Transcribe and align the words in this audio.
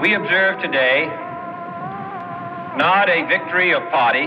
We 0.00 0.14
observe 0.14 0.60
today 0.60 1.06
not 2.76 3.08
a 3.08 3.24
victory 3.28 3.72
of 3.72 3.88
party, 3.90 4.26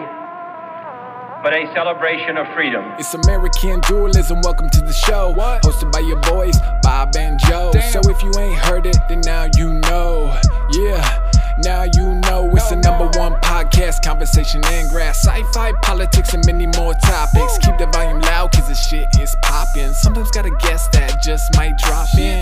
but 1.44 1.54
a 1.54 1.70
celebration 1.74 2.38
of 2.38 2.48
freedom. 2.54 2.86
It's 2.98 3.14
American 3.14 3.82
dualism. 3.82 4.40
Welcome 4.44 4.70
to 4.70 4.82
the 4.82 4.94
show. 4.94 5.32
What? 5.32 5.64
Hosted 5.64 5.92
by 5.92 6.00
your 6.00 6.22
boys, 6.22 6.58
Bob 6.82 7.18
and 7.18 7.38
Joe. 7.38 7.72
Damn. 7.74 7.92
So 7.92 8.10
if 8.10 8.24
you 8.24 8.32
ain't 8.40 8.58
heard 8.60 8.86
it, 8.86 8.98
then 9.10 9.20
now 9.26 9.48
you 9.58 9.74
know. 9.74 10.40
Yeah, 10.72 11.32
now 11.60 11.84
you 11.84 12.16
know. 12.16 12.50
It's 12.54 12.70
the 12.70 12.78
number 12.78 13.06
one 13.20 13.34
podcast, 13.42 14.06
conversation 14.06 14.64
and 14.68 14.90
grass, 14.90 15.20
sci-fi, 15.28 15.74
politics, 15.82 16.34
and 16.34 16.46
many 16.46 16.68
more 16.68 16.94
topics. 16.94 17.58
Keep 17.58 17.78
the 17.78 17.88
volume 17.88 18.22
loud, 18.22 18.54
cause 18.54 18.70
this 18.70 18.88
shit 18.88 19.20
is 19.20 19.36
popping. 19.42 19.92
Sometimes 19.92 20.32
got 20.32 20.46
a 20.46 20.52
guest 20.62 20.94
that 20.94 21.22
just 21.22 21.54
might 21.58 21.78
drop 21.78 22.08
in. 22.18 22.42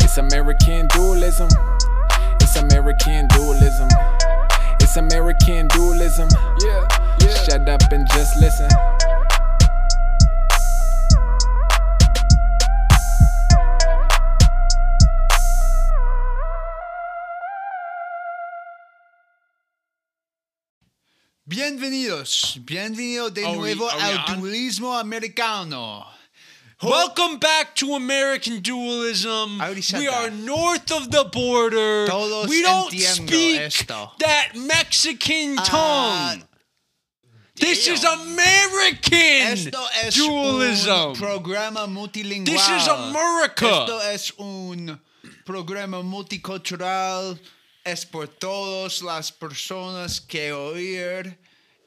It's 0.00 0.18
American 0.18 0.88
dualism. 0.88 1.48
It's 2.54 2.62
American 2.62 3.26
dualism. 3.34 3.88
It's 4.78 4.96
American 4.96 5.66
dualism. 5.74 6.28
Yeah, 6.64 6.86
yeah. 7.20 7.34
Shut 7.42 7.68
up 7.68 7.82
and 7.90 8.06
just 8.10 8.36
listen. 8.40 8.68
Bienvenidos, 21.44 22.60
bienvenido 22.64 23.30
de 23.34 23.44
Are 23.44 23.56
nuevo 23.56 23.88
are 23.88 23.96
we 23.96 24.02
al 24.16 24.36
dualismo 24.36 24.96
americano. 25.00 26.06
Welcome 26.82 27.38
back 27.38 27.74
to 27.76 27.94
American 27.94 28.60
Dualism. 28.60 29.60
I 29.60 29.66
already 29.66 29.80
said 29.80 30.00
we 30.00 30.06
that. 30.06 30.14
are 30.14 30.30
north 30.30 30.90
of 30.92 31.10
the 31.10 31.24
border. 31.32 32.06
Todos 32.06 32.48
we 32.48 32.60
don't 32.62 32.92
entiendo 32.92 33.26
speak 33.28 33.60
esto. 33.60 34.10
that 34.18 34.50
Mexican 34.56 35.56
Ah, 35.58 36.34
tongue. 36.34 36.44
this 37.56 37.86
is 37.88 38.04
American 38.04 39.52
Esto 39.52 39.78
es 40.04 40.14
dualism. 40.16 40.90
un 41.10 41.14
programa 41.16 41.86
multilingual. 41.86 42.44
This 42.46 42.68
is 42.68 42.88
America. 42.88 43.66
Esto 43.66 43.98
es 44.12 44.32
un 44.38 45.00
programa 45.46 46.02
multicultural. 46.02 47.38
Es 47.86 48.04
por 48.04 48.26
todas 48.26 49.00
las 49.02 49.30
personas 49.30 50.20
que 50.26 50.50
oír 50.52 51.36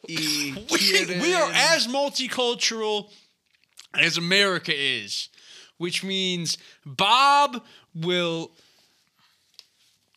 y 0.07 0.53
we, 0.71 0.77
quieren. 0.79 1.21
we 1.21 1.33
are 1.35 1.51
as 1.51 1.87
multicultural 1.87 3.09
as 3.93 4.17
America 4.17 4.73
is, 4.75 5.29
which 5.77 6.03
means 6.03 6.57
Bob 6.85 7.63
will 7.95 8.51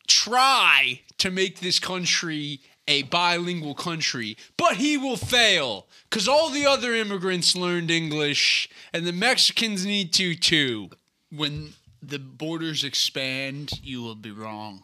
try 0.07 1.01
to 1.19 1.31
make 1.31 1.61
this 1.61 1.79
country 1.79 2.61
a 2.89 3.03
bilingual 3.05 3.75
country, 3.75 4.37
but 4.57 4.77
he 4.77 4.97
will 4.97 5.17
fail 5.17 5.87
because 6.09 6.27
all 6.27 6.51
the 6.51 6.67
other 6.67 6.93
immigrants 6.95 7.55
learned 7.55 7.91
English 7.91 8.69
and 8.93 9.07
the 9.07 9.13
Mexicans 9.13 9.87
need 9.87 10.13
to 10.15 10.35
too. 10.35 10.91
when 11.31 11.75
the 12.03 12.19
borders 12.19 12.83
expand, 12.83 13.73
you 13.83 14.03
will 14.03 14.15
be 14.15 14.31
wrong. 14.31 14.83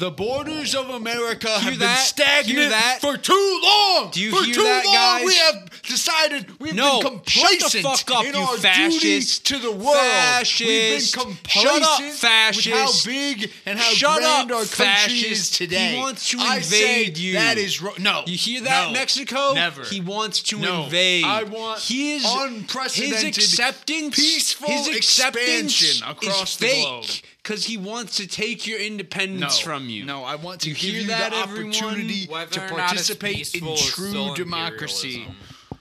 The 0.00 0.10
borders 0.10 0.74
of 0.74 0.88
America 0.88 1.46
Hear 1.48 1.58
have 1.58 1.70
been 1.72 1.78
that? 1.80 1.98
stagnant 1.98 2.70
that? 2.70 3.00
for 3.02 3.18
too 3.18 3.60
long. 3.62 4.10
Do 4.10 4.22
you 4.22 4.30
for 4.34 4.44
hear 4.46 4.54
too 4.54 4.62
that, 4.62 4.86
long, 4.86 4.94
guys? 4.94 5.26
we 5.26 5.34
have 5.34 5.82
decided 5.82 6.58
we've 6.58 6.74
No, 6.74 7.02
been 7.02 7.20
shut 7.26 7.50
the 7.50 7.58
complacent 7.58 7.84
fuck 7.84 8.10
up, 8.10 8.24
in 8.24 8.34
you 8.34 8.40
our 8.40 8.56
fascist. 8.56 9.00
duties 9.02 9.38
to 9.40 9.58
the 9.58 9.70
world. 9.70 9.96
Fascist. 9.98 10.60
We've 10.60 11.14
been 11.14 11.34
complacent 11.34 11.42
Shut 11.50 11.82
up, 11.82 12.56
with 12.56 12.66
how 12.72 12.90
big 13.04 13.50
and 13.66 13.78
how 13.78 13.90
Shut 13.90 14.20
grand 14.20 14.50
up, 14.50 14.56
our 14.56 14.64
country 14.64 15.18
is 15.18 15.50
today. 15.50 15.92
He 15.92 15.98
wants 15.98 16.30
to 16.30 16.38
I 16.40 16.56
invade 16.56 17.18
you. 17.18 17.34
That 17.34 17.58
is 17.58 17.82
wrong. 17.82 17.96
No, 17.98 18.22
You 18.26 18.38
hear 18.38 18.62
that, 18.62 18.86
no, 18.86 18.92
Mexico? 18.94 19.52
Never. 19.52 19.82
He 19.84 20.00
wants 20.00 20.40
to 20.44 20.58
No, 20.58 20.84
invade. 20.84 21.24
I 21.26 21.42
want 21.42 21.82
his, 21.82 22.24
unprecedented, 22.26 23.36
his 23.36 23.52
acceptance, 23.52 24.16
peaceful 24.16 24.66
his 24.68 24.88
acceptance 24.96 25.82
expansion 25.82 26.08
across 26.08 26.56
the 26.56 26.68
fake 26.68 26.84
globe. 26.86 27.04
Because 27.50 27.64
he 27.64 27.76
wants 27.76 28.16
to 28.18 28.28
take 28.28 28.64
your 28.66 28.78
independence 28.78 29.58
from 29.58 29.88
you. 29.88 30.04
No, 30.04 30.22
I 30.22 30.36
want 30.36 30.60
to 30.62 30.68
You 30.68 30.74
give 30.76 30.82
hear 30.92 31.00
you 31.02 31.06
that, 31.08 31.32
the 31.32 31.38
opportunity 31.38 32.26
to 32.26 32.42
it's 32.42 32.56
participate 32.56 33.54
in 33.56 33.76
true 33.76 34.34
democracy. 34.36 35.26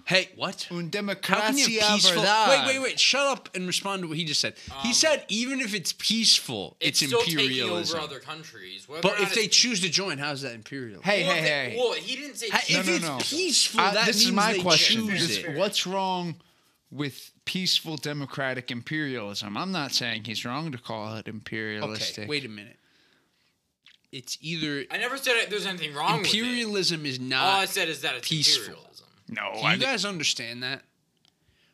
Hey, 0.06 0.30
what? 0.36 0.66
Un 0.72 0.86
How 0.86 0.90
democracia 0.90 1.54
peaceful? 1.94 2.22
verdad. 2.22 2.66
Wait, 2.66 2.74
wait, 2.74 2.82
wait! 2.82 3.00
Shut 3.00 3.28
up 3.28 3.50
and 3.54 3.68
respond 3.68 4.02
to 4.02 4.08
what 4.08 4.18
he 4.18 4.26
just 4.26 4.40
said. 4.42 4.56
he 4.82 4.92
said 4.92 5.24
even 5.28 5.60
if 5.62 5.76
it's 5.76 5.94
peaceful, 5.94 6.76
it's, 6.80 7.04
It's, 7.04 7.14
imperialism. 7.14 8.00
over 8.00 8.04
other 8.08 8.20
countries. 8.20 8.88
But 8.90 9.20
if 9.20 9.36
they 9.36 9.48
choose 9.48 9.82
to 9.82 9.90
join, 9.90 10.18
how's 10.18 10.42
that 10.42 10.56
imperial? 10.56 11.04
Hey, 11.04 11.28
well, 11.28 11.36
hey, 11.36 11.42
they- 11.44 11.48
hey. 11.48 11.76
Well, 11.78 11.94
he 11.94 12.16
didn't 12.16 12.38
say. 12.38 12.50
Ha- 12.50 12.64
No, 12.72 12.80
if 12.80 12.86
no, 12.88 12.94
it's 12.96 13.04
no. 13.06 13.18
peaceful, 13.38 13.82
Uh, 13.82 13.92
that 13.92 14.08
this 14.08 14.16
means 14.16 14.26
is 14.30 14.32
my 14.32 14.54
they 14.54 14.60
question. 14.62 15.08
choose 15.08 15.28
This- 15.28 15.38
it. 15.38 15.56
what's 15.56 15.86
wrong 15.86 16.38
with 16.92 17.32
peaceful 17.46 17.98
democratic 17.98 18.72
imperialism? 18.72 19.58
I'm 19.58 19.72
not 19.72 19.92
saying 19.92 20.24
he's 20.26 20.44
wrong 20.46 20.72
to 20.72 20.78
call 20.78 21.16
it 21.16 21.28
imperialistic. 21.28 22.20
Okay, 22.24 22.28
wait 22.30 22.46
a 22.46 22.50
minute. 22.50 22.78
It's 24.12 24.38
either 24.42 24.86
I 24.90 24.98
never 24.98 25.18
said 25.18 25.36
it- 25.38 25.50
there's 25.50 25.66
anything 25.68 25.94
wrong 25.94 26.20
with 26.22 26.28
imperialism 26.28 27.06
is 27.06 27.20
not. 27.20 27.44
All 27.46 27.60
I 27.62 27.66
said 27.66 27.90
is 27.90 28.02
that 28.02 28.16
it's 28.16 28.28
peaceful. 28.28 28.64
imperialism. 28.74 29.06
No, 29.28 29.52
Do 29.54 29.60
I 29.60 29.74
you 29.76 29.80
guys 29.80 30.04
understand 30.06 30.64
that? 30.64 30.84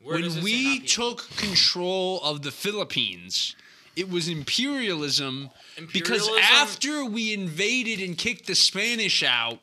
Where 0.01 0.19
when 0.19 0.43
we 0.43 0.79
took 0.81 1.29
control 1.37 2.21
of 2.21 2.41
the 2.43 2.51
Philippines, 2.51 3.55
it 3.95 4.09
was 4.09 4.27
imperialism, 4.27 5.49
imperialism 5.77 5.89
because 5.93 6.27
after 6.43 7.05
we 7.05 7.33
invaded 7.33 8.01
and 8.01 8.17
kicked 8.17 8.45
the 8.47 8.55
Spanish 8.55 9.23
out, 9.23 9.61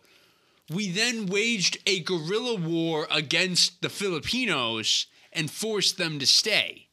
we 0.70 0.88
then 0.88 1.26
waged 1.26 1.76
a 1.86 2.00
guerrilla 2.00 2.54
war 2.56 3.06
against 3.10 3.82
the 3.82 3.90
Filipinos 3.90 5.06
and 5.32 5.50
forced 5.50 5.98
them 5.98 6.18
to 6.18 6.26
stay. 6.26 6.88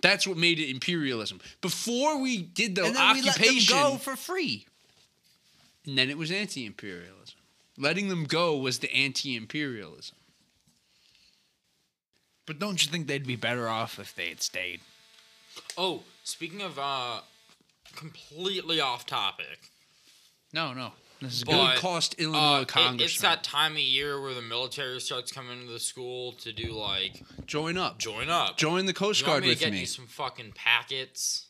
That's 0.00 0.26
what 0.26 0.36
made 0.36 0.58
it 0.60 0.70
imperialism. 0.70 1.40
Before 1.60 2.20
we 2.20 2.38
did 2.42 2.74
the 2.76 2.84
and 2.84 2.94
then 2.96 3.14
we 3.14 3.22
let 3.22 3.34
them 3.34 3.44
occupation, 3.44 3.76
go 3.76 3.96
for 3.96 4.14
free. 4.16 4.66
and 5.86 5.98
then 5.98 6.08
it 6.10 6.16
was 6.18 6.30
anti-imperialism. 6.30 7.34
Letting 7.76 8.08
them 8.08 8.24
go 8.24 8.56
was 8.56 8.78
the 8.78 8.92
anti-imperialism. 8.92 10.16
But 12.46 12.58
don't 12.58 12.84
you 12.84 12.90
think 12.90 13.06
they'd 13.06 13.26
be 13.26 13.36
better 13.36 13.68
off 13.68 13.98
if 13.98 14.14
they 14.14 14.28
had 14.28 14.42
stayed? 14.42 14.80
Oh, 15.76 16.02
speaking 16.24 16.62
of 16.62 16.78
uh, 16.78 17.20
completely 17.94 18.80
off 18.80 19.04
topic. 19.04 19.70
No, 20.52 20.72
no. 20.72 20.92
This 21.20 21.34
is 21.38 21.44
But, 21.44 21.52
It 21.52 21.54
good. 21.56 21.62
would 21.68 21.76
cost 21.78 22.14
Uh, 22.18 22.22
Illinois 22.22 22.60
it- 22.62 22.68
Congress. 22.68 23.12
it's 23.12 23.20
that 23.22 23.42
time 23.42 23.72
of 23.72 23.78
year 23.80 24.20
where 24.20 24.34
the 24.34 24.42
military 24.42 25.00
starts 25.00 25.32
coming 25.32 25.66
to 25.66 25.72
the 25.72 25.80
school 25.80 26.32
to 26.34 26.52
do 26.52 26.72
like 26.72 27.24
Join 27.46 27.76
up. 27.76 27.98
join 27.98 28.30
up. 28.30 28.56
Join 28.56 28.86
the 28.86 28.92
Coast 28.94 29.20
you 29.22 29.26
want 29.26 29.42
Guard 29.42 29.44
me 29.48 29.54
to 29.54 29.60
get 29.60 29.72
me. 29.72 29.80
you 29.80 29.86
some 29.86 30.06
fucking 30.06 30.52
packets? 30.52 31.46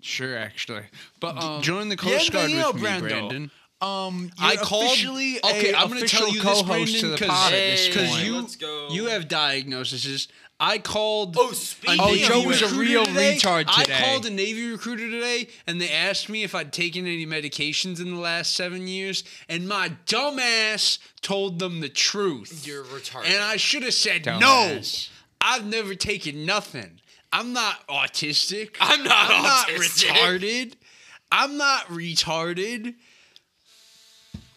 Sure, 0.00 0.36
actually. 0.36 0.84
But 1.20 1.38
um, 1.42 1.62
Join 1.62 1.88
the 1.88 1.96
Coast 1.96 2.32
Guard 2.32 2.50
bienvenido, 2.50 2.72
with 2.74 2.82
me, 2.82 3.00
Brandon. 3.00 3.50
Um, 3.80 4.30
I 4.38 4.52
you're 4.52 4.62
called. 4.62 4.84
officially 4.86 5.38
okay, 5.42 5.72
a 5.72 5.76
I'm 5.76 5.88
going 5.88 6.00
to 6.02 6.06
tell 6.06 6.28
you 6.28 6.34
this, 6.40 6.42
co-host 6.42 6.66
to 6.66 7.00
Brandon, 7.00 7.10
the 7.10 7.16
because 7.16 7.28
pod 7.28 7.52
at 7.52 7.58
Hey, 7.58 8.24
you 8.24 8.36
let's 8.40 8.56
go. 8.56 8.88
you 8.90 9.06
have 9.06 9.26
diagnoses. 9.26 10.28
I 10.64 10.78
called. 10.78 11.34
Oh, 11.36 11.50
a 11.50 11.54
speaking 11.56 11.98
Oh, 12.00 12.06
Navy 12.12 12.24
Joe 12.24 12.46
was 12.46 12.62
a 12.62 12.66
recruiter 12.66 12.80
real 12.90 13.04
today. 13.04 13.34
retard 13.36 13.66
today. 13.66 13.94
I 13.96 14.00
called 14.00 14.26
a 14.26 14.30
Navy 14.30 14.70
recruiter 14.70 15.10
today, 15.10 15.48
and 15.66 15.80
they 15.80 15.90
asked 15.90 16.28
me 16.28 16.44
if 16.44 16.54
I'd 16.54 16.72
taken 16.72 17.04
any 17.04 17.26
medications 17.26 18.00
in 18.00 18.14
the 18.14 18.20
last 18.20 18.54
seven 18.54 18.86
years, 18.86 19.24
and 19.48 19.66
my 19.66 19.90
dumbass 20.06 20.98
told 21.20 21.58
them 21.58 21.80
the 21.80 21.88
truth. 21.88 22.64
You're 22.64 22.84
retarded. 22.84 23.24
And 23.26 23.42
I 23.42 23.56
should 23.56 23.82
have 23.82 23.92
said 23.94 24.24
no. 24.24 24.80
I've 25.40 25.66
never 25.66 25.96
taken 25.96 26.46
nothing. 26.46 27.00
I'm 27.32 27.52
not 27.52 27.84
autistic. 27.88 28.76
I'm 28.80 29.02
not 29.02 29.30
I'm 29.32 29.42
not 29.42 29.66
autistic. 29.68 30.10
retarded. 30.10 30.72
I'm 31.32 31.56
not 31.56 31.86
retarded. 31.88 32.94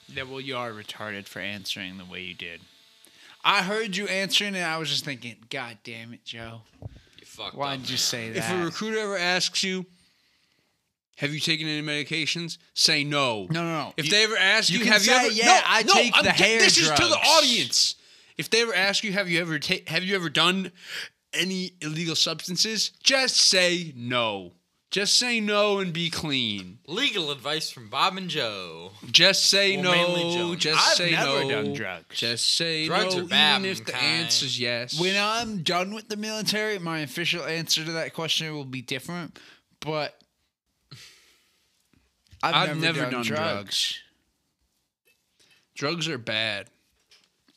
Yeah, 0.07 0.23
well, 0.23 0.39
you 0.39 0.55
are 0.55 0.71
retarded 0.71 1.25
for 1.27 1.39
answering 1.39 1.97
the 1.97 2.05
way 2.05 2.21
you 2.21 2.35
did. 2.35 2.61
I 3.47 3.61
heard 3.61 3.95
you 3.95 4.07
answering, 4.07 4.55
and 4.55 4.65
I 4.65 4.77
was 4.79 4.89
just 4.89 5.05
thinking, 5.05 5.35
God 5.51 5.77
damn 5.83 6.13
it, 6.13 6.25
Joe. 6.25 6.61
you 7.19 7.25
fucked 7.25 7.55
Why 7.55 7.75
up, 7.75 7.79
did 7.81 7.89
you 7.89 7.93
man. 7.93 7.97
say 7.99 8.29
that? 8.31 8.37
If 8.39 8.49
a 8.51 8.63
recruiter 8.65 8.97
ever 8.97 9.17
asks 9.17 9.61
you, 9.63 9.85
"Have 11.17 11.31
you 11.31 11.39
taken 11.39 11.67
any 11.67 11.85
medications?" 11.85 12.57
Say 12.73 13.03
no. 13.03 13.43
no, 13.51 13.63
no, 13.63 13.71
no. 13.83 13.93
If 13.97 14.05
You- 14.05 14.11
they 14.11 14.23
ever 14.23 14.35
ask 14.37 14.69
you 14.69 14.79
you, 14.79 14.83
can 14.85 14.93
have 14.93 15.05
you 15.05 15.11
ever? 15.13 15.31
"Yeah, 15.31 15.45
no, 15.45 15.61
I 15.65 15.83
no, 15.83 15.93
take 15.93 16.17
I'm 16.17 16.23
the 16.23 16.29
get- 16.31 16.39
hair 16.39 16.59
This 16.59 16.77
is 16.77 16.85
to 16.89 16.89
the 16.89 16.95
drugs." 17.09 17.27
audience. 17.27 17.95
If 18.37 18.49
they 18.49 18.63
ever 18.63 18.73
ask 18.73 19.03
you, 19.03 19.13
"Have 19.13 19.29
you 19.29 19.39
ever 19.39 19.59
ta- 19.59 19.83
have 19.87 20.03
you 20.03 20.15
ever 20.15 20.29
done 20.29 20.71
any 21.31 21.73
illegal 21.81 22.15
substances?" 22.15 22.91
Just 23.03 23.35
say 23.37 23.93
no. 23.95 24.53
Just 24.95 25.15
say 25.19 25.41
no 25.41 25.79
and 25.79 25.91
be 25.91 26.09
clean. 26.09 26.79
Legal 26.87 27.29
advice 27.29 27.69
from 27.69 27.89
Bob 27.89 28.15
and 28.15 28.29
Joe. 28.29 28.91
Just 29.11 29.49
say 29.49 29.75
Well, 29.75 29.91
mainly 29.91 30.23
no. 30.23 30.33
Joe. 30.33 30.55
Just 30.55 30.87
I've 30.87 30.95
say 30.95 31.11
never 31.11 31.43
no. 31.43 31.49
done 31.49 31.73
drugs. 31.73 32.17
Just 32.17 32.55
say 32.55 32.85
Drugs 32.87 33.13
no, 33.13 33.23
are 33.23 33.27
bad, 33.27 33.59
even 33.59 33.71
if 33.71 33.83
the 33.85 33.91
mankind. 33.91 34.23
answer's 34.23 34.57
yes. 34.57 34.97
when 34.97 35.17
I'm 35.21 35.63
done 35.63 35.93
with 35.93 36.07
the 36.07 36.15
military, 36.15 36.79
my 36.79 36.99
official 36.99 37.43
answer 37.43 37.83
to 37.83 37.91
that 37.91 38.13
question 38.13 38.53
will 38.53 38.63
be 38.63 38.81
different. 38.81 39.37
but 39.81 40.17
I've, 42.41 42.77
never, 42.77 43.09
done, 43.11 43.21
drugs. 43.23 43.99
drugs. 45.75 46.07
are 46.07 46.17
bad. 46.17 46.67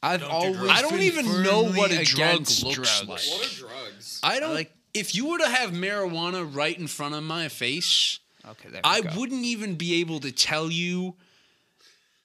I've 0.03 0.23
Don't 0.23 0.29
do 0.29 0.35
always. 0.35 0.57
drugs. 0.59 0.73
I 0.77 0.83
don't 0.83 0.91
been 0.91 1.03
even 1.03 1.27
know 1.45 1.63
firmly 1.67 1.79
what 1.79 1.93
a 1.93 2.03
drug 2.05 2.31
against 2.33 2.65
looks 2.65 2.75
drugs. 2.75 3.01
like. 3.07 3.21
What 3.41 3.47
are 3.47 3.55
drugs? 3.61 4.21
I 4.25 4.41
don't 4.41 4.55
like- 4.55 4.73
If 4.99 5.15
you 5.15 5.29
were 5.31 5.39
to 5.39 5.49
have 5.49 5.71
marijuana 5.71 6.49
right 6.53 6.77
in 6.79 6.87
front 6.89 7.15
of 7.15 7.23
my 7.23 7.49
face, 7.49 8.19
Okay, 8.49 8.69
there 8.71 8.81
I 8.83 9.01
go. 9.01 9.11
wouldn't 9.17 9.45
even 9.45 9.77
be 9.77 10.01
able 10.01 10.21
to 10.21 10.33
tell 10.33 10.71
you 10.71 11.15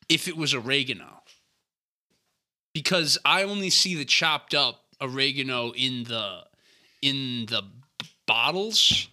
if 0.10 0.28
it 0.28 0.36
was 0.36 0.54
oregano. 0.54 1.22
Because 2.74 3.18
I 3.24 3.44
only 3.44 3.70
see 3.70 3.94
the 3.96 4.06
chopped 4.06 4.54
up 4.56 4.81
oregano 5.00 5.72
in 5.72 6.06
the 6.06 6.44
in 7.02 7.46
the 7.48 7.64
bottles. 8.25 9.08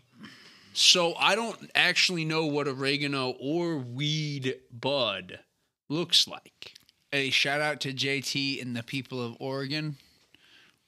So 0.72 1.14
I 1.16 1.34
don't 1.34 1.70
actually 1.74 2.24
know 2.24 2.46
what 2.46 2.68
oregano 2.68 3.30
or 3.40 3.76
weed 3.76 4.54
bud 4.72 5.40
looks 5.88 6.26
like. 6.28 6.74
A 7.12 7.30
shout 7.30 7.60
out 7.60 7.80
to 7.80 7.92
JT 7.92 8.62
and 8.62 8.76
the 8.76 8.84
people 8.84 9.20
of 9.20 9.36
Oregon. 9.40 9.96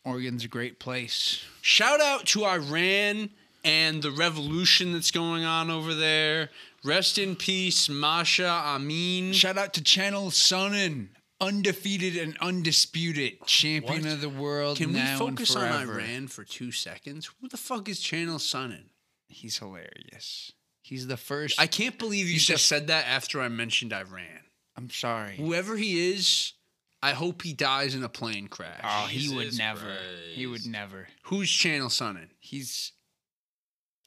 Oregon's 0.05 0.45
a 0.45 0.49
great 0.49 0.79
place. 0.79 1.45
Shout 1.61 2.01
out 2.01 2.27
to 2.27 2.45
Iran 2.45 3.31
and 3.65 4.03
the 4.03 4.11
revolution 4.11 4.93
that's 4.93 5.11
going 5.11 5.45
on 5.45 5.71
over 5.71 5.95
there. 5.95 6.51
Rest 6.85 7.19
in 7.19 7.37
peace, 7.37 7.89
Masha 7.89 8.49
Amin. 8.49 9.33
Shout 9.33 9.57
out 9.57 9.73
to 9.75 9.81
Chael 9.81 10.33
Sonnen, 10.33 11.09
undefeated 11.41 12.17
and 12.17 12.37
undisputed 12.41 13.47
champion 13.47 14.03
What? 14.03 14.13
of 14.13 14.21
the 14.21 14.29
world. 14.29 14.79
Can 14.79 14.93
we 14.93 15.01
focus 15.17 15.55
on. 15.55 15.89
Iran 15.89 16.27
for 16.27 16.43
two 16.45 16.73
seconds? 16.73 17.31
Who 17.41 17.49
the 17.49 17.57
fuck 17.57 17.89
is 17.89 18.01
Chael 18.01 18.39
Sonnen? 18.41 18.87
He's 19.29 19.59
hilarious. 19.59 20.53
He's 20.83 21.07
the 21.07 21.17
first. 21.17 21.61
I 21.61 21.69
can't 21.69 21.97
believe 21.99 22.29
you 22.29 22.39
just 22.39 22.67
said 22.67 22.89
that 22.89 23.07
after 23.07 23.41
I 23.41 23.49
mentioned 23.49 23.93
Iran. 23.93 24.41
I'm 24.77 24.91
sorry. 24.91 25.37
Whoever 25.37 25.77
he 25.77 26.11
is, 26.13 26.55
I 27.03 27.13
hope 27.13 27.43
he 27.43 27.53
dies 27.53 27.95
in 27.95 28.05
a 28.05 28.09
plane 28.09 28.47
crash. 28.47 28.81
Oh, 28.85 29.07
he 29.09 29.35
would 29.35 29.57
never. 29.59 29.97
He 30.33 30.47
would 30.47 30.67
never. 30.67 31.09
Who's 31.25 31.49
Chael 31.49 31.87
Sonnen? 31.87 32.29
He's 32.39 32.93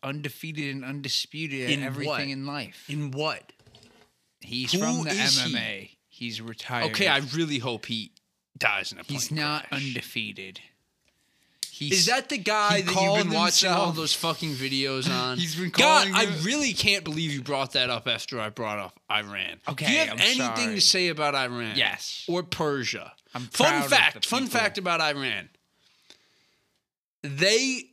undefeated 0.01 0.73
and 0.75 0.85
undisputed 0.85 1.69
In 1.69 1.79
in 1.79 1.85
everything 1.85 2.07
what? 2.09 2.21
in 2.21 2.45
life. 2.45 2.85
In 2.87 3.11
what? 3.11 3.51
He's 4.39 4.71
Who 4.71 4.79
from 4.79 5.03
the 5.03 5.09
is 5.09 5.41
he? 5.41 5.53
MMA. 5.55 5.89
He's 6.07 6.41
retired. 6.41 6.91
Okay, 6.91 7.07
I 7.07 7.17
really 7.33 7.57
hope 7.59 7.87
he 7.87 8.11
dies 8.57 8.91
in 8.91 8.99
a 8.99 9.03
plane 9.03 9.17
crash. 9.19 9.29
He's 9.29 9.31
not 9.31 9.65
undefeated. 9.71 10.61
He's, 11.77 11.91
Is 11.91 12.05
that 12.05 12.29
the 12.29 12.37
guy 12.37 12.79
that 12.79 12.95
you've 12.95 13.25
been 13.25 13.33
watching 13.33 13.69
all 13.69 13.91
those 13.91 14.13
fucking 14.13 14.53
videos 14.53 15.09
on? 15.09 15.37
He's 15.37 15.57
been 15.57 15.71
God, 15.71 16.07
calling 16.07 16.15
I 16.15 16.33
really 16.41 16.71
can't 16.71 17.03
believe 17.03 17.33
you 17.33 17.41
brought 17.41 17.73
that 17.73 17.89
up 17.89 18.07
after 18.07 18.39
I 18.39 18.47
brought 18.47 18.79
up 18.79 18.97
Iran. 19.11 19.59
Okay, 19.67 19.85
Do 19.87 19.91
you 19.91 19.99
have 19.99 20.09
I'm 20.11 20.19
anything 20.19 20.37
sorry. 20.39 20.75
to 20.75 20.81
say 20.81 21.07
about 21.09 21.35
Iran? 21.35 21.73
Yes. 21.75 22.23
Or 22.29 22.43
Persia? 22.43 23.11
I'm 23.33 23.41
fun 23.47 23.89
fact. 23.89 24.25
Fun 24.25 24.47
fact 24.47 24.77
about 24.77 25.01
Iran. 25.01 25.49
They 27.23 27.89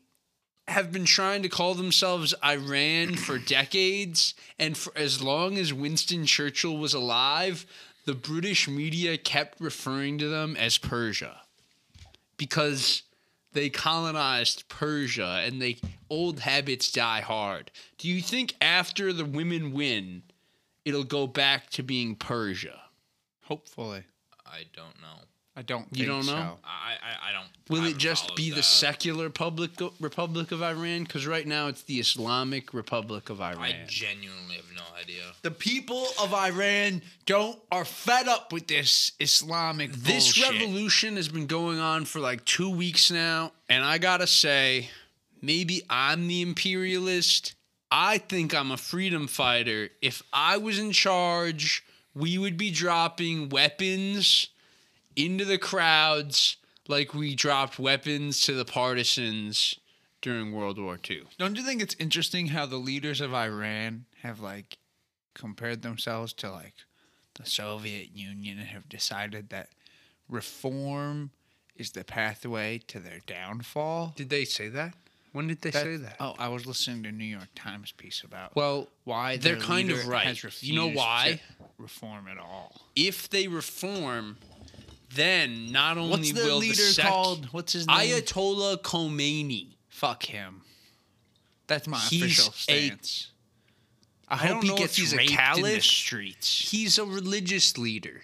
have 0.69 0.93
been 0.93 1.05
trying 1.05 1.43
to 1.43 1.49
call 1.49 1.75
themselves 1.75 2.35
Iran 2.45 3.17
for 3.17 3.37
decades, 3.37 4.35
and 4.61 4.77
for 4.77 4.97
as 4.97 5.21
long 5.21 5.59
as 5.59 5.75
Winston 5.75 6.25
Churchill 6.25 6.77
was 6.79 6.95
alive, 6.95 7.67
the 8.05 8.15
British 8.15 8.69
media 8.69 9.19
kept 9.19 9.61
referring 9.61 10.19
to 10.19 10.29
them 10.29 10.57
as 10.57 10.79
Persia 10.79 11.41
because 12.37 13.03
they 13.53 13.71
colonized 13.71 14.69
Persia 14.69 15.43
and 15.45 15.61
they 15.61 15.79
old 16.09 16.41
habits 16.41 16.91
die 16.91 17.21
hard. 17.21 17.71
Do 17.99 18.09
you 18.09 18.23
think 18.23 18.55
after 18.61 19.13
the 19.13 19.25
women 19.25 19.73
win, 19.73 20.23
it'll 20.85 21.05
go 21.05 21.27
back 21.27 21.71
to 21.71 21.83
being 21.83 22.17
Persia? 22.17 22.83
hopefully. 23.53 24.05
I 24.47 24.65
don't 24.75 25.01
know. 25.03 25.19
I 25.55 25.63
don't. 25.63 25.87
You 25.93 26.07
don't 26.07 26.27
know? 26.27 26.33
so. 26.33 26.59
I 26.65 26.93
I, 27.03 27.31
I 27.31 27.33
don't. 27.33 27.49
Will 27.69 27.87
I 27.87 27.91
it 27.91 27.99
just 27.99 28.35
be 28.37 28.51
the 28.51 28.63
secular 28.63 29.29
public 29.29 29.73
Republic 30.01 30.51
of 30.51 30.63
Iran? 30.63 31.05
Because 31.05 31.27
right 31.27 31.47
now 31.47 31.69
it's 31.69 31.83
the 31.83 32.01
Islamic 32.01 32.73
Republic 32.73 33.29
of 33.29 33.41
Iran. 33.41 33.61
I 33.61 33.85
genuinely 33.87 34.57
have 34.57 34.65
no 34.75 34.83
idea. 34.99 35.23
The 35.43 35.51
people 35.51 36.07
of 36.21 36.33
Iran 36.33 37.03
don't 37.27 37.59
are 37.71 37.85
fed 37.85 38.29
up 38.29 38.53
with 38.53 38.67
this 38.67 39.13
Islamic 39.21 39.93
this 39.93 40.35
bullshit. 40.35 40.53
revolution 40.53 41.17
has 41.17 41.29
been 41.29 41.47
going 41.47 41.79
on 41.79 42.07
for 42.07 42.21
like 42.21 42.45
two 42.47 42.71
weeks 42.71 43.11
now, 43.11 43.53
and 43.69 43.85
I 43.85 43.99
gotta 43.99 44.27
say, 44.27 44.89
maybe 45.43 45.83
I'm 45.91 46.29
the 46.29 46.41
imperialist. 46.41 47.55
I 47.91 48.17
think 48.17 48.55
I'm 48.55 48.71
a 48.71 48.79
freedom 48.79 49.27
fighter. 49.27 49.91
If 50.01 50.23
I 50.33 50.57
was 50.57 50.79
in 50.79 50.93
charge, 50.93 51.85
we 52.15 52.39
would 52.39 52.57
be 52.57 52.71
dropping 52.71 53.51
weapons 53.51 54.49
into 55.17 55.45
the 55.45 55.59
crowds 55.59 56.57
like 56.89 57.15
we 57.15 57.35
dropped 57.35 57.79
weapons 57.79 58.41
to 58.43 58.55
the 58.55 58.65
partisans 58.65 59.77
during 60.21 60.53
World 60.53 60.79
War 60.79 60.99
II. 61.09 61.23
Don't 61.39 61.57
you 61.57 61.63
think 61.63 61.83
it's 61.83 61.97
interesting 61.99 62.49
how 62.49 62.67
the 62.67 62.77
leaders 62.77 63.21
of 63.21 63.35
Iran 63.35 64.05
have 64.23 64.41
like 64.41 64.79
compared 65.35 65.83
themselves 65.83 66.33
to 66.35 66.51
like 66.51 66.75
the 67.35 67.47
Soviet 67.47 68.11
Union 68.15 68.59
and 68.59 68.69
have 68.69 68.89
decided 68.89 69.49
that 69.51 69.69
reform 70.29 71.31
is 71.77 71.91
the 71.93 72.05
pathway 72.05 72.79
to 72.89 72.99
their 72.99 73.21
downfall? 73.27 74.13
Did 74.17 74.31
they 74.31 74.45
say 74.45 74.69
that? 74.69 74.95
When 75.33 75.47
did 75.49 75.63
they 75.63 75.71
That- 75.71 75.83
say 75.83 75.97
that? 75.97 76.17
Oh, 76.21 76.35
I 76.39 76.49
was 76.49 76.67
listening 76.67 77.03
to 77.05 77.09
a 77.09 77.13
New 77.13 77.25
York 77.25 77.49
Times 77.55 77.91
piece 77.93 78.23
about 78.23 78.55
Well, 78.55 78.89
why 79.05 79.39
they're 79.39 79.57
kind 79.57 79.91
of 79.91 80.07
right. 80.07 80.39
You 80.63 80.75
know 80.75 80.89
why? 80.91 81.41
reform 81.79 82.29
at 82.29 82.39
all. 82.39 82.83
if 82.95 83.29
they 83.31 83.49
reform, 83.49 84.37
then 85.15 85.73
not 85.73 85.99
only 85.99 86.11
What's 86.11 86.33
the 86.33 86.45
will 86.45 86.59
leader 86.59 86.77
the 86.77 86.93
sec- 86.93 87.07
called? 87.07 87.47
What's 87.53 87.73
his 87.73 87.87
name? 87.87 87.97
Ayatollah 87.97 88.83
Khomeini. 88.83 89.75
Fuck 89.89 90.25
him. 90.25 90.63
That's 91.67 91.87
my 91.87 91.99
He's 91.99 92.23
official 92.23 92.53
stance. 92.53 93.31
I, 94.29 94.35
I 94.35 94.37
hope 94.39 94.49
don't 94.49 94.63
he 94.63 94.69
know 94.71 94.77
gets 94.77 94.93
if 94.93 94.97
he's 94.99 95.13
a 95.13 95.17
raped 95.17 95.59
in 95.59 95.63
the 95.63 95.81
streets. 95.81 96.71
He's 96.71 96.99
a 96.99 97.05
religious 97.05 97.77
leader. 97.79 98.23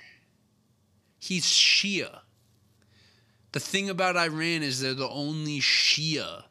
He's 1.19 1.47
Shia. 1.47 2.21
The 3.53 3.61
thing 3.61 3.91
about 3.91 4.17
Iran 4.17 4.63
is 4.63 4.81
they're 4.81 4.95
the 4.95 5.09
only 5.09 5.61
Shia 5.61 6.45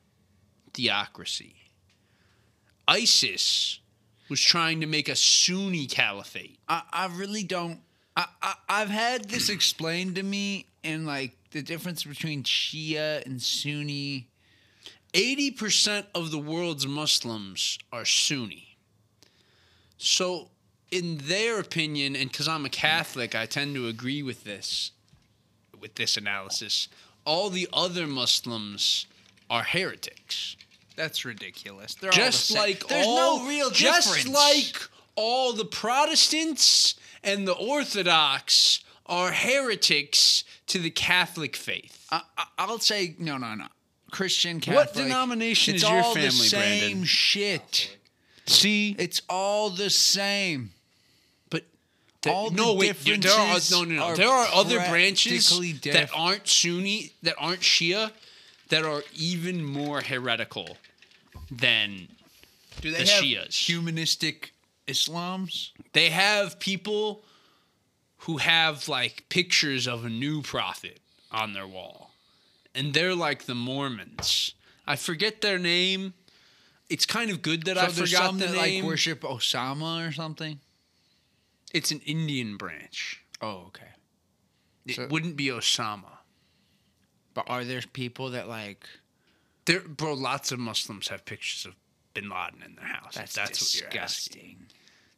theocracy. 0.74 1.56
ISIS 2.88 3.80
was 4.30 4.42
trying 4.42 4.82
to 4.82 4.88
make 4.88 5.10
a 5.10 5.16
Sunni 5.16 5.88
caliphate. 5.88 6.60
I, 6.68 6.84
I 6.92 7.08
really 7.08 7.44
don't. 7.44 7.80
I, 8.18 8.26
I 8.42 8.54
I've 8.68 8.90
had 8.90 9.30
this 9.30 9.48
explained 9.48 10.16
to 10.16 10.24
me, 10.24 10.66
and 10.84 11.06
like 11.06 11.38
the 11.52 11.62
difference 11.62 12.04
between 12.04 12.44
Shia 12.44 13.26
and 13.26 13.42
Sunni. 13.42 14.28
80% 15.14 16.06
of 16.14 16.32
the 16.32 16.38
world's 16.38 16.86
Muslims 16.86 17.80
are 17.94 18.04
Sunni. 18.04 18.78
So, 19.98 20.50
in 20.92 21.18
their 21.24 21.60
opinion, 21.60 22.16
and 22.16 22.30
because 22.30 22.48
I'm 22.48 22.66
a 22.66 22.70
Catholic, 22.70 23.34
I 23.34 23.46
tend 23.46 23.74
to 23.76 23.88
agree 23.88 24.22
with 24.22 24.44
this, 24.44 24.92
with 25.80 25.96
this 25.96 26.18
analysis. 26.18 26.90
All 27.26 27.50
the 27.50 27.68
other 27.72 28.06
Muslims 28.06 29.08
are 29.50 29.64
heretics. 29.64 30.58
That's 30.96 31.24
ridiculous. 31.24 31.96
They're 31.96 32.12
just 32.12 32.52
all 32.52 32.56
the 32.56 32.62
like 32.62 32.88
there's 32.88 33.08
all, 33.08 33.40
no 33.40 33.48
real 33.48 33.70
difference. 33.70 34.24
just 34.24 34.28
like 34.28 34.90
all 35.16 35.54
the 35.54 35.66
Protestants 35.66 36.96
and 37.28 37.48
the 37.48 37.54
Orthodox 37.54 38.80
are 39.06 39.32
heretics 39.32 40.44
to 40.68 40.80
the 40.80 40.90
Catholic 40.90 41.56
faith. 41.56 42.06
I, 42.12 42.22
I, 42.38 42.46
I'll 42.58 42.80
say 42.80 43.16
no, 43.20 43.38
no, 43.38 43.54
no. 43.56 43.68
Christian 44.12 44.60
Catholic. 44.60 44.88
What 44.88 44.94
denomination 44.94 45.76
it's 45.76 45.84
is 45.84 45.90
your 45.90 46.02
all 46.02 46.14
the 46.14 46.32
same 46.32 46.80
Brandon? 46.82 47.04
shit. 47.04 47.98
See, 48.46 48.96
It's 48.98 49.22
all 49.30 49.70
the 49.70 49.90
same. 49.90 50.72
but 51.50 51.64
all 52.26 52.50
the 52.50 52.56
no, 52.56 52.74
wait, 52.76 52.96
you- 53.06 53.18
there 53.18 53.32
are 53.34 53.60
no, 53.72 53.84
no, 53.84 53.96
no. 53.96 54.04
are 54.04 54.16
There 54.16 54.30
are 54.30 54.48
other 54.54 54.80
branches 54.90 55.50
that 55.84 56.10
aren't 56.16 56.48
Sunni, 56.48 57.12
that 57.24 57.36
aren't 57.38 57.60
Shia, 57.62 58.12
that 58.70 58.84
are 58.84 59.04
even 59.16 59.64
more 59.64 60.02
heretical 60.02 60.78
than 61.52 62.08
Do 62.82 62.92
they 62.92 63.04
the 63.04 63.10
have 63.12 63.24
Shias. 63.24 63.66
humanistic 63.68 64.54
Islams? 64.88 65.72
they 65.94 66.10
have 66.10 66.60
people 66.60 67.24
who 68.22 68.38
have 68.38 68.88
like 68.88 69.26
pictures 69.30 69.88
of 69.88 70.04
a 70.06 70.10
new 70.10 70.42
prophet 70.42 71.00
on 71.32 71.54
their 71.54 71.68
wall. 71.68 72.12
And 72.74 72.94
they're 72.94 73.16
like 73.16 73.46
the 73.46 73.56
Mormons. 73.56 74.54
I 74.86 74.96
forget 74.96 75.42
their 75.42 75.58
name. 75.60 76.14
It's 76.90 77.06
kind 77.06 77.30
of 77.32 77.42
good 77.42 77.66
that 77.66 77.78
I 77.78 77.88
there's 77.88 78.12
forgot 78.12 78.34
the 78.34 78.46
that 78.46 78.52
name. 78.56 78.84
like 78.84 78.90
worship 78.90 79.22
Osama 79.22 80.08
or 80.08 80.12
something. 80.12 80.60
it's 81.74 81.92
an 81.92 82.00
Indian 82.06 82.56
branch. 82.58 83.22
Oh, 83.42 83.66
okay. 83.68 83.90
It 84.86 84.96
So- 84.96 85.08
wouldn't 85.08 85.36
be 85.36 85.48
Osama. 85.48 86.18
But 87.34 87.50
are 87.50 87.64
there 87.66 87.82
people 87.94 88.32
that 88.32 88.48
like? 88.48 88.88
There, 89.66 89.82
bro, 89.82 90.14
lots 90.14 90.52
of 90.52 90.60
Muslims 90.60 91.10
have 91.10 91.26
pictures 91.26 91.66
of 91.66 91.76
Bin 92.22 92.30
Laden 92.30 92.64
in 92.66 92.76
their 92.76 92.86
house. 92.86 93.14
That's, 93.16 93.36
That's, 93.36 93.62
what 93.62 93.76
you're 93.94 94.02
asking. 94.02 94.42
disgusting. 94.42 94.66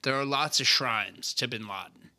There 0.02 0.16
are 0.16 0.26
lots 0.26 0.60
of 0.60 0.68
shrines 0.68 1.34
to 1.36 1.48
Bin 1.48 1.62
Laden. 1.62 2.10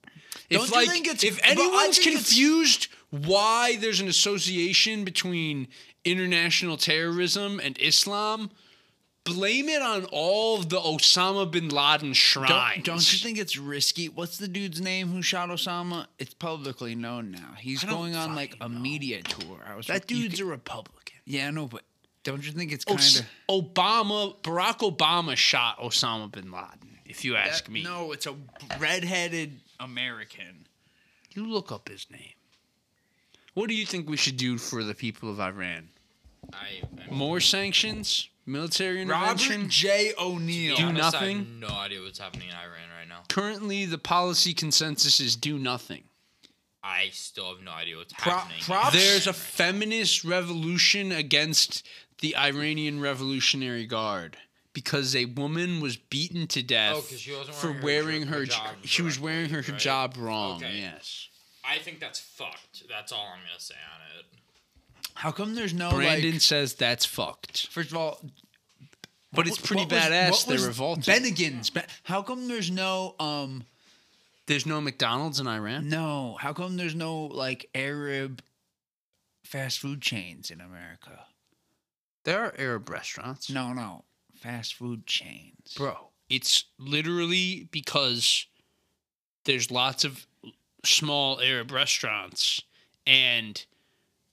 Don't 0.51 0.65
if 0.65 0.73
like 0.73 0.89
think 0.89 1.07
it's- 1.07 1.23
if 1.25 1.39
anyone's 1.43 1.99
confused 1.99 2.89
why 3.11 3.77
there's 3.77 4.01
an 4.01 4.09
association 4.09 5.05
between 5.05 5.69
international 6.05 6.77
terrorism 6.77 7.61
and 7.63 7.77
Islam, 7.79 8.51
blame 9.25 9.69
it 9.69 9.83
on 9.83 10.07
all 10.07 10.59
of 10.59 10.69
the 10.71 10.81
Osama 10.81 11.51
bin 11.51 11.69
Laden 11.69 12.15
shrines. 12.15 12.49
Don't, 12.77 12.85
don't 12.85 13.13
you 13.13 13.19
think 13.19 13.39
it's 13.39 13.57
risky? 13.57 14.09
What's 14.09 14.39
the 14.39 14.49
dude's 14.49 14.81
name 14.81 15.09
who 15.09 15.21
shot 15.23 15.51
Osama? 15.51 16.07
It's 16.19 16.33
publicly 16.35 16.95
known 16.95 17.31
now. 17.31 17.55
He's 17.59 17.85
going 17.85 18.17
on 18.17 18.35
like 18.35 18.57
a 18.61 18.69
know. 18.69 18.79
media 18.81 19.23
tour. 19.23 19.59
I 19.69 19.75
was 19.77 19.87
that 19.89 20.11
you 20.11 20.23
dude's 20.23 20.37
could- 20.41 20.47
a 20.47 20.51
Republican? 20.51 21.17
yeah, 21.27 21.49
I 21.49 21.51
know, 21.51 21.67
but 21.67 21.83
don't 22.25 22.45
you 22.45 22.53
think 22.53 22.73
it's 22.73 22.85
kind 22.85 22.99
of 23.01 23.27
Obama, 23.49 24.37
Barack 24.43 24.79
Obama 24.79 25.37
shot 25.37 25.79
Osama 25.79 26.31
bin 26.31 26.51
Laden. 26.53 26.99
If 27.07 27.25
you 27.25 27.35
ask 27.37 27.69
me, 27.69 27.83
No, 27.83 28.13
it's 28.13 28.27
a 28.27 28.35
redheaded 28.79 29.61
American. 29.81 30.67
you 31.33 31.47
look 31.47 31.73
up 31.73 31.89
his 31.89 32.07
name. 32.11 32.35
What 33.55 33.69
do 33.69 33.75
you 33.75 33.85
think 33.85 34.09
we 34.09 34.17
should 34.17 34.37
do 34.37 34.59
for 34.59 34.85
the 34.85 34.95
people 34.95 35.31
of 35.31 35.41
Iran? 35.41 35.89
I, 36.53 36.57
I 37.05 37.09
mean, 37.11 37.19
More 37.19 37.41
sanctions, 37.41 38.29
military 38.47 39.03
intervention. 39.03 39.57
Robert 39.63 39.71
J. 39.71 40.13
O'Neill. 40.19 40.77
do 40.77 40.85
honest, 40.85 41.03
I 41.17 41.19
nothing? 41.21 41.39
have 41.39 41.47
no 41.49 41.69
idea 41.69 42.01
what's 42.01 42.19
happening 42.19 42.49
in 42.49 42.55
Iran 42.55 42.89
right 42.99 43.09
now. 43.09 43.23
Currently, 43.29 43.87
the 43.87 43.99
policy 43.99 44.55
consensus 44.55 45.19
is 45.21 45.35
do 45.37 45.59
nothing. 45.59 46.05
I 46.83 47.09
still 47.13 47.55
have 47.55 47.63
no 47.63 47.73
idea 47.73 47.97
what's 47.97 48.13
Pro- 48.15 48.33
happening. 48.33 48.59
in 48.59 48.65
props- 48.65 48.93
There's 48.95 49.27
a 49.27 49.33
feminist 49.35 50.25
revolution 50.25 51.13
against 51.13 51.87
the 52.21 52.37
Iranian 52.37 53.01
Revolutionary 53.01 53.87
Guard 53.87 54.37
because 54.73 55.17
a 55.17 55.25
woman 55.25 55.81
was 55.81 55.97
beaten 55.97 56.47
to 56.49 56.63
death 56.63 56.95
Oh, 56.97 57.01
'cause 57.03 57.21
she 57.21 57.33
wasn't 57.33 57.57
for 57.57 57.73
wearing 57.73 57.83
wearing 57.83 58.23
her 58.29 58.39
her. 58.41 58.47
hijab 58.47 58.75
she 58.85 59.03
was 59.03 59.19
wearing 59.19 59.51
her 59.51 59.63
correctly, 59.63 59.91
hijab 59.91 60.17
wrong. 60.17 60.57
Okay. 60.63 60.79
Yes. 60.79 61.29
I 61.65 61.79
think 61.79 62.01
that's 62.01 62.21
fucked. 62.21 62.85
That's 62.89 63.13
all 63.13 63.27
I'm 63.35 63.41
gonna 63.47 63.59
say 63.61 63.75
on 63.75 64.19
it. 64.19 64.27
How 65.15 65.31
come 65.33 65.55
there's 65.55 65.75
no 65.75 65.91
Brandon 65.91 66.33
like? 66.33 66.41
says 66.41 66.75
that's 66.75 67.05
fucked. 67.05 67.67
First 67.69 67.91
of 67.91 67.97
all, 67.97 68.21
But 69.33 69.47
it's 69.47 69.59
pretty 69.59 69.83
what 69.83 69.93
was- 69.93 70.01
badass. 70.03 70.31
what 70.31 70.47
They're 70.47 70.55
was 70.57 70.67
revolting. 70.67 71.15
Bennigan's. 71.15 71.71
Ben- 71.71 71.87
How 72.05 72.23
come 72.23 72.49
there's 72.49 72.71
no 72.71 73.15
um? 73.21 73.65
There's 74.47 74.67
no 74.67 74.81
McDonald's 74.81 75.39
in 75.39 75.47
Iran. 75.47 75.89
No. 75.89 76.37
How 76.41 76.53
come 76.53 76.77
there's 76.77 76.95
no 76.97 77.25
like 77.27 77.69
Arab 77.75 78.43
fast 79.45 79.79
food 79.79 80.01
chains 80.03 80.51
in 80.51 80.61
America? 80.61 81.27
There 82.25 82.45
are 82.45 82.55
Arab 82.59 82.89
restaurants. 82.89 83.51
No, 83.51 83.73
no. 83.73 84.05
Fast 84.35 84.75
food 84.75 85.07
chains. 85.07 85.75
Bro, 85.77 86.11
it's 86.29 86.65
literally 86.79 87.69
because 87.71 88.47
there's 89.45 89.71
lots 89.71 90.05
of 90.05 90.27
small 90.85 91.41
Arab 91.41 91.73
restaurants 91.73 92.63
and 93.07 93.65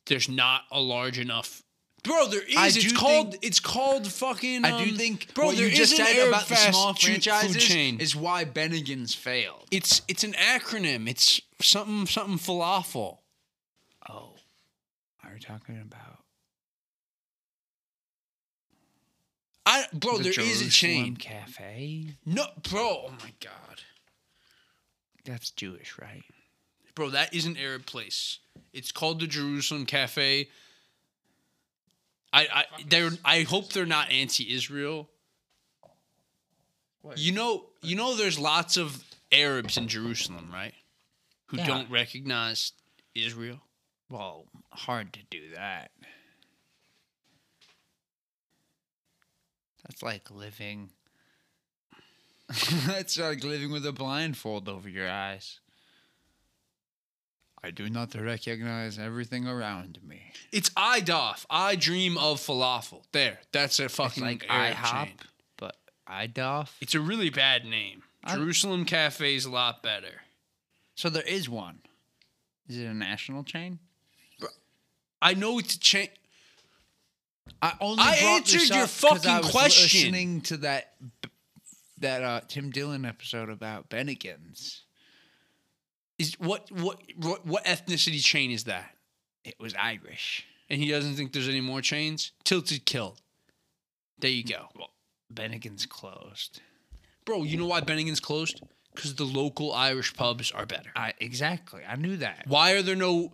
there's 0.06 0.29
not 0.29 0.63
a 0.72 0.79
large 0.79 1.20
enough 1.20 1.63
Bro, 2.03 2.27
there 2.27 2.41
is. 2.41 2.56
I 2.56 2.67
it's 2.67 2.94
called. 2.94 3.32
think- 3.32 3.46
it's 3.46 3.60
called 3.60 4.08
fucking. 4.08 4.63
I 4.63 4.84
do 4.84 4.91
um, 4.91 4.98
think 4.98 5.34
bro. 5.34 5.48
what 5.48 5.58
there 5.58 5.67
you 5.67 5.75
just 5.75 5.96
said 5.96 6.15
Arab 6.15 6.29
about 6.29 6.48
the 6.48 6.56
small 6.56 6.94
franchises 6.94 7.53
food 7.53 7.62
chain. 7.62 8.00
is 8.00 8.15
why 8.15 8.46
Bennigan's 8.46 9.13
failed. 9.13 9.67
It's 9.72 10.01
it's 10.08 10.24
an 10.24 10.34
acronym. 10.34 11.10
It's 11.10 11.41
something 11.62 12.06
something 12.06 12.38
falafel. 12.38 13.17
Oh, 14.10 14.36
are 15.24 15.34
you 15.34 15.39
talking 15.39 15.82
about 15.82 16.20
I 19.67 19.86
bro, 19.93 20.17
the 20.17 20.24
there 20.31 20.39
is 20.45 20.62
a 20.65 20.69
chain. 20.69 21.15
Cafe? 21.17 22.15
No, 22.25 22.45
bro. 22.69 23.05
Oh 23.07 23.12
my 23.21 23.33
god, 23.41 23.81
That's 25.25 25.50
Jewish, 25.51 25.97
right? 26.00 26.24
bro. 26.95 27.09
That 27.09 27.33
is 27.33 27.45
an 27.45 27.57
Arab 27.57 27.86
place. 27.86 28.39
It's 28.74 28.91
called 28.91 29.19
the 29.19 29.27
Jerusalem 29.27 29.86
Cafe. 29.86 30.47
I 32.33 32.47
I 32.51 32.65
they're 32.88 33.12
I 33.25 33.41
hope 33.43 33.74
they're 33.74 33.86
not 33.86 34.09
anti-Israel. 34.12 35.09
You 37.15 37.31
know, 37.31 37.65
you 37.81 37.95
know, 37.95 38.15
there's 38.15 38.38
lots 38.38 38.75
of 38.75 39.01
Arabs 39.31 39.77
in 39.77 39.88
Jerusalem, 39.88 40.50
right? 40.51 40.74
Who 41.47 41.57
Yeah. 41.57 41.67
don't 41.67 41.89
recognize 41.89 42.74
Israel. 43.15 43.62
Well, 44.09 44.45
hard 44.71 45.13
to 45.13 45.19
do 45.29 45.51
that. 45.55 45.91
That's 49.88 50.03
like 50.03 50.29
living. 50.32 50.91
That's 52.88 53.17
like 53.17 53.44
living 53.44 53.72
with 53.72 53.86
a 53.86 53.91
blindfold 53.91 54.70
over 54.70 54.88
your 54.88 55.10
eyes. 55.10 55.60
I 57.63 57.72
do 57.72 57.89
not 57.89 58.13
recognize 58.15 59.00
everything 59.00 59.48
around 59.48 60.00
me. 60.08 60.32
It's 60.51 60.70
IDOF. 60.72 61.46
I 61.50 61.75
dream 61.75 62.17
of 62.17 62.39
falafel. 62.39 63.03
There, 63.12 63.39
that's 63.51 63.79
a 63.79 63.89
fucking 63.89 64.24
It's 64.25 64.44
like 64.44 64.75
IHOP, 64.75 65.06
chain. 65.06 65.13
but 65.58 65.75
IDOF. 66.08 66.70
It's 66.79 66.94
a 66.96 67.01
really 67.01 67.29
bad 67.32 67.65
name. 67.65 68.03
I- 68.24 68.36
Jerusalem 68.36 68.86
Cafe 68.86 69.36
is 69.36 69.46
a 69.46 69.50
lot 69.51 69.82
better. 69.82 70.22
So 70.96 71.10
there 71.10 71.24
is 71.24 71.50
one. 71.50 71.79
Is 72.70 72.77
it 72.77 72.86
a 72.86 72.94
national 72.94 73.44
chain? 73.44 73.79
I 75.22 75.34
know 75.34 75.58
it's 75.58 75.75
a 75.75 75.79
chain. 75.79 76.10
I 77.62 77.74
only 77.82 78.04
I 78.04 78.16
answered 78.16 78.62
your 78.70 78.86
'cause 78.88 79.04
I 79.04 79.10
fucking 79.10 79.38
was 79.44 79.51
question. 79.51 80.00
Listening 80.12 80.42
to 80.42 80.58
that 80.58 80.94
that 82.00 82.24
uh, 82.24 82.42
Tim 82.48 82.70
Dillon 82.70 83.06
episode 83.06 83.50
about 83.50 83.89
Bennigan's, 83.89 84.84
Is 86.20 86.36
what 86.39 86.72
what 86.72 87.00
what 87.16 87.46
what 87.46 87.66
ethnicity 87.66 88.24
chain 88.24 88.51
is 88.51 88.66
that? 88.66 88.94
it 89.44 89.56
was 89.60 89.74
Irish. 89.75 90.46
And 90.70 90.82
he 90.82 90.89
doesn't 90.89 91.16
think 91.16 91.32
there's 91.32 91.48
any 91.48 91.62
more 91.62 91.82
chains. 91.82 92.34
Tilted 92.44 92.86
Kilt. 92.86 93.22
There 94.20 94.30
you 94.30 94.44
go. 94.44 94.68
Well, 94.75 94.89
Bennigan's 95.34 95.86
closed. 95.86 96.60
Bro, 97.24 97.44
you 97.44 97.56
know 97.56 97.66
why 97.68 97.80
Bennigan's 97.80 98.20
closed? 98.20 98.62
Because 98.94 99.16
the 99.16 99.24
local 99.24 99.72
Irish 99.74 100.13
pubs 100.13 100.51
are 100.51 100.66
better. 100.66 100.89
I 100.98 101.13
exactly. 101.20 101.84
I 101.88 101.96
knew 101.96 102.18
that. 102.18 102.44
Why 102.48 102.72
are 102.74 102.82
there 102.82 102.96
no 102.98 103.32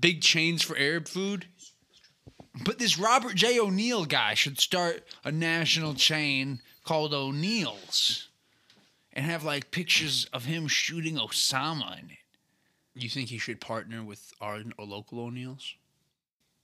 big 0.00 0.22
chains 0.22 0.62
for 0.62 0.76
Arab 0.78 1.06
food? 1.08 1.46
But 2.64 2.78
this 2.78 2.98
Robert 2.98 3.34
J. 3.34 3.58
O'Neill 3.58 4.06
guy 4.06 4.34
should 4.34 4.58
start 4.58 5.04
a 5.24 5.30
national 5.30 5.94
chain 5.94 6.60
called 6.84 7.12
O'Neill's, 7.12 8.28
and 9.12 9.26
have 9.26 9.44
like 9.44 9.70
pictures 9.70 10.26
of 10.32 10.44
him 10.44 10.68
shooting 10.68 11.16
Osama 11.16 11.98
in 11.98 12.10
it. 12.10 12.18
You 12.94 13.08
think 13.08 13.28
he 13.28 13.38
should 13.38 13.60
partner 13.60 14.02
with 14.02 14.32
our 14.40 14.62
local 14.78 15.20
O'Neills? 15.20 15.74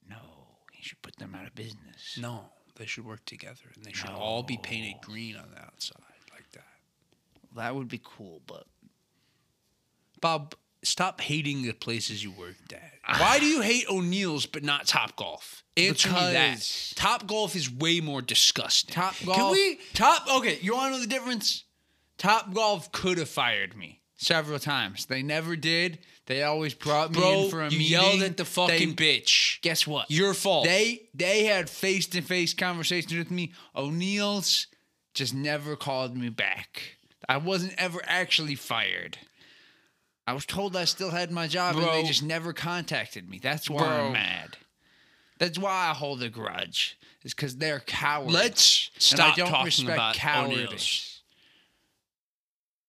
No, 0.08 0.16
he 0.72 0.82
should 0.82 1.02
put 1.02 1.16
them 1.16 1.34
out 1.34 1.46
of 1.46 1.54
business. 1.54 2.18
No, 2.18 2.46
they 2.76 2.86
should 2.86 3.04
work 3.04 3.24
together 3.26 3.70
and 3.74 3.84
they 3.84 3.92
should 3.92 4.10
all 4.10 4.42
be 4.42 4.58
painted 4.62 4.94
green 5.02 5.36
on 5.36 5.50
the 5.54 5.60
outside 5.60 6.00
like 6.30 6.50
that. 6.52 6.64
That 7.54 7.74
would 7.74 7.88
be 7.88 8.00
cool, 8.02 8.40
but 8.46 8.64
Bob, 10.20 10.54
stop 10.82 11.20
hating 11.20 11.62
the 11.62 11.72
places 11.72 12.22
you 12.22 12.30
worked 12.32 12.72
at. 12.72 12.92
Why 13.20 13.38
do 13.38 13.46
you 13.46 13.60
hate 13.60 13.86
O'Neill's 13.90 14.46
but 14.46 14.62
not 14.62 14.86
Top 14.86 15.16
Golf? 15.16 15.62
Answer 15.76 16.08
me 16.10 16.14
that. 16.14 16.92
Top 16.94 17.26
Golf 17.26 17.56
is 17.56 17.70
way 17.70 18.00
more 18.00 18.22
disgusting. 18.22 18.94
Top 18.94 19.14
Golf. 19.24 19.36
Can 19.38 19.50
we? 19.52 19.78
Top. 19.94 20.26
Okay, 20.38 20.58
you 20.62 20.74
want 20.74 20.92
to 20.92 20.98
know 20.98 21.00
the 21.02 21.08
difference? 21.08 21.64
Top 22.18 22.52
Golf 22.54 22.92
could 22.92 23.18
have 23.18 23.28
fired 23.28 23.76
me 23.76 24.00
several 24.16 24.58
times. 24.58 25.06
They 25.06 25.22
never 25.22 25.56
did. 25.56 25.98
They 26.26 26.44
always 26.44 26.74
brought 26.74 27.10
me 27.10 27.18
Bro, 27.18 27.32
in 27.44 27.50
for 27.50 27.62
a 27.62 27.70
you 27.70 27.78
meeting. 27.78 27.92
yelled 27.92 28.22
at 28.22 28.36
the 28.36 28.44
fucking 28.44 28.94
They- 28.94 29.20
bitch. 29.20 29.60
Guess 29.62 29.86
what? 29.86 30.08
Your 30.10 30.34
fault. 30.34 30.64
They 30.66 31.08
they 31.14 31.44
had 31.44 31.68
face 31.68 32.06
to 32.08 32.20
face 32.22 32.54
conversations 32.54 33.14
with 33.14 33.30
me. 33.30 33.52
O'Neill's 33.74 34.68
just 35.14 35.34
never 35.34 35.74
called 35.74 36.16
me 36.16 36.28
back. 36.28 36.96
I 37.28 37.38
wasn't 37.38 37.74
ever 37.78 38.00
actually 38.04 38.54
fired. 38.54 39.18
I 40.26 40.34
was 40.34 40.46
told 40.46 40.76
I 40.76 40.84
still 40.84 41.10
had 41.10 41.30
my 41.30 41.48
job, 41.48 41.76
and 41.76 41.84
they 41.84 42.04
just 42.04 42.22
never 42.22 42.52
contacted 42.52 43.28
me. 43.28 43.40
That's 43.42 43.68
why 43.68 43.78
Bro. 43.78 44.06
I'm 44.06 44.12
mad. 44.12 44.56
That's 45.38 45.58
why 45.58 45.88
I 45.88 45.94
hold 45.94 46.22
a 46.22 46.28
grudge. 46.28 46.98
Is 47.24 47.34
because 47.34 47.56
they're 47.56 47.80
cowards. 47.80 48.32
Let's 48.32 48.90
stop 48.98 49.36
don't 49.36 49.48
talking 49.48 49.66
respect 49.66 49.94
about 49.94 50.14
cowardice. 50.14 51.20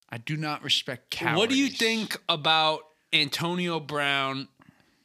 I 0.10 0.18
do 0.18 0.38
not 0.38 0.64
respect 0.64 1.12
cowardice. 1.12 1.40
What 1.40 1.50
do 1.50 1.56
you 1.56 1.70
think 1.70 2.20
about 2.28 2.82
Antonio 3.12 3.80
Brown 3.80 4.48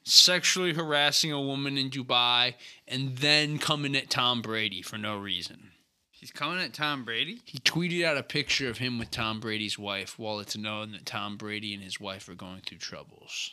sexually 0.04 0.72
harassing 0.72 1.30
a 1.30 1.40
woman 1.40 1.76
in 1.76 1.90
Dubai 1.90 2.54
and 2.86 3.16
then 3.18 3.58
coming 3.58 3.94
at 3.96 4.08
Tom 4.08 4.40
Brady 4.40 4.80
for 4.80 4.96
no 4.96 5.18
reason? 5.18 5.70
He's 6.18 6.32
coming 6.32 6.58
at 6.60 6.74
Tom 6.74 7.04
Brady. 7.04 7.40
He 7.44 7.58
tweeted 7.58 8.04
out 8.04 8.16
a 8.16 8.22
picture 8.24 8.68
of 8.68 8.78
him 8.78 8.98
with 8.98 9.10
Tom 9.10 9.38
Brady's 9.38 9.78
wife 9.78 10.18
while 10.18 10.40
it's 10.40 10.56
known 10.56 10.90
that 10.92 11.06
Tom 11.06 11.36
Brady 11.36 11.72
and 11.74 11.82
his 11.82 12.00
wife 12.00 12.28
are 12.28 12.34
going 12.34 12.60
through 12.66 12.78
troubles. 12.78 13.52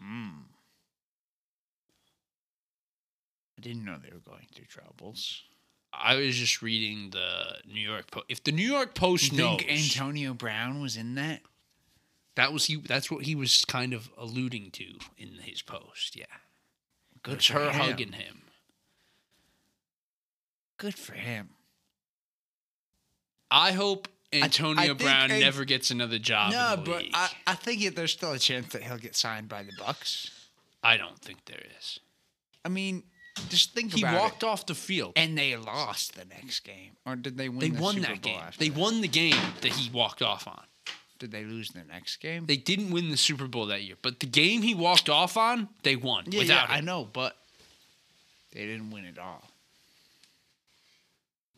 Hmm. 0.00 0.42
I 3.56 3.60
didn't 3.60 3.84
know 3.84 3.96
they 4.00 4.12
were 4.12 4.20
going 4.20 4.46
through 4.54 4.66
troubles. 4.66 5.42
I 5.92 6.14
was 6.14 6.36
just 6.36 6.62
reading 6.62 7.10
the 7.10 7.56
New 7.66 7.80
York 7.80 8.10
Post. 8.10 8.26
If 8.28 8.44
the 8.44 8.52
New 8.52 8.70
York 8.70 8.94
Post 8.94 9.32
You 9.32 9.38
knows 9.38 9.58
think 9.58 9.70
Antonio 9.72 10.34
Brown 10.34 10.80
was 10.80 10.96
in 10.96 11.16
that? 11.16 11.40
that 12.36 12.52
was 12.52 12.66
he, 12.66 12.76
that's 12.76 13.10
what 13.10 13.24
he 13.24 13.34
was 13.34 13.64
kind 13.64 13.92
of 13.92 14.10
alluding 14.16 14.70
to 14.72 14.84
in 15.16 15.38
his 15.42 15.60
post. 15.60 16.14
Yeah, 16.14 16.26
Good 17.24 17.38
it's 17.38 17.48
her 17.48 17.70
him. 17.70 17.80
hugging 17.80 18.12
him. 18.12 18.42
Good 20.78 20.94
for 20.94 21.12
him. 21.14 21.50
I 23.50 23.72
hope 23.72 24.08
I 24.32 24.36
Antonio 24.42 24.86
think 24.88 25.00
Brown 25.00 25.30
An- 25.30 25.40
never 25.40 25.64
gets 25.64 25.90
another 25.90 26.18
job. 26.18 26.52
No, 26.52 26.82
but. 26.84 27.04
I, 27.12 27.30
I 27.46 27.54
think 27.54 27.94
there's 27.94 28.12
still 28.12 28.32
a 28.32 28.38
chance 28.38 28.72
that 28.72 28.82
he'll 28.82 28.98
get 28.98 29.16
signed 29.16 29.48
by 29.48 29.62
the 29.62 29.72
Bucs. 29.72 30.30
I 30.82 30.96
don't 30.96 31.18
think 31.18 31.44
there 31.46 31.62
is. 31.78 31.98
I 32.64 32.68
mean, 32.68 33.02
just 33.48 33.72
think 33.74 33.94
He 33.94 34.04
walked 34.04 34.42
it. 34.42 34.46
off 34.46 34.66
the 34.66 34.74
field. 34.74 35.12
and 35.16 35.36
they 35.36 35.56
lost 35.56 36.14
the 36.14 36.24
next 36.24 36.60
game, 36.60 36.92
or 37.06 37.16
did 37.16 37.36
they 37.38 37.48
win? 37.48 37.58
They 37.60 37.70
the 37.70 37.82
won 37.82 37.94
Super 37.94 38.06
that 38.08 38.22
Bowl 38.22 38.32
game. 38.32 38.42
They 38.58 38.68
that? 38.68 38.78
won 38.78 39.00
the 39.00 39.08
game 39.08 39.36
that 39.62 39.72
he 39.72 39.90
walked 39.90 40.22
off 40.22 40.46
on. 40.46 40.62
Did 41.18 41.32
they 41.32 41.44
lose 41.44 41.70
the 41.70 41.82
next 41.90 42.18
game? 42.18 42.46
They 42.46 42.56
didn't 42.56 42.90
win 42.90 43.10
the 43.10 43.16
Super 43.16 43.48
Bowl 43.48 43.66
that 43.66 43.82
year, 43.82 43.96
but 44.02 44.20
the 44.20 44.26
game 44.26 44.62
he 44.62 44.74
walked 44.74 45.08
off 45.08 45.36
on, 45.36 45.68
they 45.82 45.96
won 45.96 46.24
yeah, 46.28 46.38
without 46.40 46.68
yeah, 46.68 46.76
I 46.76 46.80
know, 46.80 47.08
but 47.12 47.36
they 48.52 48.60
didn't 48.66 48.90
win 48.92 49.04
it 49.04 49.18
all. 49.18 49.42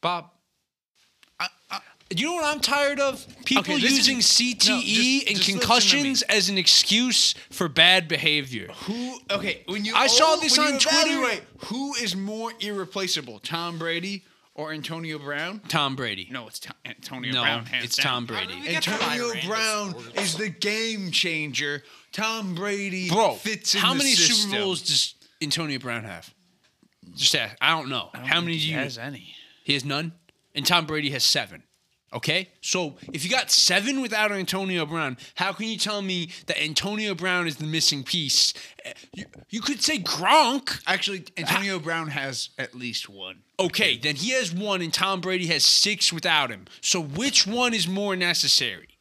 Bob, 0.00 0.30
you 2.12 2.26
know 2.26 2.34
what 2.34 2.44
I'm 2.44 2.60
tired 2.60 2.98
of? 2.98 3.24
People 3.44 3.74
Okay, 3.74 3.76
using 3.76 4.18
is- 4.18 4.26
CTE 4.26 4.68
no, 4.68 4.80
just- 4.80 4.88
and 4.88 4.88
just 4.88 5.28
listen 5.28 5.44
to 5.44 5.52
me. 5.54 5.60
concussions 5.60 6.22
as 6.22 6.48
an 6.48 6.58
excuse 6.58 7.34
for 7.50 7.68
bad 7.68 8.08
behavior. 8.08 8.66
Who? 8.86 9.20
Okay, 9.30 9.62
when 9.66 9.84
you 9.84 9.94
I 9.94 10.08
saw 10.08 10.34
this 10.36 10.58
on 10.58 10.78
Twitter. 10.80 11.44
Who 11.66 11.94
is 11.94 12.16
more 12.16 12.52
irreplaceable, 12.58 13.38
Tom 13.38 13.78
Brady 13.78 14.24
or 14.54 14.72
Antonio 14.72 15.20
Brown? 15.20 15.60
Tom 15.68 15.94
Brady. 15.94 16.26
No, 16.32 16.48
it's 16.48 16.58
Tom, 16.58 16.74
Antonio 16.84 17.32
No, 17.32 17.42
Brown. 17.42 17.66
hands 17.66 17.84
it's 17.84 17.96
down. 17.96 18.04
Tom 18.04 18.26
Brady. 18.26 18.54
We 18.60 18.72
got 18.72 18.82
to 18.82 18.90
Antonio 18.90 19.34
Brown 19.46 19.94
is 20.16 20.34
the 20.34 20.48
game 20.48 21.12
changer. 21.12 21.84
Tom 22.10 22.56
Brady 22.56 23.08
Bro, 23.08 23.34
fits 23.36 23.76
in 23.76 23.82
how 23.82 23.92
the 23.92 23.98
many 23.98 24.14
system. 24.16 24.50
Super 24.50 24.56
Bowls 24.64 24.82
does 24.82 25.14
Antonio 25.40 25.78
Brown 25.78 26.02
have? 26.02 26.34
Just 27.14 27.36
ask. 27.36 27.56
I 27.60 27.70
don't 27.70 27.88
know. 27.88 28.10
I 28.12 28.18
don't 28.18 28.26
how 28.26 28.40
many 28.40 28.58
do 28.58 28.66
you? 28.66 28.74
has 28.74 28.98
any? 28.98 29.36
He 29.70 29.74
has 29.74 29.84
none, 29.84 30.14
and 30.52 30.66
Tom 30.66 30.84
Brady 30.84 31.10
has 31.10 31.22
seven. 31.22 31.62
Okay, 32.12 32.48
so 32.60 32.96
if 33.12 33.22
you 33.22 33.30
got 33.30 33.52
seven 33.52 34.00
without 34.00 34.32
Antonio 34.32 34.84
Brown, 34.84 35.16
how 35.36 35.52
can 35.52 35.68
you 35.68 35.78
tell 35.78 36.02
me 36.02 36.30
that 36.46 36.60
Antonio 36.60 37.14
Brown 37.14 37.46
is 37.46 37.54
the 37.54 37.66
missing 37.66 38.02
piece? 38.02 38.52
You, 39.14 39.26
you 39.48 39.60
could 39.60 39.80
say 39.80 40.00
Gronk. 40.00 40.82
Actually, 40.88 41.22
Antonio 41.36 41.78
Brown 41.78 42.08
has 42.08 42.48
at 42.58 42.74
least 42.74 43.08
one. 43.08 43.42
Okay, 43.60 43.96
then 43.96 44.16
he 44.16 44.32
has 44.32 44.52
one, 44.52 44.82
and 44.82 44.92
Tom 44.92 45.20
Brady 45.20 45.46
has 45.46 45.62
six 45.62 46.12
without 46.12 46.50
him. 46.50 46.64
So 46.80 47.00
which 47.00 47.46
one 47.46 47.72
is 47.72 47.86
more 47.86 48.16
necessary? 48.16 48.98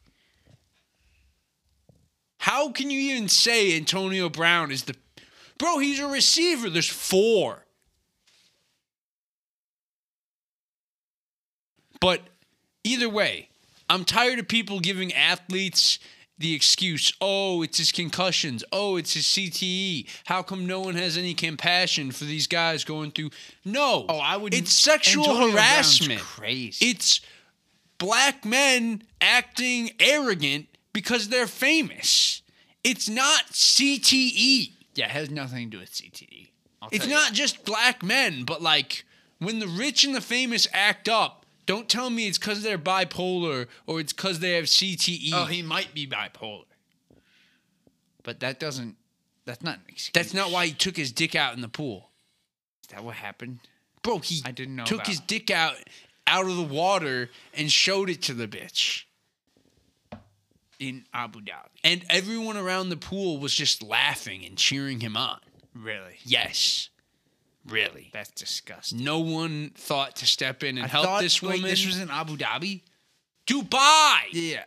How 2.38 2.70
can 2.70 2.90
you 2.90 3.00
even 3.14 3.28
say 3.28 3.76
Antonio 3.76 4.28
Brown 4.28 4.70
is 4.70 4.84
the 4.84 4.94
bro? 5.58 5.78
He's 5.78 5.98
a 5.98 6.06
receiver. 6.06 6.70
There's 6.70 6.88
four. 6.88 7.66
But 12.00 12.22
either 12.84 13.08
way, 13.08 13.48
I'm 13.88 14.04
tired 14.04 14.38
of 14.38 14.48
people 14.48 14.80
giving 14.80 15.12
athletes 15.12 15.98
the 16.38 16.54
excuse, 16.54 17.12
oh, 17.20 17.60
it's 17.62 17.76
his 17.76 17.92
concussions. 17.92 18.64
Oh, 18.72 18.96
it's 18.96 19.12
his 19.12 19.24
CTE. 19.24 20.06
How 20.24 20.42
come 20.42 20.66
no 20.66 20.80
one 20.80 20.94
has 20.94 21.18
any 21.18 21.34
compassion 21.34 22.12
for 22.12 22.24
these 22.24 22.46
guys 22.46 22.82
going 22.82 23.10
through? 23.10 23.30
No. 23.62 24.06
Oh, 24.08 24.16
I 24.18 24.38
would. 24.38 24.54
It's 24.54 24.72
sexual 24.72 25.24
Antonio 25.24 25.52
Brown's 25.52 25.98
harassment. 25.98 26.20
Crazy. 26.20 26.86
It's 26.86 27.20
black 27.98 28.46
men 28.46 29.02
acting 29.20 29.90
arrogant 30.00 30.68
because 30.94 31.28
they're 31.28 31.46
famous. 31.46 32.40
It's 32.82 33.06
not 33.06 33.48
CTE. 33.52 34.72
yeah, 34.94 35.04
it 35.04 35.10
has 35.10 35.30
nothing 35.30 35.70
to 35.70 35.76
do 35.76 35.80
with 35.80 35.90
CTE. 35.92 36.48
I'll 36.80 36.88
It's 36.90 37.06
you. 37.06 37.12
not 37.12 37.34
just 37.34 37.66
black 37.66 38.02
men, 38.02 38.44
but 38.44 38.62
like 38.62 39.04
when 39.40 39.58
the 39.58 39.68
rich 39.68 40.04
and 40.04 40.14
the 40.14 40.22
famous 40.22 40.66
act 40.72 41.06
up, 41.06 41.39
don't 41.66 41.88
tell 41.88 42.10
me 42.10 42.26
it's 42.26 42.38
because 42.38 42.62
they're 42.62 42.78
bipolar 42.78 43.66
or 43.86 44.00
it's 44.00 44.12
because 44.12 44.40
they 44.40 44.52
have. 44.52 44.64
CTE. 44.64 45.30
Oh, 45.32 45.44
he 45.44 45.62
might 45.62 45.94
be 45.94 46.06
bipolar, 46.06 46.64
but 48.22 48.40
that 48.40 48.58
doesn't. 48.60 48.96
That's 49.44 49.62
not 49.62 49.76
an 49.76 49.82
excuse. 49.88 50.10
That's 50.12 50.34
not 50.34 50.50
why 50.50 50.66
he 50.66 50.72
took 50.72 50.96
his 50.96 51.12
dick 51.12 51.34
out 51.34 51.54
in 51.54 51.60
the 51.60 51.68
pool. 51.68 52.10
Is 52.82 52.88
that 52.94 53.02
what 53.04 53.14
happened? 53.16 53.58
Bro, 54.02 54.18
he 54.20 54.42
I 54.44 54.50
didn't 54.50 54.76
know 54.76 54.84
took 54.84 54.98
about- 54.98 55.06
his 55.08 55.20
dick 55.20 55.50
out 55.50 55.76
out 56.26 56.46
of 56.46 56.56
the 56.56 56.62
water 56.62 57.30
and 57.54 57.70
showed 57.70 58.08
it 58.10 58.22
to 58.22 58.34
the 58.34 58.46
bitch. 58.46 59.04
In 60.78 61.04
Abu 61.12 61.40
Dhabi. 61.40 61.68
And 61.84 62.04
everyone 62.08 62.56
around 62.56 62.88
the 62.88 62.96
pool 62.96 63.36
was 63.38 63.54
just 63.54 63.82
laughing 63.82 64.46
and 64.46 64.56
cheering 64.56 65.00
him 65.00 65.14
on. 65.14 65.38
Really? 65.74 66.16
Yes. 66.24 66.88
Really. 67.66 68.10
That's 68.12 68.30
disgusting. 68.30 69.04
No 69.04 69.18
one 69.20 69.72
thought 69.74 70.16
to 70.16 70.26
step 70.26 70.62
in 70.62 70.76
and 70.78 70.86
I 70.86 70.88
help 70.88 71.04
thought, 71.06 71.22
this 71.22 71.42
wait, 71.42 71.56
woman. 71.56 71.70
this 71.70 71.84
was 71.86 71.98
in 72.00 72.10
Abu 72.10 72.36
Dhabi. 72.36 72.82
Dubai. 73.46 74.20
Yeah. 74.32 74.64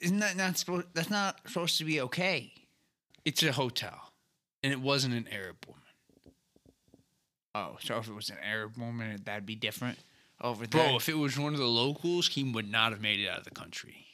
Isn't 0.00 0.18
that 0.18 0.36
not 0.36 0.58
supposed? 0.58 0.88
That's 0.94 1.10
not 1.10 1.40
supposed 1.46 1.78
to 1.78 1.84
be 1.84 2.00
okay. 2.02 2.52
It's 3.24 3.42
a 3.42 3.50
hotel, 3.52 4.12
and 4.62 4.72
it 4.72 4.80
wasn't 4.80 5.14
an 5.14 5.26
Arab 5.32 5.56
woman. 5.66 5.82
Oh, 7.54 7.76
so 7.80 7.96
if 7.98 8.08
it 8.08 8.12
was 8.12 8.28
an 8.28 8.36
Arab 8.44 8.76
woman, 8.76 9.22
that'd 9.24 9.46
be 9.46 9.54
different 9.54 9.98
over 10.42 10.66
there. 10.66 10.88
Bro, 10.88 10.96
if 10.96 11.08
it 11.08 11.16
was 11.16 11.38
one 11.38 11.54
of 11.54 11.58
the 11.58 11.66
locals, 11.66 12.28
he 12.28 12.44
would 12.44 12.70
not 12.70 12.92
have 12.92 13.00
made 13.00 13.18
it 13.18 13.28
out 13.28 13.38
of 13.38 13.44
the 13.44 13.50
country. 13.50 14.06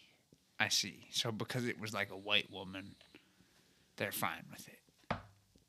I 0.61 0.69
see. 0.69 1.09
So 1.11 1.33
because 1.33 1.67
it 1.67 1.81
was 1.81 1.93
like 1.93 2.13
a 2.13 2.17
white 2.17 2.51
woman, 2.53 2.95
they're 3.97 4.13
fine 4.13 4.45
with 4.51 4.69
it. 4.69 4.79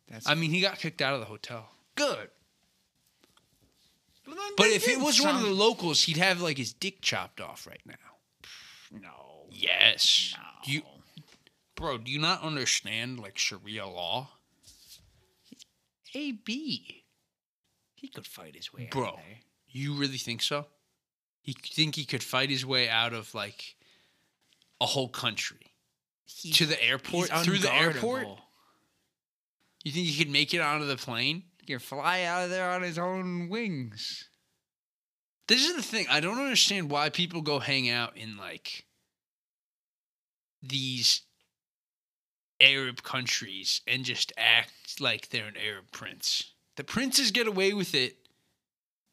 That's 0.08 0.30
I 0.30 0.36
mean, 0.36 0.52
he 0.52 0.62
got 0.62 0.78
kicked 0.78 1.02
out 1.02 1.16
of 1.16 1.20
the 1.20 1.26
hotel. 1.26 1.70
good. 1.96 2.30
But 4.58 4.68
if 4.68 4.88
it 4.88 5.00
was 5.00 5.22
one 5.22 5.36
of 5.36 5.42
the 5.42 5.50
locals, 5.52 6.04
he'd 6.04 6.18
have 6.18 6.42
like 6.42 6.58
his 6.58 6.74
dick 6.74 7.02
chopped 7.02 7.42
off 7.42 7.68
right 7.68 7.82
now. 7.86 7.96
no, 8.92 9.48
Yes. 9.52 10.34
no. 10.38 10.44
Do 10.66 10.72
you, 10.72 10.82
bro, 11.76 11.98
do 11.98 12.12
you 12.12 12.20
not 12.20 12.42
understand 12.42 13.20
like 13.20 13.38
Sharia 13.38 13.86
law? 13.88 14.30
AB, 16.16 17.04
he 17.96 18.08
could 18.08 18.28
fight 18.28 18.56
his 18.56 18.72
way 18.72 18.88
Bro. 18.92 19.08
out 19.08 19.14
of. 19.16 19.20
You 19.68 19.94
really 19.96 20.18
think 20.20 20.42
so? 20.44 20.68
You 21.44 21.54
think 21.56 21.96
he 21.96 22.06
could 22.06 22.24
fight 22.24 22.50
his 22.50 22.66
way 22.66 22.88
out 22.88 23.14
of 23.14 23.34
like 23.34 23.76
a 24.80 24.86
whole 24.86 25.10
country 25.10 25.74
He's- 26.26 26.58
to 26.58 26.66
the 26.68 26.82
airport 26.84 27.30
through 27.44 27.58
the 27.60 27.74
airport? 27.74 28.28
You 29.84 29.92
think 29.92 30.08
he 30.08 30.18
could 30.24 30.32
make 30.32 30.54
it 30.54 30.60
onto 30.62 30.86
the 30.86 30.96
plane? 30.96 31.44
He 31.63 31.71
can 31.71 31.80
fly 31.80 32.23
out 32.23 32.43
of 32.43 32.49
there 32.49 32.69
on 32.71 32.82
his 32.82 32.97
own 32.97 33.47
wings. 33.47 34.28
This 35.47 35.65
is 35.65 35.78
the 35.78 35.82
thing. 35.82 36.08
I 36.10 36.19
don't 36.19 36.38
understand 36.38 36.89
why 36.89 37.10
people 37.10 37.41
go 37.41 37.60
hang 37.60 37.89
out 37.89 38.17
in 38.17 38.36
like 38.36 38.84
these 40.62 41.21
Arab 42.60 43.02
countries 43.02 43.80
and 43.88 44.04
just 44.04 44.34
act 44.36 44.99
like 44.99 45.30
they're 45.30 45.47
an 45.47 45.56
Arab 45.56 45.86
prince. 45.93 46.52
The 46.76 46.84
princes 46.84 47.32
get 47.32 47.47
away 47.47 47.71
with 47.71 47.95
it 47.95 48.17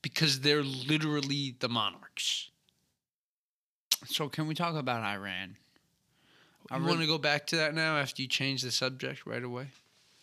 because 0.03 0.41
they're 0.41 0.65
literally 0.65 1.55
the 1.61 1.69
monarchs. 1.69 2.51
So 4.07 4.29
can 4.29 4.49
we 4.49 4.57
talk 4.57 4.75
about 4.75 5.05
Iran? 5.05 5.57
I 6.69 6.79
You 6.79 6.85
want 6.85 7.01
to 7.01 7.07
go 7.07 7.19
back 7.19 7.47
to 7.49 7.57
that 7.57 7.75
now 7.75 7.97
after 7.97 8.23
you 8.23 8.29
change 8.29 8.63
the 8.63 8.73
subject 8.73 9.25
right 9.25 9.45
away? 9.45 9.69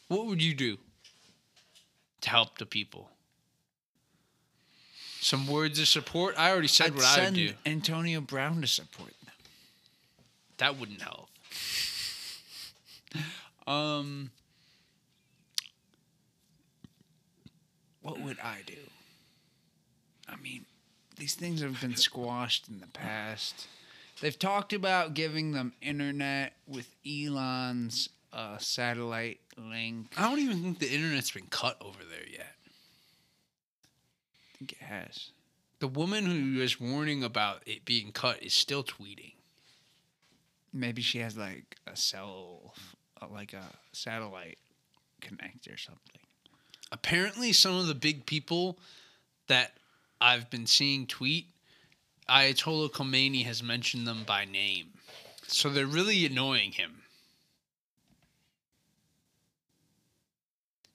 What 0.09 0.25
would 0.25 0.43
you 0.43 0.53
do 0.53 0.77
to 2.21 2.29
help 2.29 2.57
the 2.57 2.65
people? 2.65 3.09
Some 5.19 5.47
words 5.47 5.79
of 5.79 5.87
support? 5.87 6.35
I 6.37 6.51
already 6.51 6.67
said 6.67 6.87
I'd 6.87 6.95
what 6.95 7.05
I 7.05 7.25
would 7.25 7.33
do. 7.33 7.53
Antonio 7.65 8.21
Brown 8.21 8.61
to 8.61 8.67
support 8.67 9.13
them. 9.25 9.33
That 10.57 10.79
wouldn't 10.79 11.01
help. 11.01 11.29
Um, 13.67 14.31
what 18.01 18.21
would 18.21 18.37
I 18.39 18.59
do? 18.65 18.77
I 20.29 20.37
mean, 20.37 20.65
these 21.17 21.35
things 21.35 21.61
have 21.61 21.81
been 21.81 21.97
squashed 21.97 22.69
in 22.69 22.79
the 22.79 22.87
past. 22.87 23.67
They've 24.21 24.39
talked 24.39 24.71
about 24.71 25.13
giving 25.13 25.51
them 25.51 25.73
internet 25.81 26.53
with 26.65 26.95
Elon's 27.05 28.07
uh, 28.33 28.57
satellite 28.57 29.39
link. 29.57 30.13
I 30.17 30.29
don't 30.29 30.39
even 30.39 30.61
think 30.61 30.79
the 30.79 30.93
internet's 30.93 31.31
been 31.31 31.47
cut 31.49 31.77
over 31.81 31.99
there 32.09 32.27
yet. 32.29 32.53
I 34.53 34.57
think 34.57 34.73
it 34.73 34.81
has. 34.81 35.31
The 35.79 35.87
woman 35.87 36.25
who 36.25 36.59
was 36.59 36.79
warning 36.79 37.23
about 37.23 37.61
it 37.65 37.85
being 37.85 38.11
cut 38.11 38.41
is 38.41 38.53
still 38.53 38.83
tweeting. 38.83 39.33
Maybe 40.73 41.01
she 41.01 41.19
has 41.19 41.37
like 41.37 41.77
a 41.85 41.95
cell, 41.95 42.73
uh, 43.21 43.27
like 43.31 43.53
a 43.53 43.63
satellite 43.91 44.57
connect 45.21 45.67
or 45.67 45.77
something. 45.77 46.21
Apparently, 46.91 47.53
some 47.53 47.75
of 47.77 47.87
the 47.87 47.95
big 47.95 48.25
people 48.25 48.79
that 49.47 49.73
I've 50.19 50.49
been 50.49 50.65
seeing 50.65 51.05
tweet, 51.05 51.47
Ayatollah 52.29 52.91
Khomeini 52.91 53.45
has 53.45 53.61
mentioned 53.61 54.07
them 54.07 54.23
by 54.25 54.45
name. 54.45 54.87
So 55.47 55.69
they're 55.69 55.85
really 55.85 56.25
annoying 56.25 56.71
him. 56.71 57.03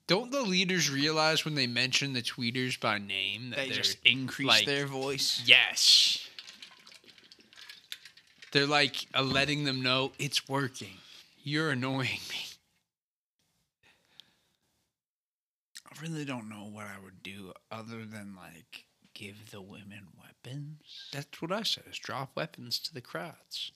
Don't 0.06 0.30
the 0.32 0.42
leaders 0.42 0.90
realize 0.90 1.44
when 1.44 1.54
they 1.54 1.66
mention 1.66 2.12
the 2.12 2.22
tweeters 2.22 2.78
by 2.78 2.98
name 2.98 3.50
that 3.50 3.56
They 3.56 3.66
they're 3.66 3.76
just 3.76 3.98
increase 4.04 4.48
like- 4.48 4.66
their 4.66 4.86
voice. 4.86 5.42
Yes. 5.46 6.28
They're 8.52 8.66
like 8.66 9.06
uh, 9.14 9.22
letting 9.22 9.64
them 9.64 9.82
know 9.82 10.12
it's 10.18 10.48
working. 10.48 10.98
You're 11.42 11.70
annoying 11.70 12.20
me. 12.28 12.44
I 15.86 16.02
really 16.02 16.24
don't 16.24 16.48
know 16.48 16.68
what 16.70 16.86
I 16.86 17.02
would 17.02 17.22
do 17.22 17.52
other 17.70 18.04
than 18.04 18.34
like 18.36 18.84
give 19.14 19.50
the 19.50 19.62
women 19.62 20.08
weapons. 20.20 21.08
That's 21.12 21.40
what 21.40 21.52
I 21.52 21.62
said. 21.62 21.84
Is 21.90 21.98
drop 21.98 22.32
weapons 22.36 22.78
to 22.80 22.92
the 22.94 23.00
crowds. 23.00 23.72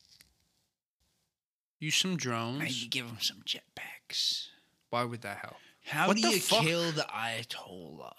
Use 1.78 1.94
some 1.96 2.16
drones. 2.16 2.58
Maybe 2.58 2.88
give 2.90 3.06
them 3.06 3.18
some 3.20 3.42
jetpacks. 3.46 4.48
Why 4.90 5.04
would 5.04 5.22
that 5.22 5.38
help? 5.38 5.56
How 5.86 6.08
What 6.08 6.16
do 6.16 6.28
you 6.28 6.40
fuck? 6.40 6.62
kill 6.62 6.90
the 6.92 7.02
Ayatollah? 7.02 8.14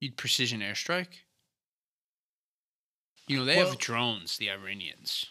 You'd 0.00 0.16
precision 0.16 0.60
airstrike. 0.60 1.18
You 3.26 3.36
know 3.38 3.44
they 3.44 3.56
Well- 3.56 3.70
have 3.70 3.78
drones. 3.78 4.38
The 4.38 4.50
Iranians. 4.50 5.26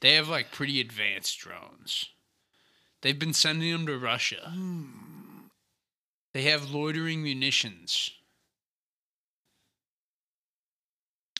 They 0.00 0.14
have 0.14 0.28
like 0.28 0.50
pretty 0.50 0.80
advanced 0.80 1.38
drones. 1.38 2.06
They've 3.02 3.18
been 3.18 3.34
sending 3.34 3.70
them 3.72 3.86
to 3.86 3.98
Russia. 3.98 4.50
Hmm. 4.50 5.48
They 6.32 6.42
have 6.44 6.70
loitering 6.70 7.22
munitions. 7.22 8.10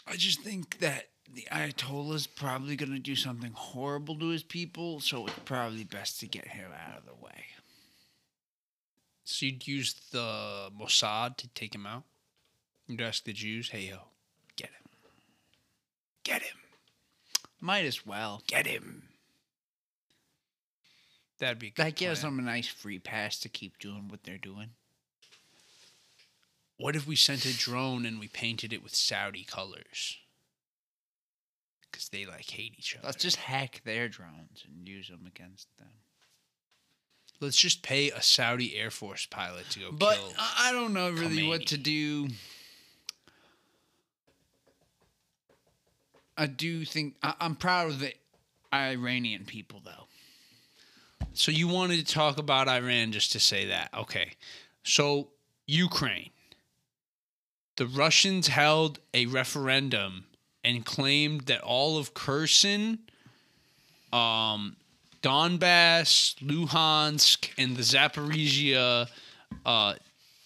I 0.07 0.17
just 0.17 0.41
think 0.41 0.79
that 0.81 1.11
the 1.33 1.47
Ayatollah's 1.51 2.27
probably 2.27 2.77
going 2.77 2.93
to 2.93 2.99
do 2.99 3.17
something 3.17 3.53
horrible 3.53 4.19
to 4.19 4.29
his 4.29 4.43
people, 4.43 5.01
so 5.01 5.27
it's 5.27 5.39
probably 5.45 5.85
best 5.85 6.21
to 6.21 6.27
get 6.27 6.49
him 6.49 6.71
out 6.73 6.99
of 6.99 7.07
the 7.07 7.15
way. 7.15 7.47
So 9.25 9.47
you'd 9.47 9.67
use 9.67 9.95
the 10.11 10.71
Mossad 10.79 11.37
to 11.39 11.49
take 11.49 11.75
him 11.75 11.87
out. 11.87 12.05
You'd 12.89 13.01
ask 13.01 13.25
the 13.25 13.33
Jews, 13.33 13.71
"Hey 13.71 13.89
yo, 13.89 14.09
get 14.57 14.71
him, 14.71 14.89
get 16.25 16.43
him, 16.43 16.59
Might 17.61 17.85
as 17.85 18.05
well. 18.05 18.43
get 18.47 18.67
him." 18.67 19.09
That'd 21.39 21.59
be 21.59 21.71
good 21.71 21.85
That 21.87 21.97
gives 21.97 22.21
plan. 22.21 22.37
them 22.37 22.47
a 22.47 22.51
nice 22.51 22.69
free 22.69 22.99
pass 22.99 23.39
to 23.41 23.49
keep 23.49 23.79
doing 23.79 24.09
what 24.09 24.23
they're 24.25 24.39
doing. 24.39 24.75
What 26.77 26.97
if 26.97 27.07
we 27.07 27.17
sent 27.17 27.45
a 27.47 27.57
drone 27.57 28.05
and 28.07 28.19
we 28.19 28.29
painted 28.29 28.73
it 28.73 28.83
with 28.83 28.95
Saudi 28.95 29.45
colors? 29.45 30.19
Because 31.91 32.09
they 32.09 32.27
like 32.27 32.51
hate 32.51 32.75
each 32.79 32.97
other. 32.97 33.07
Let's 33.07 33.23
just 33.23 33.37
hack 33.37 33.83
their 33.85 34.09
drones 34.09 34.65
and 34.65 34.87
use 34.89 35.09
them 35.09 35.27
against 35.27 35.77
them. 35.79 36.02
Let's 37.43 37.57
just 37.57 37.83
pay 37.83 38.11
a 38.11 38.23
Saudi 38.23 38.77
Air 38.77 38.91
Force 38.91 39.27
pilot 39.27 39.69
to 39.71 39.81
go 39.81 39.93
But 39.93 40.17
kill. 40.17 40.33
I 40.39 40.69
I 40.69 40.73
don't 40.73 40.95
know 40.95 41.11
really 41.11 41.47
what 41.47 41.67
to 41.67 41.77
do. 41.77 42.29
I 46.39 46.47
do 46.47 46.85
think 46.85 47.17
I, 47.23 47.35
I'm 47.41 47.57
proud 47.57 47.89
of 47.89 47.99
the 47.99 48.13
Iranian 48.73 49.45
people, 49.45 49.83
though. 49.85 50.07
So 51.35 51.51
you 51.51 51.69
wanted 51.69 52.07
to 52.07 52.15
talk 52.15 52.39
about 52.39 52.69
Iran 52.69 53.13
just 53.13 53.33
to 53.33 53.41
say 53.41 53.67
that. 53.67 53.91
Okay. 53.95 54.33
So 54.83 55.29
Ukraine. 55.67 56.31
The 57.77 57.87
Russians 57.87 58.49
held 58.49 58.99
a 59.15 59.27
referendum 59.27 60.27
and 60.63 60.85
claimed 60.85 61.43
that 61.43 61.61
all 61.63 61.99
of 61.99 62.15
Kherson, 62.15 62.99
um, 64.13 64.77
Donbass, 65.23 66.35
Luhansk, 66.43 67.51
and 67.57 67.77
the 67.77 67.83
Zaporizhia 67.83 69.09
uh, 69.65 69.95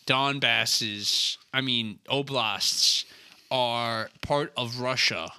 Donbasses, 0.06 1.38
I 1.52 1.60
mean 1.60 1.98
oblasts, 2.08 3.04
are 3.50 4.10
part 4.22 4.52
of 4.56 4.80
Russia 4.80 5.32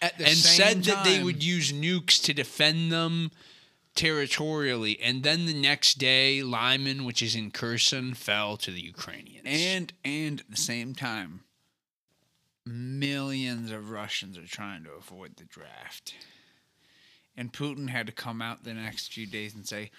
At 0.00 0.18
the 0.18 0.26
and 0.26 0.36
said 0.36 0.84
that 0.84 1.04
they 1.04 1.22
would 1.22 1.42
use 1.42 1.72
nukes 1.72 2.22
to 2.24 2.34
defend 2.34 2.92
them 2.92 3.30
territorially. 3.94 4.98
And 5.00 5.22
then 5.22 5.46
the 5.46 5.54
next 5.54 5.98
day, 5.98 6.42
Lyman, 6.42 7.04
which 7.04 7.22
is 7.22 7.34
in 7.34 7.50
Kherson, 7.50 8.14
fell 8.14 8.56
to 8.58 8.70
the 8.70 8.80
Ukrainians. 8.80 9.46
and 9.46 9.92
and 10.04 10.40
at 10.40 10.50
the 10.50 10.56
same 10.56 10.94
time, 10.94 11.40
millions 12.66 13.70
of 13.70 13.90
Russians 13.90 14.36
are 14.36 14.46
trying 14.46 14.84
to 14.84 14.90
avoid 14.92 15.36
the 15.36 15.44
draft. 15.44 16.14
And 17.36 17.52
Putin 17.52 17.88
had 17.88 18.06
to 18.06 18.12
come 18.12 18.42
out 18.42 18.64
the 18.64 18.74
next 18.74 19.12
few 19.12 19.26
days 19.26 19.54
and 19.54 19.66
say, 19.66 19.90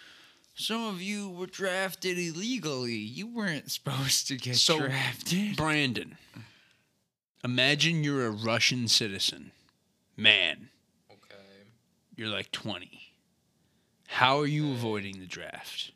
"Some 0.56 0.86
of 0.86 1.02
you 1.02 1.30
were 1.30 1.48
drafted 1.48 2.18
illegally. 2.20 2.94
You 2.94 3.28
weren't 3.28 3.72
supposed 3.72 4.28
to 4.28 4.38
get 4.38 4.58
So, 4.58 4.80
drafted." 4.80 5.56
Brandon, 5.56 6.18
imagine 7.44 8.04
you're 8.04 8.28
a 8.28 8.32
Russian 8.32 8.88
citizen, 8.88 9.52
man. 10.16 10.70
Okay. 11.12 11.36
You're 12.16 12.30
like 12.30 12.52
20. 12.52 13.00
How 14.08 14.40
are 14.40 14.46
you 14.46 14.72
avoiding 14.72 15.20
the 15.20 15.26
draft? 15.26 15.92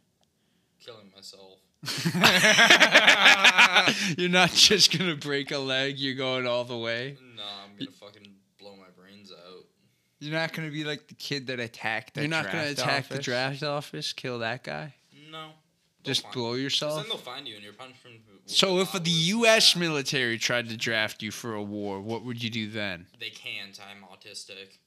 Killing 0.84 1.12
myself. 1.16 1.60
you're 4.18 4.30
not 4.30 4.50
just 4.52 4.98
gonna 4.98 5.16
break 5.16 5.52
a 5.52 5.60
leg. 5.60 6.00
You're 6.00 6.16
going 6.16 6.48
all 6.48 6.64
the 6.64 6.78
way. 6.78 7.16
No, 7.36 7.44
I'm 7.44 7.78
gonna 7.78 7.92
fucking 7.92 8.28
blow 8.60 8.76
my 8.76 8.90
brains 9.00 9.32
out. 9.32 9.66
You're 10.20 10.34
not 10.34 10.54
going 10.54 10.68
to 10.68 10.74
be 10.74 10.84
like 10.84 11.08
the 11.08 11.14
kid 11.14 11.48
that 11.48 11.60
attacked. 11.60 12.16
The 12.16 12.22
You're 12.22 12.30
not 12.30 12.46
gonna 12.46 12.74
draft 12.74 12.80
attack 12.80 13.08
the 13.08 13.20
draft 13.20 13.64
office, 13.64 14.14
kill 14.14 14.40
that 14.40 14.64
guy, 14.64 14.96
No. 15.32 15.50
Just 16.04 16.32
blow 16.32 16.54
yourself. 16.54 17.02
Then 17.02 17.10
they'll 17.10 17.18
find 17.18 17.46
you 17.46 17.56
and 17.56 17.64
your 17.64 17.74
punishment. 17.74 18.22
will 18.26 18.40
So 18.46 18.80
if 18.80 18.94
the 18.94 19.10
U.S. 19.10 19.74
that. 19.74 19.80
military 19.80 20.38
tried 20.38 20.70
to 20.70 20.78
draft 20.78 21.22
you 21.22 21.32
for 21.32 21.54
a 21.54 21.62
war, 21.62 22.00
what 22.00 22.24
would 22.24 22.42
you 22.42 22.50
do 22.50 22.70
then? 22.70 23.08
they 23.20 23.30
can't. 23.30 23.78
I'm 23.82 24.04
autistic. 24.04 24.78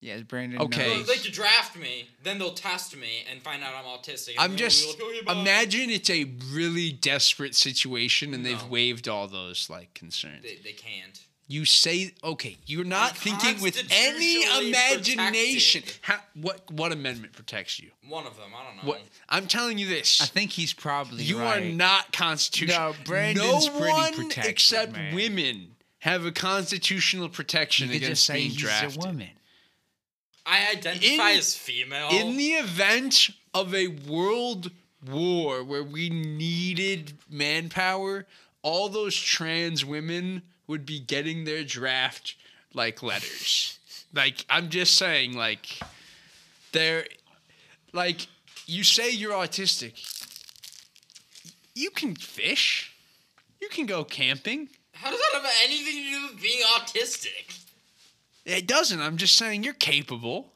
Yes, 0.00 0.20
Brandon. 0.20 0.60
Okay. 0.60 0.88
Well, 0.88 0.98
knows. 0.98 1.06
they 1.06 1.16
could 1.16 1.32
draft 1.32 1.78
me, 1.78 2.08
then 2.22 2.38
they'll 2.38 2.52
test 2.52 2.94
me 2.94 3.24
and 3.30 3.40
find 3.40 3.62
out 3.64 3.72
I'm 3.74 3.86
autistic. 3.86 4.34
I'm 4.38 4.54
just 4.56 4.86
like, 4.86 4.98
oh, 5.00 5.08
"Okay, 5.08 5.22
bye." 5.22 5.40
imagine 5.40 5.88
it's 5.88 6.10
a 6.10 6.24
really 6.52 6.92
desperate 6.92 7.54
situation 7.54 8.34
and 8.34 8.44
they've 8.44 8.68
waived 8.68 9.08
all 9.08 9.28
those 9.28 9.70
like 9.70 9.94
concerns. 9.94 10.42
They, 10.42 10.56
they 10.62 10.72
can't. 10.72 11.24
You 11.46 11.66
say 11.66 12.14
okay, 12.24 12.56
you're 12.64 12.84
not 12.86 13.16
thinking 13.16 13.60
with 13.60 13.76
any 13.90 14.44
imagination. 14.68 15.82
protected. 15.82 15.98
How, 16.02 16.20
what 16.40 16.70
what 16.72 16.90
amendment 16.90 17.34
protects 17.34 17.78
you? 17.78 17.90
One 18.08 18.26
of 18.26 18.36
them. 18.36 18.50
I 18.58 18.64
don't 18.66 18.76
know. 18.84 18.88
What 18.90 19.02
I'm 19.28 19.46
telling 19.46 19.76
you 19.76 19.86
this. 19.86 20.22
I 20.22 20.24
think 20.26 20.52
he's 20.52 20.72
probably 20.72 21.22
You 21.24 21.40
right. 21.40 21.62
are 21.62 21.66
not 21.66 22.12
constitutional. 22.12 22.92
No, 22.92 22.96
Brandon's 23.04 23.66
no 23.66 23.78
pretty 23.78 23.92
one 23.92 24.14
protected, 24.14 24.50
except 24.50 24.92
man. 24.92 25.14
women 25.14 25.76
have 25.98 26.24
a 26.24 26.32
constitutional 26.32 27.28
protection 27.28 27.88
You 27.90 27.96
against 27.96 28.10
just 28.10 28.26
say 28.26 28.34
being 28.34 28.50
he's 28.50 28.56
drafted. 28.58 29.02
a 29.04 29.06
woman. 29.06 29.30
I 30.46 30.70
identify 30.72 31.30
In- 31.32 31.38
as 31.38 31.54
female. 31.56 32.08
In 32.10 32.36
the 32.38 32.52
event 32.52 33.28
of 33.52 33.74
a 33.74 33.88
world 33.88 34.70
war 35.06 35.62
where 35.62 35.84
we 35.84 36.08
needed 36.10 37.12
manpower, 37.30 38.26
all 38.62 38.88
those 38.88 39.14
trans 39.14 39.84
women 39.84 40.42
would 40.66 40.86
be 40.86 41.00
getting 41.00 41.44
their 41.44 41.64
draft 41.64 42.34
like 42.72 43.02
letters. 43.02 43.78
like 44.12 44.44
I'm 44.50 44.68
just 44.68 44.96
saying, 44.96 45.34
like 45.34 45.66
they're 46.72 47.06
like 47.92 48.26
you 48.66 48.84
say 48.84 49.10
you're 49.10 49.32
autistic. 49.32 49.92
You 51.74 51.90
can 51.90 52.14
fish. 52.14 52.92
You 53.60 53.68
can 53.68 53.86
go 53.86 54.04
camping. 54.04 54.68
How 54.92 55.10
does 55.10 55.20
that 55.20 55.42
have 55.42 55.50
anything 55.64 56.04
to 56.04 56.10
do 56.10 56.28
with 56.32 56.42
being 56.42 56.62
autistic? 56.76 57.60
It 58.44 58.66
doesn't. 58.66 59.00
I'm 59.00 59.16
just 59.16 59.36
saying 59.36 59.64
you're 59.64 59.74
capable. 59.74 60.52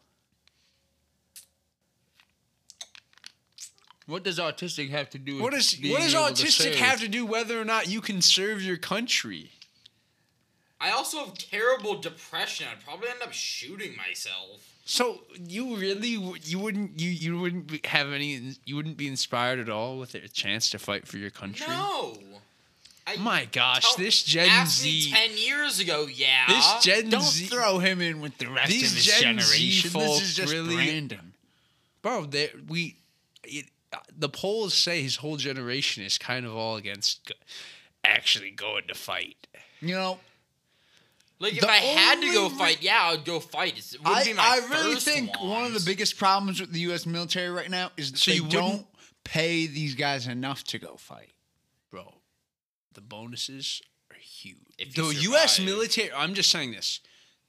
What 4.06 4.22
does 4.22 4.38
autistic 4.38 4.88
have 4.90 5.10
to 5.10 5.18
do 5.18 5.34
with 5.34 5.42
What 5.42 5.52
does 5.52 5.76
what 5.82 6.00
does 6.00 6.14
autistic 6.14 6.76
have 6.76 7.00
to 7.00 7.08
do 7.08 7.26
whether 7.26 7.60
or 7.60 7.64
not 7.64 7.88
you 7.88 8.00
can 8.00 8.22
serve 8.22 8.62
your 8.62 8.78
country? 8.78 9.50
I 10.80 10.90
also 10.90 11.18
have 11.24 11.34
terrible 11.34 11.98
depression. 12.00 12.66
I'd 12.70 12.84
probably 12.84 13.08
end 13.08 13.22
up 13.22 13.32
shooting 13.32 13.96
myself. 13.96 14.74
So 14.84 15.22
you 15.46 15.76
really 15.76 16.16
you 16.44 16.58
wouldn't 16.58 16.98
you 17.00 17.10
you 17.10 17.38
wouldn't 17.38 17.84
have 17.86 18.12
any 18.12 18.54
you 18.64 18.76
wouldn't 18.76 18.96
be 18.96 19.06
inspired 19.08 19.58
at 19.58 19.68
all 19.68 19.98
with 19.98 20.14
a 20.14 20.28
chance 20.28 20.70
to 20.70 20.78
fight 20.78 21.06
for 21.06 21.18
your 21.18 21.30
country? 21.30 21.66
No. 21.68 22.16
I, 23.06 23.16
My 23.16 23.46
gosh, 23.50 23.82
tell- 23.84 23.96
this 24.04 24.22
Gen 24.22 24.48
asked 24.50 24.80
Z 24.80 24.88
me 25.10 25.12
ten 25.12 25.30
years 25.36 25.80
ago. 25.80 26.06
Yeah. 26.06 26.44
this 26.48 26.84
Gen 26.84 27.08
Don't 27.10 27.22
Z 27.22 27.46
throw 27.46 27.78
him 27.78 28.00
in 28.00 28.20
with 28.20 28.38
the 28.38 28.46
rest 28.46 28.70
of 28.70 28.80
his 28.80 29.04
Gen 29.04 29.40
Z 29.40 29.56
generation. 29.56 29.90
folk 29.90 30.02
this 30.02 30.22
is 30.22 30.36
just 30.36 30.52
really- 30.52 30.74
Brandon. 30.76 31.32
bro, 32.02 32.24
they, 32.26 32.50
we 32.68 32.96
it, 33.44 33.66
uh, 33.92 33.98
the 34.16 34.28
polls 34.28 34.74
say 34.74 35.02
his 35.02 35.16
whole 35.16 35.36
generation 35.38 36.02
is 36.04 36.18
kind 36.18 36.44
of 36.46 36.54
all 36.54 36.76
against 36.76 37.26
go, 37.28 37.34
actually 38.04 38.50
going 38.50 38.86
to 38.88 38.94
fight. 38.94 39.46
You 39.80 39.94
know, 39.94 40.18
Like 41.40 41.52
if 41.54 41.60
The 41.60 41.68
I 41.70 41.76
had 41.76 42.20
to 42.20 42.32
go 42.32 42.48
re- 42.48 42.54
fight, 42.56 42.82
yeah, 42.82 42.98
I 43.00 43.10
would 43.12 43.24
go 43.24 43.38
fight. 43.38 43.78
It 43.78 43.98
wouldn't 44.00 44.16
I, 44.16 44.24
be 44.24 44.32
my 44.34 44.42
I 44.42 44.56
really 44.70 44.94
first 44.94 45.06
think 45.06 45.40
one 45.40 45.64
of 45.64 45.72
the 45.72 45.82
biggest 45.84 46.18
problems 46.18 46.60
with 46.60 46.72
the 46.72 46.80
U.S. 46.80 47.06
military 47.06 47.48
right 47.50 47.70
now 47.70 47.90
is 47.96 48.12
So 48.16 48.30
they 48.32 48.40
don't 48.40 48.86
pay 49.24 49.66
these 49.66 49.94
guys 49.94 50.26
enough 50.26 50.64
to 50.64 50.78
go 50.78 50.96
fight. 50.96 51.32
bro. 51.90 52.14
The 52.94 53.00
bonuses 53.02 53.80
are 54.10 54.16
huge. 54.18 54.56
If 54.78 54.94
the 54.94 55.04
you 55.10 55.30
U.S. 55.32 55.60
military. 55.60 56.10
I'm 56.12 56.34
just 56.34 56.50
saying 56.50 56.72
this. 56.72 57.00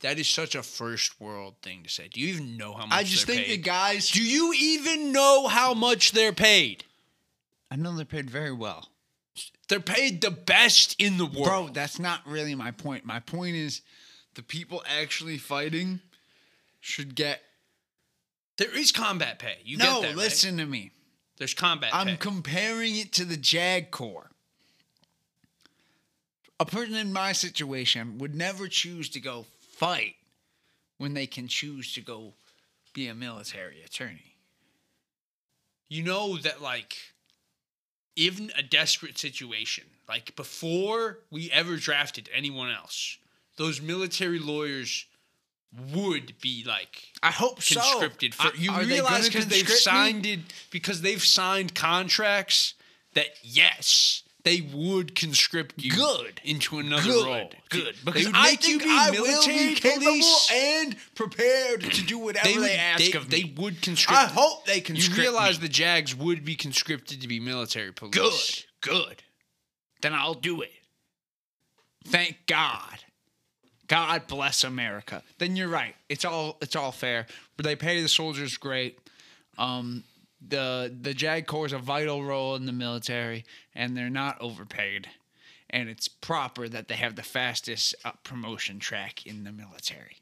That 0.02 0.18
is 0.20 0.28
such 0.30 0.56
a 0.56 0.64
first 0.64 1.20
world 1.20 1.56
thing 1.62 1.84
to 1.84 1.90
say. 1.90 2.08
Do 2.08 2.22
you 2.22 2.28
even 2.30 2.56
know 2.58 2.74
how 2.74 2.86
much? 2.86 2.98
I 3.00 3.04
just 3.04 3.26
they're 3.28 3.36
think 3.38 3.48
the 3.48 3.58
guys. 3.58 4.10
Do 4.10 4.24
you 4.24 4.54
even 4.54 5.12
know 5.12 5.48
how 5.48 5.74
much 5.74 6.12
they're 6.14 6.32
paid? 6.32 6.86
I 7.72 7.76
know 7.76 7.94
they're 7.96 8.06
paid 8.06 8.30
very 8.30 8.54
well. 8.54 8.90
They're 9.70 9.80
paid 9.80 10.22
the 10.22 10.32
best 10.32 10.96
in 11.00 11.18
the 11.18 11.26
world. 11.26 11.46
Bro, 11.46 11.70
that's 11.74 12.00
not 12.00 12.22
really 12.26 12.56
my 12.56 12.72
point. 12.72 13.06
My 13.06 13.20
point 13.20 13.56
is 13.56 13.82
the 14.34 14.44
people 14.44 14.84
actually 14.88 15.38
fighting 15.38 16.02
should 16.82 17.16
get. 17.16 17.42
there 18.58 18.76
is 18.76 18.92
combat 18.92 19.40
pay. 19.40 19.58
You 19.64 19.78
no, 19.78 19.86
get 19.86 20.02
that, 20.02 20.08
right? 20.10 20.18
listen 20.18 20.58
to 20.58 20.66
me. 20.66 20.92
There's 21.38 21.54
combat 21.54 21.92
I'm 21.94 22.08
pay. 22.08 22.18
comparing 22.18 22.96
it 22.98 23.14
to 23.14 23.26
the 23.26 23.38
JAG 23.38 23.92
Corps. 23.92 24.30
A 26.60 26.66
person 26.66 26.96
in 26.96 27.14
my 27.14 27.32
situation 27.32 28.18
would 28.18 28.36
never 28.36 28.68
choose 28.68 29.08
to 29.10 29.20
go 29.22 29.46
fight 29.62 30.16
when 30.98 31.14
they 31.14 31.26
can 31.28 31.48
choose 31.48 31.94
to 31.94 32.02
go 32.02 32.34
be 32.94 33.08
a 33.08 33.16
military 33.16 33.82
attorney. 33.84 34.36
you 35.88 36.04
know 36.04 36.38
that 36.38 36.62
like 36.62 36.98
even 38.20 38.52
a 38.58 38.64
desperate 38.64 39.18
situation 39.18 39.84
like 40.08 40.36
before 40.36 41.20
we 41.32 41.50
ever 41.52 41.78
drafted 41.78 42.30
anyone 42.34 42.70
else 42.70 43.18
those 43.58 43.82
military 43.82 44.40
lawyers 44.40 45.06
would 45.94 46.34
be 46.42 46.64
like 46.68 47.04
I 47.22 47.32
hope 47.32 47.62
so. 47.62 47.80
conscripted 47.80 48.34
for 48.36 48.56
you 48.56 48.72
are 48.72 48.84
they 48.84 48.96
realize 48.96 49.28
because 49.28 49.48
they've 49.48 49.66
conscript 49.66 49.96
me? 49.96 50.02
signed 50.02 50.26
it 50.26 50.40
because 50.72 51.02
they've 51.02 51.24
signed 51.24 51.76
contracts 51.76 52.74
that 53.14 53.28
yes 53.44 54.24
they 54.50 54.62
would 54.74 55.14
conscript 55.16 55.76
you 55.78 55.92
Good. 55.92 56.42
into 56.44 56.80
another 56.80 57.04
good, 57.04 57.26
role 57.26 57.52
good. 57.70 57.96
they 57.96 58.00
Because 58.04 58.26
would 58.26 58.36
I 58.36 58.44
make 58.52 58.68
you 58.68 58.80
think 58.80 58.84
be 58.84 58.98
I 58.98 59.12
military 59.12 59.58
will 59.58 59.70
be 59.70 59.76
capable 59.76 60.06
police 60.06 60.52
and 60.52 60.96
prepared 61.14 61.82
to 61.84 62.04
do 62.04 62.18
whatever 62.18 62.48
they, 62.48 62.54
they 62.56 62.60
would 62.60 62.72
ask 62.72 63.12
they, 63.12 63.18
of 63.18 63.32
me. 63.32 63.42
they 63.44 63.62
would 63.62 63.82
conscript 63.82 64.20
I 64.20 64.26
hope 64.26 64.66
they 64.66 64.82
conscript. 64.82 65.18
you 65.18 65.22
realize 65.24 65.62
me. 65.62 65.68
the 65.68 65.74
jags 65.74 66.16
would 66.16 66.44
be 66.44 66.56
conscripted 66.56 67.22
to 67.22 67.28
be 67.28 67.40
military 67.40 67.92
police 67.92 68.66
good, 68.82 68.92
good. 68.92 69.24
Then 70.02 70.14
I'll 70.14 70.34
do 70.34 70.62
it. 70.62 70.72
Thank 72.08 72.38
God. 72.48 73.00
God 73.88 74.28
bless 74.28 74.64
America. 74.64 75.24
Then 75.40 75.56
you're 75.56 75.68
right. 75.68 75.96
It's 76.10 76.26
all 76.26 76.58
it's 76.62 76.76
all 76.76 76.92
fair. 76.92 77.28
But 77.58 77.66
they 77.66 77.76
pay 77.76 78.02
the 78.02 78.08
soldiers 78.08 78.58
great. 78.58 78.98
Um, 79.58 80.04
the 80.46 80.94
the 81.02 81.14
JAG 81.14 81.46
Corps 81.48 81.66
is 81.68 81.74
a 81.74 81.78
vital 81.80 82.24
role 82.24 82.56
in 82.56 82.66
the 82.66 82.72
military, 82.72 83.46
and 83.76 83.96
they're 83.96 84.10
not 84.10 84.38
overpaid. 84.42 85.10
And 85.72 85.88
it's 85.88 86.08
proper 86.08 86.68
that 86.68 86.88
they 86.88 86.96
have 86.96 87.16
the 87.16 87.22
fastest 87.24 87.94
uh, 88.04 88.14
promotion 88.24 88.80
track 88.80 89.26
in 89.28 89.44
the 89.44 89.52
military. 89.52 90.18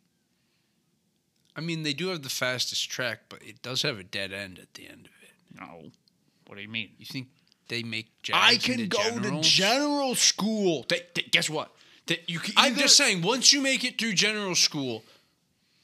I 1.56 1.62
mean, 1.62 1.84
they 1.84 1.94
do 1.94 2.08
have 2.10 2.22
the 2.22 2.30
fastest 2.30 2.90
track, 2.90 3.22
but 3.30 3.42
it 3.42 3.62
does 3.62 3.82
have 3.84 3.98
a 3.98 4.04
dead 4.04 4.32
end 4.34 4.60
at 4.60 4.74
the 4.74 4.88
end 4.88 5.08
of 5.08 5.24
it. 5.24 5.32
No, 5.60 5.92
what 6.46 6.56
do 6.56 6.62
you 6.62 6.68
mean? 6.70 6.90
You 7.00 7.06
think 7.06 7.30
they 7.70 7.82
make 7.82 8.08
jags 8.22 8.40
I 8.40 8.58
can 8.58 8.88
go 8.88 8.98
generals? 9.02 9.46
to 9.48 9.52
general 9.52 10.16
school. 10.16 10.86
They, 10.90 11.02
they- 11.16 11.24
guess 11.24 11.50
what? 11.50 11.72
That 12.08 12.30
you 12.30 12.40
can. 12.40 12.54
I'm 12.58 12.74
either- 12.74 12.82
just 12.82 12.98
saying, 12.98 13.22
once 13.22 13.52
you 13.54 13.62
make 13.62 13.84
it 13.84 13.98
through 13.98 14.14
general 14.14 14.56
school, 14.56 15.04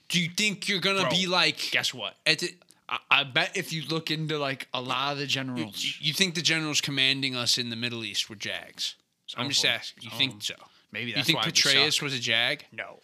do 0.09 0.19
you 0.21 0.29
think 0.29 0.67
you're 0.69 0.79
gonna 0.79 1.01
Bro, 1.01 1.09
be 1.11 1.25
like? 1.27 1.69
Guess 1.71 1.93
what? 1.93 2.15
At 2.25 2.39
the, 2.39 2.53
I, 2.89 2.97
I 3.09 3.23
bet 3.23 3.55
if 3.55 3.71
you 3.73 3.83
look 3.87 4.11
into 4.11 4.37
like 4.37 4.67
a 4.73 4.81
lot 4.81 5.13
of 5.13 5.19
the 5.19 5.27
generals, 5.27 5.97
you 5.99 6.13
think 6.13 6.35
the 6.35 6.41
generals 6.41 6.81
commanding 6.81 7.35
us 7.35 7.57
in 7.57 7.69
the 7.69 7.75
Middle 7.75 8.03
East 8.03 8.29
were 8.29 8.35
jags? 8.35 8.95
I'm 9.35 9.49
just 9.49 9.65
asking. 9.65 10.03
You 10.03 10.17
think 10.17 10.43
so? 10.43 10.55
maybe 10.91 11.11
You 11.11 11.23
think 11.23 11.39
Petraeus 11.39 12.01
was 12.01 12.13
a 12.13 12.19
jag? 12.19 12.65
No. 12.71 12.99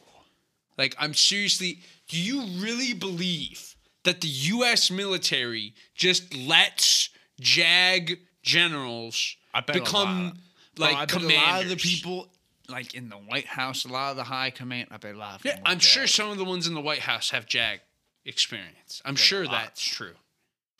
Like, 0.78 0.96
I'm 1.00 1.14
seriously. 1.14 1.80
Do 2.08 2.18
you 2.18 2.44
really 2.62 2.94
believe 2.94 3.76
that 4.04 4.22
the 4.22 4.28
U.S. 4.28 4.92
military 4.92 5.74
just 5.96 6.34
lets 6.36 7.10
jag 7.40 8.18
generals 8.44 9.36
I 9.54 9.62
bet 9.62 9.76
a 9.76 9.80
become. 9.80 10.40
Bro, 10.76 10.88
like 10.88 10.96
I 10.96 11.06
bet 11.06 11.10
commanders? 11.10 11.38
a 11.38 11.52
lot 11.52 11.64
of 11.64 11.70
the 11.70 11.76
people, 11.76 12.28
like 12.70 12.94
in 12.94 13.10
the 13.10 13.18
White 13.18 13.46
House, 13.46 13.86
a 13.86 13.90
lot 13.90 14.12
of 14.12 14.18
the 14.18 14.24
high 14.24 14.50
command. 14.50 14.90
I 14.92 14.98
bet 14.98 15.16
a 15.16 15.18
lot 15.18 15.36
of 15.36 15.44
them. 15.44 15.54
Yeah, 15.56 15.62
I'm 15.66 15.80
sure 15.80 16.08
some 16.08 16.32
of 16.32 16.38
the 16.38 16.46
ones 16.46 16.68
in 16.68 16.74
the 16.74 16.82
White 16.82 17.00
House 17.00 17.32
have 17.32 17.46
JAG 17.46 17.82
experience. 18.26 19.02
I'm 19.06 19.16
sure 19.16 19.48
that's 19.48 19.84
true. 19.84 20.16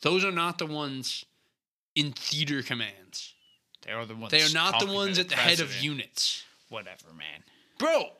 Those 0.02 0.24
are 0.24 0.32
not 0.32 0.58
the 0.58 0.66
ones 0.66 1.24
in 1.94 2.12
theater 2.12 2.62
commands. 2.62 3.34
they 3.82 3.92
are 3.92 4.06
the 4.06 4.14
ones. 4.14 4.30
They 4.30 4.42
are 4.42 4.52
not 4.52 4.78
the 4.80 4.86
ones 4.92 5.16
the 5.16 5.22
at 5.22 5.28
the 5.30 5.36
head 5.36 5.60
of 5.60 5.74
units. 5.82 6.44
Whatever, 6.68 7.12
man. 7.16 7.42
Bro, 7.78 8.10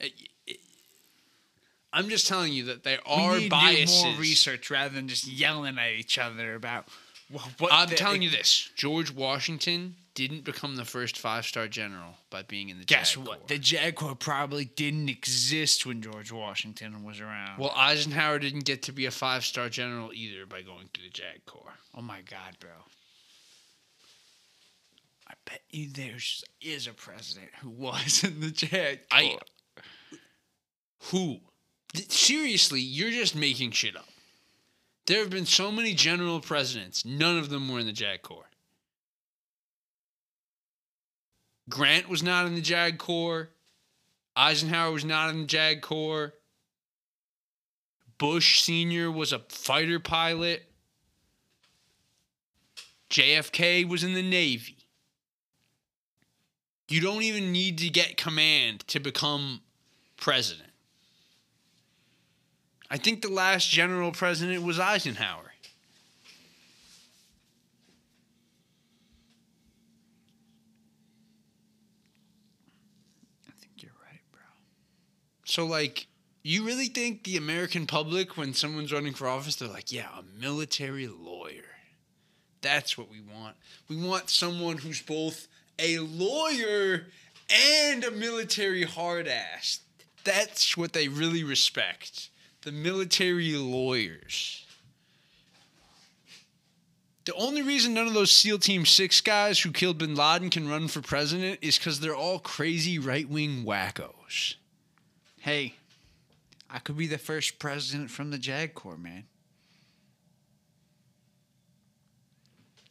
eh, 0.00 0.06
it- 0.06 0.12
it- 0.46 0.50
eh, 0.52 0.54
I'm 1.92 2.08
just 2.08 2.26
telling 2.26 2.52
you 2.52 2.64
that 2.64 2.84
there 2.84 3.00
are 3.06 3.32
we 3.34 3.38
need 3.40 3.50
biases. 3.50 4.02
more 4.04 4.14
research 4.14 4.70
rather 4.70 4.94
than 4.94 5.08
just 5.08 5.26
yelling 5.26 5.78
at 5.78 5.92
each 5.92 6.18
other 6.18 6.54
about 6.54 6.88
wh- 7.32 7.60
what. 7.60 7.72
I'm 7.72 7.88
the- 7.88 7.96
telling 7.96 8.22
you 8.22 8.30
this 8.30 8.70
George 8.76 9.10
Washington 9.10 9.96
didn't 10.14 10.44
become 10.44 10.76
the 10.76 10.84
first 10.84 11.18
five 11.18 11.44
star 11.44 11.66
general 11.68 12.14
by 12.30 12.42
being 12.42 12.68
in 12.68 12.78
the 12.78 12.84
Guess 12.84 13.14
JAG 13.14 13.26
what? 13.26 13.38
Corps. 13.40 13.46
The 13.48 13.58
Jag 13.58 13.94
Corps 13.96 14.14
probably 14.14 14.64
didn't 14.64 15.08
exist 15.08 15.84
when 15.86 16.00
George 16.02 16.30
Washington 16.30 17.02
was 17.04 17.20
around. 17.20 17.58
Well, 17.58 17.72
Eisenhower 17.76 18.38
didn't 18.38 18.64
get 18.64 18.82
to 18.84 18.92
be 18.92 19.06
a 19.06 19.10
five 19.10 19.44
star 19.44 19.68
general 19.68 20.12
either 20.14 20.46
by 20.46 20.62
going 20.62 20.88
through 20.94 21.04
the 21.04 21.10
JAG 21.10 21.44
Corps. 21.46 21.74
Oh 21.96 22.02
my 22.02 22.20
God, 22.22 22.56
bro. 22.60 22.70
I 25.28 25.34
bet 25.46 25.62
you 25.70 25.88
there's 25.90 26.44
a 26.86 26.92
president 26.92 27.50
who 27.60 27.70
was 27.70 28.22
in 28.24 28.40
the 28.40 28.50
Jag. 28.50 29.00
I- 29.10 29.22
Corps. 29.30 29.40
Who? 31.10 31.36
Seriously, 32.08 32.80
you're 32.80 33.10
just 33.10 33.36
making 33.36 33.70
shit 33.72 33.96
up. 33.96 34.08
There 35.06 35.18
have 35.18 35.30
been 35.30 35.44
so 35.46 35.70
many 35.70 35.92
general 35.92 36.40
presidents, 36.40 37.04
none 37.04 37.36
of 37.36 37.50
them 37.50 37.68
were 37.68 37.78
in 37.78 37.86
the 37.86 37.92
JAG 37.92 38.22
Corps. 38.22 38.48
Grant 41.68 42.08
was 42.08 42.22
not 42.22 42.46
in 42.46 42.54
the 42.54 42.60
JAG 42.60 42.98
Corps. 42.98 43.50
Eisenhower 44.36 44.92
was 44.92 45.04
not 45.04 45.30
in 45.30 45.42
the 45.42 45.46
JAG 45.46 45.80
Corps. 45.80 46.34
Bush 48.18 48.60
Sr. 48.60 49.10
was 49.10 49.32
a 49.32 49.40
fighter 49.48 49.98
pilot. 49.98 50.64
JFK 53.10 53.88
was 53.88 54.02
in 54.02 54.14
the 54.14 54.22
Navy. 54.22 54.76
You 56.88 57.00
don't 57.00 57.22
even 57.22 57.52
need 57.52 57.78
to 57.78 57.88
get 57.88 58.16
command 58.16 58.80
to 58.88 59.00
become 59.00 59.60
president. 60.16 60.70
I 62.90 62.96
think 62.98 63.22
the 63.22 63.28
last 63.28 63.68
general 63.70 64.12
president 64.12 64.62
was 64.62 64.78
Eisenhower. 64.78 65.52
I 73.48 73.52
think 73.58 73.82
you're 73.82 73.92
right, 74.04 74.20
bro. 74.30 74.42
So, 75.54 75.64
like, 75.64 76.08
you 76.42 76.66
really 76.66 76.86
think 76.86 77.22
the 77.22 77.36
American 77.36 77.86
public, 77.86 78.36
when 78.36 78.54
someone's 78.54 78.92
running 78.92 79.14
for 79.14 79.28
office, 79.28 79.54
they're 79.54 79.68
like, 79.68 79.92
yeah, 79.92 80.08
a 80.18 80.40
military 80.40 81.06
lawyer. 81.06 81.76
That's 82.60 82.98
what 82.98 83.08
we 83.08 83.20
want. 83.20 83.54
We 83.88 83.94
want 83.94 84.30
someone 84.30 84.78
who's 84.78 85.00
both 85.00 85.46
a 85.78 86.00
lawyer 86.00 87.06
and 87.48 88.02
a 88.02 88.10
military 88.10 88.82
hard 88.82 89.28
ass. 89.28 89.78
That's 90.24 90.76
what 90.76 90.92
they 90.92 91.06
really 91.06 91.44
respect. 91.44 92.30
The 92.62 92.72
military 92.72 93.52
lawyers. 93.52 94.66
The 97.26 97.34
only 97.34 97.62
reason 97.62 97.94
none 97.94 98.08
of 98.08 98.14
those 98.14 98.32
SEAL 98.32 98.58
Team 98.58 98.84
6 98.84 99.20
guys 99.20 99.60
who 99.60 99.70
killed 99.70 99.98
bin 99.98 100.16
Laden 100.16 100.50
can 100.50 100.68
run 100.68 100.88
for 100.88 101.00
president 101.00 101.60
is 101.62 101.78
because 101.78 102.00
they're 102.00 102.16
all 102.16 102.40
crazy 102.40 102.98
right 102.98 103.28
wing 103.28 103.62
wackos. 103.64 104.56
Hey, 105.44 105.74
I 106.70 106.78
could 106.78 106.96
be 106.96 107.06
the 107.06 107.18
first 107.18 107.58
president 107.58 108.10
from 108.10 108.30
the 108.30 108.38
Jag 108.38 108.72
Corps, 108.72 108.96
man. 108.96 109.24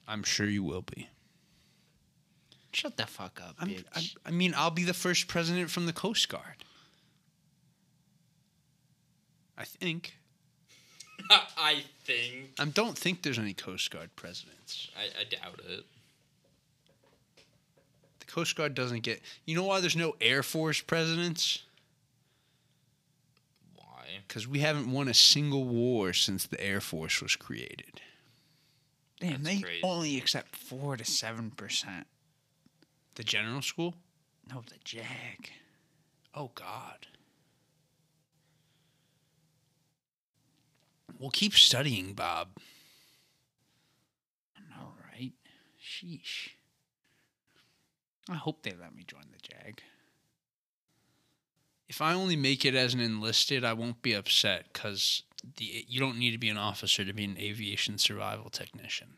I'm 0.07 0.21
sure 0.21 0.45
you 0.45 0.61
will 0.61 0.83
be. 0.83 1.09
Shut 2.71 2.95
the 2.95 3.07
fuck 3.07 3.41
up, 3.43 3.55
I'm, 3.59 3.69
bitch. 3.69 3.85
I, 3.95 4.27
I 4.27 4.31
mean, 4.31 4.53
I'll 4.55 4.69
be 4.69 4.83
the 4.83 4.93
first 4.93 5.27
president 5.27 5.71
from 5.71 5.87
the 5.87 5.93
Coast 5.93 6.29
Guard. 6.29 6.63
I 9.57 9.63
think. 9.63 10.13
I 11.31 11.85
think. 12.03 12.51
I 12.59 12.65
don't 12.65 12.95
think 12.95 13.23
there's 13.23 13.39
any 13.39 13.55
Coast 13.55 13.89
Guard 13.89 14.15
presidents. 14.15 14.89
I, 14.95 15.21
I 15.21 15.23
doubt 15.23 15.59
it. 15.67 15.85
The 18.19 18.25
Coast 18.27 18.55
Guard 18.55 18.75
doesn't 18.75 19.01
get. 19.01 19.23
You 19.45 19.55
know 19.55 19.63
why 19.63 19.79
there's 19.79 19.95
no 19.95 20.15
Air 20.21 20.43
Force 20.43 20.81
presidents? 20.81 21.63
Why? 24.03 24.19
Because 24.27 24.47
we 24.47 24.59
haven't 24.59 24.91
won 24.91 25.07
a 25.07 25.13
single 25.13 25.63
war 25.65 26.13
since 26.13 26.45
the 26.45 26.59
Air 26.61 26.81
Force 26.81 27.21
was 27.21 27.35
created. 27.35 28.01
Damn, 29.19 29.43
That's 29.43 29.55
they 29.55 29.61
crazy. 29.61 29.81
only 29.83 30.17
accept 30.17 30.55
four 30.55 30.97
to 30.97 31.05
seven 31.05 31.51
percent. 31.51 32.07
The 33.15 33.23
general 33.23 33.61
school? 33.61 33.95
No, 34.49 34.61
the 34.67 34.75
Jag. 34.83 35.51
Oh 36.35 36.51
God. 36.55 37.07
We'll 41.19 41.29
keep 41.31 41.53
studying, 41.53 42.13
Bob. 42.13 42.49
All 44.77 44.95
right. 45.13 45.31
Sheesh. 45.81 46.49
I 48.29 48.35
hope 48.35 48.63
they 48.63 48.71
let 48.71 48.95
me 48.95 49.03
join 49.07 49.23
the 49.31 49.39
Jag. 49.39 49.83
If 51.93 52.01
I 52.01 52.15
only 52.15 52.35
make 52.35 52.65
it 52.65 52.73
as 52.73 52.95
an 52.95 52.99
enlisted, 52.99 53.63
I 53.63 53.73
won't 53.73 54.01
be 54.01 54.13
upset 54.13 54.65
because 54.73 55.21
the 55.57 55.85
you 55.87 55.99
don't 55.99 56.17
need 56.17 56.31
to 56.31 56.39
be 56.39 56.49
an 56.49 56.57
officer 56.57 57.05
to 57.05 57.13
be 57.13 57.23
an 57.23 57.37
aviation 57.37 57.99
survival 57.99 58.49
technician. 58.49 59.09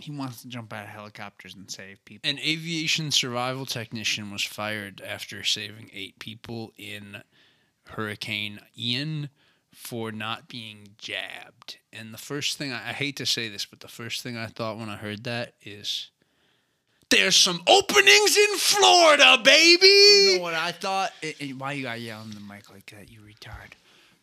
He 0.00 0.10
wants 0.10 0.42
to 0.42 0.48
jump 0.48 0.72
out 0.72 0.82
of 0.82 0.88
helicopters 0.88 1.54
and 1.54 1.70
save 1.70 2.04
people. 2.04 2.28
An 2.28 2.40
aviation 2.40 3.12
survival 3.12 3.66
technician 3.66 4.32
was 4.32 4.42
fired 4.42 5.00
after 5.00 5.44
saving 5.44 5.90
eight 5.94 6.18
people 6.18 6.72
in 6.76 7.22
Hurricane 7.86 8.58
Ian 8.76 9.28
for 9.72 10.10
not 10.10 10.48
being 10.48 10.88
jabbed. 10.98 11.78
And 11.92 12.12
the 12.12 12.18
first 12.18 12.58
thing 12.58 12.72
I, 12.72 12.88
I 12.88 12.92
hate 12.94 13.14
to 13.18 13.26
say 13.26 13.48
this, 13.48 13.64
but 13.64 13.78
the 13.78 13.86
first 13.86 14.22
thing 14.22 14.36
I 14.36 14.46
thought 14.46 14.76
when 14.76 14.88
I 14.88 14.96
heard 14.96 15.22
that 15.22 15.54
is 15.62 16.10
there's 17.10 17.36
some 17.36 17.62
openings 17.66 18.36
in 18.36 18.56
Florida, 18.58 19.38
baby. 19.42 19.86
You 19.86 20.36
know 20.36 20.42
what 20.42 20.54
I 20.54 20.72
thought? 20.72 21.12
It, 21.22 21.40
it- 21.40 21.56
why 21.56 21.72
you 21.72 21.82
got 21.84 22.00
yelling 22.00 22.30
in 22.30 22.34
the 22.34 22.40
mic 22.40 22.70
like 22.70 22.86
that, 22.90 23.10
you 23.10 23.20
retard? 23.20 23.72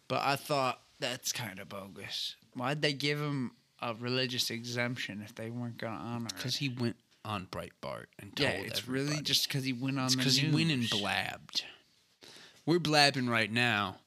But 0.08 0.22
I 0.24 0.36
thought 0.36 0.80
that's 1.00 1.32
kind 1.32 1.60
of 1.60 1.70
bogus. 1.70 2.36
Why'd 2.54 2.82
they 2.82 2.94
give 2.94 3.20
him 3.20 3.52
a 3.82 3.94
religious 3.94 4.50
exemption 4.50 5.22
if 5.24 5.34
they 5.36 5.50
weren't 5.50 5.78
going 5.78 5.94
to 5.94 6.00
honor 6.00 6.28
it? 6.28 6.36
Because 6.36 6.58
he 6.58 6.70
went 6.70 6.98
on 7.24 7.48
Breitbart 7.52 8.06
and 8.20 8.36
told 8.36 8.50
yeah, 8.50 8.56
it's 8.58 8.88
really 8.88 9.22
just 9.22 9.48
because 9.48 9.64
he 9.64 9.74
went 9.74 9.98
on 10.00 10.06
It's 10.06 10.16
the 10.16 10.20
because 10.20 10.38
he 10.38 10.50
went 10.52 10.72
and 10.72 10.90
blabbed. 10.90 11.64
We're 12.66 12.80
blabbing 12.80 13.28
right 13.30 13.52
now, 13.52 13.98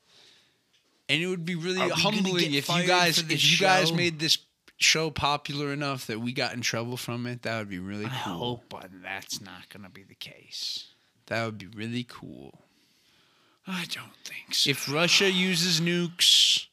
and 1.08 1.22
it 1.22 1.26
would 1.26 1.44
be 1.44 1.54
really 1.54 1.80
Are 1.80 1.90
humbling 1.90 2.54
if 2.54 2.68
you 2.68 2.84
guys 2.84 3.18
if 3.18 3.28
this 3.28 3.50
you 3.52 3.58
guys 3.58 3.92
made 3.92 4.18
this 4.18 4.38
show 4.84 5.10
popular 5.10 5.72
enough 5.72 6.06
that 6.06 6.20
we 6.20 6.32
got 6.32 6.54
in 6.54 6.60
trouble 6.60 6.96
from 6.96 7.26
it. 7.26 7.42
That 7.42 7.58
would 7.58 7.70
be 7.70 7.78
really 7.78 8.06
I 8.06 8.20
cool. 8.24 8.38
hope, 8.38 8.64
but 8.68 8.88
that's 9.02 9.40
not 9.40 9.68
going 9.70 9.82
to 9.84 9.90
be 9.90 10.02
the 10.02 10.14
case. 10.14 10.88
That 11.26 11.44
would 11.46 11.58
be 11.58 11.66
really 11.66 12.06
cool. 12.08 12.60
I 13.66 13.86
don't 13.90 14.14
think 14.24 14.54
so. 14.54 14.70
If 14.70 14.92
Russia 14.92 15.30
uses 15.30 15.80
nukes, 15.80 16.66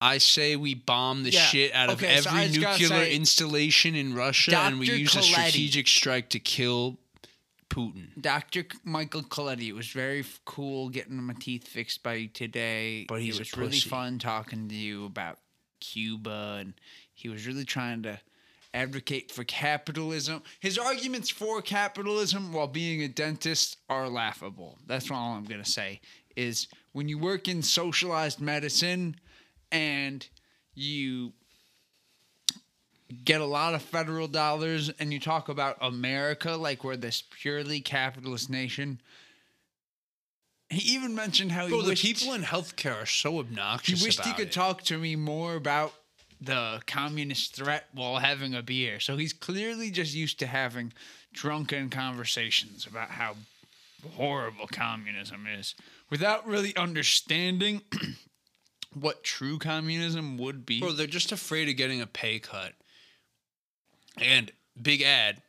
I 0.00 0.18
say 0.18 0.56
we 0.56 0.74
bomb 0.74 1.22
the 1.22 1.30
Yeah, 1.30 1.40
shit 1.42 1.72
out 1.72 1.90
of 1.90 2.02
okay, 2.02 2.20
so 2.20 2.30
I 2.30 2.44
every 2.44 2.60
gotta 2.60 2.80
nuclear 2.80 3.04
installation 3.04 3.94
in 3.94 4.14
Russia, 4.14 4.58
and 4.58 4.80
we 4.80 4.86
Dr. 4.86 4.98
use 4.98 5.14
a 5.14 5.22
strategic 5.22 5.86
strike 5.86 6.30
to 6.30 6.40
kill 6.40 6.98
Putin. 7.70 8.08
Dr. 8.20 8.64
Michael 8.84 9.22
Coletti, 9.22 9.68
it 9.68 9.74
was 9.74 9.86
very 9.86 10.24
cool 10.44 10.88
getting 10.88 11.22
my 11.22 11.34
teeth 11.34 11.68
fixed 11.68 12.02
by 12.02 12.14
you 12.14 12.28
today. 12.28 13.06
But 13.08 13.20
a 13.22 13.26
was 13.28 13.56
really 13.56 13.78
fun 13.78 14.18
talking 14.18 14.68
to 14.68 14.74
you 14.74 15.06
about 15.06 15.38
Cuba, 15.82 16.58
and 16.60 16.74
he 17.12 17.28
was 17.28 17.46
really 17.46 17.64
trying 17.64 18.02
to 18.04 18.18
advocate 18.72 19.30
for 19.30 19.44
capitalism. 19.44 20.42
His 20.60 20.78
arguments 20.78 21.28
for 21.28 21.60
capitalism 21.60 22.52
while 22.52 22.68
being 22.68 23.02
a 23.02 23.08
dentist 23.08 23.76
are 23.90 24.08
laughable. 24.08 24.78
That's 24.86 25.10
all 25.10 25.34
I'm 25.34 25.44
gonna 25.44 25.64
say. 25.64 26.00
Is 26.36 26.68
when 26.92 27.08
you 27.08 27.18
work 27.18 27.48
in 27.48 27.62
socialized 27.62 28.40
medicine 28.40 29.16
and 29.70 30.26
you 30.74 31.32
get 33.24 33.40
a 33.40 33.46
lot 33.46 33.74
of 33.74 33.82
federal 33.82 34.28
dollars 34.28 34.90
and 34.98 35.12
you 35.12 35.20
talk 35.20 35.48
about 35.48 35.76
America 35.80 36.52
like 36.52 36.82
we're 36.82 36.96
this 36.96 37.22
purely 37.30 37.80
capitalist 37.80 38.48
nation. 38.48 39.00
He 40.72 40.94
even 40.94 41.14
mentioned 41.14 41.52
how 41.52 41.66
he 41.66 41.70
Bro, 41.70 41.82
the 41.82 41.88
wished, 41.90 42.02
people 42.02 42.32
in 42.32 42.42
healthcare 42.42 43.02
are 43.02 43.06
so 43.06 43.38
obnoxious. 43.38 43.86
he 43.86 43.92
obnoxious. 43.94 44.02
wished 44.04 44.20
he 44.24 44.30
about 44.30 44.36
could 44.38 44.48
it. 44.48 44.52
talk 44.52 44.82
to 44.84 44.98
me 44.98 45.16
more 45.16 45.54
about 45.54 45.92
the 46.40 46.80
communist 46.86 47.54
threat 47.54 47.86
while 47.92 48.16
having 48.18 48.54
a 48.54 48.62
beer. 48.62 48.98
So 48.98 49.16
he's 49.16 49.32
clearly 49.32 49.90
just 49.90 50.14
used 50.14 50.38
to 50.40 50.46
having 50.46 50.92
drunken 51.32 51.90
conversations 51.90 52.86
about 52.86 53.10
how 53.10 53.36
horrible 54.16 54.66
communism 54.66 55.46
is 55.46 55.74
without 56.10 56.46
really 56.46 56.74
understanding 56.74 57.82
what 58.94 59.22
true 59.22 59.58
communism 59.58 60.38
would 60.38 60.66
be. 60.66 60.80
Bro, 60.80 60.92
they're 60.92 61.06
just 61.06 61.32
afraid 61.32 61.68
of 61.68 61.76
getting 61.76 62.00
a 62.00 62.06
pay 62.06 62.38
cut. 62.38 62.72
And 64.18 64.50
big 64.80 65.02
ad, 65.02 65.42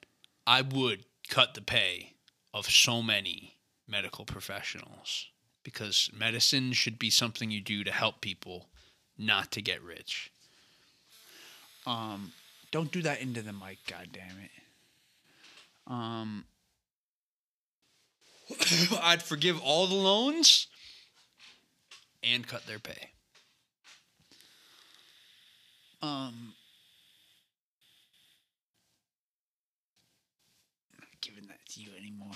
I 0.45 0.61
would 0.61 1.05
cut 1.29 1.53
the 1.53 1.61
pay 1.61 2.13
of 2.53 2.69
so 2.69 3.01
many 3.01 3.52
medical 3.87 4.25
professionals 4.25 5.27
because 5.63 6.09
medicine 6.17 6.73
should 6.73 6.99
be 6.99 7.09
something 7.09 7.51
you 7.51 7.61
do 7.61 7.83
to 7.83 7.91
help 7.91 8.21
people, 8.21 8.67
not 9.17 9.51
to 9.51 9.61
get 9.61 9.81
rich. 9.81 10.31
Um, 11.85 12.33
don't 12.71 12.91
do 12.91 13.01
that 13.01 13.21
into 13.21 13.41
the 13.41 13.53
mic, 13.53 13.79
God 13.87 14.09
damn 14.11 14.39
it. 14.43 14.51
Um, 15.87 16.45
I'd 19.01 19.23
forgive 19.23 19.61
all 19.61 19.87
the 19.87 19.95
loans 19.95 20.67
and 22.23 22.47
cut 22.47 22.65
their 22.65 22.79
pay. 22.79 23.09
um, 26.03 26.53
I'm 30.91 30.99
not 30.99 31.21
giving 31.21 31.47
that 31.47 31.65
to 31.69 31.79
you 31.79 31.91
anymore. 31.97 32.35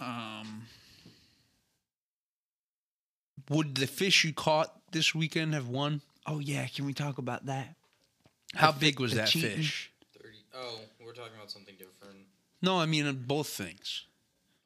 Um, 0.00 0.62
Would 3.50 3.76
the 3.76 3.86
fish 3.86 4.24
you 4.24 4.32
caught 4.32 4.72
this 4.92 5.14
weekend 5.14 5.54
have 5.54 5.68
won? 5.68 6.02
oh 6.26 6.38
yeah, 6.40 6.66
can 6.66 6.84
we 6.84 6.92
talk 6.92 7.18
about 7.18 7.46
that? 7.46 7.74
How 8.54 8.72
fi- 8.72 8.78
big 8.78 9.00
was 9.00 9.14
that 9.14 9.28
cheating? 9.28 9.56
fish? 9.56 9.90
30. 10.22 10.34
Oh, 10.54 10.80
we're 11.04 11.12
talking 11.12 11.32
about 11.36 11.50
something 11.50 11.74
different. 11.78 12.18
No, 12.60 12.78
I 12.78 12.86
mean 12.86 13.06
on 13.06 13.24
both 13.26 13.48
things. 13.48 14.04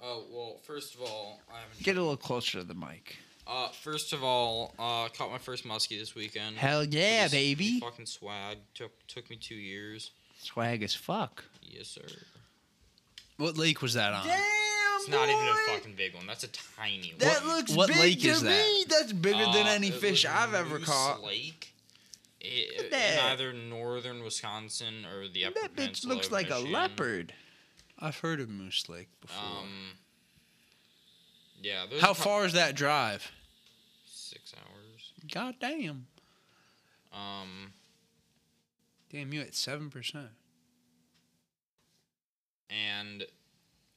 Oh, 0.01 0.25
well, 0.33 0.57
first 0.65 0.95
of 0.97 1.03
all, 1.03 1.41
I 1.53 1.61
haven't. 1.61 1.81
Get 1.83 1.97
a 1.97 2.01
little 2.01 2.17
closer 2.17 2.59
to 2.59 2.65
the 2.65 2.75
mic. 2.75 3.19
Uh, 3.47 3.69
first 3.69 4.13
of 4.13 4.25
all, 4.25 4.75
uh, 4.79 5.09
caught 5.17 5.31
my 5.31 5.39
first 5.39 5.65
muskie 5.65 5.99
this 5.99 6.15
weekend. 6.15 6.57
Hell 6.57 6.85
yeah, 6.85 7.25
was 7.25 7.33
baby! 7.33 7.79
Fucking 7.81 8.07
swag. 8.07 8.59
Took 8.75 8.93
took 9.07 9.31
me 9.31 9.37
two 9.37 9.55
years. 9.55 10.11
Swag 10.41 10.83
as 10.83 10.95
fuck. 10.95 11.45
Yes, 11.63 11.89
sir. 11.89 12.03
What 13.37 13.57
lake 13.57 13.83
was 13.83 13.95
that 13.95 14.13
on? 14.13 14.27
It's 15.03 15.11
not 15.11 15.29
even 15.29 15.45
a 15.47 15.55
fucking 15.75 15.95
big 15.97 16.15
one. 16.15 16.27
That's 16.27 16.45
a 16.45 16.49
tiny 16.49 17.13
That 17.19 17.43
one. 17.45 17.57
looks 17.57 17.73
what 17.75 17.89
big 17.89 17.97
lake 17.99 18.21
to 18.21 18.29
is 18.29 18.43
that? 18.43 18.85
That's 18.89 19.13
bigger 19.13 19.39
than 19.53 19.67
Uh, 19.67 19.71
any 19.71 19.91
fish 19.91 20.25
I've 20.25 20.55
ever 20.55 20.79
caught. 20.79 21.23
Lake. 21.23 21.73
It, 22.41 22.91
that. 22.91 23.23
either 23.33 23.53
northern 23.53 24.23
Wisconsin 24.25 25.05
or 25.07 25.29
the 25.29 25.45
upper 25.45 25.61
That 25.61 25.77
bitch 25.77 26.05
looks 26.05 26.27
of 26.27 26.33
like 26.33 26.51
a 26.51 26.59
leopard. 26.59 27.35
I've 27.99 28.19
heard 28.19 28.41
of 28.41 28.49
Moose 28.49 28.89
Lake 28.89 29.09
before. 29.21 29.39
Um. 29.45 29.91
Yeah. 31.61 31.85
there's 31.89 32.01
How 32.03 32.15
pro- 32.15 32.25
far 32.25 32.45
is 32.47 32.53
that 32.55 32.75
drive? 32.75 33.31
Six 34.07 34.55
hours. 34.57 35.13
God 35.33 35.55
damn. 35.61 36.07
Um. 37.13 37.73
Damn, 39.13 39.33
you 39.33 39.41
at 39.43 39.55
seven 39.55 39.89
percent. 39.91 40.31
And 42.71 43.25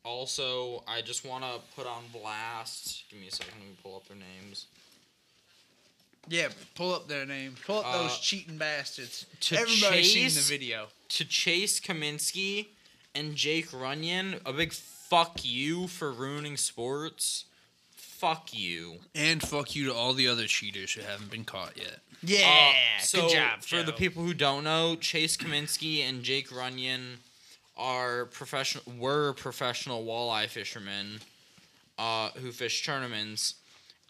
also, 0.05 0.83
I 0.87 1.01
just 1.01 1.25
want 1.25 1.43
to 1.43 1.59
put 1.75 1.87
on 1.87 2.03
blast. 2.13 3.03
Give 3.09 3.19
me 3.19 3.27
a 3.27 3.31
second. 3.31 3.53
Let 3.59 3.67
me 3.69 3.75
pull 3.83 3.95
up 3.95 4.07
their 4.07 4.17
names. 4.17 4.67
Yeah, 6.27 6.49
pull 6.75 6.93
up 6.93 7.07
their 7.07 7.25
names. 7.25 7.59
Pull 7.65 7.79
up 7.79 7.85
Uh, 7.85 8.03
those 8.03 8.19
cheating 8.19 8.57
bastards. 8.57 9.25
to 9.41 9.57
Everybody's 9.57 10.11
seen 10.13 10.23
the 10.25 10.29
Chase- 10.35 10.49
video. 10.49 10.87
To 11.09 11.25
Chase 11.25 11.79
Cominsky 11.79 12.67
and 13.13 13.35
Jake 13.35 13.69
Runyan, 13.69 14.41
a 14.45 14.51
big 14.53 14.73
fuck 14.73 15.43
you 15.43 15.87
for 15.87 16.11
ruining 16.11 16.57
sports. 16.57 17.45
Fuck 17.95 18.53
you. 18.53 19.01
And 19.13 19.41
fuck 19.47 19.75
you 19.75 19.85
to 19.85 19.93
all 19.93 20.13
the 20.13 20.27
other 20.27 20.47
cheaters 20.47 20.93
who 20.93 21.01
haven't 21.01 21.29
been 21.29 21.45
caught 21.45 21.77
yet. 21.77 21.99
Yeah, 22.23 22.73
Uh, 22.97 23.01
so 23.01 23.21
good 23.27 23.33
job. 23.35 23.61
for 23.61 23.83
the 23.83 23.91
Joe. 23.91 23.97
people 23.97 24.23
who 24.23 24.33
don't 24.33 24.63
know, 24.63 24.95
Chase 24.95 25.37
Cominsky 25.37 25.99
and 26.01 26.23
Jake 26.23 26.49
Runyan 26.49 27.17
are 27.77 28.25
professional 28.25 28.83
were 28.97 29.33
professional 29.33 30.03
walleye 30.05 30.47
fishermen 30.47 31.19
uh, 31.97 32.29
who 32.31 32.51
fish 32.51 32.85
tournaments, 32.85 33.55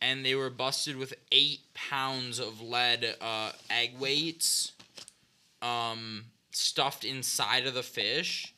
and 0.01 0.25
they 0.25 0.35
were 0.35 0.49
busted 0.49 0.95
with 0.95 1.13
eight 1.31 1.61
pounds 1.73 2.39
of 2.39 2.61
lead 2.61 3.15
uh, 3.21 3.51
egg 3.69 3.97
weights, 3.99 4.73
um, 5.61 6.25
stuffed 6.51 7.03
inside 7.03 7.65
of 7.65 7.73
the 7.73 7.83
fish. 7.83 8.53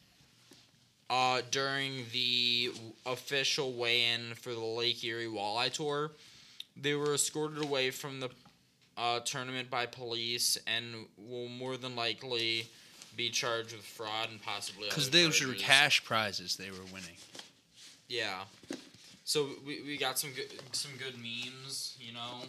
Uh, 1.10 1.41
during 1.51 2.03
the 2.12 2.70
official 3.05 3.72
weigh-in 3.72 4.36
for 4.36 4.53
the 4.53 4.60
Lake 4.60 5.01
Erie 5.05 5.26
Walleye 5.26 5.72
Tour, 5.72 6.12
they 6.76 6.95
were 6.95 7.14
escorted 7.14 7.64
away 7.64 7.91
from 7.91 8.20
the 8.20 8.30
uh, 8.97 9.22
tournament 9.22 9.70
by 9.70 9.86
police 9.86 10.58
and 10.68 11.08
will 11.18 11.47
more 11.47 11.78
than 11.78 11.95
likely 11.95 12.68
be 13.18 13.30
charged 13.30 13.74
with 13.76 13.84
fraud 13.84 14.30
and 14.30 14.41
possibly 14.41 14.88
Because 14.88 15.07
other 15.09 15.24
those 15.24 15.45
were 15.45 15.53
cash 15.55 16.05
prizes 16.05 16.55
they 16.55 16.70
were 16.70 16.86
winning. 16.93 17.18
Yeah. 18.07 18.43
So 19.26 19.49
we, 19.65 19.82
we 19.82 19.97
got 19.97 20.18
some 20.18 20.30
good 20.32 20.47
some 20.72 20.91
good 20.97 21.15
memes, 21.18 21.97
you 21.99 22.13
know. 22.13 22.43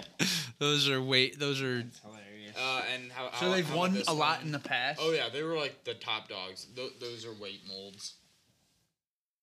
those 0.58 0.88
are 0.90 1.00
wait. 1.00 1.38
Those 1.38 1.62
are. 1.62 1.84
Hilarious. 2.02 2.56
Uh, 2.56 2.82
and 2.92 3.10
how, 3.10 3.30
So 3.30 3.46
how- 3.46 3.52
they've 3.52 3.68
how 3.68 3.76
won 3.76 3.94
this 3.94 4.08
a 4.08 4.12
lot 4.12 4.42
in 4.42 4.52
the 4.52 4.58
past. 4.58 5.00
Oh 5.02 5.12
yeah, 5.12 5.28
they 5.32 5.42
were 5.42 5.56
like 5.56 5.84
the 5.84 5.94
top 5.94 6.28
dogs. 6.28 6.66
Th- 6.76 6.92
those 7.00 7.24
are 7.24 7.32
weight 7.32 7.62
molds. 7.66 8.14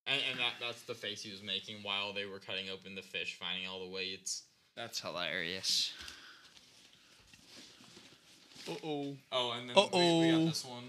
And, 0.07 0.21
and 0.32 0.39
that 0.39 0.53
that's 0.59 0.82
the 0.84 0.93
face 0.93 1.23
he 1.23 1.32
was 1.32 1.41
making 1.41 1.77
while 1.84 2.13
they 2.13 2.25
were 2.25 2.39
cutting 2.39 2.69
open 2.69 2.95
the 2.95 3.01
fish, 3.01 3.38
finding 3.39 3.67
all 3.67 3.79
the 3.86 3.91
weights. 3.91 4.43
That's 4.75 4.99
hilarious. 5.01 5.91
Uh 8.70 8.74
oh. 8.84 9.16
Oh, 9.32 9.51
and 9.51 9.70
then 9.70 9.76
we, 9.76 9.82
we 9.82 9.88
Uh-oh. 10.32 10.39
got 10.39 10.45
this 10.49 10.66
one. 10.66 10.84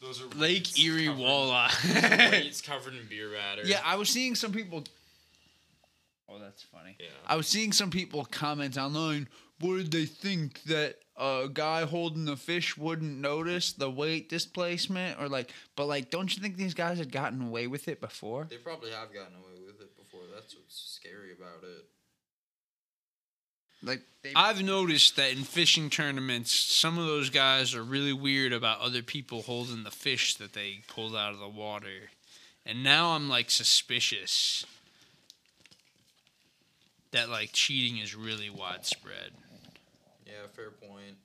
Those 0.00 0.20
are 0.20 0.26
Lake 0.36 0.78
Erie 0.80 1.06
covered- 1.06 1.20
walleye. 1.22 2.30
weights 2.32 2.60
covered 2.60 2.94
in 2.94 3.06
beer 3.08 3.30
batter. 3.30 3.62
Yeah, 3.64 3.80
I 3.84 3.96
was 3.96 4.08
seeing 4.08 4.34
some 4.34 4.52
people. 4.52 4.82
Oh, 6.28 6.38
that's 6.40 6.62
funny. 6.64 6.96
Yeah. 6.98 7.06
I 7.26 7.36
was 7.36 7.46
seeing 7.46 7.72
some 7.72 7.90
people 7.90 8.24
comment 8.24 8.76
online. 8.76 9.28
What 9.60 9.76
did 9.76 9.92
they 9.92 10.06
think 10.06 10.62
that 10.64 10.96
a 11.16 11.48
guy 11.52 11.84
holding 11.84 12.24
the 12.24 12.36
fish 12.36 12.76
wouldn't 12.76 13.18
notice 13.20 13.72
the 13.74 13.88
weight 13.90 14.28
displacement 14.28 15.20
or 15.20 15.28
like? 15.28 15.52
But 15.76 15.86
like, 15.86 16.10
don't 16.10 16.34
you 16.34 16.42
think 16.42 16.56
these 16.56 16.74
guys 16.74 16.98
had 16.98 17.12
gotten 17.12 17.40
away 17.42 17.68
with 17.68 17.86
it 17.86 18.00
before? 18.00 18.48
They 18.50 18.56
probably 18.56 18.90
have 18.90 19.12
gotten 19.14 19.34
away 19.36 19.60
with 19.64 19.80
it 19.80 19.94
before. 19.96 20.22
That's 20.34 20.56
what's 20.56 20.98
scary 21.00 21.32
about 21.32 21.62
it. 21.62 21.84
Like, 23.82 24.02
they, 24.22 24.32
I've 24.36 24.62
noticed 24.62 25.16
that 25.16 25.32
in 25.32 25.42
fishing 25.42 25.90
tournaments, 25.90 26.52
some 26.52 26.98
of 26.98 27.06
those 27.06 27.30
guys 27.30 27.74
are 27.74 27.82
really 27.82 28.12
weird 28.12 28.52
about 28.52 28.80
other 28.80 29.02
people 29.02 29.42
holding 29.42 29.82
the 29.82 29.90
fish 29.90 30.34
that 30.36 30.52
they 30.52 30.82
pulled 30.86 31.16
out 31.16 31.32
of 31.32 31.40
the 31.40 31.48
water. 31.48 32.10
And 32.64 32.84
now 32.84 33.10
I'm 33.16 33.28
like 33.28 33.50
suspicious 33.50 34.64
that 37.10 37.28
like 37.28 37.50
cheating 37.52 37.98
is 37.98 38.14
really 38.14 38.48
widespread. 38.50 39.32
Yeah, 40.26 40.46
fair 40.54 40.70
point. 40.70 41.16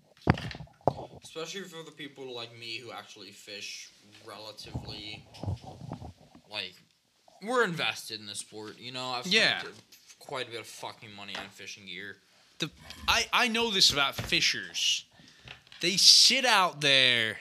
Especially 1.23 1.61
for 1.61 1.83
the 1.83 1.91
people 1.91 2.33
like 2.35 2.57
me 2.57 2.77
who 2.77 2.91
actually 2.91 3.31
fish 3.31 3.89
relatively, 4.25 5.23
like, 6.51 6.73
we're 7.43 7.63
invested 7.63 8.19
in 8.19 8.25
the 8.25 8.35
sport. 8.35 8.79
You 8.79 8.91
know, 8.91 9.05
I've 9.09 9.25
spent 9.27 9.33
Yeah. 9.35 9.61
quite 10.19 10.47
a 10.47 10.51
bit 10.51 10.59
of 10.59 10.65
fucking 10.67 11.13
money 11.15 11.35
on 11.35 11.47
fishing 11.49 11.85
gear. 11.85 12.17
The 12.59 12.69
I, 13.07 13.25
I 13.31 13.47
know 13.47 13.71
this 13.71 13.91
about 13.91 14.15
fishers. 14.15 15.05
They 15.81 15.97
sit 15.97 16.43
out 16.45 16.81
there 16.81 17.37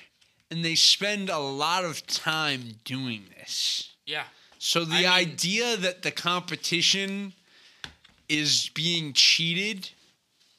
and 0.50 0.64
they 0.64 0.74
spend 0.74 1.30
a 1.30 1.38
lot 1.38 1.84
of 1.84 2.06
time 2.06 2.74
doing 2.84 3.24
this. 3.38 3.90
Yeah, 4.04 4.24
So 4.58 4.84
the 4.84 4.94
I 4.94 5.00
mean- 5.24 5.30
idea 5.32 5.76
that 5.76 6.02
the 6.02 6.10
competition 6.12 7.32
is 8.28 8.68
being 8.74 9.12
cheated 9.12 9.90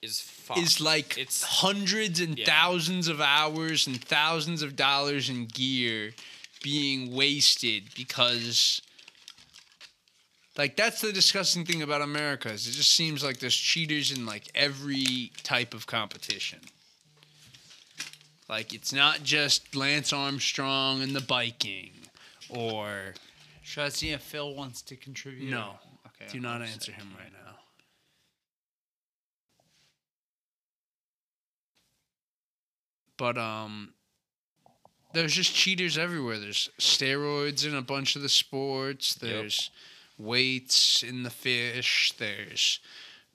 is 0.02 0.20
fucked. 0.20 0.60
is 0.60 0.82
like 0.82 1.18
it's 1.18 1.44
hundreds 1.44 2.20
and 2.20 2.38
Yeah. 2.38 2.46
thousands 2.46 3.08
of 3.08 3.22
hours 3.22 3.88
and 3.88 4.04
thousands 4.04 4.62
of 4.62 4.76
dollars 4.76 5.30
in 5.30 5.46
gear 5.46 6.14
being 6.62 7.14
wasted 7.14 7.94
because 7.96 8.82
like 10.58 10.76
that's 10.76 11.02
the 11.02 11.14
disgusting 11.14 11.66
thing 11.66 11.82
about 11.82 12.02
America 12.02 12.50
is 12.50 12.68
it 12.68 12.72
just 12.72 12.94
seems 12.94 13.24
like 13.24 13.40
there's 13.40 13.56
cheaters 13.56 14.12
in 14.12 14.26
like 14.26 14.50
every 14.56 15.32
type 15.44 15.74
of 15.74 15.86
competition. 15.86 16.60
Like 18.50 18.74
it's 18.74 18.92
not 18.92 19.24
just 19.24 19.76
Lance 19.76 20.12
Armstrong 20.14 21.02
and 21.02 21.16
the 21.16 21.22
biking 21.22 21.92
or 22.50 23.14
should 23.62 23.84
I 23.84 23.90
see 23.90 24.12
if 24.12 24.22
Phil 24.22 24.56
wants 24.56 24.82
to 24.84 24.96
contribute? 24.96 25.50
no. 25.50 25.74
Okay. 26.08 26.32
Do 26.32 26.40
not 26.40 26.62
I'll 26.62 26.68
answer 26.68 26.92
say. 26.92 26.98
him 26.98 27.10
right 27.18 27.32
now. 27.32 27.56
But 33.18 33.38
um 33.38 33.94
there's 35.14 35.34
just 35.34 35.54
cheaters 35.54 35.98
everywhere. 35.98 36.38
There's 36.38 36.70
steroids 36.80 37.66
in 37.66 37.76
a 37.76 37.82
bunch 37.82 38.16
of 38.16 38.22
the 38.22 38.30
sports. 38.30 39.16
There's 39.16 39.72
weights 40.18 41.04
in 41.04 41.24
the 41.24 41.30
fish. 41.30 42.14
There's 42.18 42.80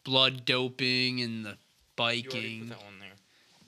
blood 0.05 0.45
doping 0.45 1.19
in 1.19 1.43
the 1.43 1.51
you 1.51 1.55
put 1.55 1.97
biking. 1.97 2.69
that 2.69 2.83
one 2.83 2.99
there. 3.01 3.09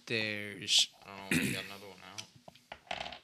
There's 0.07 0.89
I 1.05 1.09
don't 1.31 1.39
know. 1.39 1.47
We 1.47 1.53
got 1.53 1.65
another 1.65 1.87
one 1.89 1.99
out. 2.11 3.17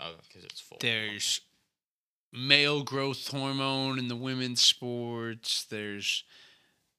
Oh, 0.00 0.14
because 0.26 0.44
it's 0.44 0.60
full. 0.60 0.78
there's 0.80 1.40
male 2.32 2.82
growth 2.82 3.28
hormone 3.28 3.98
in 3.98 4.08
the 4.08 4.16
women's 4.16 4.60
sports. 4.60 5.64
There's 5.64 6.24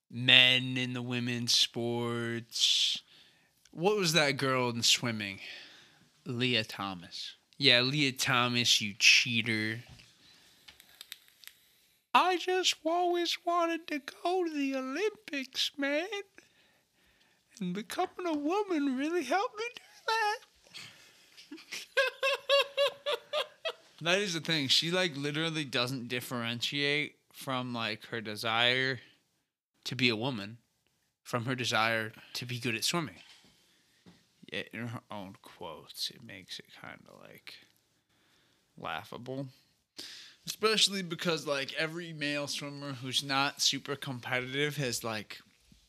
men 0.10 0.78
in 0.78 0.93
the 0.93 1.01
women's 1.01 1.56
sports. 1.56 3.01
What 3.72 3.97
was 3.97 4.14
that 4.14 4.38
girl 4.38 4.70
in 4.70 4.82
swimming? 4.84 5.39
Lia 6.26 6.64
Thomas. 6.64 7.36
Yeah, 7.58 7.82
Lia 7.82 8.12
Thomas, 8.14 8.82
you 8.82 8.93
cheater. 8.97 9.82
I 12.18 12.38
just 12.38 12.76
always 12.86 13.38
wanted 13.45 13.88
to 13.88 13.99
go 14.24 14.45
to 14.45 14.49
the 14.49 14.76
Olympics, 14.78 15.72
man. 15.78 16.07
And 17.59 17.74
becoming 17.74 18.26
a 18.26 18.34
woman 18.34 18.95
really 18.97 19.24
helped 19.24 19.57
me 19.57 19.66
do 19.76 19.82
that. 20.07 21.57
That 24.01 24.20
is 24.20 24.34
the 24.34 24.41
thing. 24.41 24.68
She 24.68 24.91
like 24.91 25.16
literally 25.16 25.63
doesn't 25.63 26.09
differentiate 26.09 27.16
from 27.32 27.74
like 27.74 28.05
her 28.07 28.20
desire 28.22 28.99
To 29.86 29.95
be 29.95 30.09
a 30.09 30.16
woman 30.16 30.57
from 31.24 31.45
her 31.45 31.55
desire 31.55 32.11
to 32.34 32.45
be 32.45 32.59
good 32.59 32.76
at 32.76 32.84
swimming. 32.84 33.16
yeah, 34.51 34.63
in 34.74 34.88
her 34.88 35.01
own 35.09 35.36
quotes. 35.41 36.09
It 36.11 36.22
makes 36.24 36.59
it 36.59 36.66
kind 36.82 36.99
of 37.07 37.22
like 37.22 37.53
laughable. 38.78 39.47
Especially 40.48 41.02
because 41.02 41.48
like 41.48 41.74
every 41.74 42.14
male 42.14 42.48
swimmer 42.48 42.93
who's 42.93 43.24
not 43.24 43.62
super 43.62 43.96
competitive 43.96 44.78
has 44.78 45.04
like 45.04 45.39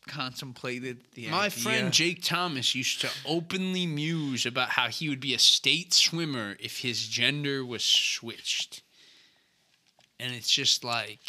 contemplated 0.07 1.01
the 1.15 1.29
My 1.29 1.47
idea. 1.47 1.51
friend 1.51 1.93
Jake 1.93 2.23
Thomas 2.23 2.75
used 2.75 3.01
to 3.03 3.11
openly 3.27 3.87
muse 3.87 4.47
about 4.47 4.71
how 4.71 4.89
he 4.89 5.09
would 5.09 5.21
be 5.21 5.35
a 5.35 5.39
state 5.39 5.93
swimmer 5.93 6.57
if 6.61 6.81
his 6.81 7.07
gender 7.07 7.65
was 7.65 7.85
switched. 7.85 8.83
And 10.19 10.33
it's 10.33 10.51
just 10.51 10.85
like 10.85 11.21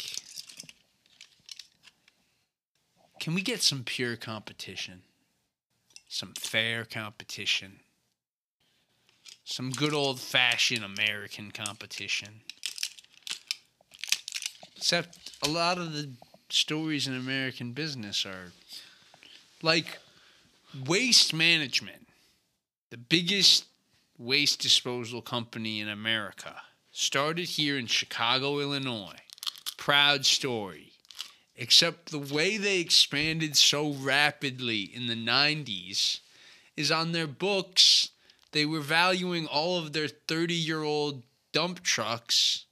can 3.20 3.34
we 3.34 3.42
get 3.42 3.62
some 3.62 3.82
pure 3.84 4.16
competition? 4.16 5.02
Some 6.08 6.32
fair 6.34 6.84
competition. 6.84 7.80
Some 9.44 9.70
good 9.70 9.92
old 9.92 10.20
fashioned 10.20 10.84
American 10.84 11.50
competition. 11.50 12.42
Except 14.78 15.32
a 15.42 15.48
lot 15.48 15.76
of 15.76 15.92
the 15.92 16.08
stories 16.50 17.08
in 17.08 17.14
American 17.16 17.72
business 17.72 18.24
are 18.24 18.52
like 19.60 19.98
waste 20.86 21.34
management, 21.34 22.06
the 22.90 22.96
biggest 22.96 23.64
waste 24.18 24.60
disposal 24.60 25.20
company 25.20 25.80
in 25.80 25.88
America, 25.88 26.62
started 26.92 27.48
here 27.48 27.76
in 27.76 27.88
Chicago, 27.88 28.60
Illinois. 28.60 29.18
Proud 29.76 30.24
story. 30.24 30.92
Except 31.56 32.12
the 32.12 32.20
way 32.20 32.56
they 32.56 32.78
expanded 32.78 33.56
so 33.56 33.90
rapidly 33.90 34.82
in 34.82 35.08
the 35.08 35.16
90s 35.16 36.20
is 36.76 36.92
on 36.92 37.10
their 37.10 37.26
books, 37.26 38.10
they 38.52 38.64
were 38.64 38.80
valuing 38.80 39.44
all 39.44 39.76
of 39.76 39.92
their 39.92 40.06
30 40.06 40.54
year 40.54 40.84
old 40.84 41.24
dump 41.52 41.82
trucks 41.82 42.66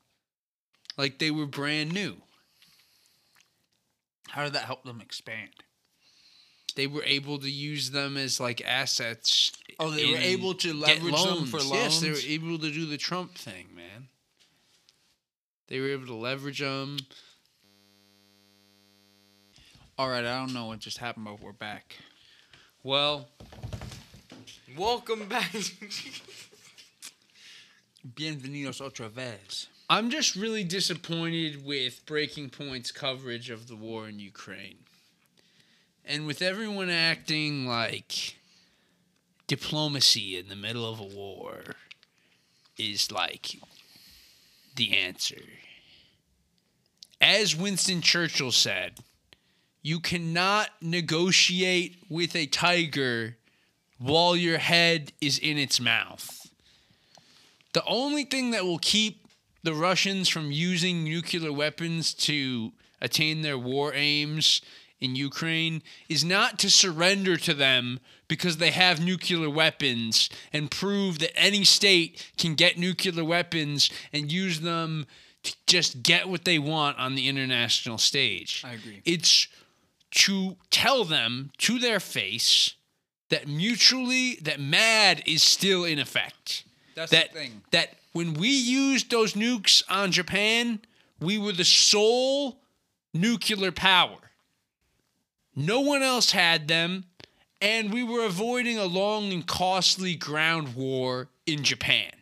like 0.97 1.19
they 1.19 1.31
were 1.31 1.47
brand 1.47 1.93
new. 1.93 2.17
How 4.29 4.45
did 4.45 4.55
that 4.55 4.65
help 4.65 4.85
them 4.85 5.01
expand? 5.01 5.51
they 6.77 6.87
were 6.87 7.03
able 7.05 7.39
to 7.39 7.51
use 7.51 7.91
them 7.91 8.17
as 8.17 8.39
like 8.39 8.63
assets. 8.65 9.51
Oh, 9.81 9.91
they 9.91 10.13
were 10.13 10.19
able 10.19 10.55
to 10.55 10.73
leverage 10.73 11.25
them 11.25 11.47
for 11.47 11.61
Yes, 11.61 12.01
they 12.01 12.11
were 12.11 12.17
able 12.17 12.59
to 12.59 12.71
do 12.71 12.87
the 12.87 12.99
Trump 12.99 13.35
thing, 13.35 13.69
man. 13.75 14.09
They 15.69 15.81
were 15.81 15.89
able 15.89 16.07
to 16.07 16.15
leverage 16.15 16.61
them. 16.61 16.99
All 19.99 20.09
right, 20.09 20.25
I 20.25 20.39
don't 20.39 20.53
know 20.53 20.67
what 20.67 20.79
just 20.79 20.99
happened, 20.99 21.25
but 21.25 21.41
we're 21.41 21.53
back. 21.53 21.97
Well, 22.83 23.29
Welcome 24.77 25.27
back. 25.27 25.55
Bienvenidos 28.15 28.81
otra 28.81 29.09
vez. 29.09 29.67
I'm 29.91 30.11
just 30.11 30.37
really 30.37 30.63
disappointed 30.63 31.67
with 31.67 32.07
Breaking 32.07 32.51
Points' 32.51 32.93
coverage 32.93 33.51
of 33.51 33.67
the 33.67 33.75
war 33.75 34.09
in 34.09 34.21
Ukraine. 34.21 34.79
And 36.05 36.25
with 36.25 36.41
everyone 36.41 36.89
acting 36.89 37.67
like 37.67 38.37
diplomacy 39.49 40.39
in 40.39 40.49
the 40.49 40.55
middle 40.55 40.89
of 40.89 41.01
a 41.01 41.17
war 41.17 41.75
is 42.79 43.11
like 43.11 43.57
the 44.77 44.97
answer. 44.97 45.43
As 47.21 47.57
Winston 47.57 48.03
Churchill 48.03 48.53
said, 48.53 49.01
you 49.83 49.99
cannot 49.99 50.71
negotiate 50.81 51.97
with 52.09 52.37
a 52.37 52.47
tiger 52.47 53.37
while 53.99 54.37
your 54.37 54.59
head 54.59 55.13
is 55.21 55.39
in 55.41 55.59
its 55.59 55.81
mouth. 55.81 56.46
The 57.77 57.85
only 57.85 58.25
thing 58.25 58.53
that 58.53 58.65
will 58.65 58.79
keep 58.79 59.29
the 59.63 59.75
Russians 59.75 60.31
from 60.31 60.51
using 60.51 61.05
nuclear 61.05 61.53
weapons 61.53 62.15
to 62.15 62.73
attain 63.03 63.43
their 63.43 63.59
war 63.59 63.93
aims 63.93 64.63
in 64.99 65.15
Ukraine 65.15 65.83
is 66.09 66.25
not 66.25 66.59
to 66.61 66.71
surrender 66.71 67.37
to 67.37 67.53
them 67.53 68.01
because 68.29 68.57
they 68.57 68.71
have 68.71 69.05
nuclear 69.05 69.51
weapons 69.51 70.31
and 70.55 70.71
prove 70.71 71.19
that 71.19 71.39
any 71.39 71.65
state 71.65 72.33
can 72.39 72.55
get 72.55 72.79
nuclear 72.79 73.23
weapons 73.23 73.91
and 74.11 74.33
use 74.33 74.61
them 74.61 75.07
to 75.43 75.55
just 75.67 76.03
get 76.03 76.31
what 76.31 76.47
they 76.47 76.59
want 76.59 76.99
on 76.99 77.15
the 77.15 77.29
international 77.29 77.99
stage. 77.99 78.63
I 78.65 78.73
agree. 78.73 79.03
It's 79.05 79.49
to 80.13 80.57
tell 80.71 81.05
them 81.05 81.51
to 81.59 81.79
their 81.79 82.01
face 82.01 82.73
that 83.29 83.47
mutually 83.47 84.37
that 84.37 84.59
MAD 84.59 85.25
is 85.27 85.43
still 85.43 85.85
in 85.85 85.99
effect 85.99 86.65
That's 86.97 87.13
that 87.13 87.33
the 87.33 87.39
thing. 87.39 87.63
that 87.71 87.91
when 88.13 88.35
we 88.35 88.49
used 88.49 89.11
those 89.11 89.35
nukes 89.35 89.83
on 89.89 90.11
Japan, 90.11 90.81
we 91.21 91.39
were 91.39 91.53
the 91.53 91.65
sole 91.65 92.59
nuclear 93.15 93.71
power. 93.71 94.17
No 95.55 95.81
one 95.81 96.03
else 96.03 96.33
had 96.33 96.69
them, 96.69 97.05
and 97.61 97.93
we 97.93 98.03
were 98.03 98.25
avoiding 98.25 98.79
a 98.79 98.87
long 98.87 99.33
and 99.33 99.47
costly 99.47 100.15
ground 100.15 100.75
war 100.75 101.29
in 101.47 101.63
Japan, 101.63 102.13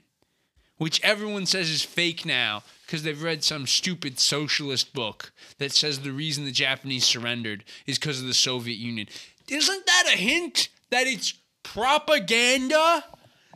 which 0.78 1.00
everyone 1.02 1.46
says 1.46 1.70
is 1.70 1.82
fake 1.82 2.26
now 2.26 2.62
because 2.86 3.02
they've 3.02 3.22
read 3.22 3.42
some 3.42 3.66
stupid 3.66 4.18
socialist 4.18 4.92
book 4.92 5.32
that 5.58 5.72
says 5.72 6.00
the 6.00 6.12
reason 6.12 6.44
the 6.44 6.52
Japanese 6.52 7.04
surrendered 7.04 7.64
is 7.86 7.98
because 7.98 8.20
of 8.20 8.26
the 8.26 8.34
Soviet 8.34 8.76
Union. 8.76 9.08
Isn't 9.48 9.86
that 9.86 10.12
a 10.12 10.16
hint 10.16 10.68
that 10.90 11.06
it's 11.06 11.34
propaganda? 11.62 13.04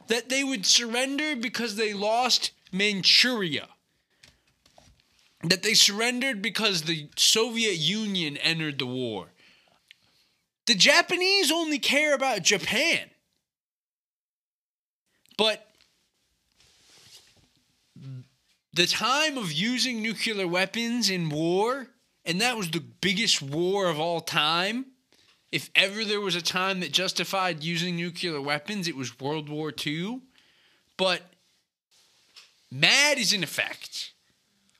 That 0.09 0.28
they 0.28 0.42
would 0.42 0.66
surrender 0.66 1.36
because 1.36 1.76
they 1.76 1.94
lost 1.94 2.50
Manchuria. 2.72 3.68
That 5.44 5.62
they 5.62 5.74
surrendered 5.74 6.42
because 6.42 6.82
the 6.82 7.09
Soviet 7.16 7.76
Union 7.76 8.36
entered 8.38 8.78
the 8.78 8.86
war. 8.86 9.28
The 10.66 10.74
Japanese 10.74 11.52
only 11.52 11.78
care 11.78 12.14
about 12.14 12.42
Japan. 12.42 13.09
But 15.36 15.66
the 18.74 18.86
time 18.86 19.38
of 19.38 19.52
using 19.52 20.02
nuclear 20.02 20.46
weapons 20.46 21.09
in 21.09 21.30
war, 21.30 21.88
and 22.24 22.40
that 22.40 22.56
was 22.56 22.70
the 22.70 22.80
biggest 22.80 23.40
war 23.40 23.88
of 23.88 23.98
all 24.00 24.20
time, 24.20 24.86
if 25.51 25.70
ever 25.74 26.05
there 26.05 26.20
was 26.20 26.34
a 26.34 26.42
time 26.42 26.80
that 26.80 26.92
justified 26.92 27.64
using 27.64 27.96
nuclear 27.96 28.40
weapons, 28.40 28.86
it 28.86 28.96
was 28.96 29.18
World 29.18 29.49
War 29.49 29.72
II. 29.86 30.20
But 30.96 31.22
MAD 32.70 33.18
is 33.18 33.32
in 33.32 33.42
effect. 33.42 34.12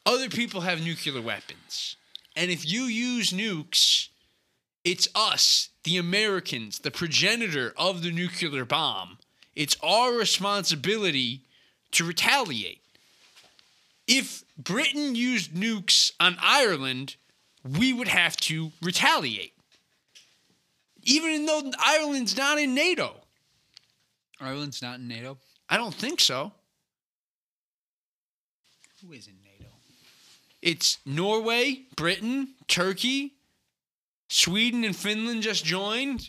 Other 0.05 0.29
people 0.29 0.63
have 0.63 0.85
nuclear 0.85 1.23
weapons. 1.23 1.97
And 2.37 2.51
if 2.51 2.71
you 2.71 2.83
use 2.83 3.31
nukes, 3.31 4.09
it's 4.85 5.09
us, 5.15 5.71
the 5.85 5.97
Americans, 5.97 6.81
the 6.81 6.91
progenitor 6.91 7.73
of 7.77 8.03
the 8.03 8.11
nuclear 8.11 8.65
bomb. 8.65 9.19
It's 9.57 9.77
our 9.83 10.13
responsibility 10.13 11.43
to 11.93 12.05
retaliate. 12.05 12.81
If 14.07 14.45
Britain 14.57 15.15
used 15.15 15.53
nukes 15.53 16.13
on 16.21 16.37
Ireland, 16.41 17.17
we 17.65 17.93
would 17.93 18.09
have 18.09 18.37
to 18.39 18.73
retaliate 18.81 19.53
even 21.09 21.47
though 21.47 21.63
Ireland's 21.79 22.37
not 22.37 22.59
in 22.59 22.75
NATO. 22.75 23.17
Ireland's 24.39 24.83
not 24.83 24.99
in 25.01 25.09
NATO. 25.09 25.39
I 25.69 25.79
don't 25.79 25.95
think 25.95 26.21
so. 26.21 26.53
Who 29.03 29.13
is 29.13 29.27
in 29.27 29.35
NATO? 29.43 29.73
It's 30.61 30.99
Norway, 31.07 31.85
Britain, 31.97 32.49
Turkey, 32.69 33.33
Sweden, 34.29 34.85
and 34.85 34.95
Finland 34.95 35.43
just 35.43 35.65
joined. 35.65 36.29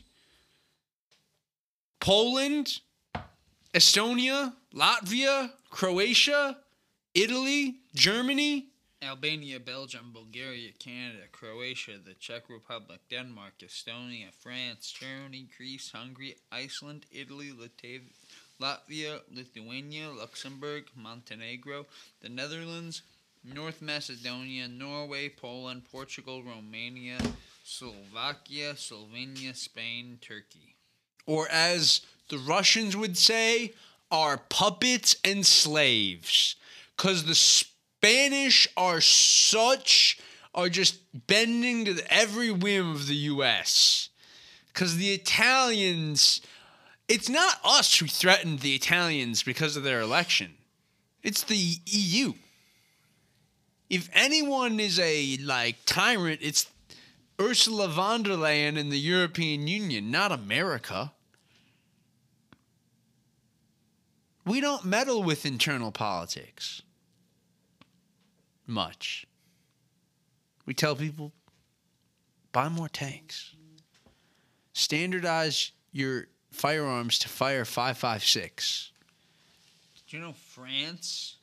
Poland, 1.99 2.79
Estonia, 3.73 4.53
Latvia, 4.73 5.51
Croatia, 5.69 6.57
Italy, 7.13 7.75
Germany. 7.93 8.67
Albania, 9.01 9.59
Belgium, 9.59 10.11
Bulgaria, 10.13 10.71
Canada, 10.77 11.23
Croatia, 11.31 11.97
the 12.05 12.13
Czech 12.15 12.49
Republic, 12.49 12.99
Denmark, 13.09 13.53
Estonia, 13.63 14.33
France, 14.33 14.91
Germany, 14.91 15.47
Greece, 15.57 15.91
Hungary, 15.91 16.35
Iceland, 16.51 17.05
Italy, 17.11 17.53
Latvia, 18.59 19.21
Lithuania, 19.33 20.09
Luxembourg, 20.09 20.83
Montenegro, 20.95 21.85
the 22.21 22.27
Netherlands, 22.27 23.01
North 23.43 23.81
Macedonia, 23.81 24.67
Norway, 24.67 25.29
Poland, 25.29 25.83
Portugal, 25.89 26.43
Romania, 26.43 27.17
Slovakia, 27.63 28.73
Slovenia, 28.73 29.55
Spain, 29.55 30.19
Turkey. 30.21 30.75
Or 31.25 31.47
as 31.49 32.01
the 32.27 32.37
Russians 32.37 32.97
would 32.97 33.17
say, 33.17 33.73
are 34.11 34.37
puppets 34.49 35.15
and 35.23 35.45
slaves. 35.45 36.57
Because 36.97 37.23
the 37.23 37.35
Spanish 38.01 38.65
are 38.77 39.01
such, 39.01 40.17
are 40.55 40.69
just 40.69 40.99
bending 41.27 41.83
to 41.83 42.01
every 42.09 42.49
whim 42.49 42.91
of 42.91 43.07
the 43.07 43.15
U.S. 43.15 44.07
Because 44.69 44.95
the 44.95 45.11
Italians, 45.11 46.39
it's 47.09 47.27
not 47.27 47.59
us 47.65 47.97
who 47.97 48.07
threatened 48.07 48.61
the 48.61 48.73
Italians 48.73 49.43
because 49.43 49.75
of 49.75 49.83
their 49.83 49.99
election, 49.99 50.53
it's 51.23 51.43
the 51.43 51.75
EU. 51.85 52.31
If 53.89 54.09
anyone 54.13 54.79
is 54.79 54.97
a 54.97 55.35
like 55.43 55.75
tyrant, 55.85 56.39
it's 56.41 56.67
Ursula 57.41 57.89
von 57.89 58.23
der 58.23 58.35
Leyen 58.35 58.77
in 58.77 58.87
the 58.87 58.99
European 58.99 59.67
Union, 59.67 60.09
not 60.09 60.31
America. 60.31 61.11
We 64.45 64.61
don't 64.61 64.85
meddle 64.85 65.21
with 65.21 65.45
internal 65.45 65.91
politics 65.91 66.81
much. 68.69 69.25
We 70.65 70.73
tell 70.73 70.95
people 70.95 71.33
buy 72.51 72.69
more 72.69 72.87
tanks. 72.89 73.55
Standardize 74.73 75.71
your 75.91 76.27
firearms 76.51 77.19
to 77.19 77.29
fire 77.29 77.65
556. 77.65 78.91
Do 80.07 80.17
you 80.17 80.23
know 80.23 80.33
France 80.33 81.35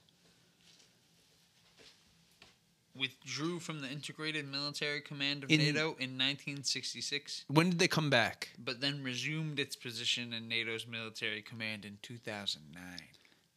withdrew 2.98 3.58
from 3.60 3.80
the 3.82 3.88
Integrated 3.88 4.50
Military 4.50 5.00
Command 5.00 5.44
of 5.44 5.50
In- 5.50 5.58
NATO 5.60 5.88
in 5.98 6.16
1966, 6.16 7.44
When 7.48 7.68
did 7.70 7.78
they 7.78 7.88
come 7.88 8.08
back? 8.08 8.50
but 8.58 8.80
then 8.80 9.02
resumed 9.02 9.58
its 9.60 9.76
position 9.76 10.32
in 10.32 10.48
NATO's 10.48 10.86
military 10.86 11.42
command 11.42 11.84
in 11.84 11.98
2009? 12.02 12.82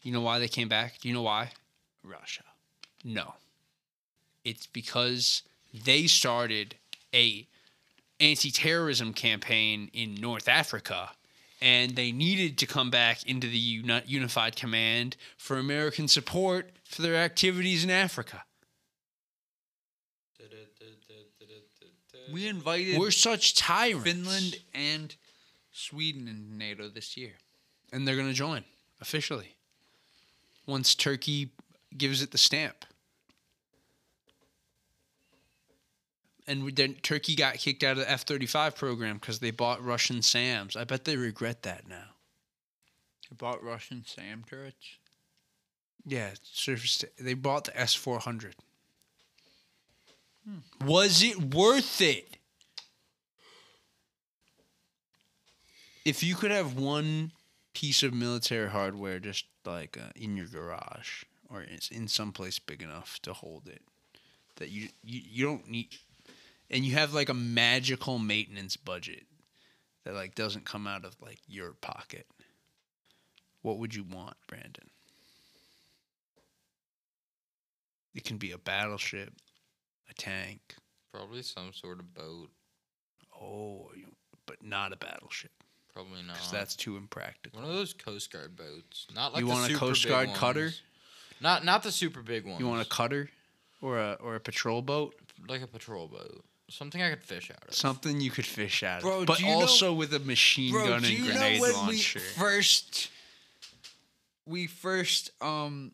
You 0.01 0.11
know 0.11 0.21
why 0.21 0.39
they 0.39 0.47
came 0.49 0.67
back? 0.67 0.99
Do 0.99 1.07
you 1.07 1.13
know 1.13 1.21
why? 1.21 1.51
Russia. 2.03 2.43
No. 3.03 3.35
It's 4.49 4.65
because 4.65 5.43
they 5.71 6.07
started 6.07 6.75
a 7.13 7.47
anti-terrorism 8.19 9.13
campaign 9.13 9.91
in 9.93 10.15
North 10.15 10.47
Africa 10.47 11.11
and 11.61 11.95
they 11.95 12.11
needed 12.11 12.57
to 12.57 12.65
come 12.65 12.89
back 12.89 13.23
into 13.27 13.47
the 13.47 13.57
uni- 13.57 14.01
unified 14.07 14.55
command 14.55 15.17
for 15.37 15.57
American 15.57 16.07
support 16.07 16.71
for 16.83 17.03
their 17.03 17.15
activities 17.15 17.83
in 17.83 17.91
Africa. 17.91 18.43
We 22.31 22.47
invited 22.47 22.99
We're 22.99 23.11
such 23.11 23.55
tyrants. 23.55 24.03
Finland 24.03 24.59
and 24.73 25.15
Sweden 25.71 26.27
in 26.27 26.57
NATO 26.57 26.87
this 26.89 27.17
year. 27.17 27.33
and 27.91 28.07
they're 28.07 28.15
going 28.15 28.27
to 28.27 28.33
join 28.33 28.63
officially 29.01 29.55
once 30.65 30.95
Turkey 30.95 31.49
gives 31.97 32.21
it 32.21 32.31
the 32.31 32.37
stamp. 32.37 32.85
And 36.49 36.75
then 36.75 36.95
Turkey 36.95 37.35
got 37.35 37.53
kicked 37.55 37.83
out 37.83 37.93
of 37.93 37.99
the 37.99 38.11
F 38.11 38.23
thirty 38.23 38.45
five 38.45 38.75
program 38.75 39.17
because 39.17 39.39
they 39.39 39.51
bought 39.51 39.83
Russian 39.83 40.21
SAMs. 40.21 40.75
I 40.75 40.83
bet 40.83 41.05
they 41.05 41.15
regret 41.15 41.63
that 41.63 41.87
now. 41.87 42.15
They 43.29 43.35
bought 43.37 43.63
Russian 43.63 44.03
SAM 44.05 44.43
turrets. 44.49 44.97
Yeah, 46.05 46.31
surface. 46.43 47.05
They 47.19 47.35
bought 47.35 47.65
the 47.65 47.79
S 47.79 47.93
four 47.93 48.19
hundred. 48.19 48.55
Was 50.83 51.21
it 51.21 51.53
worth 51.53 52.01
it? 52.01 52.37
If 56.03 56.23
you 56.23 56.33
could 56.35 56.49
have 56.49 56.75
one 56.75 57.33
piece 57.73 58.01
of 58.01 58.13
military 58.13 58.69
hardware 58.69 59.19
just 59.19 59.45
like 59.63 59.97
uh, 60.01 60.09
in 60.15 60.35
your 60.35 60.47
garage 60.47 61.23
or 61.49 61.61
it's 61.61 61.89
in 61.91 62.07
some 62.07 62.31
place 62.31 62.57
big 62.57 62.81
enough 62.81 63.19
to 63.21 63.33
hold 63.33 63.67
it, 63.67 63.83
that 64.55 64.69
you, 64.69 64.87
you 65.03 65.21
you 65.23 65.45
don't 65.45 65.69
need, 65.69 65.89
and 66.69 66.85
you 66.85 66.93
have 66.93 67.13
like 67.13 67.29
a 67.29 67.33
magical 67.33 68.19
maintenance 68.19 68.77
budget 68.77 69.23
that 70.05 70.13
like 70.13 70.35
doesn't 70.35 70.65
come 70.65 70.87
out 70.87 71.05
of 71.05 71.15
like 71.21 71.39
your 71.47 71.73
pocket. 71.73 72.27
What 73.61 73.77
would 73.79 73.93
you 73.93 74.03
want, 74.03 74.37
Brandon? 74.47 74.89
It 78.15 78.23
can 78.23 78.37
be 78.37 78.51
a 78.51 78.57
battleship, 78.57 79.33
a 80.09 80.13
tank. 80.13 80.75
Probably 81.13 81.41
some 81.41 81.73
sort 81.73 81.99
of 81.99 82.13
boat. 82.13 82.49
Oh, 83.41 83.91
but 84.45 84.63
not 84.63 84.91
a 84.91 84.97
battleship 84.97 85.51
Probably 85.93 86.21
not. 86.23 86.35
because 86.35 86.51
that's 86.51 86.75
too 86.75 86.97
impractical. 86.97 87.61
one 87.61 87.69
of 87.69 87.75
those 87.75 87.93
Coast 87.93 88.31
Guard 88.31 88.55
boats. 88.55 89.07
Not 89.15 89.33
like 89.33 89.41
You 89.41 89.47
want 89.47 89.71
a 89.71 89.75
Coast 89.75 90.07
Guard 90.07 90.33
cutter? 90.33 90.71
Not 91.41 91.63
not 91.63 91.83
the 91.83 91.91
super 91.91 92.21
big 92.21 92.45
one. 92.45 92.59
You 92.59 92.67
want 92.67 92.81
a 92.81 92.89
cutter 92.89 93.29
or 93.81 93.97
a 93.97 94.17
or 94.21 94.35
a 94.35 94.39
patrol 94.39 94.81
boat? 94.81 95.15
like 95.47 95.61
a 95.61 95.67
patrol 95.67 96.07
boat. 96.07 96.43
Something 96.69 97.01
I 97.01 97.09
could 97.09 97.23
fish 97.23 97.49
out 97.51 97.67
of. 97.67 97.73
Something 97.73 98.21
you 98.21 98.31
could 98.31 98.45
fish 98.45 98.83
out 98.83 98.97
of, 98.97 99.03
Bro, 99.03 99.25
but 99.25 99.37
do 99.39 99.43
you 99.45 99.49
know- 99.51 99.61
also 99.61 99.91
with 99.93 100.13
a 100.13 100.19
machine 100.19 100.71
Bro, 100.71 100.87
gun 100.87 101.01
do 101.01 101.07
and 101.07 101.17
you 101.17 101.25
know 101.25 101.31
grenade 101.31 101.61
when 101.61 101.73
launcher. 101.73 102.19
we 102.19 102.25
first 102.25 103.09
we 104.45 104.67
first 104.67 105.31
um 105.41 105.91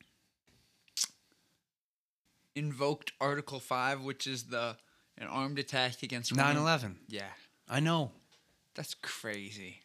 invoked 2.55 3.11
Article 3.19 3.59
Five, 3.59 4.01
which 4.01 4.27
is 4.27 4.43
the 4.43 4.77
an 5.17 5.27
armed 5.27 5.59
attack 5.59 6.03
against 6.03 6.31
women? 6.31 6.55
9/11. 6.57 6.95
Yeah, 7.07 7.23
I 7.69 7.79
know, 7.79 8.11
that's 8.75 8.93
crazy. 8.95 9.81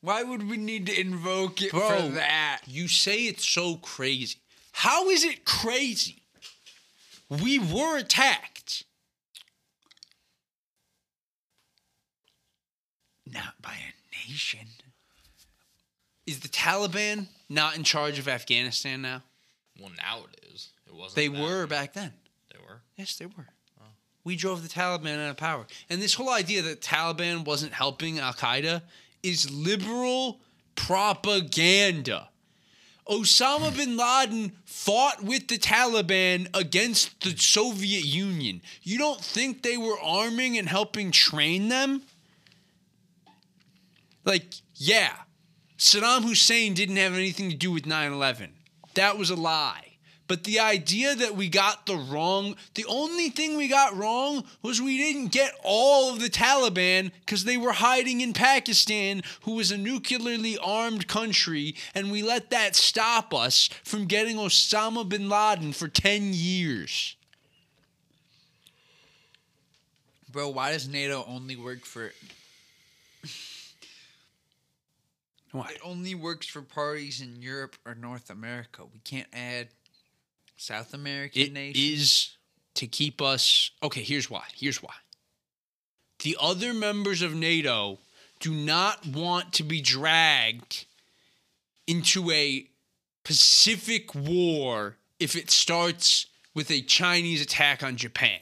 Why 0.00 0.22
would 0.22 0.48
we 0.48 0.56
need 0.58 0.86
to 0.86 1.00
invoke 1.00 1.62
it 1.62 1.70
Bro, 1.70 1.88
for 1.88 2.08
that? 2.14 2.60
You 2.66 2.88
say 2.88 3.20
it's 3.26 3.46
so 3.48 3.76
crazy. 3.76 4.36
How 4.72 5.08
is 5.08 5.24
it 5.24 5.44
crazy? 5.44 6.22
We 7.30 7.58
were 7.58 7.96
attacked. 7.96 8.53
Not 13.34 13.60
by 13.60 13.74
a 13.74 14.30
nation. 14.30 14.68
Is 16.26 16.40
the 16.40 16.48
Taliban 16.48 17.26
not 17.48 17.76
in 17.76 17.82
charge 17.82 18.18
of 18.18 18.28
Afghanistan 18.28 19.02
now? 19.02 19.22
Well, 19.78 19.90
now 19.98 20.20
it 20.32 20.46
is. 20.54 20.70
It 20.86 20.94
wasn't. 20.94 21.16
They 21.16 21.28
then. 21.28 21.42
were 21.42 21.66
back 21.66 21.92
then. 21.92 22.12
They 22.52 22.58
were. 22.58 22.80
Yes, 22.96 23.16
they 23.16 23.26
were. 23.26 23.48
Oh. 23.80 23.86
We 24.22 24.36
drove 24.36 24.62
the 24.62 24.68
Taliban 24.68 25.18
out 25.22 25.30
of 25.30 25.36
power. 25.36 25.66
And 25.90 26.00
this 26.00 26.14
whole 26.14 26.30
idea 26.30 26.62
that 26.62 26.80
Taliban 26.80 27.44
wasn't 27.44 27.72
helping 27.72 28.20
Al 28.20 28.32
Qaeda 28.32 28.82
is 29.22 29.50
liberal 29.50 30.40
propaganda. 30.76 32.28
Osama 33.08 33.76
bin 33.76 33.98
Laden 33.98 34.52
fought 34.64 35.22
with 35.22 35.48
the 35.48 35.58
Taliban 35.58 36.48
against 36.54 37.20
the 37.20 37.36
Soviet 37.36 38.04
Union. 38.04 38.62
You 38.82 38.96
don't 38.96 39.20
think 39.20 39.62
they 39.62 39.76
were 39.76 40.00
arming 40.00 40.56
and 40.56 40.68
helping 40.68 41.10
train 41.10 41.68
them? 41.68 42.02
Like, 44.24 44.54
yeah, 44.74 45.12
Saddam 45.78 46.22
Hussein 46.22 46.74
didn't 46.74 46.96
have 46.96 47.14
anything 47.14 47.50
to 47.50 47.56
do 47.56 47.70
with 47.70 47.86
9 47.86 48.12
11. 48.12 48.52
That 48.94 49.18
was 49.18 49.30
a 49.30 49.34
lie. 49.34 49.94
But 50.26 50.44
the 50.44 50.58
idea 50.58 51.14
that 51.14 51.36
we 51.36 51.50
got 51.50 51.84
the 51.84 51.96
wrong, 51.96 52.56
the 52.74 52.86
only 52.86 53.28
thing 53.28 53.56
we 53.56 53.68
got 53.68 53.94
wrong 53.94 54.44
was 54.62 54.80
we 54.80 54.96
didn't 54.96 55.32
get 55.32 55.52
all 55.62 56.10
of 56.10 56.20
the 56.20 56.30
Taliban 56.30 57.12
because 57.20 57.44
they 57.44 57.58
were 57.58 57.72
hiding 57.72 58.22
in 58.22 58.32
Pakistan, 58.32 59.22
who 59.42 59.52
was 59.52 59.70
a 59.70 59.76
nuclearly 59.76 60.56
armed 60.56 61.08
country, 61.08 61.74
and 61.94 62.10
we 62.10 62.22
let 62.22 62.48
that 62.50 62.74
stop 62.74 63.34
us 63.34 63.68
from 63.82 64.06
getting 64.06 64.36
Osama 64.36 65.06
bin 65.06 65.28
Laden 65.28 65.74
for 65.74 65.88
10 65.88 66.30
years. 66.32 67.16
Bro, 70.32 70.48
why 70.48 70.72
does 70.72 70.88
NATO 70.88 71.24
only 71.28 71.54
work 71.54 71.84
for 71.84 72.12
Why? 75.54 75.70
it 75.70 75.80
only 75.84 76.16
works 76.16 76.48
for 76.48 76.62
parties 76.62 77.20
in 77.20 77.40
Europe 77.40 77.76
or 77.86 77.94
North 77.94 78.28
America? 78.28 78.82
We 78.92 78.98
can't 78.98 79.28
add 79.32 79.68
South 80.56 80.92
American 80.94 81.42
It 81.42 81.52
nations. 81.52 82.00
is 82.00 82.36
to 82.74 82.88
keep 82.88 83.22
us. 83.22 83.70
Okay, 83.80 84.02
here's 84.02 84.28
why. 84.28 84.42
Here's 84.52 84.82
why. 84.82 84.94
The 86.24 86.36
other 86.40 86.74
members 86.74 87.22
of 87.22 87.34
NATO 87.36 88.00
do 88.40 88.52
not 88.52 89.06
want 89.06 89.52
to 89.52 89.62
be 89.62 89.80
dragged 89.80 90.86
into 91.86 92.32
a 92.32 92.66
Pacific 93.22 94.12
war 94.12 94.96
if 95.20 95.36
it 95.36 95.52
starts 95.52 96.26
with 96.52 96.68
a 96.68 96.80
Chinese 96.82 97.40
attack 97.40 97.84
on 97.84 97.96
Japan. 97.96 98.40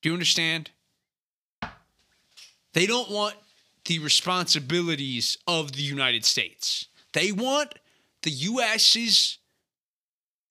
Do 0.00 0.10
you 0.10 0.12
understand? 0.12 0.70
They 2.72 2.86
don't 2.86 3.10
want 3.10 3.34
the 3.90 3.98
responsibilities 3.98 5.36
of 5.48 5.72
the 5.72 5.82
United 5.82 6.24
States. 6.24 6.86
They 7.12 7.32
want 7.32 7.74
the 8.22 8.30
US's 8.30 9.38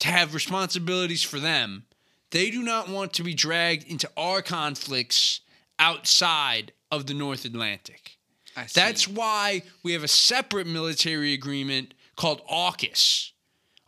to 0.00 0.08
have 0.08 0.34
responsibilities 0.34 1.22
for 1.22 1.40
them. 1.40 1.86
They 2.32 2.50
do 2.50 2.62
not 2.62 2.90
want 2.90 3.14
to 3.14 3.22
be 3.22 3.32
dragged 3.32 3.84
into 3.90 4.10
our 4.14 4.42
conflicts 4.42 5.40
outside 5.78 6.72
of 6.92 7.06
the 7.06 7.14
North 7.14 7.46
Atlantic. 7.46 8.18
I 8.58 8.66
see. 8.66 8.78
That's 8.78 9.08
why 9.08 9.62
we 9.82 9.94
have 9.94 10.04
a 10.04 10.08
separate 10.08 10.66
military 10.66 11.32
agreement 11.32 11.94
called 12.16 12.42
AUKUS. 12.46 13.30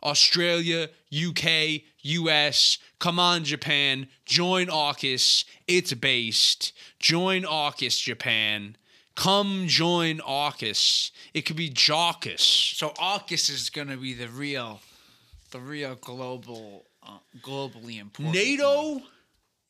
Australia, 0.01 0.89
UK, 1.15 1.83
US, 2.01 2.79
come 2.97 3.19
on, 3.19 3.43
Japan, 3.43 4.07
join 4.25 4.65
AUKUS. 4.65 5.45
It's 5.67 5.93
based. 5.93 6.73
Join 6.97 7.43
AUKUS, 7.43 8.01
Japan. 8.01 8.77
Come 9.15 9.67
join 9.67 10.19
AUKUS. 10.19 11.11
It 11.33 11.43
could 11.43 11.55
be 11.55 11.69
JAWKUS. 11.69 12.39
so 12.75 12.89
AUKUS 12.89 13.49
is 13.49 13.69
going 13.69 13.89
to 13.89 13.97
be 13.97 14.13
the 14.13 14.27
real, 14.27 14.81
the 15.51 15.59
real 15.59 15.95
global, 15.95 16.85
uh, 17.05 17.19
globally 17.41 17.99
important. 17.99 18.35
one. 18.35 18.43
NATO 18.43 19.01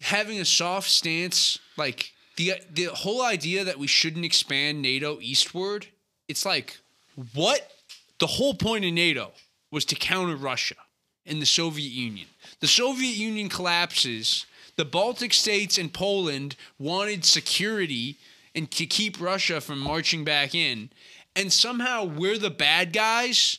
having 0.02 0.40
a 0.40 0.46
soft 0.46 0.90
stance, 0.90 1.60
like 1.78 2.14
the 2.36 2.54
the 2.72 2.86
whole 2.86 3.22
idea 3.22 3.64
that 3.64 3.80
we 3.80 3.88
shouldn't 3.88 4.26
expand 4.26 4.82
NATO 4.82 5.20
eastward, 5.22 5.88
it's 6.28 6.46
like 6.46 6.80
what 7.34 7.72
the 8.20 8.28
whole 8.28 8.54
point 8.54 8.86
of 8.86 8.94
NATO 8.94 9.32
was 9.72 9.86
to 9.86 9.96
counter 9.96 10.36
Russia 10.36 10.76
and 11.26 11.42
the 11.42 11.46
Soviet 11.46 11.92
Union. 11.92 12.28
The 12.60 12.68
Soviet 12.68 13.16
Union 13.16 13.50
collapses. 13.50 14.46
The 14.76 14.86
Baltic 14.86 15.34
states 15.34 15.78
and 15.78 15.94
Poland 15.94 16.56
wanted 16.80 17.24
security 17.26 18.18
and 18.56 18.70
to 18.72 18.86
keep 18.86 19.20
Russia 19.20 19.62
from 19.62 19.80
marching 19.80 20.24
back 20.24 20.54
in. 20.54 20.90
And 21.36 21.52
somehow 21.52 22.04
we're 22.04 22.38
the 22.38 22.50
bad 22.50 22.94
guys 22.94 23.58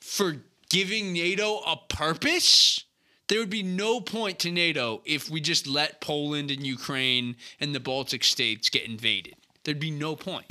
for 0.00 0.36
giving 0.70 1.12
NATO 1.12 1.58
a 1.66 1.76
purpose, 1.88 2.84
there 3.28 3.38
would 3.38 3.50
be 3.50 3.62
no 3.62 4.00
point 4.00 4.38
to 4.40 4.50
NATO 4.50 5.02
if 5.04 5.30
we 5.30 5.40
just 5.40 5.66
let 5.66 6.00
Poland 6.00 6.50
and 6.50 6.66
Ukraine 6.66 7.36
and 7.60 7.74
the 7.74 7.80
Baltic 7.80 8.24
states 8.24 8.68
get 8.68 8.84
invaded. 8.84 9.36
There'd 9.64 9.78
be 9.78 9.90
no 9.90 10.16
point. 10.16 10.46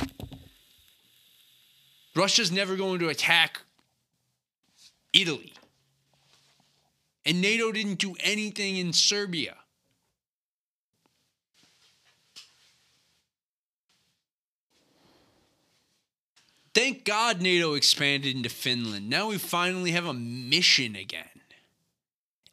Russia's 2.16 2.52
never 2.52 2.76
going 2.76 3.00
to 3.00 3.10
attack 3.10 3.62
Italy. 5.14 5.54
And 7.26 7.42
NATO 7.42 7.72
didn't 7.72 8.00
do 8.00 8.16
anything 8.20 8.78
in 8.78 8.94
Serbia. 8.94 9.58
Thank 16.74 17.04
God 17.04 17.42
NATO 17.42 17.74
expanded 17.74 18.36
into 18.36 18.50
Finland. 18.50 19.10
Now 19.10 19.28
we 19.28 19.38
finally 19.38 19.92
have 19.92 20.06
a 20.06 20.14
mission 20.14 20.96
again 20.96 21.26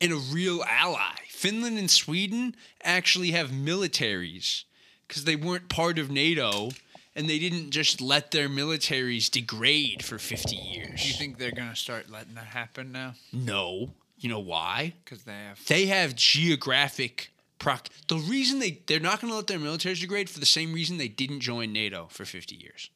and 0.01 0.13
a 0.13 0.17
real 0.17 0.65
ally. 0.69 1.15
Finland 1.29 1.79
and 1.79 1.91
Sweden 1.91 2.57
actually 2.83 3.31
have 3.31 3.51
militaries 3.51 4.65
because 5.07 5.25
they 5.25 5.37
weren't 5.37 5.69
part 5.69 5.99
of 5.99 6.11
NATO 6.11 6.71
and 7.15 7.29
they 7.29 7.39
didn't 7.39 7.71
just 7.71 8.01
let 8.01 8.31
their 8.31 8.49
militaries 8.49 9.31
degrade 9.31 10.05
for 10.05 10.19
50 10.19 10.57
years. 10.57 11.03
Do 11.03 11.09
you 11.09 11.15
think 11.15 11.39
they're 11.39 11.51
going 11.53 11.71
to 11.71 11.77
start 11.77 12.11
letting 12.11 12.35
that 12.35 12.47
happen 12.47 12.93
now? 12.93 13.15
no. 13.33 13.91
You 14.21 14.29
know 14.29 14.41
why? 14.41 14.95
Because 15.05 15.23
they 15.23 15.33
have. 15.33 15.65
They 15.67 15.87
have 15.87 16.17
geographic 16.17 17.31
proc. 17.61 17.89
The 18.09 18.17
reason 18.17 18.59
they 18.59 18.81
they're 18.87 18.99
not 18.99 19.21
going 19.21 19.31
to 19.31 19.37
let 19.37 19.47
their 19.47 19.61
militaries 19.61 20.01
degrade 20.01 20.29
for 20.29 20.41
the 20.41 20.47
same 20.47 20.73
reason 20.73 20.99
they 20.99 21.07
didn't 21.07 21.39
join 21.39 21.73
NATO 21.73 22.09
for 22.11 22.25
50 22.25 22.57
years. 22.57 22.91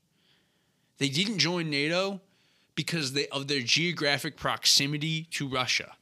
They 1.02 1.08
didn't 1.08 1.38
join 1.38 1.68
NATO 1.68 2.20
because 2.76 3.12
they 3.12 3.26
of 3.26 3.48
their 3.48 3.58
geographic 3.58 4.36
proximity 4.36 5.24
to 5.32 5.48
Russia, 5.48 5.96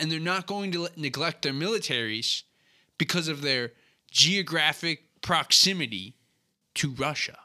and 0.00 0.10
they're 0.10 0.18
not 0.18 0.48
going 0.48 0.72
to 0.72 0.88
neglect 0.96 1.42
their 1.42 1.52
militaries 1.52 2.42
because 2.98 3.28
of 3.28 3.42
their 3.42 3.70
geographic 4.10 5.04
proximity 5.22 6.16
to 6.74 6.90
Russia. 6.90 7.38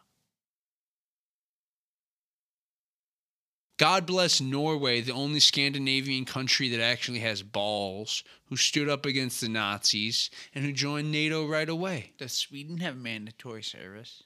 God 3.77 4.07
bless 4.07 4.41
Norway, 4.41 5.01
the 5.01 5.13
only 5.13 5.41
Scandinavian 5.41 6.25
country 6.25 6.69
that 6.69 6.81
actually 6.81 7.19
has 7.19 7.43
balls, 7.43 8.23
who 8.45 8.55
stood 8.55 8.89
up 8.89 9.05
against 9.05 9.41
the 9.41 9.49
Nazis 9.49 10.31
and 10.55 10.65
who 10.65 10.73
joined 10.73 11.11
NATO 11.11 11.45
right 11.45 11.69
away. 11.69 12.13
Does 12.17 12.31
Sweden 12.31 12.77
have 12.77 12.97
mandatory 12.97 13.61
service? 13.61 14.23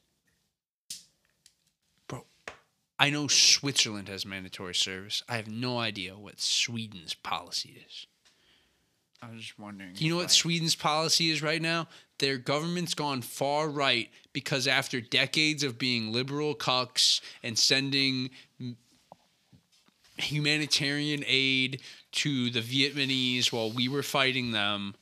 Bro, 2.08 2.24
I 3.00 3.10
know 3.10 3.28
Switzerland 3.28 4.10
has 4.10 4.26
mandatory 4.26 4.76
service. 4.76 5.24
I 5.30 5.38
have 5.38 5.48
no 5.48 5.80
idea 5.80 6.18
what 6.18 6.42
Sweden's 6.42 7.14
policy 7.14 7.82
is. 7.88 8.08
I 9.22 9.32
was 9.32 9.42
just 9.42 9.58
wondering. 9.58 9.92
You 9.98 10.10
know 10.10 10.16
what 10.18 10.24
like, 10.24 10.32
Sweden's 10.32 10.76
policy 10.76 11.30
is 11.30 11.42
right 11.42 11.62
now? 11.62 11.88
Their 12.20 12.38
government's 12.38 12.94
gone 12.94 13.22
far 13.22 13.70
right 13.70 14.10
because 14.34 14.68
after 14.68 15.00
decades 15.00 15.64
of 15.64 15.78
being 15.78 16.12
liberal 16.12 16.56
cucks 16.56 17.22
and 17.42 17.58
sending 17.58 18.30
humanitarian 20.18 21.24
aid 21.26 21.82
to 22.12 22.50
the 22.50 22.62
Vietnamese 22.62 23.52
while 23.52 23.72
we 23.72 23.88
were 23.88 24.04
fighting 24.04 24.52
them, 24.52 24.96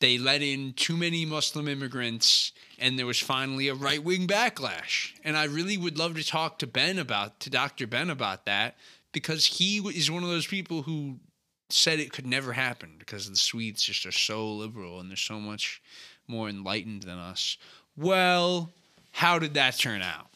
they 0.00 0.16
let 0.16 0.42
in 0.42 0.72
too 0.72 0.96
many 0.96 1.24
Muslim 1.26 1.68
immigrants 1.68 2.52
and 2.80 2.98
there 2.98 3.06
was 3.06 3.20
finally 3.20 3.68
a 3.68 3.74
right 3.74 4.02
wing 4.02 4.26
backlash. 4.26 5.12
And 5.22 5.36
I 5.36 5.44
really 5.44 5.76
would 5.76 5.98
love 5.98 6.16
to 6.16 6.26
talk 6.26 6.58
to 6.58 6.66
Ben 6.66 6.98
about, 6.98 7.38
to 7.40 7.50
Dr. 7.50 7.86
Ben 7.86 8.10
about 8.10 8.46
that 8.46 8.76
because 9.12 9.44
he 9.44 9.78
is 9.78 10.10
one 10.10 10.22
of 10.22 10.28
those 10.28 10.46
people 10.46 10.82
who 10.82 11.20
said 11.68 12.00
it 12.00 12.12
could 12.12 12.26
never 12.26 12.52
happen 12.52 12.96
because 12.98 13.28
the 13.28 13.36
Swedes 13.36 13.82
just 13.82 14.06
are 14.06 14.12
so 14.12 14.50
liberal 14.52 14.98
and 14.98 15.10
they're 15.10 15.16
so 15.16 15.38
much 15.38 15.82
more 16.26 16.48
enlightened 16.48 17.02
than 17.02 17.18
us. 17.18 17.58
Well, 17.96 18.70
how 19.12 19.38
did 19.38 19.54
that 19.54 19.78
turn 19.78 20.02
out? 20.02 20.28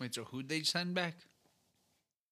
Wait, 0.00 0.14
so 0.14 0.24
who'd 0.24 0.48
they 0.48 0.62
send 0.62 0.94
back? 0.94 1.14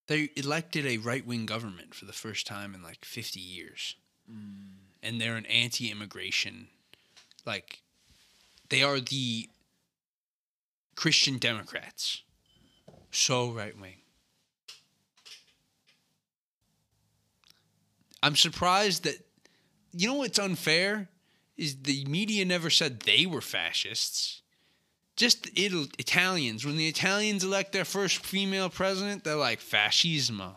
They 0.09 0.31
elected 0.37 0.87
a 0.87 0.99
right 0.99 1.27
wing 1.27 1.47
government 1.47 1.95
for 1.95 2.07
the 2.07 2.13
first 2.13 2.47
time 2.47 2.75
in 2.75 2.83
like 2.83 3.05
50 3.05 3.41
years. 3.41 3.95
Mm. 4.31 4.71
And 5.03 5.21
they're 5.21 5.37
an 5.37 5.47
anti 5.47 5.91
immigration, 5.91 6.69
like, 7.47 7.83
they 8.69 8.83
are 8.83 9.01
the 9.01 9.49
Christian 10.95 11.39
Democrats. 11.39 12.23
So 13.11 13.51
right 13.51 13.79
wing. 13.79 13.97
I'm 18.23 18.37
surprised 18.37 19.05
that 19.05 19.17
you 19.93 20.09
know 20.09 20.15
what's 20.15 20.39
unfair 20.39 21.09
is 21.57 21.77
the 21.83 22.05
media 22.07 22.45
never 22.45 22.71
said 22.71 23.01
they 23.01 23.27
were 23.27 23.41
fascists. 23.41 24.43
Just 25.17 25.49
Ital- 25.59 25.87
Italians. 25.99 26.65
When 26.65 26.77
the 26.77 26.89
Italians 26.89 27.43
elect 27.43 27.73
their 27.73 27.85
first 27.85 28.25
female 28.25 28.71
president, 28.71 29.25
they're 29.25 29.35
like 29.35 29.61
fascismo. 29.61 30.57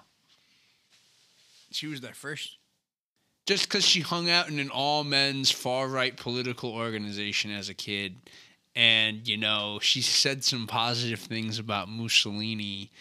She 1.72 1.88
was 1.88 2.02
their 2.02 2.14
first. 2.14 2.58
Just 3.48 3.68
because 3.68 3.84
she 3.86 4.02
hung 4.02 4.30
out 4.30 4.50
in 4.50 4.60
an 4.60 4.70
all 4.70 5.04
men's 5.04 5.52
far 5.52 5.88
right 5.88 6.16
political 6.16 6.72
organization 6.72 7.52
as 7.52 7.70
a 7.70 7.74
kid, 7.74 8.16
and 8.76 9.28
you 9.28 9.36
know 9.38 9.80
she 9.82 10.02
said 10.02 10.44
some 10.44 10.68
positive 10.68 11.20
things 11.20 11.60
about 11.60 11.90
Mussolini, 11.90 12.92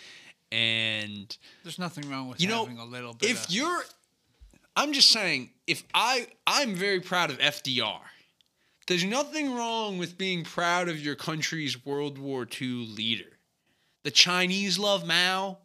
and 0.51 1.37
There's 1.63 1.79
nothing 1.79 2.11
wrong 2.11 2.29
with 2.29 2.41
You 2.41 2.49
know, 2.49 2.67
a 2.67 2.85
little 2.85 3.13
bit. 3.15 3.31
if 3.31 3.45
of, 3.45 3.51
you're 3.51 3.83
i'm 4.77 4.93
just 4.93 5.11
saying 5.11 5.51
if 5.67 5.83
i 5.95 6.27
i'm 6.47 6.75
very 6.75 7.01
proud 7.01 7.31
of 7.31 7.39
fdr 7.39 7.99
there's 8.87 9.05
nothing 9.05 9.55
wrong 9.55 9.99
with 9.99 10.17
being 10.17 10.45
proud 10.45 10.89
of 10.89 10.99
your 10.99 11.17
country's 11.17 11.85
world 11.85 12.19
war 12.19 12.47
ii 12.61 12.87
leader 12.87 13.39
the 14.05 14.11
chinese 14.13 14.79
love 14.79 15.05
mao 15.07 15.59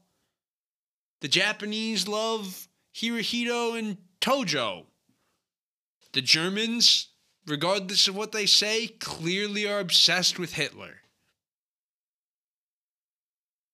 the 1.22 1.28
japanese 1.28 2.08
love 2.08 2.68
hirohito 2.96 3.78
and 3.78 3.98
tojo 4.26 4.86
the 6.14 6.22
germans 6.22 7.10
regardless 7.46 8.08
of 8.08 8.16
what 8.16 8.32
they 8.32 8.48
say 8.48 8.88
clearly 8.88 9.68
are 9.68 9.80
obsessed 9.80 10.40
with 10.40 10.54
hitler 10.54 11.02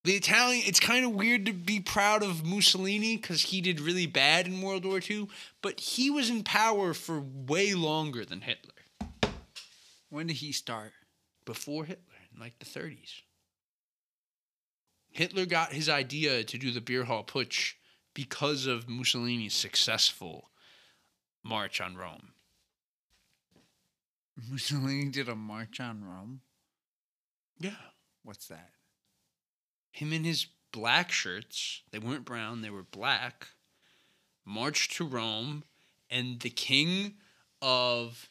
the 0.03 0.13
Italian, 0.13 0.63
it's 0.65 0.79
kind 0.79 1.05
of 1.05 1.11
weird 1.11 1.45
to 1.45 1.53
be 1.53 1.79
proud 1.79 2.23
of 2.23 2.43
Mussolini 2.43 3.17
because 3.17 3.43
he 3.43 3.61
did 3.61 3.79
really 3.79 4.07
bad 4.07 4.47
in 4.47 4.61
World 4.61 4.83
War 4.83 4.99
II, 4.99 5.27
but 5.61 5.79
he 5.79 6.09
was 6.09 6.27
in 6.27 6.43
power 6.43 6.95
for 6.95 7.21
way 7.21 7.75
longer 7.75 8.25
than 8.25 8.41
Hitler. 8.41 8.73
when 10.09 10.25
did 10.25 10.37
he 10.37 10.51
start? 10.53 10.91
Before 11.45 11.85
Hitler, 11.85 12.15
in 12.33 12.39
like 12.39 12.57
the 12.57 12.65
30s. 12.65 13.21
Hitler 15.11 15.45
got 15.45 15.73
his 15.73 15.87
idea 15.87 16.43
to 16.45 16.57
do 16.57 16.71
the 16.71 16.81
beer 16.81 17.03
hall 17.03 17.23
putsch 17.23 17.73
because 18.13 18.65
of 18.65 18.89
Mussolini's 18.89 19.53
successful 19.53 20.49
march 21.43 21.79
on 21.81 21.95
Rome. 21.95 22.33
Mussolini 24.49 25.09
did 25.09 25.29
a 25.29 25.35
march 25.35 25.79
on 25.79 26.03
Rome. 26.03 26.41
Yeah. 27.59 27.75
What's 28.23 28.47
that? 28.47 28.71
him 29.91 30.13
in 30.13 30.23
his 30.23 30.47
black 30.71 31.11
shirts, 31.11 31.81
they 31.91 31.99
weren't 31.99 32.25
brown, 32.25 32.61
they 32.61 32.69
were 32.69 32.83
black, 32.83 33.47
marched 34.45 34.93
to 34.93 35.05
Rome, 35.05 35.63
and 36.09 36.39
the 36.39 36.49
king 36.49 37.15
of 37.61 38.29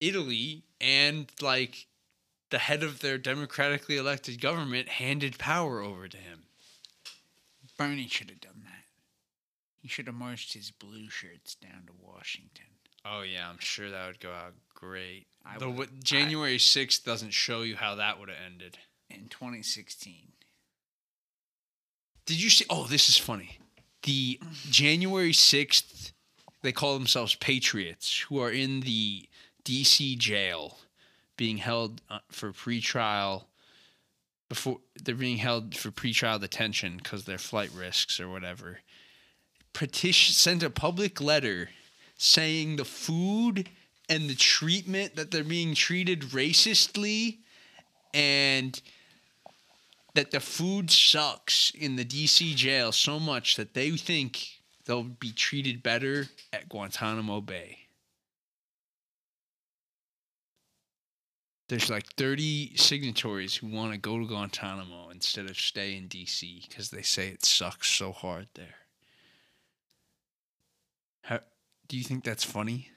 Italy 0.00 0.64
and 0.80 1.30
like 1.40 1.86
the 2.50 2.58
head 2.58 2.82
of 2.82 3.00
their 3.00 3.18
democratically 3.18 3.96
elected 3.96 4.40
government 4.40 4.88
handed 4.88 5.38
power 5.38 5.80
over 5.80 6.06
to 6.08 6.16
him. 6.16 6.41
Bernie 7.88 8.08
should 8.08 8.30
have 8.30 8.40
done 8.40 8.62
that. 8.64 8.84
He 9.80 9.88
should 9.88 10.06
have 10.06 10.14
marched 10.14 10.52
his 10.52 10.70
blue 10.70 11.08
shirts 11.10 11.54
down 11.54 11.86
to 11.86 11.92
Washington. 11.98 12.66
Oh 13.04 13.22
yeah, 13.22 13.48
I'm 13.48 13.58
sure 13.58 13.90
that 13.90 14.06
would 14.06 14.20
go 14.20 14.30
out 14.30 14.54
great. 14.74 15.26
I 15.44 15.58
the 15.58 15.68
would- 15.68 15.78
what, 15.78 16.04
January 16.04 16.58
6th 16.58 17.04
doesn't 17.04 17.32
show 17.32 17.62
you 17.62 17.76
how 17.76 17.96
that 17.96 18.20
would 18.20 18.28
have 18.28 18.38
ended. 18.44 18.78
In 19.10 19.28
2016. 19.28 20.32
Did 22.24 22.42
you 22.42 22.48
see? 22.48 22.64
Oh, 22.70 22.84
this 22.84 23.08
is 23.08 23.18
funny. 23.18 23.58
The 24.04 24.40
January 24.70 25.32
6th, 25.32 26.12
they 26.62 26.72
call 26.72 26.94
themselves 26.94 27.34
Patriots, 27.34 28.20
who 28.28 28.40
are 28.40 28.50
in 28.50 28.80
the 28.80 29.28
DC 29.64 30.16
jail 30.18 30.78
being 31.36 31.58
held 31.58 32.00
uh, 32.08 32.20
for 32.30 32.52
pretrial. 32.52 33.44
Before 34.52 34.80
they're 35.02 35.14
being 35.14 35.38
held 35.38 35.74
for 35.74 35.90
pretrial 35.90 36.38
detention 36.38 36.98
because 36.98 37.24
they're 37.24 37.38
flight 37.38 37.70
risks 37.74 38.20
or 38.20 38.28
whatever. 38.28 38.80
Petition 39.72 40.34
sent 40.34 40.62
a 40.62 40.68
public 40.68 41.22
letter 41.22 41.70
saying 42.18 42.76
the 42.76 42.84
food 42.84 43.70
and 44.10 44.28
the 44.28 44.34
treatment 44.34 45.16
that 45.16 45.30
they're 45.30 45.42
being 45.42 45.74
treated 45.74 46.20
racistly 46.32 47.38
and 48.12 48.82
that 50.12 50.32
the 50.32 50.40
food 50.40 50.90
sucks 50.90 51.70
in 51.70 51.96
the 51.96 52.04
DC 52.04 52.54
jail 52.54 52.92
so 52.92 53.18
much 53.18 53.56
that 53.56 53.72
they 53.72 53.92
think 53.92 54.60
they'll 54.84 55.02
be 55.02 55.32
treated 55.32 55.82
better 55.82 56.28
at 56.52 56.68
Guantanamo 56.68 57.40
Bay. 57.40 57.81
There's 61.68 61.88
like 61.88 62.06
30 62.16 62.76
signatories 62.76 63.56
who 63.56 63.66
want 63.68 63.92
to 63.92 63.98
go 63.98 64.18
to 64.18 64.26
Guantanamo 64.26 65.08
instead 65.10 65.46
of 65.48 65.58
stay 65.58 65.96
in 65.96 66.08
DC 66.08 66.68
because 66.68 66.90
they 66.90 67.02
say 67.02 67.28
it 67.28 67.44
sucks 67.44 67.88
so 67.88 68.12
hard 68.12 68.48
there. 68.54 68.74
How, 71.22 71.40
do 71.88 71.96
you 71.96 72.04
think 72.04 72.24
that's 72.24 72.44
funny? 72.44 72.90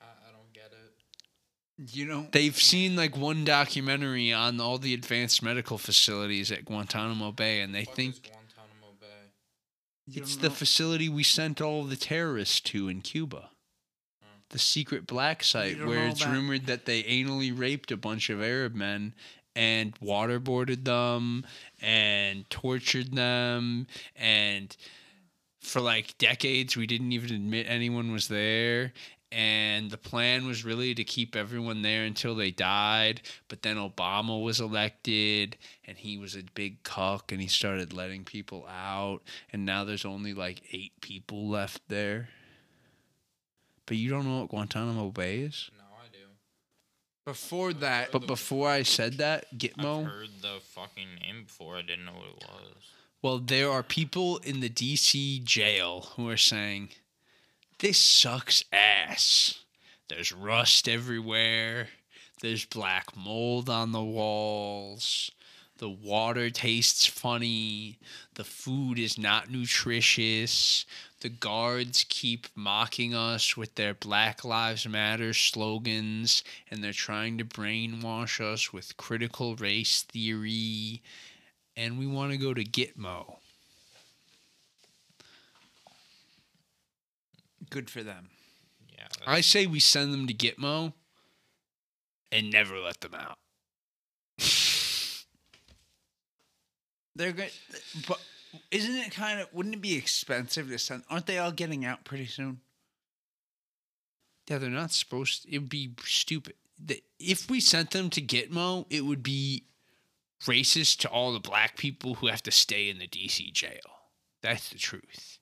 I, 0.00 0.04
I 0.04 0.32
don't 0.32 0.52
get 0.52 0.72
it. 0.72 1.94
You 1.94 2.06
know, 2.06 2.26
They've 2.32 2.56
seen 2.60 2.96
like 2.96 3.16
one 3.16 3.44
documentary 3.44 4.32
on 4.32 4.60
all 4.60 4.78
the 4.78 4.94
advanced 4.94 5.42
medical 5.42 5.76
facilities 5.76 6.50
at 6.50 6.64
Guantanamo 6.64 7.32
Bay, 7.32 7.60
and 7.60 7.74
they 7.74 7.84
Fuck 7.84 7.96
think 7.96 8.22
Guantanamo 8.22 8.96
Bay. 8.98 10.14
It's 10.14 10.36
the 10.36 10.48
know- 10.48 10.54
facility 10.54 11.08
we 11.08 11.22
sent 11.24 11.60
all 11.60 11.84
the 11.84 11.96
terrorists 11.96 12.60
to 12.60 12.88
in 12.88 13.02
Cuba. 13.02 13.50
The 14.50 14.58
secret 14.58 15.06
black 15.06 15.42
site 15.42 15.84
where 15.84 16.06
it's 16.06 16.26
rumored 16.26 16.66
that 16.66 16.86
they 16.86 17.02
anally 17.02 17.56
raped 17.56 17.90
a 17.90 17.96
bunch 17.96 18.30
of 18.30 18.40
Arab 18.40 18.74
men 18.74 19.14
and 19.54 19.98
waterboarded 20.00 20.84
them 20.84 21.44
and 21.80 22.48
tortured 22.48 23.14
them 23.14 23.86
and 24.14 24.76
for 25.60 25.80
like 25.80 26.16
decades 26.18 26.76
we 26.76 26.86
didn't 26.86 27.12
even 27.12 27.34
admit 27.34 27.66
anyone 27.68 28.12
was 28.12 28.28
there 28.28 28.92
and 29.32 29.90
the 29.90 29.98
plan 29.98 30.46
was 30.46 30.64
really 30.64 30.94
to 30.94 31.04
keep 31.04 31.34
everyone 31.34 31.82
there 31.82 32.04
until 32.04 32.34
they 32.34 32.50
died. 32.50 33.22
But 33.48 33.62
then 33.62 33.76
Obama 33.76 34.42
was 34.42 34.60
elected, 34.60 35.56
and 35.84 35.98
he 35.98 36.16
was 36.16 36.36
a 36.36 36.42
big 36.54 36.82
cuck, 36.84 37.32
and 37.32 37.40
he 37.40 37.48
started 37.48 37.92
letting 37.92 38.24
people 38.24 38.66
out, 38.66 39.20
and 39.52 39.66
now 39.66 39.84
there's 39.84 40.04
only 40.04 40.32
like 40.32 40.62
eight 40.72 41.00
people 41.00 41.48
left 41.48 41.82
there. 41.88 42.28
But 43.86 43.96
you 43.96 44.10
don't 44.10 44.26
know 44.26 44.40
what 44.40 44.50
Guantanamo 44.50 45.10
Bay 45.10 45.40
is? 45.40 45.70
No, 45.78 45.84
I 45.84 46.08
do. 46.12 46.18
Before 47.24 47.72
that, 47.72 48.12
But 48.12 48.26
before 48.26 48.68
I 48.68 48.82
said 48.82 49.14
that, 49.18 49.56
Gitmo. 49.56 50.00
I've 50.00 50.10
heard 50.10 50.28
the 50.42 50.58
fucking 50.60 51.08
name 51.22 51.44
before. 51.44 51.76
I 51.76 51.82
didn't 51.82 52.04
know 52.04 52.12
what 52.12 52.26
it 52.26 52.44
was. 52.48 52.92
Well, 53.22 53.38
there 53.38 53.70
are 53.70 53.82
people 53.82 54.38
in 54.38 54.60
the 54.60 54.68
DC 54.68 55.42
jail 55.44 56.12
who 56.16 56.28
are 56.28 56.36
saying, 56.36 56.90
this 57.78 57.98
sucks 57.98 58.64
ass. 58.72 59.64
There's 60.08 60.32
rust 60.32 60.88
everywhere. 60.88 61.88
There's 62.40 62.64
black 62.64 63.16
mold 63.16 63.68
on 63.68 63.92
the 63.92 64.02
walls. 64.02 65.30
The 65.78 65.90
water 65.90 66.48
tastes 66.48 67.04
funny. 67.04 67.98
The 68.34 68.44
food 68.44 68.98
is 68.98 69.18
not 69.18 69.50
nutritious. 69.50 70.86
The 71.20 71.28
guards 71.28 72.04
keep 72.08 72.46
mocking 72.54 73.14
us 73.14 73.56
with 73.56 73.74
their 73.74 73.94
Black 73.94 74.44
Lives 74.44 74.86
Matter 74.86 75.32
slogans, 75.32 76.44
and 76.70 76.84
they're 76.84 76.92
trying 76.92 77.38
to 77.38 77.44
brainwash 77.44 78.40
us 78.40 78.72
with 78.72 78.96
critical 78.96 79.56
race 79.56 80.02
theory 80.02 81.02
and 81.76 81.98
we 81.98 82.06
want 82.06 82.32
to 82.32 82.38
go 82.38 82.54
to 82.54 82.64
Gitmo. 82.64 83.36
good 87.70 87.90
for 87.90 88.02
them. 88.02 88.30
Yeah. 88.96 89.08
I 89.26 89.40
say 89.40 89.66
we 89.66 89.80
send 89.80 90.12
them 90.12 90.26
to 90.26 90.34
Gitmo 90.34 90.92
and 92.32 92.50
never 92.50 92.78
let 92.78 93.00
them 93.00 93.14
out. 93.14 93.38
They're 97.14 97.32
good, 97.32 97.50
but 98.06 98.20
isn't 98.70 98.94
it 98.94 99.12
kind 99.12 99.40
of? 99.40 99.48
Wouldn't 99.52 99.74
it 99.74 99.80
be 99.80 99.96
expensive 99.96 100.68
to 100.68 100.78
send? 100.78 101.04
Aren't 101.10 101.26
they 101.26 101.38
all 101.38 101.52
getting 101.52 101.84
out 101.84 102.04
pretty 102.04 102.26
soon? 102.26 102.60
Yeah, 104.48 104.58
they're 104.58 104.70
not 104.70 104.92
supposed. 104.92 105.42
To, 105.42 105.54
it 105.54 105.58
would 105.58 105.68
be 105.68 105.92
stupid. 106.04 106.54
If 107.18 107.50
we 107.50 107.60
sent 107.60 107.90
them 107.90 108.10
to 108.10 108.20
Gitmo, 108.20 108.86
it 108.90 109.04
would 109.04 109.22
be 109.22 109.64
racist 110.44 110.98
to 110.98 111.08
all 111.08 111.32
the 111.32 111.40
black 111.40 111.76
people 111.76 112.14
who 112.14 112.26
have 112.28 112.42
to 112.44 112.50
stay 112.50 112.88
in 112.88 112.98
the 112.98 113.08
DC 113.08 113.52
jail. 113.52 113.80
That's 114.42 114.68
the 114.68 114.78
truth. 114.78 115.38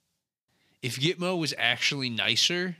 If 0.83 0.97
Gitmo 0.97 1.39
was 1.39 1.55
actually 1.59 2.11
nicer, 2.11 2.77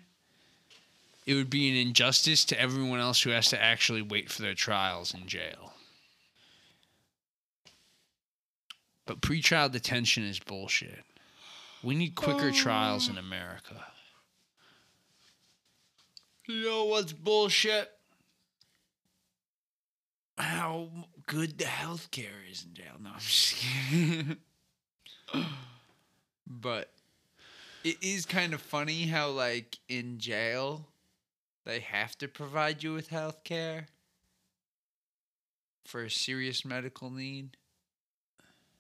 it 1.27 1.35
would 1.35 1.51
be 1.51 1.69
an 1.71 1.77
injustice 1.77 2.45
to 2.47 2.61
everyone 2.61 3.01
else 3.01 3.23
who 3.23 3.31
has 3.31 3.49
to 3.49 3.63
actually 3.63 4.03
wait 4.03 4.31
for 4.31 4.43
their 4.43 4.55
trials 4.55 5.15
in 5.15 5.27
jail. 5.27 5.74
But 9.07 9.21
pretrial 9.21 9.71
detention 9.71 10.25
is 10.25 10.39
bullshit. 10.39 11.05
We 11.83 11.95
need 11.95 12.15
quicker 12.15 12.51
trials 12.51 13.09
in 13.09 13.19
America. 13.19 13.85
You 16.47 16.65
know 16.65 16.85
what's 16.87 17.13
bullshit? 17.13 17.91
How 20.39 20.89
good 21.27 21.59
the 21.59 21.65
healthcare 21.65 22.51
is 22.51 22.65
in 22.65 22.75
jail. 22.75 22.95
No, 23.03 23.11
I'm 23.11 23.21
just 23.21 23.57
kidding. 23.57 24.37
but 26.47 26.91
it 27.85 27.97
is 28.03 28.27
kind 28.27 28.55
of 28.55 28.61
funny 28.61 29.05
how, 29.05 29.31
like, 29.31 29.79
in 29.89 30.19
jail, 30.19 30.89
they 31.65 31.81
have 31.81 32.17
to 32.19 32.29
provide 32.29 32.83
you 32.83 32.95
with 32.95 33.11
healthcare 33.11 33.87
for 35.85 36.03
a 36.03 36.11
serious 36.11 36.65
medical 36.65 37.11
need. 37.11 37.57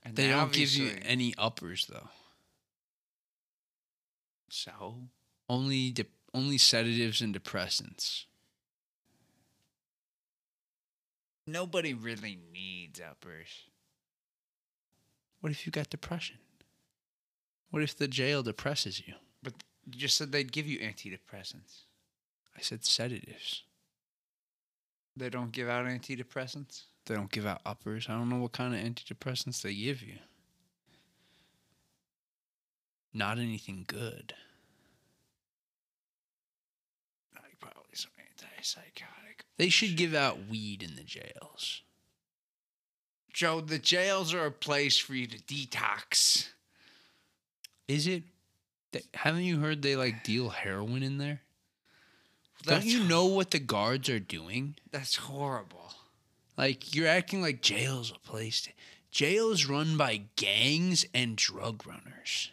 And 0.05 0.17
They 0.17 0.29
don't 0.29 0.53
give 0.53 0.71
you 0.75 0.91
any 1.03 1.35
uppers 1.39 1.87
though. 1.87 2.09
So? 4.51 4.97
Only 5.49 5.91
de- 5.91 6.05
only 6.33 6.59
sedatives 6.59 7.21
and 7.21 7.35
depressants. 7.35 8.25
Nobody 11.47 11.95
really 11.95 12.39
needs 12.53 13.01
uppers. 13.01 13.69
What 15.41 15.53
if 15.53 15.67
you 15.67 15.73
got 15.73 15.91
depression? 15.91 16.37
What 17.71 17.83
if 17.83 17.97
the 17.97 18.09
jail 18.09 18.43
depresses 18.43 19.03
you? 19.07 19.15
But 19.43 19.55
you 19.85 19.99
just 19.99 20.17
said 20.17 20.33
they'd 20.33 20.53
give 20.53 20.67
you 20.67 20.79
antidepressants. 20.79 21.83
I 22.57 22.61
said 22.61 22.85
sedatives. 22.85 23.65
They 25.17 25.29
don't 25.29 25.53
give 25.53 25.69
out 25.69 25.87
antidepressants? 25.87 26.85
They 27.07 27.15
don't 27.15 27.31
give 27.31 27.47
out 27.47 27.61
uppers. 27.67 28.07
I 28.09 28.13
don't 28.13 28.31
know 28.31 28.39
what 28.39 28.53
kind 28.53 28.75
of 28.75 28.81
antidepressants 28.81 29.61
they 29.63 29.75
give 29.75 30.03
you. 30.03 30.17
Not 33.13 33.39
anything 33.39 33.85
good. 33.87 34.35
Like 37.35 37.59
probably 37.61 37.95
some 37.95 38.11
antipsychotic. 38.19 39.43
They 39.59 39.69
should 39.69 39.97
give 39.97 40.15
out 40.15 40.49
weed 40.51 40.83
in 40.83 40.97
the 40.97 41.03
jails. 41.03 41.83
Joe, 43.33 43.61
the 43.61 43.79
jails 43.79 44.33
are 44.33 44.47
a 44.47 44.51
place 44.51 44.99
for 44.99 45.15
you 45.15 45.27
to 45.27 45.39
detox. 45.39 46.49
Is 47.87 48.07
it? 48.07 48.23
Haven't 49.13 49.43
you 49.43 49.59
heard 49.59 49.83
they 49.83 49.97
like 49.97 50.25
deal 50.25 50.51
heroin 50.51 51.03
in 51.03 51.19
there? 51.19 51.41
Don't 52.63 52.85
you 52.85 53.05
know 53.05 53.27
what 53.27 53.51
the 53.51 53.59
guards 53.59 54.09
are 54.09 54.21
doing? 54.21 54.77
That's 54.91 55.17
horrible. 55.17 55.93
Like 56.57 56.95
you're 56.95 57.09
acting 57.09 57.43
like 57.43 57.63
jail's 57.63 58.11
a 58.13 58.19
place. 58.29 58.63
To, 58.63 58.71
jail 59.11 59.51
is 59.51 59.69
run 59.69 59.97
by 59.97 60.23
gangs 60.37 61.05
and 61.15 61.37
drug 61.37 61.87
runners. 61.87 62.51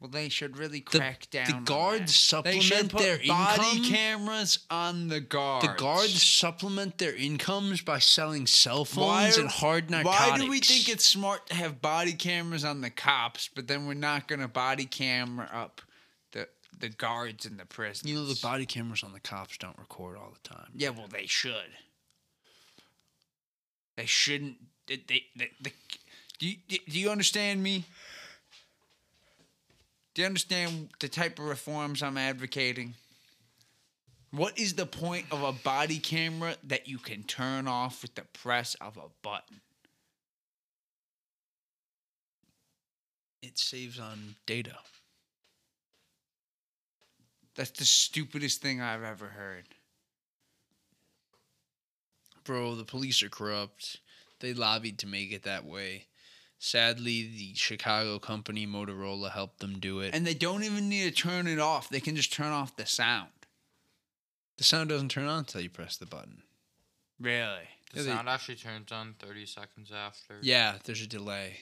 Well, 0.00 0.08
they 0.08 0.30
should 0.30 0.56
really 0.56 0.80
crack 0.80 1.28
the 1.30 1.38
down. 1.44 1.64
The 1.64 1.70
guards 1.70 2.30
that. 2.30 2.44
They 2.44 2.60
should 2.60 2.90
supplement 2.90 2.92
put 2.92 3.02
their 3.02 3.18
body 3.28 3.76
income- 3.76 3.92
cameras 3.92 4.58
on 4.70 5.08
the 5.08 5.20
guards. 5.20 5.66
The 5.66 5.74
guards 5.74 6.22
supplement 6.22 6.96
their 6.96 7.14
incomes 7.14 7.82
by 7.82 7.98
selling 7.98 8.46
cell 8.46 8.86
phones 8.86 9.36
are- 9.36 9.42
and 9.42 9.50
hard 9.50 9.90
narcotics. 9.90 10.30
Why 10.30 10.38
do 10.38 10.48
we 10.48 10.60
think 10.60 10.88
it's 10.88 11.04
smart 11.04 11.48
to 11.48 11.54
have 11.54 11.82
body 11.82 12.14
cameras 12.14 12.64
on 12.64 12.80
the 12.80 12.88
cops, 12.88 13.50
but 13.54 13.66
then 13.68 13.84
we're 13.86 13.92
not 13.92 14.26
going 14.26 14.40
to 14.40 14.48
body 14.48 14.86
camera 14.86 15.50
up 15.52 15.82
the 16.32 16.48
the 16.78 16.88
guards 16.88 17.44
in 17.44 17.58
the 17.58 17.66
prison? 17.66 18.08
You 18.08 18.14
know 18.14 18.24
the 18.24 18.40
body 18.40 18.64
cameras 18.64 19.02
on 19.02 19.12
the 19.12 19.20
cops 19.20 19.58
don't 19.58 19.78
record 19.78 20.16
all 20.16 20.30
the 20.32 20.48
time. 20.48 20.70
Yeah, 20.74 20.90
well, 20.90 21.08
they 21.08 21.26
should. 21.26 21.72
They 24.00 24.06
shouldn't. 24.06 24.56
They, 24.86 24.96
they, 25.06 25.24
they, 25.36 25.50
they- 25.60 25.72
do, 26.38 26.48
you, 26.48 26.56
do 26.88 26.98
you 26.98 27.10
understand 27.10 27.62
me? 27.62 27.84
Do 30.14 30.22
you 30.22 30.26
understand 30.26 30.88
the 31.00 31.08
type 31.08 31.38
of 31.38 31.44
reforms 31.44 32.02
I'm 32.02 32.16
advocating? 32.16 32.94
What 34.30 34.58
is 34.58 34.72
the 34.72 34.86
point 34.86 35.26
of 35.30 35.42
a 35.42 35.52
body 35.52 35.98
camera 35.98 36.56
that 36.64 36.88
you 36.88 36.96
can 36.96 37.24
turn 37.24 37.68
off 37.68 38.00
with 38.00 38.14
the 38.14 38.22
press 38.22 38.74
of 38.80 38.96
a 38.96 39.10
button? 39.20 39.60
It 43.42 43.58
saves 43.58 44.00
on 44.00 44.34
data. 44.46 44.76
That's 47.54 47.72
the 47.72 47.84
stupidest 47.84 48.62
thing 48.62 48.80
I've 48.80 49.04
ever 49.04 49.26
heard. 49.26 49.66
Bro, 52.44 52.76
the 52.76 52.84
police 52.84 53.22
are 53.22 53.28
corrupt. 53.28 53.98
They 54.40 54.54
lobbied 54.54 54.98
to 55.00 55.06
make 55.06 55.32
it 55.32 55.42
that 55.44 55.64
way. 55.64 56.06
Sadly, 56.58 57.22
the 57.22 57.54
Chicago 57.54 58.18
company 58.18 58.66
Motorola 58.66 59.30
helped 59.30 59.60
them 59.60 59.78
do 59.78 60.00
it. 60.00 60.14
And 60.14 60.26
they 60.26 60.34
don't 60.34 60.62
even 60.64 60.88
need 60.88 61.14
to 61.14 61.22
turn 61.22 61.46
it 61.46 61.58
off. 61.58 61.88
They 61.88 62.00
can 62.00 62.16
just 62.16 62.32
turn 62.32 62.52
off 62.52 62.76
the 62.76 62.86
sound. 62.86 63.30
the 64.58 64.64
sound 64.64 64.90
doesn't 64.90 65.08
turn 65.10 65.26
on 65.26 65.38
until 65.38 65.62
you 65.62 65.70
press 65.70 65.96
the 65.96 66.04
button. 66.04 66.42
Really? 67.18 67.66
The 67.92 67.96
Yeah, 68.00 68.02
they- 68.02 68.08
sound 68.10 68.28
actually 68.28 68.56
turns 68.56 68.92
on 68.92 69.14
30 69.18 69.46
seconds 69.46 69.90
after. 69.90 70.38
Yeah, 70.42 70.76
there's 70.84 71.00
a 71.00 71.06
delay. 71.06 71.60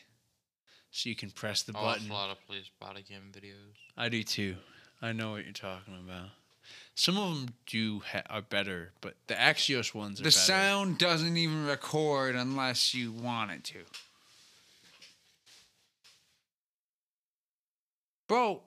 So 0.91 1.09
you 1.09 1.15
can 1.15 1.31
press 1.31 1.63
the 1.63 1.73
oh, 1.77 1.81
I 1.81 1.83
watch 1.85 1.97
button. 1.99 2.11
a 2.11 2.15
lot 2.15 2.31
of 2.31 2.45
police 2.47 2.71
body 2.81 3.03
cam 3.03 3.31
videos. 3.33 3.77
I 3.97 4.09
do 4.09 4.25
too. 4.25 4.57
I 5.01 5.13
know 5.13 5.31
what 5.31 5.45
you're 5.45 5.53
talking 5.53 5.95
about. 5.97 6.31
Some 6.99 7.17
of 7.17 7.33
them 7.37 7.55
do 7.65 8.01
ha- 8.11 8.25
are 8.29 8.43
better, 8.43 8.91
but 9.01 9.15
the 9.29 9.41
Axon 9.41 9.85
ones 9.95 10.21
are 10.21 10.25
The 10.25 10.31
better. 10.31 10.37
sound 10.37 10.99
doesn't 10.99 11.37
even 11.37 11.65
record 11.65 12.35
unless 12.35 12.93
you 12.93 13.13
want 13.13 13.53
it 13.53 13.63
to. 13.67 13.85
Bro, 18.27 18.63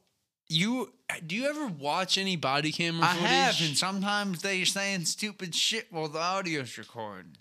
you 0.47 0.93
do 1.27 1.35
you 1.35 1.45
ever 1.49 1.67
watch 1.67 2.17
any 2.17 2.37
body 2.37 2.71
camera 2.71 3.05
I 3.05 3.15
have, 3.15 3.59
and 3.59 3.77
sometimes 3.77 4.41
they're 4.41 4.65
saying 4.65 5.03
stupid 5.05 5.53
shit 5.53 5.91
while 5.91 6.07
the 6.07 6.19
audio's 6.19 6.77
recording. 6.77 7.35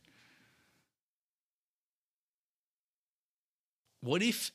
What 4.01 4.25
if 4.25 4.51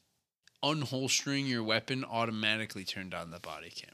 unholstering 0.62 1.48
your 1.48 1.64
weapon 1.64 2.04
automatically 2.04 2.84
turned 2.84 3.14
on 3.14 3.32
the 3.32 3.40
body 3.40 3.70
camera 3.70 3.94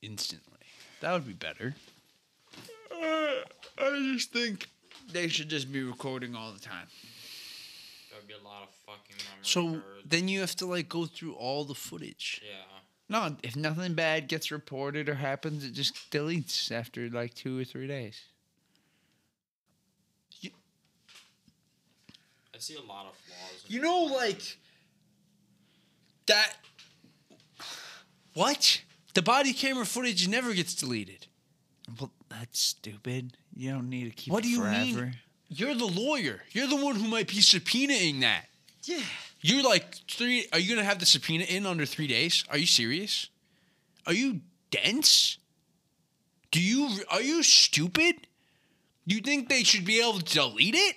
instantly? 0.00 0.57
That 1.00 1.12
would 1.12 1.26
be 1.26 1.32
better. 1.32 1.74
Uh, 2.92 3.44
I 3.78 4.12
just 4.14 4.32
think 4.32 4.66
they 5.12 5.28
should 5.28 5.48
just 5.48 5.70
be 5.72 5.82
recording 5.82 6.34
all 6.34 6.52
the 6.52 6.58
time. 6.58 6.86
That 8.10 8.18
would 8.18 8.26
be 8.28 8.34
a 8.34 8.44
lot 8.44 8.62
of 8.64 8.68
fucking 8.86 9.16
memory 9.16 9.42
So 9.42 9.62
cards. 9.70 9.84
then 10.04 10.28
you 10.28 10.40
have 10.40 10.56
to 10.56 10.66
like 10.66 10.88
go 10.88 11.06
through 11.06 11.34
all 11.34 11.64
the 11.64 11.74
footage. 11.74 12.42
yeah. 12.44 12.64
No, 13.10 13.36
if 13.42 13.56
nothing 13.56 13.94
bad 13.94 14.28
gets 14.28 14.50
reported 14.50 15.08
or 15.08 15.14
happens, 15.14 15.64
it 15.64 15.72
just 15.72 16.10
deletes 16.10 16.70
after 16.70 17.08
like 17.08 17.32
two 17.32 17.58
or 17.58 17.64
three 17.64 17.86
days. 17.86 18.20
I 22.54 22.58
see 22.58 22.74
a 22.74 22.82
lot 22.82 23.06
of 23.06 23.14
flaws. 23.14 23.64
You 23.68 23.80
know, 23.80 24.02
like 24.04 24.58
that. 26.26 26.54
What? 28.34 28.82
The 29.14 29.22
body 29.22 29.52
camera 29.52 29.86
footage 29.86 30.28
never 30.28 30.54
gets 30.54 30.74
deleted. 30.74 31.26
Well, 31.98 32.10
that's 32.28 32.60
stupid. 32.60 33.36
You 33.56 33.70
don't 33.72 33.88
need 33.88 34.04
to 34.04 34.10
keep 34.10 34.32
What 34.32 34.40
it 34.44 34.48
do 34.48 34.50
you 34.50 34.60
forever. 34.60 34.84
mean? 35.06 35.16
You're 35.48 35.74
the 35.74 35.86
lawyer. 35.86 36.42
You're 36.52 36.66
the 36.66 36.76
one 36.76 36.96
who 36.96 37.08
might 37.08 37.28
be 37.28 37.36
subpoenaing 37.36 38.20
that. 38.20 38.46
Yeah. 38.84 39.00
You're 39.40 39.62
like 39.62 39.94
three. 40.10 40.46
Are 40.52 40.58
you 40.58 40.74
gonna 40.74 40.84
have 40.84 40.98
the 40.98 41.06
subpoena 41.06 41.44
in 41.44 41.64
under 41.66 41.86
three 41.86 42.06
days? 42.06 42.44
Are 42.50 42.58
you 42.58 42.66
serious? 42.66 43.28
Are 44.06 44.12
you 44.12 44.40
dense? 44.70 45.38
Do 46.50 46.60
you 46.60 46.90
are 47.10 47.22
you 47.22 47.42
stupid? 47.42 48.26
You 49.06 49.20
think 49.20 49.48
they 49.48 49.62
should 49.62 49.84
be 49.86 50.00
able 50.00 50.18
to 50.20 50.34
delete 50.34 50.74
it? 50.74 50.96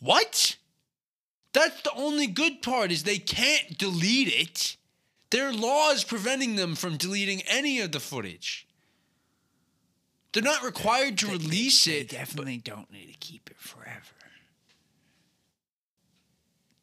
What? 0.00 0.56
That's 1.52 1.80
the 1.82 1.92
only 1.94 2.26
good 2.26 2.62
part 2.62 2.90
is 2.90 3.02
they 3.04 3.18
can't 3.18 3.78
delete 3.78 4.28
it. 4.34 4.76
There 5.32 5.48
are 5.48 5.52
laws 5.52 6.04
preventing 6.04 6.56
them 6.56 6.74
from 6.74 6.98
deleting 6.98 7.40
any 7.48 7.80
of 7.80 7.90
the 7.92 8.00
footage. 8.00 8.66
They're 10.32 10.42
not 10.42 10.62
required 10.62 11.16
to 11.18 11.26
release 11.26 11.86
They 11.86 11.92
it. 12.00 12.10
They 12.10 12.16
definitely 12.18 12.58
don't 12.58 12.90
need 12.92 13.10
to 13.12 13.18
keep 13.18 13.50
it 13.50 13.58
forever. 13.58 14.00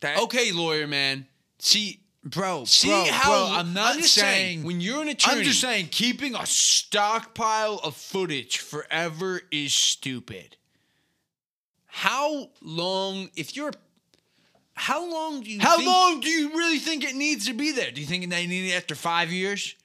That, 0.01 0.19
Okay, 0.23 0.51
lawyer 0.51 0.87
man. 0.87 1.27
See, 1.59 1.99
bro, 2.23 2.65
see 2.65 2.87
bro, 2.87 3.05
how 3.11 3.29
bro, 3.29 3.57
I'm 3.59 3.73
not 3.73 3.97
just 3.97 4.13
saying 4.15 4.63
when 4.63 4.81
you're 4.81 5.01
an 5.01 5.09
attorney. 5.09 5.39
I'm 5.39 5.43
just 5.43 5.61
saying 5.61 5.89
keeping 5.91 6.35
a 6.35 6.45
stockpile 6.45 7.79
of 7.83 7.95
footage 7.95 8.57
forever 8.57 9.41
is 9.51 9.73
stupid. 9.73 10.55
how 11.85 12.49
long 12.61 13.29
if 13.35 13.55
you're 13.55 13.73
how 14.79 15.09
long 15.11 15.41
do 15.41 15.51
you 15.51 15.59
How 15.59 15.75
think- 15.77 15.87
long 15.89 16.19
do 16.21 16.29
you 16.29 16.49
really 16.57 16.79
think 16.79 17.03
it 17.03 17.15
needs 17.15 17.45
to 17.47 17.53
be 17.53 17.71
there? 17.71 17.91
Do 17.91 17.99
you 18.01 18.07
think 18.07 18.29
they 18.29 18.47
need 18.47 18.69
it 18.71 18.75
after 18.75 18.95
five 18.95 19.31
years? 19.31 19.75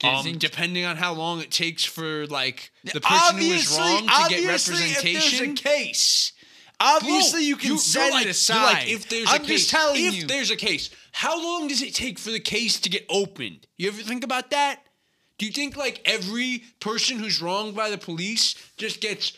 Do 0.00 0.06
you 0.06 0.12
um, 0.14 0.24
think 0.24 0.38
depending 0.38 0.84
on 0.84 0.96
how 0.96 1.12
long 1.12 1.40
it 1.40 1.50
takes 1.50 1.84
for 1.84 2.26
like 2.28 2.70
the 2.84 3.00
person 3.00 3.36
who 3.38 3.44
is 3.44 3.78
Obviously- 3.78 3.78
wrong 3.78 4.00
to 4.02 4.06
get 4.06 4.14
obviously, 4.40 4.46
representation 4.46 5.50
If 5.50 5.60
there's 5.60 5.60
a 5.60 5.62
case, 5.62 6.32
obviously 6.80 7.40
Bro, 7.40 7.46
you 7.48 7.56
can 7.56 7.68
you're 7.70 7.78
set 7.78 8.10
like, 8.12 8.20
it 8.22 8.24
you're 8.24 8.30
aside. 8.30 8.62
like, 8.72 8.88
if 8.88 9.08
there's 9.08 9.28
I'm 9.28 9.42
a 9.42 9.44
case, 9.44 9.48
just 9.60 9.70
telling 9.70 10.04
if 10.04 10.14
you. 10.14 10.26
there's 10.26 10.50
a 10.50 10.56
case, 10.56 10.90
how 11.12 11.36
long 11.42 11.68
does 11.68 11.82
it 11.82 11.94
take 11.94 12.18
for 12.18 12.30
the 12.30 12.40
case 12.40 12.78
to 12.80 12.88
get 12.88 13.04
opened? 13.10 13.66
You 13.76 13.88
ever 13.88 14.02
think 14.02 14.24
about 14.24 14.50
that? 14.50 14.82
Do 15.38 15.46
you 15.46 15.52
think 15.52 15.76
like 15.76 16.00
every 16.04 16.62
person 16.80 17.18
who's 17.18 17.42
wronged 17.42 17.74
by 17.76 17.90
the 17.90 17.98
police 17.98 18.54
just 18.76 19.00
gets 19.00 19.32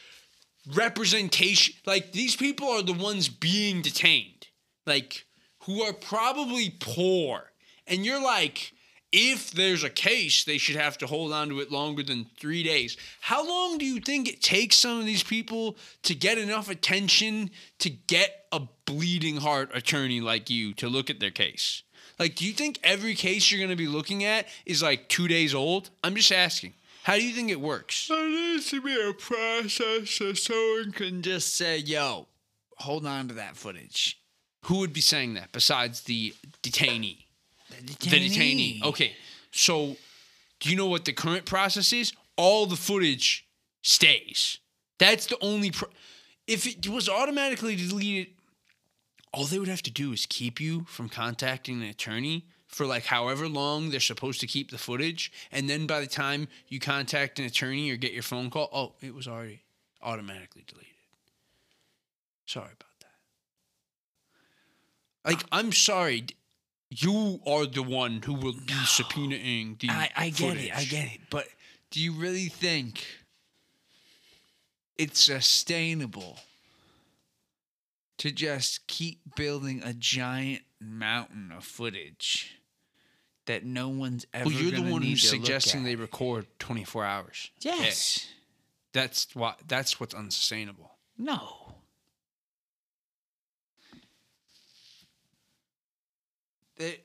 representation? 0.75 1.75
Like 1.87 2.13
these 2.13 2.37
people 2.37 2.69
are 2.69 2.83
the 2.83 2.93
ones 2.93 3.29
being 3.29 3.83
detained, 3.83 4.40
like 4.91 5.25
who 5.61 5.83
are 5.83 5.95
probably 5.95 6.75
poor, 6.79 7.53
and 7.87 8.05
you're 8.05 8.23
like. 8.23 8.73
If 9.13 9.51
there's 9.51 9.83
a 9.83 9.91
case, 9.91 10.45
they 10.45 10.57
should 10.57 10.77
have 10.77 10.97
to 10.99 11.07
hold 11.09 11.33
on 11.33 11.49
to 11.49 11.59
it 11.59 11.73
longer 11.73 12.05
than 12.05 12.27
three 12.39 12.63
days. 12.63 12.97
How 13.21 13.45
long 13.45 13.77
do 13.77 13.85
you 13.85 13.99
think 13.99 14.29
it 14.29 14.41
takes 14.41 14.77
some 14.77 15.01
of 15.01 15.05
these 15.05 15.25
people 15.25 15.77
to 16.05 16.15
get 16.15 16.39
enough 16.39 16.71
attention 16.71 17.51
to 17.81 17.91
get 17.91 18.45
a 18.53 18.61
bleeding 18.85 19.39
heart 19.39 19.73
attorney 19.75 20.21
like 20.21 20.49
you 20.49 20.75
to 20.75 20.89
look 20.89 21.11
at 21.11 21.19
their 21.19 21.33
case? 21.33 21.83
Like, 22.21 22.37
do 22.37 22.47
you 22.47 22.53
think 22.53 22.79
every 22.85 23.17
case 23.17 23.51
you're 23.51 23.59
going 23.59 23.71
to 23.71 23.85
be 23.85 23.89
looking 23.89 24.23
at 24.23 24.47
is 24.65 24.81
like 24.81 25.09
two 25.09 25.27
days 25.27 25.57
old? 25.57 25.91
I'm 26.05 26.15
just 26.15 26.31
asking. 26.31 26.75
How 27.03 27.17
do 27.17 27.27
you 27.27 27.35
think 27.35 27.51
it 27.51 27.61
works? 27.61 28.07
There 28.07 28.29
needs 28.29 28.71
to 28.71 28.81
be 28.81 28.95
a 28.95 29.13
process 29.13 30.09
so 30.09 30.35
someone 30.35 30.93
can 30.93 31.23
just 31.23 31.57
say, 31.57 31.79
yo, 31.79 32.29
hold 32.77 33.07
on 33.07 33.27
to 33.27 33.35
that 33.35 33.57
footage. 33.57 34.20
Who 34.63 34.79
would 34.79 34.93
be 34.93 35.01
saying 35.01 35.35
that 35.35 35.53
besides 35.53 36.03
the 36.03 36.35
detainee? 36.63 37.25
The 37.71 37.95
detainee. 37.95 38.83
Okay. 38.83 39.13
So, 39.53 39.97
do 40.61 40.71
you 40.71 40.77
know 40.77 40.87
what 40.87 41.05
the 41.05 41.13
current 41.13 41.47
process 41.47 41.93
is? 41.93 42.13
All 42.37 42.67
the 42.67 42.77
footage 42.77 43.47
stays. 43.83 44.59
That's 44.99 45.27
the 45.27 45.39
only. 45.41 45.71
Pro- 45.71 45.89
if 46.47 46.67
it 46.67 46.89
was 46.89 47.09
automatically 47.09 47.77
deleted, 47.77 48.35
all 49.33 49.45
they 49.45 49.59
would 49.59 49.69
have 49.69 49.83
to 49.83 49.91
do 49.91 50.13
is 50.13 50.27
keep 50.27 50.61
you 50.61 50.85
from 50.89 51.09
contacting 51.09 51.83
an 51.83 51.89
attorney 51.89 52.45
for 52.67 52.87
like 52.87 53.07
however 53.07 53.49
long 53.49 53.91
they're 53.91 54.01
supposed 54.01 54.41
to 54.41 54.47
keep 54.47 54.71
the 54.71 54.79
footage. 54.79 55.33
And 55.53 55.69
then 55.69 55.87
by 55.87 56.01
the 56.01 56.07
time 56.07 56.49
you 56.69 56.81
contact 56.81 57.39
an 57.39 57.45
attorney 57.45 57.91
or 57.91 57.97
get 57.97 58.13
your 58.13 58.23
phone 58.23 58.51
call, 58.51 58.69
oh, 58.73 58.93
it 59.01 59.15
was 59.15 59.27
already 59.27 59.63
automatically 60.03 60.65
deleted. 60.67 60.87
Sorry 62.47 62.67
about. 62.67 62.90
Like, 65.25 65.45
I'm 65.53 65.73
sorry. 65.73 66.27
You 66.91 67.41
are 67.47 67.67
the 67.67 67.83
one 67.83 68.21
who 68.25 68.35
will 68.35 68.53
be 68.53 68.75
subpoenaing 68.85 69.79
the 69.79 69.91
I, 69.91 70.11
I 70.17 70.31
get 70.31 70.57
it. 70.57 70.77
I 70.77 70.85
get 70.85 71.07
it. 71.07 71.21
But 71.31 71.47
do 71.91 72.01
you 72.01 72.13
really 72.13 72.47
think 72.47 73.07
it's 74.99 75.25
sustainable 75.25 76.39
to 78.19 78.31
just 78.31 78.87
keep 78.87 79.21
building 79.37 79.83
a 79.85 79.95
giant 79.95 80.63
mountain 80.81 81.53
of 81.57 81.65
footage 81.65 82.57
that 83.47 83.65
no 83.65 83.89
one's 83.89 84.27
ever 84.35 84.45
Well, 84.45 84.55
you're 84.55 84.73
the 84.73 84.93
one 84.93 85.03
who's 85.03 85.29
suggesting 85.29 85.85
they 85.85 85.97
record 85.97 86.47
24 86.59 87.05
hours. 87.05 87.51
Yes. 87.61 88.29
That's 88.93 89.29
why. 89.35 89.55
That's 89.67 89.99
what's 89.99 90.15
unsustainable. 90.15 90.93
No. 91.17 91.60
There- 96.81 96.97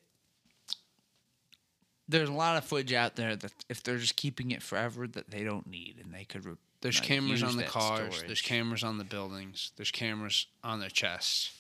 there's 2.08 2.30
a 2.30 2.34
lot 2.34 2.56
of 2.56 2.64
footage 2.64 2.94
out 2.94 3.16
there 3.18 3.36
that 3.36 3.52
if 3.68 3.84
they're 3.84 3.98
just 3.98 4.16
keeping 4.16 4.52
it 4.52 4.64
forever 4.64 5.06
that 5.06 5.32
they 5.32 5.44
don't 5.44 5.68
need 5.68 5.98
and 6.02 6.14
they 6.14 6.24
could 6.24 6.46
re- 6.46 6.56
There's 6.80 7.00
like, 7.00 7.08
cameras 7.08 7.44
on 7.44 7.58
the 7.58 7.64
cars. 7.64 8.24
There's 8.28 8.42
cameras 8.42 8.84
on 8.86 8.98
the 8.98 9.04
buildings. 9.04 9.72
There's 9.76 9.92
cameras 9.92 10.48
on 10.64 10.80
their 10.80 10.90
chests. 10.90 11.52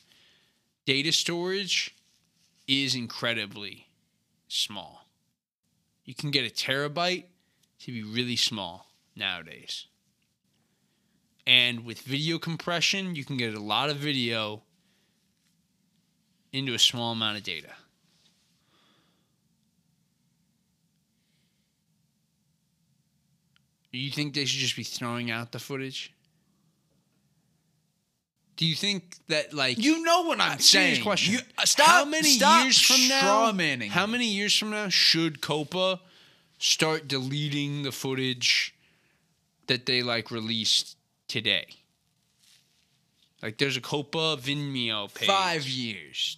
Data 0.85 1.11
storage 1.11 1.93
is 2.67 2.95
incredibly 2.95 3.87
small. 4.47 5.07
You 6.05 6.13
can 6.15 6.31
get 6.31 6.49
a 6.49 6.53
terabyte 6.53 7.25
to 7.79 7.91
be 7.91 8.03
really 8.03 8.35
small 8.37 8.91
nowadays. 9.15 9.87
And 11.47 11.83
with 11.83 12.01
video 12.01 12.39
compression, 12.39 13.15
you 13.15 13.25
can 13.25 13.35
get 13.37 13.53
a 13.55 13.59
lot 13.59 13.89
of 13.89 13.97
video 13.97 14.63
into 16.53 16.73
a 16.73 16.79
small 16.79 17.11
amount 17.11 17.37
of 17.37 17.43
data. 17.43 17.73
You 23.97 24.11
think 24.11 24.33
they 24.33 24.45
should 24.45 24.59
just 24.59 24.75
be 24.75 24.83
throwing 24.83 25.31
out 25.31 25.51
the 25.51 25.59
footage? 25.59 26.11
Do 28.57 28.65
you 28.65 28.75
think 28.75 29.17
that 29.27 29.53
like 29.53 29.77
You 29.77 30.03
know 30.03 30.21
what 30.23 30.39
I'm 30.39 30.59
saying. 30.59 31.03
question? 31.03 31.33
You- 31.33 31.39
uh, 31.57 31.65
stop- 31.65 31.87
how 31.87 32.05
many 32.05 32.29
stop 32.37 32.63
years 32.63 32.81
from 32.81 33.07
now? 33.07 33.21
strawmanning 33.51 33.89
How 33.89 34.07
many 34.07 34.27
years 34.27 34.55
from 34.57 34.69
now 34.69 34.87
should 34.89 35.41
Copa 35.41 35.99
start 36.57 37.07
deleting 37.07 37.83
the 37.83 37.91
footage 37.91 38.73
that 39.67 39.85
they 39.85 40.01
like 40.01 40.31
released 40.31 40.95
today? 41.27 41.67
Like, 43.41 43.57
there's 43.57 43.77
a 43.77 43.81
Copa 43.81 44.37
Vimeo 44.41 45.13
page. 45.13 45.27
Five 45.27 45.67
years. 45.67 46.37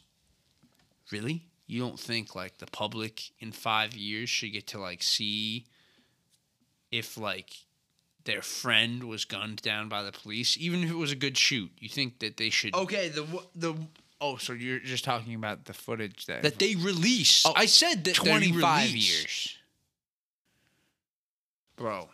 Really? 1.12 1.44
You 1.68 1.80
don't 1.82 2.00
think 2.00 2.34
like 2.36 2.58
the 2.58 2.66
public 2.66 3.30
in 3.40 3.52
five 3.52 3.96
years 3.96 4.30
should 4.30 4.54
get 4.54 4.68
to 4.68 4.80
like 4.80 5.04
see 5.04 5.66
if 6.92 7.18
like 7.18 7.54
their 8.26 8.42
friend 8.42 9.06
was 9.06 9.26
gunned 9.26 9.62
down 9.62 9.90
by 9.90 10.04
the 10.04 10.12
police, 10.12 10.58
even 10.60 10.84
if 10.84 10.90
it 10.90 10.96
was 10.96 11.12
a 11.12 11.16
good 11.16 11.38
shoot? 11.38 11.72
You 11.80 11.90
think 11.90 12.20
that 12.20 12.38
they 12.38 12.50
should 12.50 12.76
Okay, 12.76 13.10
the 13.10 13.26
the 13.56 13.76
oh, 14.22 14.38
so 14.38 14.54
you're 14.54 14.80
just 14.80 15.04
talking 15.04 15.34
about 15.34 15.66
the 15.66 15.74
footage 15.74 16.26
that 16.26 16.44
that 16.44 16.60
they 16.60 16.76
release? 16.76 17.44
Oh, 17.46 17.54
I 17.56 17.66
said 17.66 18.04
that 18.06 18.16
25 18.16 18.90
years. 18.90 19.58
bro. 21.76 22.10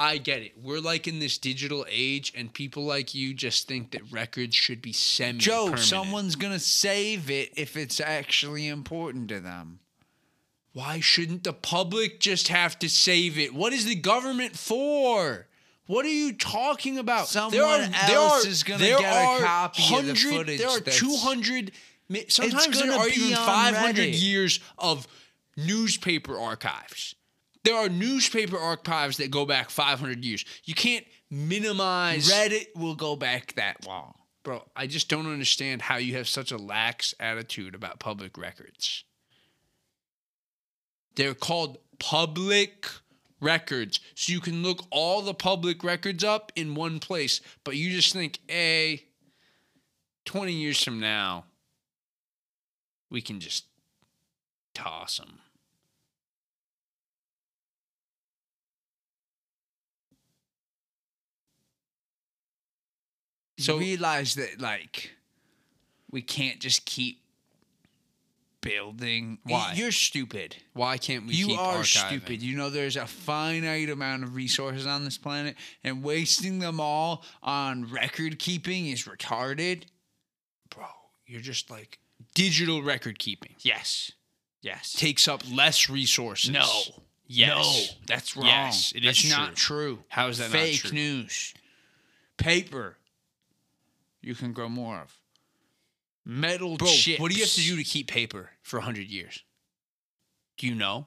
I 0.00 0.16
get 0.16 0.40
it. 0.40 0.52
We're 0.56 0.80
like 0.80 1.06
in 1.06 1.18
this 1.18 1.36
digital 1.36 1.84
age, 1.86 2.32
and 2.34 2.50
people 2.50 2.84
like 2.84 3.14
you 3.14 3.34
just 3.34 3.68
think 3.68 3.90
that 3.90 4.00
records 4.10 4.56
should 4.56 4.80
be 4.80 4.94
semi. 4.94 5.38
Joe, 5.38 5.76
someone's 5.76 6.36
gonna 6.36 6.58
save 6.58 7.30
it 7.30 7.50
if 7.54 7.76
it's 7.76 8.00
actually 8.00 8.66
important 8.66 9.28
to 9.28 9.40
them. 9.40 9.80
Why 10.80 11.00
shouldn't 11.00 11.44
the 11.44 11.52
public 11.52 12.20
just 12.20 12.48
have 12.48 12.78
to 12.78 12.88
save 12.88 13.38
it? 13.38 13.52
What 13.52 13.74
is 13.74 13.84
the 13.84 13.94
government 13.94 14.56
for? 14.56 15.46
What 15.86 16.06
are 16.06 16.08
you 16.08 16.32
talking 16.32 16.96
about? 16.96 17.28
Someone 17.28 17.94
else 18.08 18.46
is 18.46 18.62
gonna 18.62 18.78
there 18.78 18.98
get 18.98 19.12
a 19.12 19.26
are 19.26 19.40
copy 19.40 19.94
of 19.94 20.06
the 20.06 20.14
footage 20.14 20.58
There 20.58 20.70
are 20.70 20.80
200, 20.80 21.72
sometimes 22.28 22.80
there 22.80 22.92
are 22.92 23.08
even 23.08 23.36
500 23.36 24.06
years 24.06 24.60
of 24.78 25.06
newspaper 25.54 26.38
archives. 26.38 27.14
There 27.62 27.76
are 27.76 27.90
newspaper 27.90 28.56
archives 28.56 29.18
that 29.18 29.30
go 29.30 29.44
back 29.44 29.68
500 29.68 30.24
years. 30.24 30.46
You 30.64 30.72
can't 30.72 31.04
minimize 31.30 32.30
Reddit 32.30 32.68
will 32.74 32.94
go 32.94 33.16
back 33.16 33.52
that 33.56 33.86
long. 33.86 34.14
Bro, 34.44 34.66
I 34.74 34.86
just 34.86 35.10
don't 35.10 35.30
understand 35.30 35.82
how 35.82 35.98
you 35.98 36.16
have 36.16 36.26
such 36.26 36.50
a 36.50 36.56
lax 36.56 37.14
attitude 37.20 37.74
about 37.74 38.00
public 38.00 38.38
records. 38.38 39.04
They're 41.20 41.34
called 41.34 41.76
public 41.98 42.86
records. 43.42 44.00
So 44.14 44.32
you 44.32 44.40
can 44.40 44.62
look 44.62 44.86
all 44.88 45.20
the 45.20 45.34
public 45.34 45.84
records 45.84 46.24
up 46.24 46.50
in 46.56 46.74
one 46.74 46.98
place, 46.98 47.42
but 47.62 47.76
you 47.76 47.90
just 47.90 48.14
think, 48.14 48.38
hey, 48.48 49.04
20 50.24 50.50
years 50.50 50.82
from 50.82 50.98
now, 50.98 51.44
we 53.10 53.20
can 53.20 53.38
just 53.38 53.66
toss 54.72 55.18
them. 55.18 55.40
So 63.58 63.76
realize 63.76 64.36
that 64.36 64.58
like 64.58 65.10
we 66.10 66.22
can't 66.22 66.60
just 66.60 66.86
keep 66.86 67.20
building. 68.60 69.38
Why? 69.44 69.72
You're 69.74 69.92
stupid. 69.92 70.56
Why 70.72 70.98
can't 70.98 71.26
we 71.26 71.34
you 71.34 71.48
keep 71.48 71.58
are 71.58 71.78
archiving? 71.78 72.08
stupid. 72.08 72.42
You 72.42 72.56
know 72.56 72.70
there's 72.70 72.96
a 72.96 73.06
finite 73.06 73.90
amount 73.90 74.24
of 74.24 74.34
resources 74.34 74.86
on 74.86 75.04
this 75.04 75.18
planet, 75.18 75.56
and 75.84 76.02
wasting 76.02 76.58
them 76.58 76.80
all 76.80 77.24
on 77.42 77.90
record 77.90 78.38
keeping 78.38 78.86
is 78.88 79.04
retarded. 79.04 79.84
Bro, 80.74 80.86
you're 81.26 81.40
just 81.40 81.70
like 81.70 81.98
digital 82.34 82.82
record 82.82 83.18
keeping. 83.18 83.54
Yes. 83.60 84.12
Yes. 84.62 84.92
takes 84.92 85.26
up 85.26 85.42
less 85.50 85.88
resources. 85.88 86.50
No. 86.50 86.66
Yes. 87.26 87.56
No, 87.56 87.96
that's 88.06 88.36
wrong. 88.36 88.46
Yes, 88.46 88.92
it 88.94 89.04
that's 89.04 89.24
is 89.24 89.30
not 89.30 89.54
true. 89.54 90.00
How 90.08 90.28
is 90.28 90.38
that 90.38 90.50
Fake 90.50 90.92
news. 90.92 91.54
Paper. 92.36 92.96
You 94.20 94.34
can 94.34 94.52
grow 94.52 94.68
more 94.68 95.00
of. 95.02 95.19
Metal 96.30 96.76
Bro, 96.76 96.88
chips. 96.88 97.20
what 97.20 97.30
do 97.30 97.36
you 97.36 97.42
have 97.42 97.52
to 97.52 97.60
do 97.60 97.76
to 97.76 97.82
keep 97.82 98.06
paper 98.06 98.50
for 98.62 98.78
100 98.78 99.08
years? 99.08 99.42
Do 100.58 100.66
you 100.68 100.74
know? 100.76 101.06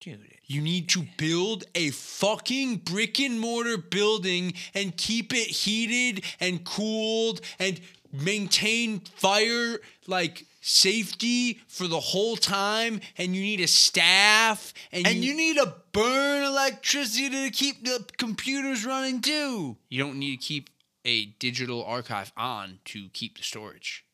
dude? 0.00 0.20
You 0.44 0.60
need 0.60 0.88
to 0.90 1.06
build 1.16 1.64
a 1.74 1.90
fucking 1.90 2.78
brick 2.78 3.20
and 3.20 3.38
mortar 3.40 3.78
building 3.78 4.54
and 4.74 4.96
keep 4.96 5.32
it 5.32 5.48
heated 5.48 6.24
and 6.40 6.64
cooled 6.64 7.40
and 7.58 7.80
maintain 8.12 9.00
fire 9.00 9.78
like 10.06 10.46
safety 10.60 11.60
for 11.68 11.86
the 11.86 12.00
whole 12.00 12.36
time 12.36 13.00
and 13.18 13.36
you 13.36 13.42
need 13.42 13.60
a 13.60 13.68
staff 13.68 14.74
and, 14.92 15.06
And 15.06 15.24
you 15.24 15.34
need 15.34 15.56
to 15.56 15.74
burn 15.92 16.42
electricity 16.42 17.30
to 17.30 17.50
keep 17.50 17.84
the 17.84 18.04
computers 18.16 18.84
running 18.84 19.20
too. 19.20 19.76
you 19.88 20.02
don't 20.02 20.18
need 20.18 20.40
to 20.40 20.44
keep 20.44 20.70
a 21.04 21.26
digital 21.38 21.84
archive 21.84 22.32
on 22.36 22.80
to 22.86 23.08
keep 23.12 23.38
the 23.38 23.44
storage. 23.44 24.05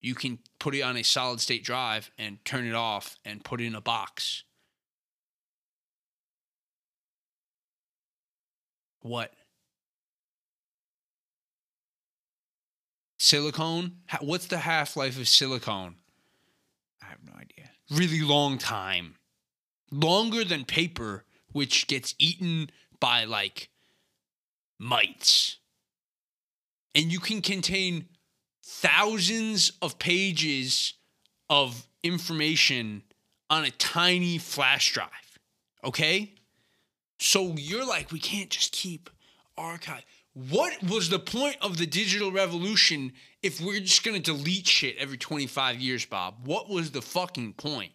You 0.00 0.14
can 0.14 0.38
put 0.58 0.74
it 0.74 0.82
on 0.82 0.96
a 0.96 1.02
solid 1.02 1.40
state 1.40 1.64
drive 1.64 2.10
and 2.18 2.44
turn 2.44 2.66
it 2.66 2.74
off 2.74 3.16
and 3.24 3.44
put 3.44 3.60
it 3.60 3.64
in 3.64 3.74
a 3.74 3.80
box. 3.80 4.44
What? 9.00 9.32
Silicone? 13.18 13.96
What's 14.20 14.46
the 14.46 14.58
half 14.58 14.96
life 14.96 15.18
of 15.18 15.26
silicone? 15.26 15.96
I 17.02 17.06
have 17.06 17.18
no 17.24 17.32
idea. 17.32 17.70
really 17.90 18.20
long 18.20 18.58
time. 18.58 19.16
Longer 19.90 20.44
than 20.44 20.64
paper, 20.64 21.24
which 21.52 21.86
gets 21.86 22.14
eaten 22.18 22.70
by 23.00 23.24
like 23.24 23.70
mites. 24.78 25.56
And 26.94 27.10
you 27.10 27.20
can 27.20 27.40
contain 27.40 28.08
thousands 28.68 29.72
of 29.80 29.98
pages 29.98 30.92
of 31.48 31.88
information 32.02 33.02
on 33.48 33.64
a 33.64 33.70
tiny 33.70 34.36
flash 34.36 34.92
drive. 34.92 35.08
Okay? 35.82 36.34
So 37.18 37.54
you're 37.56 37.86
like, 37.86 38.12
we 38.12 38.18
can't 38.18 38.50
just 38.50 38.72
keep 38.72 39.08
archive. 39.56 40.04
What 40.34 40.82
was 40.82 41.08
the 41.08 41.18
point 41.18 41.56
of 41.62 41.78
the 41.78 41.86
digital 41.86 42.30
revolution 42.30 43.12
if 43.42 43.58
we're 43.60 43.80
just 43.80 44.04
gonna 44.04 44.20
delete 44.20 44.66
shit 44.66 44.96
every 44.98 45.16
25 45.16 45.80
years, 45.80 46.04
Bob? 46.04 46.34
What 46.44 46.68
was 46.68 46.90
the 46.90 47.02
fucking 47.02 47.54
point? 47.54 47.92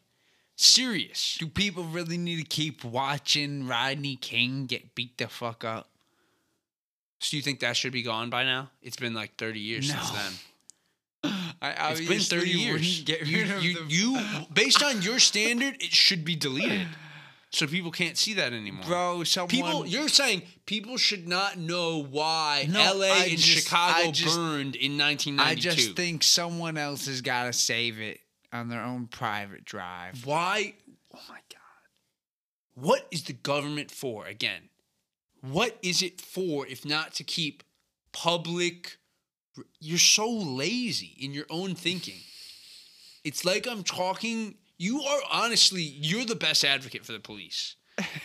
Serious. 0.55 1.37
Do 1.39 1.47
people 1.47 1.83
really 1.83 2.17
need 2.17 2.39
to 2.39 2.47
keep 2.47 2.83
watching 2.83 3.67
Rodney 3.67 4.15
King 4.15 4.65
get 4.65 4.95
beat 4.95 5.19
the 5.19 5.27
fuck 5.27 5.63
up? 5.63 5.89
So 7.19 7.37
you 7.37 7.43
think 7.43 7.59
that 7.59 7.77
should 7.77 7.93
be 7.93 8.01
gone 8.01 8.29
by 8.29 8.43
now? 8.43 8.71
It's 8.81 8.97
been 8.97 9.13
like 9.13 9.37
30 9.37 9.59
years 9.59 9.89
since 9.89 10.09
then. 10.09 10.33
I 11.71 11.91
It's 11.91 12.01
been 12.07 12.19
30 12.19 12.49
years. 12.49 13.01
Get 13.05 13.25
you, 13.25 13.43
of 13.43 13.63
you, 13.63 13.73
the- 13.85 13.93
you, 13.93 14.45
based 14.53 14.83
on 14.83 15.01
your 15.01 15.19
standard, 15.19 15.75
it 15.81 15.93
should 15.93 16.25
be 16.25 16.35
deleted. 16.35 16.87
So 17.51 17.67
people 17.67 17.91
can't 17.91 18.17
see 18.17 18.33
that 18.33 18.51
anymore. 18.51 18.83
bro. 18.85 19.23
Someone 19.23 19.47
People, 19.49 19.85
you're 19.85 20.07
saying 20.09 20.41
people 20.65 20.97
should 20.97 21.27
not 21.27 21.57
know 21.57 22.01
why 22.03 22.67
No, 22.67 22.81
L.A. 22.81 23.11
I 23.11 23.17
and 23.25 23.37
just- 23.37 23.65
Chicago 23.67 24.11
just- 24.11 24.35
burned 24.35 24.75
in 24.75 24.97
1992. 24.97 25.41
I 25.41 25.55
just 25.55 25.95
think 25.95 26.23
someone 26.23 26.77
else 26.77 27.05
has 27.05 27.21
got 27.21 27.43
to 27.43 27.53
save 27.53 27.99
it 28.01 28.19
on 28.51 28.69
their 28.69 28.81
own 28.81 29.05
private 29.07 29.65
drive. 29.65 30.25
why? 30.25 30.73
Oh 31.15 31.19
my 31.29 31.35
god! 31.51 31.59
What 32.73 33.07
is 33.11 33.23
the 33.23 33.33
government 33.33 33.91
for? 33.91 34.25
Again, 34.25 34.69
what 35.41 35.77
is 35.83 36.01
it 36.01 36.19
for 36.21 36.65
if 36.67 36.83
not 36.85 37.13
to 37.15 37.23
keep 37.23 37.61
public? 38.11 38.97
You're 39.79 39.97
so 39.99 40.29
lazy 40.29 41.15
in 41.19 41.33
your 41.33 41.45
own 41.49 41.75
thinking. 41.75 42.19
It's 43.23 43.45
like 43.45 43.67
I'm 43.67 43.83
talking. 43.83 44.55
You 44.77 45.01
are 45.01 45.19
honestly, 45.31 45.83
you're 45.83 46.25
the 46.25 46.35
best 46.35 46.65
advocate 46.65 47.05
for 47.05 47.11
the 47.11 47.19
police. 47.19 47.75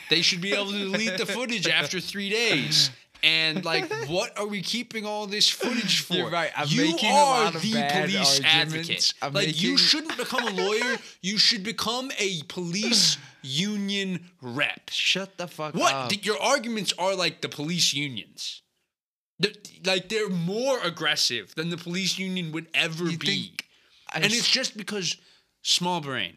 They 0.08 0.22
should 0.22 0.40
be 0.40 0.54
able 0.54 0.70
to 0.72 0.90
delete 0.90 1.18
the 1.18 1.26
footage 1.26 1.68
after 1.68 2.00
three 2.00 2.30
days. 2.30 2.90
And 3.22 3.64
like, 3.64 3.92
what 4.08 4.38
are 4.38 4.46
we 4.46 4.62
keeping 4.62 5.04
all 5.04 5.26
this 5.26 5.48
footage 5.48 6.00
for? 6.00 6.14
You're 6.14 6.30
right. 6.30 6.50
I'm 6.56 6.68
you 6.68 6.82
making 6.82 7.10
a 7.10 7.14
are 7.14 7.44
lot 7.44 7.54
of 7.56 7.62
the 7.62 7.72
bad 7.72 8.08
police 8.08 8.40
advocate. 8.44 9.12
I'm 9.20 9.32
like, 9.32 9.60
you 9.60 9.76
shouldn't 9.76 10.16
become 10.16 10.46
a 10.46 10.50
lawyer. 10.50 10.96
You 11.20 11.36
should 11.36 11.64
become 11.64 12.10
a 12.18 12.42
police 12.44 13.18
union 13.42 14.30
rep. 14.40 14.90
Shut 14.90 15.36
the 15.36 15.48
fuck 15.48 15.74
What? 15.74 15.92
up. 15.92 16.10
What? 16.12 16.24
Your 16.24 16.40
arguments 16.40 16.92
are 16.98 17.14
like 17.14 17.40
the 17.42 17.48
police 17.48 17.92
unions. 17.92 18.62
The- 19.40 19.56
like 19.84 20.08
they're 20.08 20.28
more 20.28 20.80
aggressive 20.82 21.54
than 21.54 21.70
the 21.70 21.76
police 21.76 22.18
union 22.18 22.50
would 22.52 22.66
ever 22.74 23.08
You 23.10 23.18
be. 23.18 23.26
think 23.26 23.68
and 24.12 24.24
s- 24.24 24.32
it's 24.34 24.48
just 24.50 24.76
because 24.76 25.16
small 25.62 26.00
brain. 26.00 26.36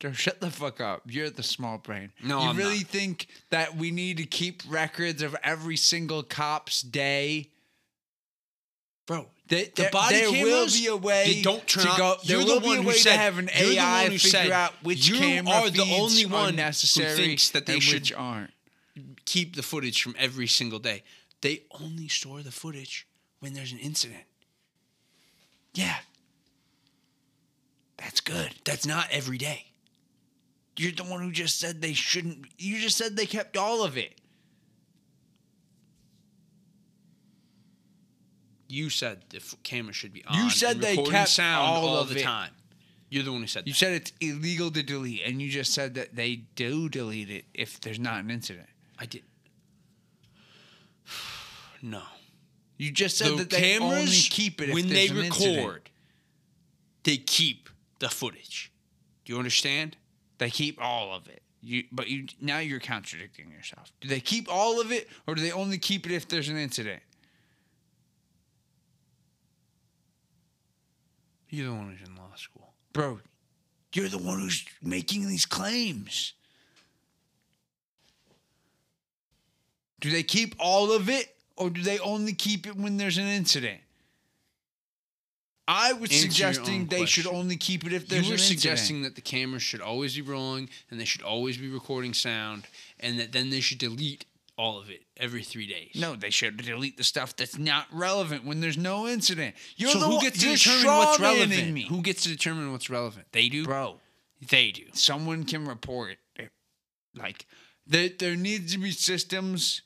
Dude, 0.00 0.16
Shut 0.16 0.40
the 0.40 0.50
fuck 0.50 0.80
up. 0.80 1.02
You're 1.06 1.28
the 1.30 1.42
small 1.42 1.78
brain. 1.78 2.12
No, 2.22 2.40
you 2.40 2.48
I'm 2.50 2.56
really 2.56 2.78
not. 2.78 2.86
think 2.86 3.26
that 3.50 3.76
we 3.76 3.90
need 3.90 4.18
to 4.18 4.26
keep 4.26 4.62
records 4.68 5.22
of 5.22 5.34
every 5.42 5.76
single 5.76 6.22
cop's 6.22 6.82
day? 6.82 7.50
Bro, 9.06 9.26
There, 9.48 9.64
the 9.64 9.70
there- 9.74 9.90
body 9.90 10.16
there 10.16 10.30
cameras 10.30 10.44
will 10.74 10.80
be 10.80 10.86
a 10.86 10.96
way 10.96 11.34
they 11.34 11.42
don't 11.42 11.66
turn 11.66 11.84
to 11.86 11.94
go. 11.96 12.16
You're 12.22 12.38
there 12.44 12.46
the 12.46 12.52
will 12.52 12.60
be 12.60 12.76
a 12.76 12.82
way 12.82 12.94
said, 12.94 13.12
to 13.12 13.18
have 13.18 13.38
an 13.38 13.50
AI 13.52 14.04
figure 14.04 14.18
said, 14.18 14.50
out 14.52 14.74
which 14.84 15.08
you 15.08 15.16
camera 15.16 15.52
are 15.54 15.70
the 15.70 15.80
only 15.96 16.26
one 16.26 16.42
are 16.42 16.50
who 16.50 16.56
necessary 16.56 17.16
thinks 17.16 17.50
that 17.50 17.66
they 17.66 17.80
should 17.80 18.02
which 18.02 18.12
aren't. 18.12 18.52
keep 19.24 19.56
the 19.56 19.62
footage 19.62 20.00
from 20.02 20.14
every 20.18 20.46
single 20.46 20.78
day. 20.78 21.02
They 21.40 21.62
only 21.80 22.08
store 22.08 22.42
the 22.42 22.50
footage 22.50 23.06
when 23.40 23.52
there's 23.54 23.72
an 23.72 23.78
incident. 23.78 24.24
Yeah. 25.74 25.96
That's 27.96 28.20
good. 28.20 28.54
That's 28.64 28.86
not 28.86 29.06
every 29.10 29.38
day. 29.38 29.66
You're 30.76 30.92
the 30.92 31.04
one 31.04 31.20
who 31.20 31.30
just 31.32 31.58
said 31.58 31.80
they 31.82 31.92
shouldn't. 31.92 32.46
You 32.58 32.78
just 32.78 32.96
said 32.96 33.16
they 33.16 33.26
kept 33.26 33.56
all 33.56 33.82
of 33.84 33.96
it. 33.96 34.20
You 38.68 38.90
said 38.90 39.22
the 39.30 39.38
f- 39.38 39.54
camera 39.62 39.92
should 39.92 40.12
be 40.12 40.24
on. 40.26 40.36
You 40.44 40.50
said 40.50 40.80
they 40.80 40.96
kept 40.96 41.30
sound 41.30 41.66
all 41.66 41.88
all 41.88 41.98
of 41.98 42.10
the 42.10 42.20
it. 42.20 42.22
time. 42.22 42.50
You're 43.10 43.24
the 43.24 43.32
one 43.32 43.40
who 43.40 43.46
said 43.46 43.66
You 43.66 43.72
that. 43.72 43.78
said 43.78 43.92
it's 43.94 44.12
illegal 44.20 44.70
to 44.70 44.82
delete, 44.82 45.22
and 45.24 45.40
you 45.40 45.48
just 45.48 45.72
said 45.72 45.94
that 45.94 46.14
they 46.14 46.36
do 46.54 46.88
delete 46.90 47.30
it 47.30 47.46
if 47.54 47.80
there's 47.80 47.98
not 47.98 48.20
an 48.22 48.30
incident. 48.30 48.68
I 48.98 49.06
did. 49.06 49.22
No. 51.82 52.02
You 52.76 52.90
just 52.92 53.18
said 53.18 53.32
the 53.32 53.36
that 53.36 53.50
they 53.50 53.78
only 53.78 53.96
cameras 53.96 54.28
keep 54.30 54.60
it 54.60 54.68
if 54.68 54.74
when 54.74 54.88
there's 54.88 55.10
they 55.10 55.14
an 55.14 55.22
record. 55.22 55.46
incident. 55.48 55.90
They 57.04 57.16
keep 57.16 57.68
the 57.98 58.08
footage. 58.08 58.72
Do 59.24 59.32
you 59.32 59.38
understand? 59.38 59.96
They 60.38 60.50
keep 60.50 60.80
all 60.80 61.12
of 61.14 61.28
it. 61.28 61.42
You, 61.60 61.84
but 61.90 62.08
you 62.08 62.26
now 62.40 62.58
you're 62.58 62.78
contradicting 62.78 63.50
yourself. 63.50 63.92
Do 64.00 64.08
they 64.08 64.20
keep 64.20 64.48
all 64.48 64.80
of 64.80 64.92
it, 64.92 65.08
or 65.26 65.34
do 65.34 65.42
they 65.42 65.50
only 65.50 65.78
keep 65.78 66.06
it 66.06 66.12
if 66.12 66.28
there's 66.28 66.48
an 66.48 66.56
incident? 66.56 67.02
You're 71.48 71.66
the 71.66 71.74
one 71.74 71.90
who's 71.90 72.06
in 72.06 72.14
law 72.14 72.34
school. 72.36 72.74
Bro, 72.92 73.20
you're 73.92 74.08
the 74.08 74.18
one 74.18 74.38
who's 74.38 74.64
making 74.82 75.26
these 75.26 75.46
claims. 75.46 76.34
Do 80.00 80.10
they 80.10 80.22
keep 80.22 80.54
all 80.58 80.92
of 80.92 81.08
it 81.08 81.34
or 81.58 81.70
do 81.70 81.82
they 81.82 81.98
only 81.98 82.32
keep 82.32 82.66
it 82.66 82.76
when 82.76 82.96
there's 82.96 83.18
an 83.18 83.26
incident? 83.26 83.80
I 85.66 85.92
was 85.92 86.10
Answer 86.10 86.22
suggesting 86.22 86.86
they 86.86 87.04
should 87.04 87.26
only 87.26 87.56
keep 87.56 87.84
it 87.84 87.92
if 87.92 88.08
there's 88.08 88.24
You 88.24 88.30
were 88.30 88.34
an 88.34 88.38
suggesting 88.40 89.02
that 89.02 89.16
the 89.16 89.20
cameras 89.20 89.62
should 89.62 89.82
always 89.82 90.14
be 90.16 90.22
rolling 90.22 90.70
and 90.90 90.98
they 90.98 91.04
should 91.04 91.20
always 91.20 91.58
be 91.58 91.68
recording 91.68 92.14
sound 92.14 92.66
and 92.98 93.18
that 93.20 93.32
then 93.32 93.50
they 93.50 93.60
should 93.60 93.76
delete 93.76 94.24
all 94.56 94.78
of 94.80 94.88
it 94.88 95.02
every 95.18 95.42
three 95.42 95.66
days. 95.66 95.90
No, 95.94 96.16
they 96.16 96.30
should 96.30 96.56
delete 96.56 96.96
the 96.96 97.04
stuff 97.04 97.36
that's 97.36 97.58
not 97.58 97.86
relevant 97.92 98.44
when 98.46 98.60
there's 98.60 98.78
no 98.78 99.06
incident. 99.06 99.54
You're 99.76 99.90
so 99.90 100.00
the 100.00 100.06
who 100.06 100.14
one- 100.14 100.24
gets 100.24 100.40
to 100.40 100.46
determine 100.56 100.86
what's 100.86 101.20
relevant? 101.20 101.72
Me. 101.72 101.82
Who 101.88 102.00
gets 102.00 102.22
to 102.22 102.30
determine 102.30 102.72
what's 102.72 102.88
relevant? 102.88 103.26
They 103.32 103.50
do. 103.50 103.64
Bro, 103.66 104.00
They 104.48 104.70
do. 104.72 104.84
someone 104.94 105.44
can 105.44 105.66
report 105.66 106.16
it. 106.36 106.50
Like 107.14 107.46
there, 107.86 108.08
there 108.08 108.36
needs 108.36 108.72
to 108.72 108.78
be 108.78 108.90
systems 108.92 109.82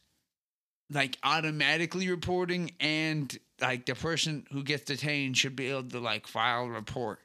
like 0.92 1.18
automatically 1.22 2.08
reporting 2.08 2.72
and 2.80 3.38
like 3.60 3.86
the 3.86 3.94
person 3.94 4.46
who 4.52 4.62
gets 4.62 4.84
detained 4.84 5.36
should 5.36 5.56
be 5.56 5.68
able 5.70 5.84
to 5.84 6.00
like 6.00 6.26
file 6.26 6.64
a 6.64 6.68
report 6.70 7.20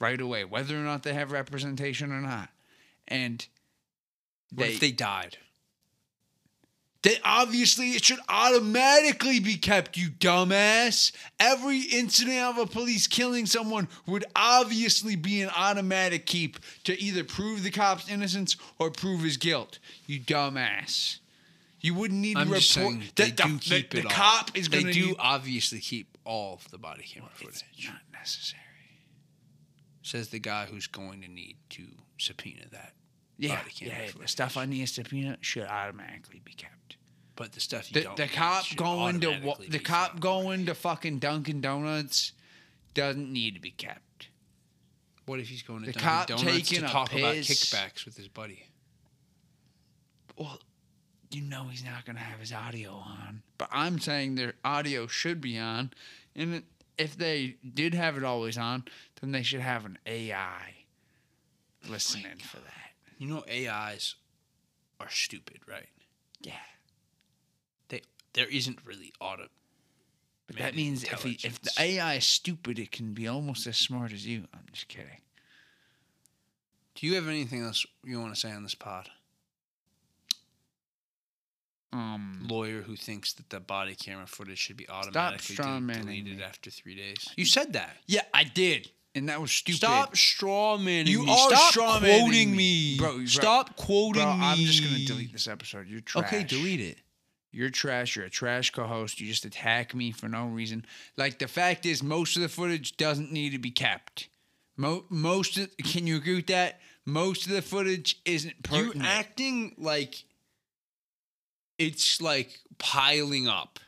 right 0.00 0.20
away, 0.20 0.44
whether 0.44 0.76
or 0.76 0.82
not 0.82 1.02
they 1.02 1.14
have 1.14 1.32
representation 1.32 2.12
or 2.12 2.20
not. 2.20 2.48
And 3.06 3.46
What 4.54 4.68
if 4.68 4.80
they 4.80 4.92
died? 4.92 5.38
they 7.02 7.16
obviously 7.24 7.90
it 7.92 8.04
should 8.04 8.18
automatically 8.28 9.38
be 9.38 9.56
kept, 9.56 9.96
you 9.96 10.10
dumbass. 10.10 11.12
Every 11.38 11.80
incident 11.80 12.38
of 12.38 12.58
a 12.58 12.66
police 12.66 13.06
killing 13.06 13.46
someone 13.46 13.88
would 14.06 14.24
obviously 14.34 15.14
be 15.14 15.40
an 15.42 15.50
automatic 15.56 16.26
keep 16.26 16.58
to 16.84 17.00
either 17.00 17.22
prove 17.22 17.62
the 17.62 17.70
cop's 17.70 18.10
innocence 18.10 18.56
or 18.78 18.90
prove 18.90 19.22
his 19.22 19.36
guilt. 19.36 19.78
You 20.06 20.20
dumbass. 20.20 21.18
You 21.80 21.94
wouldn't 21.94 22.20
need 22.20 22.36
I'm 22.36 22.48
to 22.48 22.54
just 22.56 22.76
report 22.76 22.94
saying 22.94 23.04
they 23.16 23.30
the, 23.30 23.42
do 23.44 23.52
the- 23.54 23.58
keep 23.60 23.90
the 23.90 23.98
it 23.98 24.04
all. 24.06 24.10
cop 24.10 24.56
is 24.56 24.68
They 24.68 24.82
going 24.82 24.92
to 24.94 25.00
do 25.00 25.16
obviously 25.18 25.78
keep 25.80 26.18
all 26.24 26.54
of 26.54 26.68
the 26.70 26.78
body 26.78 27.04
camera 27.04 27.30
footage. 27.34 27.62
It's 27.72 27.86
not 27.86 28.00
necessary. 28.12 28.62
Says 30.02 30.28
the 30.30 30.38
guy 30.40 30.66
who's 30.66 30.86
going 30.86 31.20
to 31.22 31.28
need 31.28 31.56
to 31.70 31.84
subpoena 32.18 32.62
that. 32.72 32.94
Yeah, 33.36 33.56
Body 33.58 33.70
camera 33.70 33.94
yeah. 33.94 34.06
The 34.06 34.12
footage. 34.12 34.28
stuff 34.30 34.56
on 34.56 34.70
the 34.70 34.84
subpoena 34.86 35.36
should 35.40 35.64
automatically 35.66 36.40
be 36.44 36.52
kept. 36.54 36.96
But 37.36 37.52
the 37.52 37.60
stuff 37.60 37.90
you 37.92 38.00
The, 38.00 38.04
don't 38.06 38.16
the 38.16 38.22
need 38.24 38.32
cop 38.32 38.64
should 38.64 38.76
going 38.78 39.20
to 39.20 39.28
wa- 39.28 39.34
automatically 39.34 39.66
the 39.68 39.78
be 39.78 39.84
cop 39.84 40.18
going 40.18 40.66
to 40.66 40.74
fucking 40.74 41.18
Dunkin' 41.20 41.60
Donuts 41.60 42.32
doesn't 42.94 43.32
need 43.32 43.54
to 43.54 43.60
be 43.60 43.70
kept. 43.70 44.28
What 45.26 45.38
if 45.38 45.48
he's 45.48 45.62
going 45.62 45.80
to 45.80 45.86
The 45.86 45.92
Dunkin' 45.92 46.08
cop 46.08 46.26
Donuts 46.26 46.42
taking 46.44 46.80
to 46.80 46.86
a 46.86 46.88
talk 46.88 47.12
about 47.12 47.34
piss. 47.34 47.48
kickbacks 47.48 48.04
with 48.04 48.16
his 48.16 48.26
buddy? 48.26 48.64
Well, 50.36 50.58
you 51.30 51.42
know 51.42 51.64
he's 51.68 51.84
not 51.84 52.04
going 52.04 52.16
to 52.16 52.22
have 52.22 52.40
his 52.40 52.52
audio 52.52 52.92
on. 52.92 53.42
But 53.58 53.68
I'm 53.72 53.98
saying 53.98 54.34
their 54.34 54.54
audio 54.64 55.06
should 55.06 55.40
be 55.40 55.58
on. 55.58 55.92
And 56.34 56.62
if 56.96 57.16
they 57.16 57.56
did 57.74 57.94
have 57.94 58.16
it 58.16 58.24
always 58.24 58.56
on, 58.58 58.84
then 59.20 59.32
they 59.32 59.42
should 59.42 59.60
have 59.60 59.84
an 59.84 59.98
AI 60.06 60.74
listening 61.88 62.38
for 62.38 62.58
that. 62.58 62.92
You 63.18 63.28
know 63.28 63.44
AIs 63.50 64.14
are 65.00 65.10
stupid, 65.10 65.60
right? 65.68 65.88
Yeah. 66.40 66.52
They 67.88 68.02
there 68.32 68.48
isn't 68.48 68.78
really 68.84 69.12
auto. 69.20 69.46
But 70.46 70.56
that 70.56 70.74
means 70.74 71.04
if, 71.04 71.22
he, 71.22 71.38
if 71.44 71.60
the 71.60 71.70
AI 71.78 72.14
is 72.14 72.26
stupid, 72.26 72.78
it 72.78 72.90
can 72.90 73.12
be 73.12 73.28
almost 73.28 73.66
as 73.66 73.76
smart 73.76 74.12
as 74.12 74.26
you. 74.26 74.44
I'm 74.54 74.64
just 74.72 74.88
kidding. 74.88 75.20
Do 76.94 77.06
you 77.06 77.16
have 77.16 77.28
anything 77.28 77.62
else 77.62 77.84
you 78.02 78.18
want 78.18 78.34
to 78.34 78.40
say 78.40 78.50
on 78.50 78.62
this 78.62 78.74
pod? 78.74 79.10
Um, 81.92 82.44
Lawyer 82.48 82.82
who 82.82 82.96
thinks 82.96 83.32
that 83.34 83.48
the 83.50 83.60
body 83.60 83.94
camera 83.94 84.26
footage 84.26 84.58
should 84.58 84.76
be 84.76 84.88
automatically 84.88 85.56
de- 85.56 85.62
deleted 85.62 86.36
me. 86.36 86.42
after 86.42 86.70
three 86.70 86.94
days. 86.94 87.28
You 87.36 87.46
said 87.46 87.72
that. 87.72 87.96
yeah, 88.06 88.22
I 88.34 88.44
did. 88.44 88.90
And 89.14 89.28
that 89.30 89.40
was 89.40 89.50
stupid. 89.50 89.78
Stop 89.78 90.14
strawmanning 90.14 91.06
You 91.06 91.24
me. 91.24 91.32
are 91.32 91.56
Stop 91.56 92.00
quoting 92.02 92.50
me. 92.50 92.56
me. 92.56 92.98
Bro, 92.98 93.24
Stop 93.24 93.74
quoting 93.76 94.22
Bro, 94.22 94.36
me. 94.36 94.44
I'm 94.44 94.58
just 94.58 94.82
going 94.84 94.94
to 94.96 95.04
delete 95.06 95.32
this 95.32 95.48
episode. 95.48 95.86
You're 95.88 96.00
trash. 96.00 96.24
Okay, 96.26 96.44
delete 96.44 96.80
it. 96.80 96.98
You're 97.50 97.70
trash. 97.70 98.14
You're 98.14 98.26
a 98.26 98.30
trash 98.30 98.70
co-host. 98.70 99.18
You 99.20 99.26
just 99.26 99.46
attack 99.46 99.94
me 99.94 100.12
for 100.12 100.28
no 100.28 100.46
reason. 100.46 100.84
Like 101.16 101.38
the 101.38 101.48
fact 101.48 101.86
is, 101.86 102.02
most 102.02 102.36
of 102.36 102.42
the 102.42 102.48
footage 102.50 102.96
doesn't 102.98 103.32
need 103.32 103.50
to 103.52 103.58
be 103.58 103.70
kept. 103.70 104.28
Mo- 104.76 105.06
most 105.08 105.56
of, 105.56 105.74
can 105.78 106.06
you 106.06 106.16
agree 106.16 106.36
with 106.36 106.46
that? 106.48 106.78
Most 107.06 107.46
of 107.46 107.52
the 107.52 107.62
footage 107.62 108.20
isn't 108.26 108.62
pertinent. 108.62 108.96
You're 108.96 109.06
acting 109.06 109.74
like 109.78 110.22
it's 111.78 112.20
like 112.20 112.58
piling 112.78 113.48
up 113.48 113.78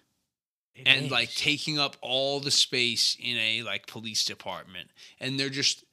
It 0.75 0.87
and 0.87 1.11
like 1.11 1.35
taking 1.35 1.79
up 1.79 1.97
all 2.01 2.41
the 2.41 2.51
space 2.51 3.17
in 3.21 3.37
a 3.37 3.63
like 3.63 3.87
police 3.87 4.25
department. 4.25 4.91
And 5.21 5.39
they're 5.39 5.49
just 5.49 5.85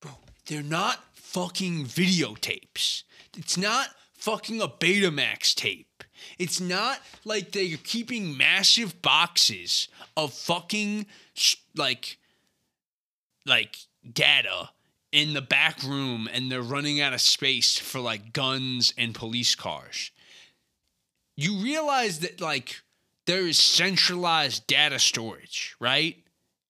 bro 0.00 0.12
they're 0.46 0.62
not 0.62 0.98
fucking 1.14 1.86
videotapes. 1.86 3.04
It's 3.36 3.56
not 3.56 3.88
fucking 4.14 4.60
a 4.60 4.68
betamax 4.68 5.54
tape. 5.54 6.04
It's 6.38 6.60
not 6.60 7.00
like 7.24 7.52
they're 7.52 7.76
keeping 7.82 8.36
massive 8.36 9.02
boxes 9.02 9.88
of 10.16 10.32
fucking 10.32 11.06
like 11.76 12.18
like 13.46 13.76
data 14.10 14.70
in 15.12 15.32
the 15.34 15.42
back 15.42 15.82
room 15.82 16.28
and 16.32 16.50
they're 16.50 16.62
running 16.62 17.00
out 17.00 17.12
of 17.12 17.20
space 17.20 17.78
for 17.78 18.00
like 18.00 18.32
guns 18.32 18.92
and 18.98 19.14
police 19.14 19.54
cars 19.54 20.10
you 21.36 21.56
realize 21.56 22.20
that 22.20 22.40
like 22.40 22.82
there 23.26 23.46
is 23.46 23.58
centralized 23.58 24.66
data 24.66 24.98
storage, 24.98 25.76
right? 25.80 26.16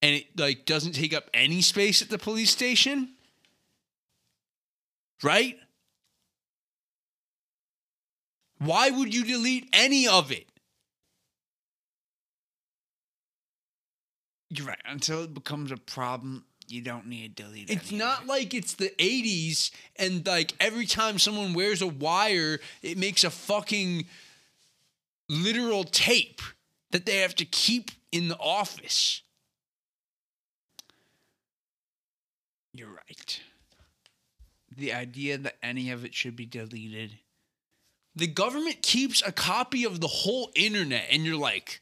And 0.03 0.17
it 0.17 0.39
like 0.39 0.67
doesn't 0.67 0.93
take 0.93 1.15
up 1.15 1.31
any 1.35 1.61
space 1.63 2.03
at 2.03 2.11
the 2.11 2.19
police 2.19 2.51
station. 2.51 3.11
Right? 5.23 5.59
Why 8.59 8.91
would 8.91 9.15
you 9.15 9.25
delete 9.25 9.69
any 9.73 10.07
of 10.07 10.31
it? 10.31 10.47
You're 14.51 14.67
right. 14.69 14.79
Until 14.85 15.25
it 15.25 15.35
becomes 15.35 15.73
a 15.73 15.77
problem, 15.77 16.45
you 16.69 16.81
don't 16.81 17.07
need 17.07 17.37
to 17.37 17.43
delete 17.43 17.71
it. 17.71 17.75
It's 17.75 17.93
not 17.93 18.23
it. 18.23 18.29
like 18.29 18.55
it's 18.55 18.75
the 18.75 18.91
80s 18.99 19.71
and 19.97 20.27
like 20.27 20.53
every 20.61 20.87
time 20.87 21.19
someone 21.19 21.55
wears 21.55 21.83
a 21.83 21.87
wire, 21.87 22.61
it 22.83 22.97
makes 22.97 23.25
a 23.25 23.31
fucking 23.31 24.07
literal 25.29 25.85
tape 25.85 26.41
that 26.91 27.07
they 27.07 27.17
have 27.19 27.35
to 27.37 27.45
keep 27.45 27.91
in 28.13 28.29
the 28.29 28.39
office. 28.39 29.23
You're 32.73 32.89
right. 32.89 33.41
The 34.77 34.93
idea 34.93 35.39
that 35.39 35.57
any 35.63 35.91
of 35.91 36.05
it 36.05 36.15
should 36.15 36.35
be 36.37 36.47
deleted. 36.47 37.19
The 38.17 38.27
government 38.27 38.83
keeps 38.83 39.23
a 39.27 39.33
copy 39.33 39.85
of 39.85 40.01
the 40.01 40.07
whole 40.09 40.51
internet, 40.55 41.07
and 41.11 41.25
you're 41.25 41.37
like, 41.39 41.81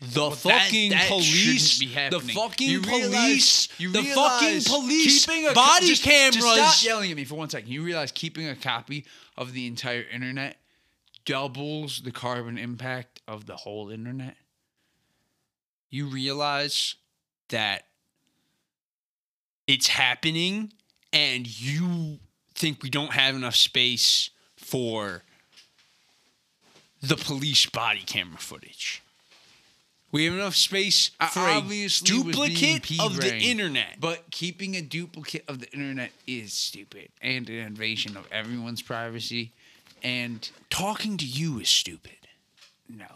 the 0.00 0.28
that- 0.30 0.36
fucking 0.36 0.90
that 0.90 1.08
police, 1.08 1.78
shouldn't 1.78 2.10
be 2.12 2.16
the 2.18 2.32
fucking 2.34 2.68
You 2.68 2.80
police, 2.82 3.68
realize- 3.78 3.92
the 3.94 4.02
fucking 4.14 4.62
police 4.64 5.24
keeping 5.26 5.44
a 5.46 5.48
co- 5.48 5.54
body 5.54 5.86
just- 5.86 6.02
cameras. 6.02 6.36
Just 6.36 6.78
stop 6.80 6.86
yelling 6.86 7.10
at 7.10 7.16
me 7.16 7.24
for 7.24 7.36
one 7.36 7.48
second. 7.48 7.70
You 7.70 7.82
realize 7.82 8.12
keeping 8.12 8.46
a 8.48 8.56
copy 8.56 9.06
of 9.36 9.52
the 9.52 9.66
entire 9.66 10.02
internet 10.02 10.58
doubles 11.24 12.02
the 12.02 12.10
carbon 12.10 12.58
impact 12.58 13.20
of 13.26 13.46
the 13.46 13.56
whole 13.56 13.90
internet. 13.90 14.36
you 15.94 16.06
realize 16.06 16.96
that 17.50 17.84
it's 19.68 19.86
happening, 19.86 20.72
and 21.12 21.60
you 21.60 22.18
think 22.54 22.82
we 22.82 22.90
don't 22.90 23.12
have 23.12 23.36
enough 23.36 23.54
space 23.54 24.30
for 24.56 25.22
the 27.00 27.16
police 27.16 27.66
body 27.66 28.02
camera 28.04 28.38
footage. 28.38 29.02
We 30.10 30.24
have 30.24 30.34
enough 30.34 30.56
space 30.56 31.10
for 31.30 31.40
a 31.40 31.56
obviously 31.56 32.18
was 32.18 32.24
duplicate 32.24 33.00
of 33.00 33.20
the 33.20 33.36
internet. 33.36 34.00
But 34.00 34.30
keeping 34.30 34.74
a 34.76 34.82
duplicate 34.82 35.44
of 35.48 35.60
the 35.60 35.70
internet 35.72 36.10
is 36.26 36.52
stupid 36.52 37.08
and 37.20 37.48
an 37.48 37.56
invasion 37.56 38.16
of 38.16 38.26
everyone's 38.32 38.82
privacy. 38.82 39.52
And 40.04 40.48
Talking 40.70 41.16
to 41.16 41.24
you 41.26 41.58
is 41.58 41.68
stupid. 41.68 42.28
no. 42.88 43.06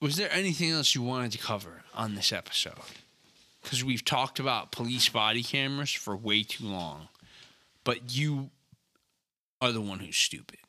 Was 0.00 0.16
there 0.16 0.32
anything 0.32 0.70
else 0.70 0.94
you 0.94 1.02
wanted 1.02 1.32
to 1.32 1.38
cover 1.38 1.82
on 1.94 2.14
this 2.14 2.32
episode? 2.32 2.74
because 3.62 3.84
we've 3.84 4.04
talked 4.04 4.38
about 4.38 4.72
police 4.72 5.08
body 5.10 5.42
cameras 5.42 5.90
for 5.92 6.16
way 6.16 6.42
too 6.42 6.64
long. 6.64 7.08
But 7.84 8.16
you 8.16 8.48
are 9.60 9.72
the 9.72 9.80
one 9.82 9.98
who's 9.98 10.16
stupid. 10.16 10.60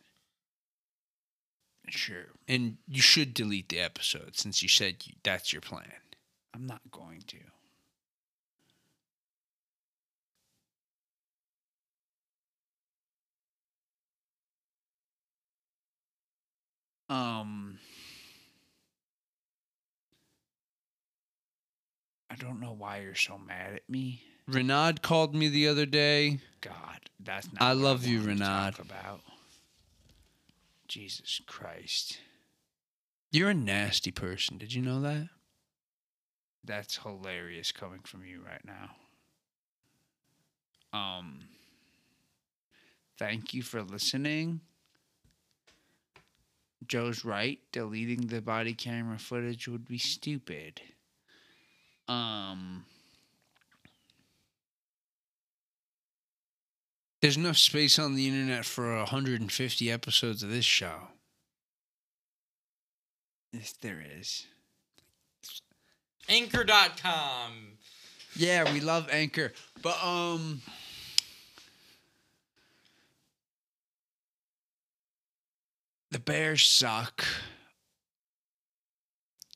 Sure. 1.88 2.26
And 2.48 2.78
you 2.90 3.02
should 3.02 3.34
delete 3.34 3.70
the 3.70 3.80
episode 3.80 4.36
since 4.36 4.62
you 4.62 4.68
said 4.68 4.96
you, 5.06 5.14
that's 5.24 5.54
your 5.54 5.62
plan. 5.62 5.86
I'm 6.54 6.68
not 6.68 6.82
going 6.92 7.24
to. 7.28 7.38
Um 17.10 17.80
I 22.30 22.36
don't 22.36 22.60
know 22.60 22.76
why 22.78 23.00
you're 23.02 23.16
so 23.16 23.38
mad 23.38 23.74
at 23.74 23.90
me. 23.90 24.22
Renaud 24.48 25.02
called 25.02 25.34
me 25.36 25.50
the 25.50 25.68
other 25.68 25.86
day. 25.86 26.40
God, 26.62 27.00
that's 27.20 27.52
not 27.52 27.62
I 27.62 27.70
what 27.74 27.78
love 27.78 28.06
you, 28.06 28.20
wanted 28.20 28.38
to 28.38 28.44
talk 28.44 28.80
About 28.80 29.22
Jesus 30.88 31.42
Christ. 31.46 32.20
You're 33.32 33.50
a 33.50 33.54
nasty 33.56 34.12
person. 34.12 34.58
Did 34.58 34.74
you 34.74 34.82
know 34.82 35.02
that? 35.02 35.30
That's 36.64 36.98
hilarious 36.98 37.72
coming 37.72 38.02
from 38.04 38.24
you 38.26 38.42
right 38.46 38.64
now. 38.66 38.92
Um 40.98 41.42
thank 43.18 43.54
you 43.54 43.62
for 43.64 43.82
listening. 43.82 44.62
Joe's 46.88 47.26
right. 47.26 47.60
Deleting 47.72 48.28
the 48.28 48.42
body 48.42 48.74
camera 48.74 49.20
footage 49.20 49.68
would 49.68 49.88
be 49.88 49.98
stupid. 49.98 50.82
Um 52.08 52.86
There's 57.22 57.38
enough 57.38 57.58
space 57.58 58.00
on 58.00 58.16
the 58.16 58.28
internet 58.28 58.64
for 58.64 58.96
150 58.96 59.92
episodes 59.92 60.42
of 60.42 60.50
this 60.50 60.64
show. 60.66 61.10
yes 63.52 63.74
there 63.82 64.02
is. 64.18 64.46
Anchor.com. 66.30 67.78
Yeah, 68.36 68.72
we 68.72 68.80
love 68.80 69.10
Anchor. 69.12 69.52
But 69.82 70.02
um 70.04 70.62
The 76.12 76.20
Bears 76.20 76.66
suck. 76.66 77.24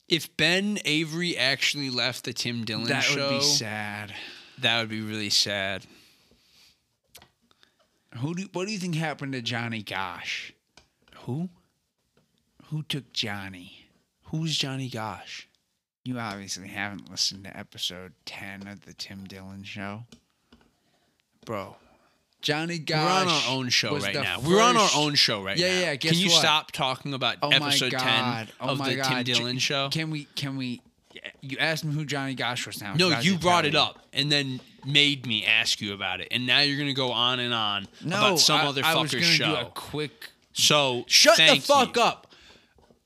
If 0.07 0.35
Ben 0.37 0.77
Avery 0.85 1.35
actually 1.37 1.89
left 1.89 2.25
the 2.25 2.33
Tim 2.33 2.63
Dillon 2.65 2.85
show, 2.85 2.93
that 2.93 3.03
show, 3.03 3.31
would 3.31 3.39
be 3.39 3.45
sad. 3.45 4.13
that 4.59 4.79
would 4.79 4.89
be 4.89 5.01
really 5.01 5.29
sad. 5.31 5.85
Who 8.17 8.35
do 8.35 8.47
what 8.53 8.67
do 8.67 8.71
you 8.73 8.77
think 8.77 8.93
happened 8.95 9.33
to 9.33 9.41
Johnny 9.41 9.81
Gosch? 9.81 10.51
Who? 11.21 11.49
Who 12.65 12.83
took 12.83 13.11
Johnny? 13.13 13.87
Who's 14.25 14.55
Johnny 14.57 14.89
Gosch? 14.89 15.47
You 16.03 16.19
obviously 16.19 16.67
haven't 16.67 17.09
listened 17.09 17.45
to 17.45 17.57
episode 17.57 18.13
10 18.25 18.67
of 18.67 18.81
the 18.85 18.93
Tim 18.93 19.23
Dillon 19.23 19.63
show. 19.63 20.03
Bro, 21.45 21.77
Johnny 22.43 22.77
Gosch. 22.77 22.99
we're 23.01 23.09
on 23.21 23.27
our 23.29 23.41
own 23.57 23.69
show 23.69 23.97
right 23.97 24.13
now. 24.13 24.39
We're 24.45 24.61
on 24.61 24.77
our 24.77 24.89
own 24.95 25.15
show 25.15 25.41
right 25.41 25.57
now. 25.57 25.65
Yeah, 25.65 25.73
now. 25.73 25.81
yeah, 25.81 25.95
guess 25.95 26.11
Can 26.11 26.19
you 26.19 26.29
what? 26.29 26.39
stop 26.41 26.71
talking 26.71 27.13
about 27.13 27.37
Oh 27.41 27.49
episode 27.49 27.91
10. 27.91 28.49
Oh 28.61 28.69
of 28.69 28.77
the 28.85 28.95
god. 28.95 29.25
Tim 29.25 29.35
Dillon 29.35 29.57
show? 29.57 29.89
Can 29.89 30.11
we 30.11 30.25
can 30.35 30.57
we 30.57 30.81
you 31.41 31.57
asked 31.57 31.85
me 31.85 31.93
who 31.93 32.05
Johnny 32.05 32.35
Gosch 32.35 32.65
was 32.67 32.81
now. 32.81 32.93
No, 32.95 33.19
you 33.19 33.37
brought 33.37 33.65
it 33.65 33.75
up 33.75 33.99
and 34.13 34.31
then 34.31 34.59
made 34.85 35.25
me 35.25 35.45
ask 35.45 35.79
you 35.79 35.93
about 35.93 36.19
it. 36.21 36.27
And 36.31 36.45
now 36.45 36.59
you're 36.59 36.75
going 36.77 36.89
to 36.89 36.93
go 36.93 37.11
on 37.11 37.39
and 37.39 37.53
on 37.53 37.87
No, 38.03 38.17
about 38.17 38.39
some 38.39 38.59
I, 38.61 38.65
other 38.65 38.81
I 38.83 38.95
was 38.95 39.11
fucker's 39.11 39.37
gonna 39.39 39.55
show. 39.55 39.61
do 39.61 39.67
a 39.67 39.71
quick 39.73 40.29
so 40.53 41.05
Shut 41.07 41.37
the 41.37 41.61
fuck 41.61 41.95
you. 41.95 42.01
up. 42.01 42.27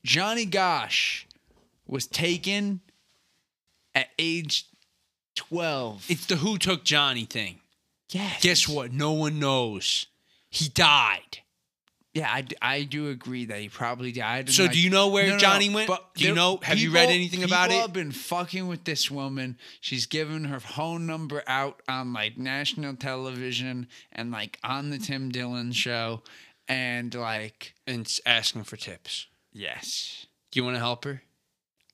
Johnny 0.04 0.46
Gosch 0.46 1.26
was 1.86 2.06
taken 2.06 2.80
at 3.94 4.08
age 4.18 4.66
12. 5.36 6.06
It's 6.08 6.26
the 6.26 6.36
who 6.36 6.58
took 6.58 6.84
Johnny 6.84 7.24
thing. 7.24 7.60
Yes. 8.10 8.42
Guess 8.42 8.68
what? 8.68 8.92
No 8.92 9.12
one 9.12 9.38
knows. 9.38 10.06
He 10.50 10.68
died. 10.68 11.38
Yeah, 12.14 12.28
I, 12.32 12.44
I 12.62 12.82
do 12.84 13.10
agree 13.10 13.44
that 13.44 13.60
he 13.60 13.68
probably 13.68 14.10
died. 14.12 14.48
So 14.50 14.64
like- 14.64 14.72
do 14.72 14.80
you 14.80 14.90
know 14.90 15.08
where 15.08 15.26
No, 15.26 15.32
no, 15.34 15.38
Johnny 15.38 15.70
went? 15.70 15.86
but 15.88 16.14
Do 16.14 16.24
you 16.24 16.34
know? 16.34 16.58
Have 16.62 16.78
you 16.78 16.90
read 16.90 17.10
anything 17.10 17.44
about 17.44 17.66
it? 17.66 17.72
People 17.74 17.82
have 17.82 17.92
been 17.92 18.10
fucking 18.12 18.66
with 18.66 18.84
this 18.84 19.10
woman. 19.10 19.56
She's 19.80 20.06
given 20.06 20.44
her 20.46 20.58
phone 20.58 21.06
number 21.06 21.42
out 21.46 21.80
on 21.86 22.12
like 22.12 22.36
national 22.38 22.96
television 22.96 23.88
and 24.10 24.32
like 24.32 24.58
on 24.64 24.90
the 24.90 24.98
Tim 24.98 25.28
Dillon 25.30 25.70
show, 25.72 26.22
and 26.66 27.14
like 27.14 27.74
And 27.86 28.10
asking 28.26 28.64
for 28.64 28.76
tips. 28.76 29.26
yes, 29.52 30.26
Do 30.50 30.58
you 30.58 30.64
want 30.64 30.76
to 30.76 30.80
help 30.80 31.04
her? 31.04 31.22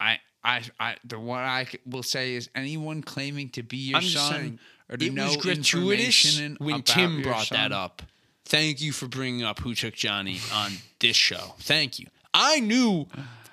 I 0.01 0.21
I 0.43 0.63
I 0.81 0.97
the 1.05 1.19
one 1.19 1.43
I 1.43 1.67
will 1.85 2.03
say 2.03 2.35
is 2.35 2.49
anyone 2.55 3.03
claiming 3.03 3.51
to 3.51 3.63
be 3.63 3.77
your 3.79 3.99
I'm 3.99 4.05
son 4.05 4.61
or 4.91 4.97
to 4.97 5.07
It 5.07 5.13
know 5.15 5.27
was 5.27 5.37
gratuitous 5.39 6.41
when 6.59 6.83
Tim 6.83 7.23
brought 7.23 7.47
son. 7.47 7.59
that 7.59 7.73
up. 7.73 8.03
Thank 8.47 8.81
you 8.81 8.93
for 8.93 9.07
bringing 9.09 9.43
up 9.43 9.61
Who 9.61 9.75
Took 9.75 9.95
Johnny 9.95 10.39
on 10.53 10.73
this 11.01 11.17
show. 11.17 11.55
Thank 11.61 11.99
you. 11.99 12.07
I 12.35 12.61
knew 12.61 13.07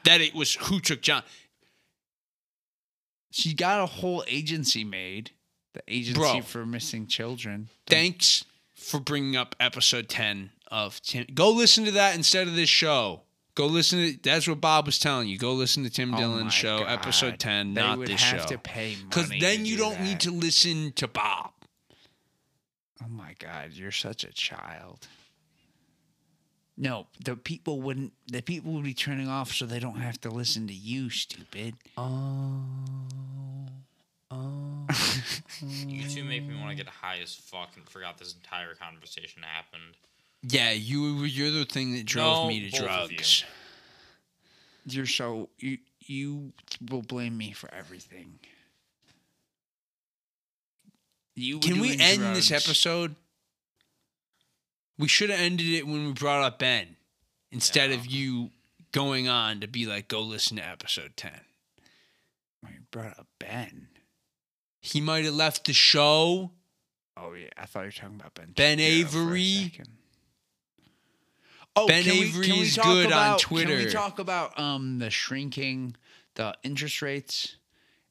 that 0.03 0.19
it 0.21 0.33
was 0.35 0.55
Who 0.55 0.79
Took 0.79 1.01
John. 1.01 1.23
She 3.31 3.53
got 3.53 3.81
a 3.81 3.85
whole 3.85 4.23
agency 4.27 4.83
made, 4.83 5.31
the 5.73 5.81
agency 5.87 6.19
Bro. 6.19 6.41
for 6.41 6.65
missing 6.65 7.07
children. 7.07 7.69
Thanks 7.87 8.43
for 8.75 8.99
bringing 8.99 9.37
up 9.37 9.55
episode 9.59 10.09
10 10.09 10.51
of 10.69 11.01
Tim. 11.01 11.25
Go 11.33 11.51
listen 11.51 11.85
to 11.85 11.91
that 11.91 12.15
instead 12.15 12.47
of 12.47 12.55
this 12.55 12.69
show. 12.69 13.21
Go 13.55 13.65
listen 13.67 13.99
to 13.99 14.17
that's 14.21 14.47
what 14.47 14.61
Bob 14.61 14.85
was 14.85 14.97
telling 14.97 15.27
you. 15.27 15.37
Go 15.37 15.53
listen 15.53 15.83
to 15.83 15.89
Tim 15.89 16.13
Oh 16.13 16.17
Dillon's 16.17 16.53
show, 16.53 16.79
God. 16.79 16.91
episode 16.91 17.39
10, 17.39 17.73
They 17.73 17.81
not 17.81 17.97
would 17.97 18.07
this 18.07 18.21
have 18.23 18.41
show. 18.41 18.47
to 18.47 18.57
pay 18.57 18.95
Because 19.09 19.27
then 19.29 19.39
to 19.57 19.61
you 19.63 19.75
do 19.75 19.81
don't 19.83 20.01
need 20.01 20.19
to 20.21 20.31
listen 20.31 20.93
to 20.93 21.07
Bob. 21.07 21.51
Oh 23.03 23.07
my 23.09 23.35
god, 23.39 23.71
you're 23.73 23.91
such 23.91 24.23
a 24.23 24.31
child. 24.31 25.07
No, 26.77 27.07
the 27.23 27.35
people 27.35 27.81
wouldn't. 27.81 28.13
The 28.31 28.41
people 28.41 28.71
would 28.73 28.83
be 28.85 28.93
turning 28.93 29.27
off 29.27 29.51
so 29.51 29.65
they 29.65 29.79
don't 29.79 29.99
have 29.99 30.19
to 30.21 30.29
listen 30.29 30.67
to 30.67 30.73
you, 30.73 31.09
stupid. 31.09 31.75
Oh. 31.97 32.63
Oh. 34.31 34.31
oh. 34.31 34.87
You 35.61 36.07
two 36.09 36.23
make 36.23 36.43
me 36.47 36.55
want 36.55 36.71
to 36.71 36.75
get 36.75 36.87
high 36.87 37.19
as 37.21 37.35
fuck 37.35 37.71
and 37.75 37.87
forgot 37.87 38.17
this 38.17 38.33
entire 38.33 38.73
conversation 38.73 39.43
happened. 39.43 39.95
Yeah, 40.43 40.71
you 40.71 41.23
you're 41.23 41.51
the 41.51 41.65
thing 41.65 41.93
that 41.93 42.05
drove 42.05 42.43
No, 42.43 42.47
me 42.47 42.69
to 42.69 42.71
both 42.71 42.81
you. 42.81 42.87
drugs. 42.87 43.43
You're 44.85 45.05
so 45.05 45.49
you. 45.59 45.77
You 46.03 46.51
will 46.89 47.03
blame 47.03 47.37
me 47.37 47.51
for 47.51 47.71
everything. 47.73 48.39
You 51.35 51.59
Can 51.59 51.79
we 51.79 51.89
doing 51.95 52.01
end 52.01 52.35
this 52.35 52.51
episode? 52.51 53.15
We 54.97 55.07
should 55.07 55.29
have 55.29 55.39
ended 55.39 55.67
it 55.67 55.87
when 55.87 56.05
we 56.05 56.11
brought 56.13 56.43
up 56.43 56.59
Ben 56.59 56.97
instead 57.51 57.91
of 57.91 58.05
you 58.05 58.49
going 58.91 59.27
on 59.27 59.61
to 59.61 59.67
be 59.67 59.85
like, 59.85 60.07
go 60.07 60.21
listen 60.21 60.57
to 60.57 60.67
episode 60.67 61.13
10. 61.15 61.31
When 62.61 62.73
you 62.73 62.79
brought 62.91 63.17
up 63.17 63.27
Ben. 63.39 63.87
He 64.81 64.99
might 64.99 65.23
have 65.25 65.35
left 65.35 65.65
the 65.65 65.73
show. 65.73 66.51
Oh 67.15 67.33
yeah, 67.33 67.49
I 67.57 67.65
thought 67.67 67.81
you 67.81 67.85
were 67.87 67.91
talking 67.91 68.15
about 68.19 68.33
Ben. 68.33 68.53
Ben 68.55 68.79
Shapiro 68.79 69.07
for 69.07 69.17
a 69.17 69.21
Avery. 69.21 69.71
Oh, 71.75 71.87
Ben 71.87 72.03
can 72.03 72.13
we- 72.13 72.25
Avery 72.27 72.45
can 72.47 72.55
we 72.57 72.61
is 72.63 72.75
talk 72.75 72.85
good 72.85 73.05
on 73.07 73.11
about- 73.11 73.39
Can 73.41 73.47
Twitter. 73.49 73.77
we 73.77 73.89
talk 73.89 74.19
about 74.19 74.59
um 74.59 74.99
the 74.99 75.09
shrinking, 75.09 75.95
the 76.35 76.57
interest 76.63 77.01
rates, 77.01 77.55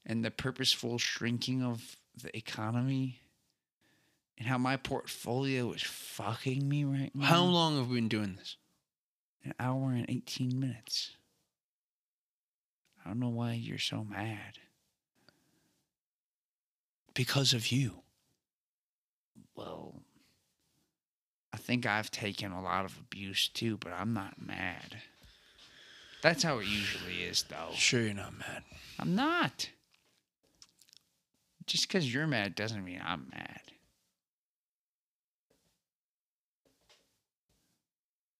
and 0.05 0.25
the 0.25 0.31
purposeful 0.31 0.97
shrinking 0.97 1.61
of 1.63 1.95
the 2.15 2.35
economy, 2.35 3.21
and 4.37 4.47
how 4.47 4.57
my 4.57 4.77
portfolio 4.77 5.71
is 5.73 5.83
fucking 5.83 6.67
me 6.67 6.83
right 6.83 7.13
now? 7.15 7.25
How 7.25 7.43
long 7.43 7.77
have 7.77 7.89
we 7.89 7.95
been 7.97 8.07
doing 8.09 8.35
this? 8.35 8.57
An 9.43 9.53
hour 9.59 9.91
and 9.91 10.05
eighteen 10.09 10.59
minutes. 10.59 11.11
I 13.03 13.09
don't 13.09 13.19
know 13.19 13.29
why 13.29 13.53
you're 13.53 13.79
so 13.79 14.03
mad. 14.03 14.59
Because 17.13 17.53
of 17.53 17.71
you. 17.71 18.03
Well, 19.55 20.01
I 21.53 21.57
think 21.57 21.85
I've 21.85 22.11
taken 22.11 22.51
a 22.51 22.61
lot 22.61 22.85
of 22.85 22.97
abuse 22.97 23.47
too, 23.47 23.77
but 23.77 23.91
I'm 23.93 24.13
not 24.13 24.45
mad. 24.45 24.97
That's 26.21 26.43
how 26.43 26.59
it 26.59 26.67
usually 26.67 27.23
is, 27.23 27.43
though. 27.43 27.73
Sure, 27.73 28.01
you're 28.01 28.13
not 28.13 28.37
mad. 28.37 28.63
I'm 28.99 29.15
not. 29.15 29.69
Just 31.65 31.87
because 31.87 32.13
you're 32.13 32.27
mad 32.27 32.55
doesn't 32.55 32.83
mean 32.83 33.01
I'm 33.03 33.31
mad. 33.33 33.61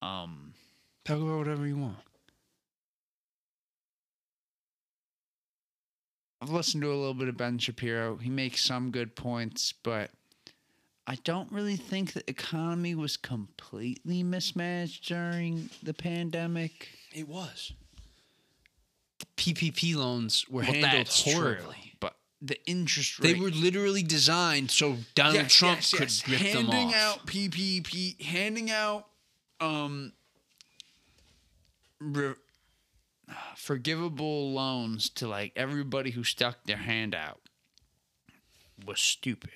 Um, 0.02 0.54
Talk 1.06 1.18
about 1.18 1.40
whatever 1.40 1.66
you 1.66 1.78
want. 1.78 1.98
I've 6.42 6.50
listened 6.50 6.82
to 6.84 6.92
a 6.92 6.96
little 6.96 7.14
bit 7.14 7.28
of 7.28 7.38
Ben 7.38 7.58
Shapiro. 7.58 8.18
He 8.18 8.30
makes 8.30 8.64
some 8.64 8.92
good 8.92 9.16
points, 9.16 9.74
but 9.84 10.12
I 11.12 11.16
don't 11.26 11.52
really 11.52 11.76
think 11.76 12.14
the 12.14 12.24
economy 12.30 12.96
was 12.96 13.18
completely 13.18 14.24
mismanaged 14.24 15.06
during 15.10 15.70
the 15.84 15.94
pandemic. 15.94 16.88
It 17.14 17.28
was. 17.28 17.74
The 19.20 19.26
PPP 19.36 19.94
loans 19.98 20.46
were 20.48 20.62
Well, 20.62 20.72
handled 20.72 20.94
that's 20.94 21.22
true, 21.22 21.34
horribly. 21.34 21.96
but 22.00 22.16
the 22.42 22.58
interest 22.66 23.20
rates 23.20 23.34
They 23.34 23.38
were 23.38 23.50
literally 23.50 24.04
designed 24.04 24.72
so 24.72 25.00
Donald 25.14 25.36
Yes, 25.36 25.54
Trump 25.54 25.78
yes, 25.80 25.92
could 25.92 26.00
yes. 26.00 26.28
rip 26.30 26.40
handing 26.40 26.66
them 26.68 26.70
off. 26.70 26.74
Handing 26.76 26.96
out 26.96 27.26
PPP, 27.28 28.22
handing 28.22 28.72
out 28.72 29.08
um 29.60 30.14
re- 32.00 32.36
forgivable 33.58 34.54
loans 34.54 35.10
to 35.10 35.28
like 35.28 35.52
everybody 35.58 36.12
who 36.12 36.24
stuck 36.24 36.64
their 36.64 36.78
hand 36.78 37.14
out 37.14 37.42
was 38.86 39.02
stupid. 39.02 39.52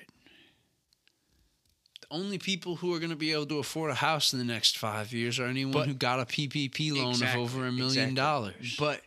Only 2.16 2.38
people 2.38 2.78
who 2.78 2.94
are 2.96 3.00
going 3.00 3.10
to 3.10 3.16
be 3.18 3.34
able 3.34 3.46
to 3.48 3.60
afford 3.60 3.92
a 3.92 3.96
house 3.96 4.32
in 4.32 4.40
the 4.40 4.46
next 4.46 4.78
five 4.78 5.12
years 5.12 5.38
are 5.38 5.48
anyone 5.48 5.74
But- 5.74 5.88
who 5.88 5.94
got 5.94 6.22
a 6.22 6.26
PPP 6.26 6.94
loan 6.94 7.10
Exactly, 7.12 7.44
of 7.44 7.50
over 7.56 7.68
a 7.68 7.72
million 7.74 7.88
exactly. 8.12 8.16
dollars. 8.16 8.76
But 8.80 9.02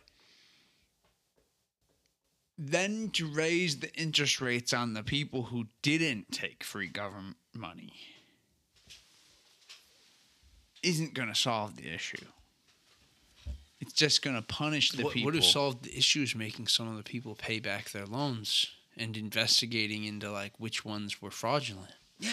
then 2.57 3.09
to 3.13 3.25
raise 3.25 3.79
the 3.79 3.91
interest 3.95 4.39
rates 4.41 4.73
on 4.73 4.93
the 4.93 5.01
people 5.01 5.43
who 5.43 5.65
didn't 5.81 6.31
take 6.31 6.63
free 6.63 6.87
government 6.87 7.37
money 7.53 7.93
isn't 10.83 11.13
going 11.15 11.29
to 11.29 11.35
solve 11.35 11.77
the 11.77 11.89
issue. 11.89 12.25
It's 13.81 13.93
just 13.93 14.21
going 14.21 14.35
to 14.35 14.41
punish 14.43 14.91
the 14.91 15.03
what 15.03 15.13
people. 15.13 15.25
would 15.25 15.35
have 15.35 15.45
solved 15.45 15.83
the 15.83 15.97
issue 15.97 16.21
is 16.21 16.35
making 16.35 16.67
some 16.67 16.87
of 16.87 16.95
the 16.97 17.03
people 17.03 17.33
pay 17.33 17.59
back 17.59 17.89
their 17.89 18.05
loans 18.05 18.67
and 18.97 19.17
investigating 19.17 20.03
into 20.03 20.29
like 20.31 20.51
which 20.59 20.85
ones 20.85 21.21
were 21.23 21.31
fraudulent. 21.31 21.93
Yeah. 22.19 22.31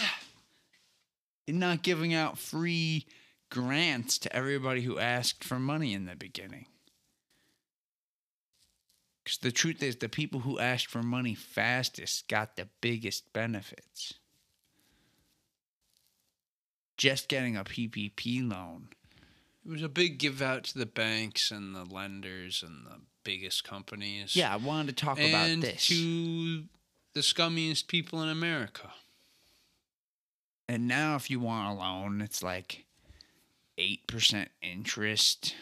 And 1.48 1.60
not 1.60 1.82
giving 1.82 2.12
out 2.12 2.39
free 2.39 3.06
grants 3.51 4.18
to 4.18 4.35
everybody 4.35 4.82
who 4.82 4.98
asked 4.98 5.44
for 5.44 5.59
money 5.59 5.94
in 5.94 6.06
the 6.06 6.16
beginning. 6.16 6.66
Because 9.23 9.39
the 9.39 9.52
truth 9.52 9.82
is, 9.82 9.97
the 9.97 10.09
people 10.09 10.40
who 10.40 10.59
asked 10.59 10.86
for 10.86 11.02
money 11.02 11.35
fastest 11.35 12.28
got 12.28 12.56
the 12.56 12.68
biggest 12.81 13.32
benefits. 13.32 14.14
Just 16.97 17.28
getting 17.28 17.56
a 17.56 17.64
PPP 17.64 18.48
loan. 18.48 18.89
It 19.64 19.70
was 19.70 19.82
a 19.82 19.89
big 19.89 20.18
give 20.18 20.40
out 20.40 20.64
to 20.64 20.78
the 20.78 20.86
banks 20.86 21.51
and 21.51 21.74
the 21.74 21.85
lenders 21.85 22.62
and 22.64 22.86
the 22.86 23.01
biggest 23.24 23.64
companies. 23.64 24.36
Yeah, 24.36 24.52
I 24.52 24.56
wanted 24.56 24.97
to 24.97 25.05
talk 25.05 25.18
and 25.18 25.28
about 25.28 25.73
this. 25.73 25.89
to 25.89 26.64
the 27.14 27.20
scummiest 27.20 27.89
people 27.89 28.23
in 28.23 28.28
America. 28.28 28.93
And 30.68 30.88
now, 30.88 31.14
if 31.16 31.30
you 31.30 31.38
want 31.40 31.76
a 31.76 31.80
loan, 31.80 32.20
it's 32.20 32.43
like 32.43 32.84
8% 33.78 34.47
interest. 34.62 35.55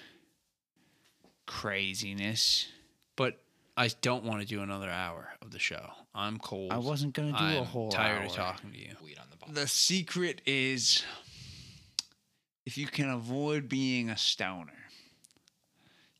Craziness. 1.47 2.69
But 3.17 3.41
I 3.77 3.89
don't 4.01 4.25
want 4.25 4.41
to 4.41 4.47
do 4.47 4.63
another 4.63 4.89
hour 4.89 5.31
of 5.43 5.51
the 5.51 5.59
show. 5.59 5.91
I'm 6.15 6.39
cold. 6.39 6.73
I 6.73 6.79
wasn't 6.79 7.13
going 7.15 7.33
to 7.33 7.39
do 7.39 7.45
a 7.45 7.59
I'm 7.59 7.65
whole 7.65 7.91
tired 7.91 8.21
hour. 8.21 8.27
of 8.27 8.33
talking 8.33 8.71
to 8.73 8.79
you. 8.79 8.95
Weed 9.05 9.19
on 9.19 9.27
the 9.31 9.37
bottom. 9.37 9.55
The 9.55 9.69
secret 9.69 10.41
is 10.47 11.03
if 12.65 12.79
you 12.79 12.87
can 12.87 13.11
avoid 13.11 13.69
being 13.69 14.09
a 14.11 14.17
stoner, 14.17 14.73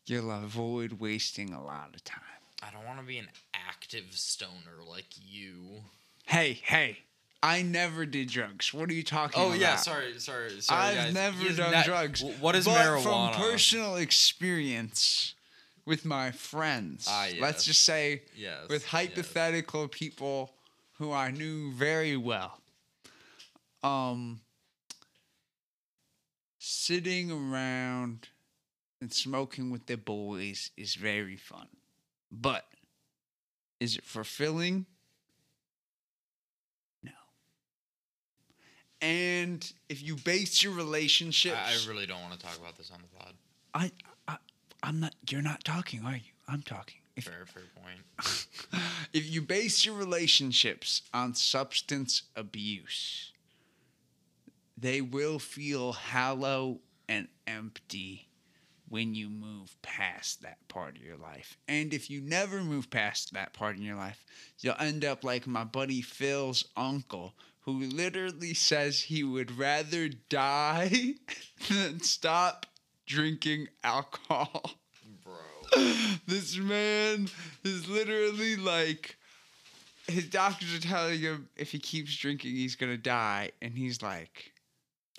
you'll 0.07 0.31
avoid 0.31 0.95
wasting 0.95 1.55
a 1.55 1.63
lot 1.63 1.91
of 1.95 2.05
time. 2.05 2.21
I 2.63 2.71
don't 2.71 2.85
want 2.85 2.99
to 3.01 3.07
be 3.07 3.19
an 3.19 3.29
active 3.55 4.07
stoner 4.11 4.83
like 4.89 5.07
you. 5.17 5.83
Hey, 6.27 6.61
hey, 6.65 6.99
I 7.45 7.61
never 7.63 8.07
did 8.07 8.29
drugs. 8.31 8.73
What 8.73 8.89
are 8.89 8.95
you 8.95 9.03
talking 9.03 9.39
Oh 9.41 9.49
about? 9.49 9.59
yeah, 9.59 9.77
sorry, 9.77 10.19
sorry, 10.19 10.61
sorry. 10.63 10.81
I've 10.81 10.95
guys. 10.97 11.15
never 11.15 11.37
He's 11.39 11.57
done 11.59 11.73
ne- 11.73 11.83
drugs. 11.85 12.25
What 12.41 12.57
is 12.57 12.65
but 12.65 12.75
marijuana? 12.79 13.03
From 13.35 13.43
personal 13.43 13.97
experience 13.97 15.35
with 15.85 16.07
my 16.07 16.31
friends, 16.31 17.07
Ah, 17.09 17.29
let's 17.41 17.65
just 17.67 17.83
say 17.83 18.23
Yes, 18.35 18.63
with 18.71 18.83
yes. 18.83 18.91
hypothetical 18.91 19.89
people 19.89 20.55
who 20.95 21.13
I 21.13 21.31
knew 21.33 21.71
very 21.73 22.17
well. 22.17 22.59
Um, 23.83 24.41
sitting 26.59 27.31
around 27.31 28.29
and 29.03 29.13
smoking 29.13 29.71
with 29.71 29.85
the 29.87 29.97
boys 29.99 30.71
is 30.79 30.95
very 30.95 31.37
fun, 31.37 31.69
but 32.33 32.65
is 33.81 33.97
it 33.97 34.05
fulfilling? 34.05 34.87
And 39.05 39.71
if 39.91 40.03
you 40.03 40.17
base 40.17 40.63
your 40.63 40.73
relationships, 40.73 41.59
I, 41.63 41.73
I 41.73 41.89
really 41.93 42.07
don't 42.07 42.23
want 42.23 42.33
to 42.33 42.39
talk 42.39 42.57
about 42.59 42.79
this 42.79 42.91
on 42.91 43.01
the 43.03 43.19
pod. 43.19 43.35
I, 43.75 43.91
I, 44.27 44.39
I'm 44.83 44.99
not. 44.99 45.15
You're 45.29 45.43
not 45.43 45.63
talking, 45.63 46.03
are 46.07 46.15
you? 46.15 46.33
I'm 46.49 46.63
talking. 46.63 47.01
If 47.15 47.25
Fair, 47.25 47.45
fair 47.45 47.65
point. 47.83 48.47
if 49.13 49.31
you 49.31 49.43
base 49.43 49.85
your 49.85 49.95
relationships 49.95 51.03
on 51.13 51.35
substance 51.35 52.23
abuse, 52.35 53.33
they 54.79 55.03
will 55.03 55.39
feel 55.39 55.93
hollow 55.93 56.81
and 57.07 57.29
empty 57.47 58.29
when 58.89 59.15
you 59.15 59.29
move 59.29 59.77
past 59.83 60.41
that 60.43 60.67
part 60.69 60.97
of 60.97 61.03
your 61.03 61.19
life. 61.19 61.59
And 61.69 61.93
if 61.93 62.09
you 62.09 62.23
never 62.23 62.63
move 62.63 62.89
past 62.89 63.35
that 63.35 63.53
part 63.53 63.77
in 63.77 63.83
your 63.83 63.97
life, 63.97 64.25
you'll 64.61 64.77
end 64.81 65.05
up 65.05 65.25
like 65.25 65.47
my 65.47 65.65
buddy 65.65 66.01
Phil's 66.01 66.65
uncle, 66.75 67.35
who 67.65 67.81
literally 67.81 68.55
says 68.55 69.01
he 69.01 69.25
would 69.25 69.57
rather 69.59 70.09
die 70.29 71.15
than 71.69 72.01
stop 72.01 72.67
drinking 73.07 73.69
alcohol. 73.83 74.73
Bro. 75.23 75.35
this 76.27 76.57
man 76.57 77.29
is 77.65 77.89
literally 77.89 78.57
like 78.57 79.17
his 80.07 80.29
doctors 80.29 80.75
are 80.75 80.81
telling 80.81 81.21
him 81.21 81.49
if 81.57 81.71
he 81.73 81.79
keeps 81.79 82.15
drinking 82.17 82.51
he's 82.55 82.77
gonna 82.77 82.97
die. 82.99 83.51
And 83.63 83.73
he's 83.77 84.03
like 84.03 84.53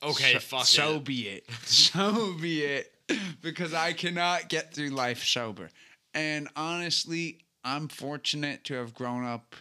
Okay, 0.03 0.33
so, 0.33 0.39
fuck 0.39 0.65
so 0.65 0.95
it. 0.95 1.03
be 1.03 1.27
it. 1.27 1.45
So 1.63 2.33
be 2.39 2.61
it. 2.63 2.91
Because 3.41 3.73
i 3.73 3.93
cannot 3.93 4.49
get 4.49 4.73
through 4.73 4.89
life 4.89 5.23
sober. 5.23 5.69
And 6.13 6.47
honestly 6.55 7.39
i'm 7.63 7.87
fortunate 7.87 8.63
to 8.65 8.75
have 8.75 8.93
grown 8.93 9.25
up 9.25 9.55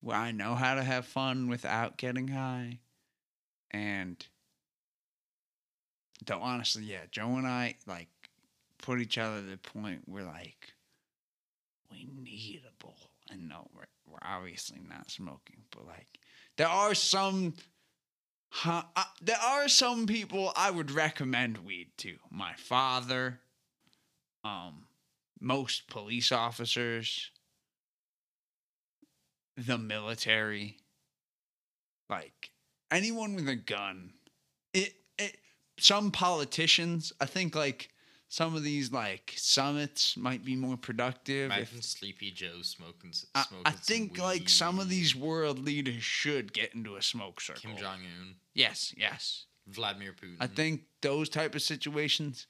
where 0.00 0.16
i 0.16 0.30
know 0.30 0.54
how 0.54 0.74
to 0.74 0.82
have 0.82 1.06
fun 1.06 1.48
without 1.48 1.96
getting 1.96 2.28
high 2.28 2.78
and 3.70 4.26
though 6.26 6.40
honestly 6.40 6.84
yeah 6.84 7.04
joe 7.10 7.36
and 7.36 7.46
i 7.46 7.74
like 7.86 8.08
put 8.78 9.00
each 9.00 9.18
other 9.18 9.40
to 9.40 9.46
the 9.46 9.56
point 9.56 10.00
where 10.06 10.24
like 10.24 10.72
we 11.90 12.08
need 12.22 12.62
a 12.66 12.84
bowl 12.84 13.10
and 13.30 13.48
no 13.48 13.66
we're, 13.74 13.84
we're 14.06 14.18
obviously 14.22 14.80
not 14.88 15.10
smoking 15.10 15.62
but 15.70 15.86
like 15.86 16.18
there 16.56 16.68
are 16.68 16.94
some 16.94 17.54
Huh, 18.50 18.82
uh, 18.96 19.04
there 19.22 19.38
are 19.38 19.68
some 19.68 20.06
people 20.06 20.52
I 20.56 20.70
would 20.70 20.90
recommend 20.90 21.58
weed 21.58 21.92
to. 21.98 22.16
My 22.30 22.54
father, 22.54 23.40
um, 24.42 24.86
most 25.40 25.88
police 25.88 26.32
officers, 26.32 27.30
the 29.66 29.78
military, 29.78 30.78
like 32.08 32.50
anyone 32.90 33.34
with 33.34 33.48
a 33.48 33.56
gun. 33.56 34.12
It, 34.72 34.94
it 35.18 35.36
some 35.78 36.10
politicians, 36.10 37.12
I 37.20 37.26
think 37.26 37.54
like 37.54 37.90
some 38.28 38.54
of 38.54 38.62
these 38.62 38.92
like 38.92 39.34
summits 39.36 40.16
might 40.16 40.44
be 40.44 40.56
more 40.56 40.76
productive. 40.76 41.50
if- 41.52 41.82
Sleepy 41.82 42.30
Joe 42.30 42.62
smoking. 42.62 43.12
smoking 43.12 43.62
I 43.64 43.70
some 43.72 43.80
think 43.80 44.18
like 44.18 44.48
some 44.48 44.78
of 44.78 44.88
these 44.88 45.14
world 45.16 45.58
leaders 45.58 46.02
should 46.02 46.52
get 46.52 46.74
into 46.74 46.96
a 46.96 47.02
smoke 47.02 47.40
circle. 47.40 47.62
Kim 47.62 47.76
Jong 47.76 48.00
Un, 48.20 48.34
Yes, 48.54 48.94
yes. 48.96 49.46
Vladimir 49.66 50.12
Putin. 50.12 50.36
I 50.40 50.46
think 50.46 50.82
those 51.02 51.28
type 51.28 51.54
of 51.54 51.62
situations, 51.62 52.46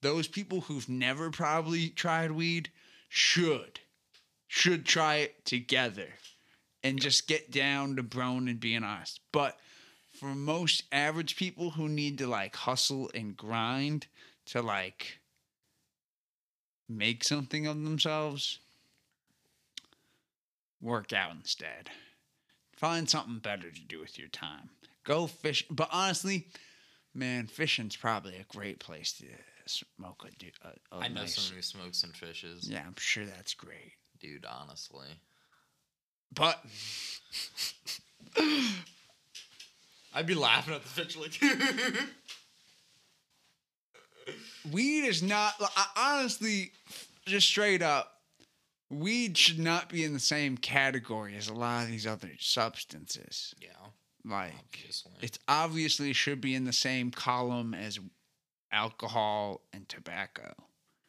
those 0.00 0.28
people 0.28 0.62
who've 0.62 0.88
never 0.88 1.30
probably 1.30 1.88
tried 1.88 2.32
weed 2.32 2.70
should 3.08 3.80
should 4.48 4.84
try 4.84 5.16
it 5.16 5.44
together 5.44 6.08
and 6.84 7.00
just 7.00 7.26
get 7.28 7.50
down 7.50 7.96
to 7.96 8.02
brown 8.02 8.48
and 8.48 8.58
being 8.60 8.82
honest. 8.84 9.20
But 9.32 9.58
for 10.18 10.34
most 10.34 10.84
average 10.92 11.36
people 11.36 11.70
who 11.70 11.88
need 11.88 12.18
to 12.18 12.26
like 12.26 12.54
hustle 12.56 13.10
and 13.14 13.36
grind 13.36 14.06
to 14.46 14.62
like 14.62 15.18
make 16.88 17.24
something 17.24 17.66
of 17.66 17.82
themselves, 17.82 18.58
work 20.80 21.12
out 21.12 21.32
instead. 21.32 21.90
Find 22.76 23.08
something 23.08 23.38
better 23.38 23.70
to 23.70 23.80
do 23.80 24.00
with 24.00 24.18
your 24.18 24.28
time. 24.28 24.70
Go 25.04 25.26
fish. 25.26 25.64
But 25.70 25.88
honestly, 25.92 26.48
man, 27.14 27.46
fishing's 27.46 27.96
probably 27.96 28.36
a 28.36 28.44
great 28.56 28.80
place 28.80 29.12
to 29.18 29.26
smoke 29.66 30.24
a. 30.26 30.66
a, 30.68 30.96
a 30.98 31.00
I 31.04 31.08
know 31.08 31.20
nice- 31.22 31.36
someone 31.36 31.56
who 31.56 31.62
smokes 31.62 32.02
and 32.02 32.16
fishes. 32.16 32.68
Yeah, 32.68 32.82
I'm 32.86 32.94
sure 32.98 33.24
that's 33.24 33.54
great. 33.54 33.92
dude. 34.20 34.44
Honestly, 34.44 35.06
But 36.34 36.64
I'd 40.14 40.26
be 40.26 40.34
laughing 40.34 40.74
at 40.74 40.82
the 40.82 41.02
pitch 41.02 41.16
like. 41.16 41.40
weed 44.70 45.04
is 45.04 45.22
not 45.22 45.54
I- 45.60 46.18
honestly 46.18 46.72
just 47.26 47.48
straight 47.48 47.82
up 47.82 48.20
weed 48.90 49.36
should 49.36 49.58
not 49.58 49.88
be 49.88 50.04
in 50.04 50.12
the 50.12 50.20
same 50.20 50.56
category 50.56 51.36
as 51.36 51.48
a 51.48 51.54
lot 51.54 51.84
of 51.84 51.88
these 51.88 52.06
other 52.06 52.30
substances 52.38 53.54
yeah, 53.60 53.70
like 54.24 54.52
obviously. 54.58 55.12
it's 55.20 55.38
obviously 55.48 56.12
should 56.12 56.40
be 56.40 56.54
in 56.54 56.64
the 56.64 56.72
same 56.72 57.10
column 57.10 57.74
as 57.74 57.98
alcohol 58.70 59.62
and 59.72 59.88
tobacco 59.88 60.54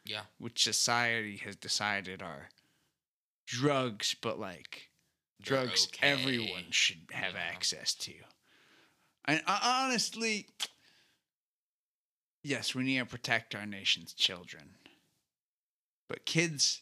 yeah. 0.05 0.21
which 0.39 0.63
society 0.63 1.37
has 1.37 1.55
decided 1.55 2.21
are 2.21 2.49
drugs 3.45 4.15
but 4.21 4.39
like 4.39 4.89
drugs 5.41 5.87
okay, 5.87 6.11
everyone 6.11 6.65
should 6.71 6.97
have 7.11 7.33
know? 7.33 7.39
access 7.39 7.93
to. 7.95 8.13
And 9.25 9.41
uh, 9.47 9.59
honestly 9.63 10.47
yes 12.43 12.75
we 12.75 12.83
need 12.83 12.99
to 12.99 13.05
protect 13.05 13.55
our 13.55 13.65
nation's 13.65 14.13
children. 14.13 14.75
But 16.09 16.25
kids 16.25 16.81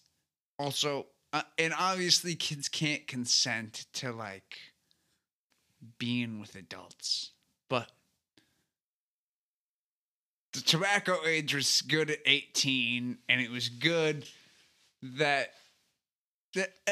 also 0.57 1.07
uh, 1.33 1.43
and 1.57 1.73
obviously 1.77 2.35
kids 2.35 2.67
can't 2.67 3.07
consent 3.07 3.85
to 3.93 4.11
like 4.11 4.57
being 5.97 6.39
with 6.39 6.55
adults 6.55 7.31
but 7.69 7.91
the 10.53 10.61
tobacco 10.61 11.17
age 11.25 11.55
was 11.55 11.81
good 11.81 12.11
at 12.11 12.19
18 12.25 13.17
and 13.29 13.41
it 13.41 13.49
was 13.49 13.69
good 13.69 14.27
that 15.01 15.53
that 16.53 16.73
uh, 16.87 16.91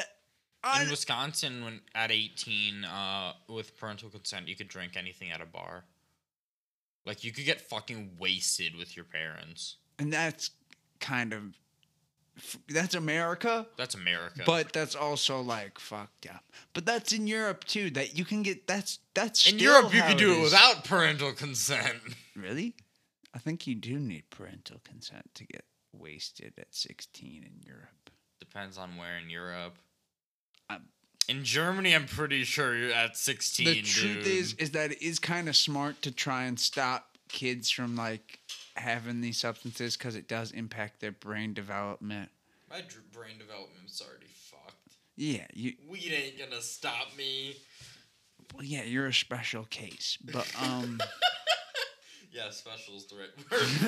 I- 0.63 0.83
In 0.83 0.89
Wisconsin, 0.89 1.63
when 1.63 1.81
at 1.95 2.11
18, 2.11 2.83
uh, 2.85 3.33
with 3.47 3.77
parental 3.77 4.09
consent, 4.09 4.47
you 4.47 4.55
could 4.55 4.67
drink 4.67 4.97
anything 4.97 5.31
at 5.31 5.41
a 5.41 5.45
bar. 5.45 5.85
Like 7.05 7.23
you 7.23 7.31
could 7.31 7.45
get 7.45 7.61
fucking 7.61 8.17
wasted 8.19 8.75
with 8.75 8.95
your 8.95 9.05
parents. 9.05 9.77
and 9.97 10.11
that's 10.13 10.51
kind 10.99 11.33
of 11.33 11.43
that's 12.69 12.93
America, 12.95 13.67
That's 13.77 13.95
America. 13.95 14.43
but 14.45 14.71
that's 14.71 14.95
also 14.95 15.41
like 15.41 15.77
fucked 15.79 16.25
up. 16.27 16.43
But 16.73 16.85
that's 16.85 17.11
in 17.11 17.27
Europe 17.27 17.65
too. 17.65 17.89
That 17.91 18.17
you 18.17 18.23
can 18.25 18.43
get 18.43 18.65
that's 18.67 18.99
that's 19.13 19.49
in 19.51 19.59
Europe, 19.59 19.93
you 19.93 20.01
could 20.03 20.17
do 20.17 20.39
it 20.39 20.41
without 20.43 20.83
parental 20.85 21.31
consent. 21.33 21.97
Really, 22.35 22.75
I 23.33 23.39
think 23.39 23.67
you 23.67 23.75
do 23.75 23.99
need 23.99 24.29
parental 24.29 24.79
consent 24.85 25.29
to 25.35 25.45
get 25.45 25.65
wasted 25.91 26.53
at 26.57 26.73
sixteen 26.73 27.43
in 27.43 27.61
Europe. 27.65 28.09
Depends 28.39 28.77
on 28.77 28.95
where 28.95 29.17
in 29.17 29.29
Europe. 29.29 29.77
In 31.27 31.43
Germany, 31.43 31.93
I'm 31.93 32.07
pretty 32.07 32.43
sure 32.43 32.75
you're 32.75 32.91
at 32.91 33.15
16. 33.15 33.65
the 33.65 33.81
truth 33.83 34.23
dude. 34.23 34.27
is, 34.27 34.53
is 34.55 34.71
that 34.71 34.93
it 34.93 35.01
is 35.01 35.19
kind 35.19 35.47
of 35.47 35.55
smart 35.55 36.01
to 36.01 36.11
try 36.11 36.45
and 36.45 36.59
stop 36.59 37.17
kids 37.27 37.69
from 37.69 37.95
like 37.95 38.39
having 38.75 39.21
these 39.21 39.37
substances 39.37 39.95
because 39.95 40.15
it 40.15 40.27
does 40.27 40.51
impact 40.51 41.01
their 41.01 41.11
brain 41.11 41.53
development. 41.53 42.31
my 42.67 42.77
dr- 42.81 43.11
brain 43.11 43.37
development's 43.37 44.01
already 44.01 44.25
fucked. 44.33 44.95
Yeah, 45.15 45.45
you 45.53 45.73
Weed 45.87 46.11
ain't 46.11 46.39
gonna 46.39 46.63
stop 46.63 47.15
me. 47.15 47.57
well, 48.55 48.63
yeah, 48.63 48.81
you're 48.83 49.05
a 49.05 49.13
special 49.13 49.65
case, 49.65 50.17
but 50.33 50.51
um. 50.61 50.99
Yeah, 52.31 52.51
special's 52.51 53.07
the 53.07 53.15
right 53.15 53.35
word 53.51 53.59
for 53.59 53.87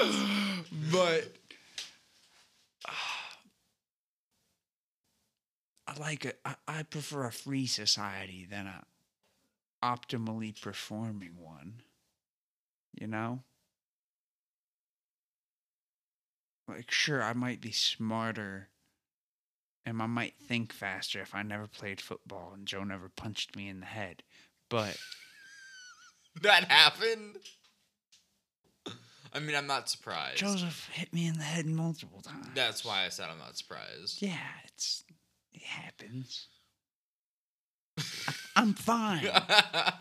it. 0.00 0.64
but 0.92 1.28
I 5.90 6.00
like 6.00 6.24
it. 6.24 6.38
I, 6.44 6.54
I 6.68 6.82
prefer 6.84 7.24
a 7.24 7.32
free 7.32 7.66
society 7.66 8.46
than 8.48 8.66
a 8.66 8.84
optimally 9.82 10.58
performing 10.60 11.36
one. 11.36 11.82
You 12.98 13.08
know? 13.08 13.40
Like, 16.68 16.90
sure, 16.90 17.22
I 17.22 17.32
might 17.32 17.60
be 17.60 17.72
smarter 17.72 18.68
and 19.84 20.00
I 20.00 20.06
might 20.06 20.34
think 20.40 20.72
faster 20.72 21.20
if 21.20 21.34
I 21.34 21.42
never 21.42 21.66
played 21.66 22.00
football 22.00 22.52
and 22.54 22.66
Joe 22.66 22.84
never 22.84 23.08
punched 23.08 23.56
me 23.56 23.68
in 23.68 23.80
the 23.80 23.86
head. 23.86 24.22
But 24.68 24.96
that 26.42 26.70
happened. 26.70 27.38
I 29.32 29.40
mean, 29.40 29.56
I'm 29.56 29.66
not 29.66 29.88
surprised. 29.88 30.38
Joseph 30.38 30.88
hit 30.92 31.12
me 31.12 31.26
in 31.26 31.38
the 31.38 31.44
head 31.44 31.66
multiple 31.66 32.20
times. 32.20 32.48
That's 32.54 32.84
why 32.84 33.06
I 33.06 33.08
said 33.08 33.28
I'm 33.30 33.38
not 33.38 33.56
surprised. 33.56 34.22
Yeah, 34.22 34.38
it's 34.66 35.04
it 35.52 35.62
happens. 35.62 36.46
I'm 38.56 38.74
fine. 38.74 39.28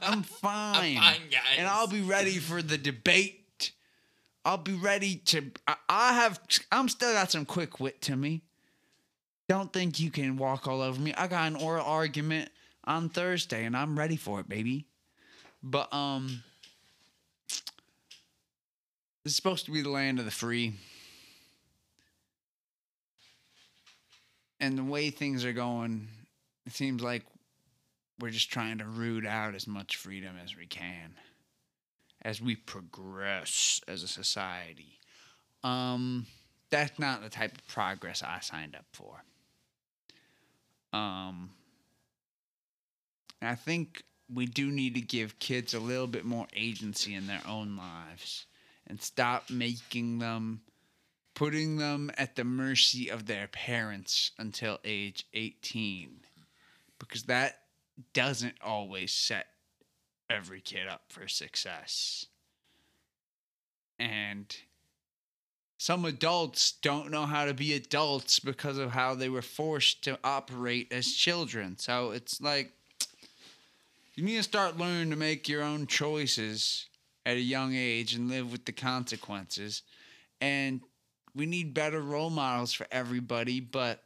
I'm 0.02 0.24
fine. 0.24 0.98
I'm 0.98 1.04
fine, 1.04 1.30
guys. 1.30 1.58
And 1.58 1.68
I'll 1.68 1.88
be 1.88 2.02
ready 2.02 2.38
for 2.38 2.62
the 2.62 2.78
debate. 2.78 3.72
I'll 4.46 4.58
be 4.58 4.74
ready 4.74 5.18
to. 5.28 5.52
I, 5.68 5.76
I 5.88 6.14
have. 6.14 6.40
I'm 6.72 6.90
still 6.90 7.14
got 7.14 7.32
some 7.32 7.46
quick 7.46 7.80
wit 7.80 8.02
to 8.04 8.16
me. 8.16 8.42
Don't 9.48 9.72
think 9.74 10.00
you 10.00 10.12
can 10.12 10.38
walk 10.38 10.68
all 10.68 10.82
over 10.82 11.00
me. 11.00 11.14
I 11.14 11.28
got 11.28 11.48
an 11.48 11.56
oral 11.56 11.86
argument 11.86 12.50
on 12.84 13.10
Thursday, 13.10 13.66
and 13.66 13.76
I'm 13.76 13.98
ready 13.98 14.16
for 14.16 14.40
it, 14.40 14.48
baby. 14.48 14.86
But 15.62 15.94
um, 15.94 16.44
it's 19.26 19.36
supposed 19.36 19.66
to 19.66 19.72
be 19.72 19.82
the 19.82 19.90
land 19.90 20.20
of 20.20 20.26
the 20.26 20.32
free. 20.32 20.74
And 24.60 24.78
the 24.78 24.84
way 24.84 25.10
things 25.10 25.46
are 25.46 25.54
going, 25.54 26.08
it 26.66 26.74
seems 26.74 27.02
like 27.02 27.24
we're 28.20 28.30
just 28.30 28.52
trying 28.52 28.80
to 28.80 28.86
root 28.86 29.26
out 29.26 29.56
as 29.56 29.68
much 29.68 29.96
freedom 29.96 30.36
as 30.44 30.56
we 30.56 30.66
can 30.66 31.14
as 32.22 32.42
we 32.42 32.56
progress 32.56 33.82
as 33.88 34.04
a 34.04 34.08
society. 34.08 35.00
Um, 35.64 36.26
that's 36.70 37.00
not 37.00 37.24
the 37.24 37.30
type 37.30 37.54
of 37.56 37.68
progress 37.68 38.24
I 38.24 38.40
signed 38.42 38.76
up 38.76 38.86
for. 38.92 39.24
Um, 40.92 41.52
I 43.42 43.56
think 43.56 44.04
we 44.34 44.46
do 44.46 44.70
need 44.70 44.96
to 44.96 45.02
give 45.02 45.40
kids 45.40 45.74
a 45.74 45.80
little 45.80 46.08
bit 46.08 46.26
more 46.26 46.48
agency 46.56 47.16
in 47.16 47.28
their 47.28 47.42
own 47.48 47.78
lives 47.78 48.46
and 48.88 49.02
stop 49.02 49.50
making 49.50 50.20
them 50.20 50.62
putting 51.34 51.78
them 51.78 52.12
at 52.18 52.36
the 52.36 52.44
mercy 52.44 53.10
of 53.10 53.26
their 53.26 53.48
parents 53.48 54.32
until 54.38 54.80
age 54.84 55.26
18 55.34 56.22
because 57.00 57.24
that 57.24 57.60
doesn't 58.14 58.56
always 58.64 59.12
set 59.12 59.48
every 60.30 60.62
kid 60.62 60.88
up 60.88 61.04
for 61.10 61.28
success. 61.28 62.26
And 63.98 64.56
some 65.78 66.06
adults 66.06 66.74
don't 66.82 67.10
know 67.10 67.26
how 67.26 67.46
to 67.46 67.54
be 67.54 67.74
adults 67.74 68.40
because 68.40 68.78
of 68.78 68.92
how 68.92 69.16
they 69.16 69.30
were 69.30 69.42
forced 69.42 70.04
to 70.04 70.20
operate 70.24 70.92
as 70.92 71.14
children. 71.14 71.78
So 71.78 72.12
it's 72.12 72.42
like 72.42 72.74
you 74.16 74.24
need 74.24 74.38
to 74.38 74.44
start 74.44 74.78
learning 74.78 75.10
to 75.12 75.16
make 75.16 75.48
your 75.48 75.64
own 75.64 75.88
choices 75.88 76.88
at 77.26 77.38
a 77.38 77.42
young 77.42 77.74
age 77.74 78.14
and 78.14 78.30
live 78.30 78.52
with 78.52 78.66
the 78.66 78.72
consequences. 78.72 79.84
And 80.42 80.82
we 81.36 81.46
need 81.46 81.74
better 81.74 82.02
role 82.02 82.30
models 82.30 82.74
for 82.74 82.88
everybody, 82.92 83.60
but 83.60 84.04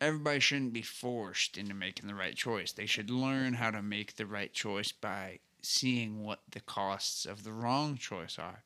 everybody 0.00 0.40
shouldn't 0.40 0.72
be 0.72 0.82
forced 0.82 1.56
into 1.56 1.74
making 1.74 2.06
the 2.06 2.14
right 2.14 2.34
choice. 2.34 2.72
They 2.72 2.86
should 2.86 3.10
learn 3.10 3.54
how 3.54 3.70
to 3.70 3.82
make 3.82 4.16
the 4.16 4.26
right 4.26 4.52
choice 4.52 4.92
by 4.92 5.40
seeing 5.62 6.22
what 6.22 6.40
the 6.50 6.60
costs 6.60 7.26
of 7.26 7.44
the 7.44 7.52
wrong 7.52 7.96
choice 7.96 8.38
are. 8.38 8.62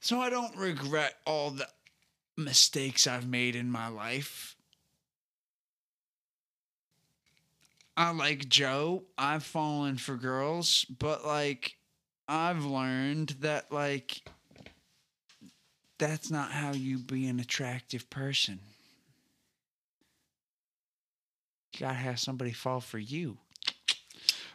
So 0.00 0.20
I 0.20 0.30
don't 0.30 0.56
regret 0.56 1.14
all 1.26 1.50
the 1.50 1.68
mistakes 2.36 3.06
I've 3.06 3.26
made 3.26 3.56
in 3.56 3.70
my 3.70 3.88
life. 3.88 4.54
I 7.96 8.10
like 8.10 8.48
Joe. 8.48 9.04
I've 9.16 9.44
fallen 9.44 9.96
for 9.96 10.16
girls, 10.16 10.84
but 10.84 11.24
like 11.24 11.76
I've 12.28 12.64
learned 12.64 13.30
that 13.40 13.70
like 13.70 14.22
that's 15.98 16.30
not 16.30 16.50
how 16.50 16.72
you 16.72 16.98
be 16.98 17.26
an 17.28 17.38
attractive 17.40 18.08
person. 18.10 18.60
You 21.74 21.80
gotta 21.80 21.94
have 21.94 22.20
somebody 22.20 22.52
fall 22.52 22.80
for 22.80 22.98
you. 22.98 23.36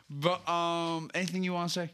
But 0.09 0.47
um, 0.49 1.09
anything 1.13 1.43
you 1.43 1.53
want 1.53 1.69
to 1.69 1.73
say? 1.73 1.89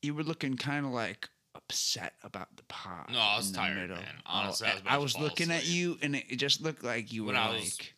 You 0.00 0.14
were 0.14 0.22
looking 0.22 0.56
kind 0.56 0.86
of 0.86 0.92
like 0.92 1.28
upset 1.54 2.14
about 2.22 2.56
the 2.56 2.62
pot. 2.64 3.10
No, 3.10 3.18
I 3.18 3.36
was 3.36 3.50
tired, 3.50 3.76
middle. 3.76 3.96
man. 3.96 4.06
Honestly, 4.26 4.68
Oh, 4.68 4.70
I 4.70 4.74
was 4.74 4.82
I 4.86 4.96
was 4.98 5.18
looking 5.18 5.50
at 5.50 5.66
you, 5.66 5.98
and 6.02 6.14
it 6.16 6.36
just 6.36 6.62
looked 6.62 6.84
like 6.84 7.12
you 7.12 7.24
When 7.24 7.34
were 7.36 7.52
was- 7.54 7.78
like 7.78 7.94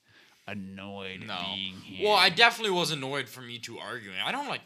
annoyed 0.48 1.22
No. 1.26 1.34
at 1.34 1.54
being 1.54 1.74
here. 1.80 2.06
Well, 2.08 2.16
I 2.16 2.28
definitely 2.30 2.72
was 2.76 2.90
annoyed 2.90 3.28
from 3.28 3.50
you 3.50 3.58
two 3.58 3.78
arguing. 3.78 4.16
I 4.24 4.32
don't 4.32 4.48
like. 4.48 4.62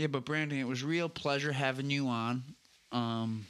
Yeah, 0.00 0.06
but 0.06 0.24
Brandon, 0.24 0.58
it 0.58 0.66
was 0.66 0.82
real 0.82 1.10
pleasure 1.10 1.52
having 1.52 1.90
you 1.90 2.08
on. 2.08 2.42
Um, 2.90 3.44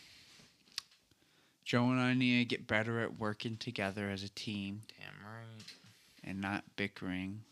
Joe 1.65 1.85
and 1.85 2.01
I 2.01 2.13
need 2.13 2.41
to 2.41 2.45
get 2.45 2.67
better 2.67 3.01
at 3.05 3.21
working 3.21 3.57
together 3.57 4.11
as 4.11 4.25
a 4.25 4.31
team 4.31 4.83
Damn 4.89 5.25
right. 5.25 5.65
and 6.25 6.41
not 6.41 6.65
bickering. 6.75 7.43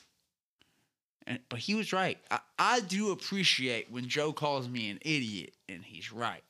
And, 1.28 1.38
but 1.48 1.60
he 1.60 1.76
was 1.76 1.92
right. 1.92 2.18
I, 2.28 2.40
I 2.58 2.80
do 2.80 3.12
appreciate 3.12 3.88
when 3.88 4.08
Joe 4.08 4.32
calls 4.32 4.68
me 4.68 4.90
an 4.90 4.98
idiot, 5.02 5.52
and 5.68 5.84
he's 5.84 6.10
right. 6.10 6.42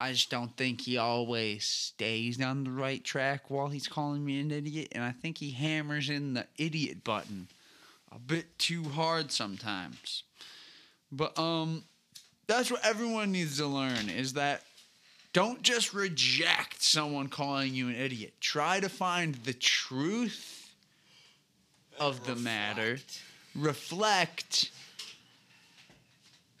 I 0.00 0.10
just 0.10 0.28
don't 0.28 0.56
think 0.56 0.80
he 0.80 0.98
always 0.98 1.66
stays 1.66 2.42
on 2.42 2.64
the 2.64 2.72
right 2.72 3.04
track 3.04 3.48
while 3.48 3.68
he's 3.68 3.86
calling 3.86 4.24
me 4.24 4.40
an 4.40 4.50
idiot, 4.50 4.88
and 4.90 5.04
I 5.04 5.12
think 5.12 5.38
he 5.38 5.52
hammers 5.52 6.10
in 6.10 6.34
the 6.34 6.48
idiot 6.56 7.04
button 7.04 7.46
a 8.10 8.18
bit 8.18 8.58
too 8.58 8.82
hard 8.82 9.30
sometimes. 9.30 10.24
But 11.10 11.38
um 11.38 11.84
that's 12.46 12.70
what 12.70 12.84
everyone 12.84 13.32
needs 13.32 13.58
to 13.58 13.66
learn 13.66 14.08
is 14.08 14.32
that 14.32 14.62
don't 15.32 15.62
just 15.62 15.92
reject 15.92 16.82
someone 16.82 17.28
calling 17.28 17.74
you 17.74 17.88
an 17.88 17.94
idiot. 17.94 18.34
Try 18.40 18.80
to 18.80 18.88
find 18.88 19.34
the 19.34 19.52
truth 19.52 20.74
of 22.00 22.26
the 22.26 22.34
matter, 22.34 22.98
reflect, 23.54 24.70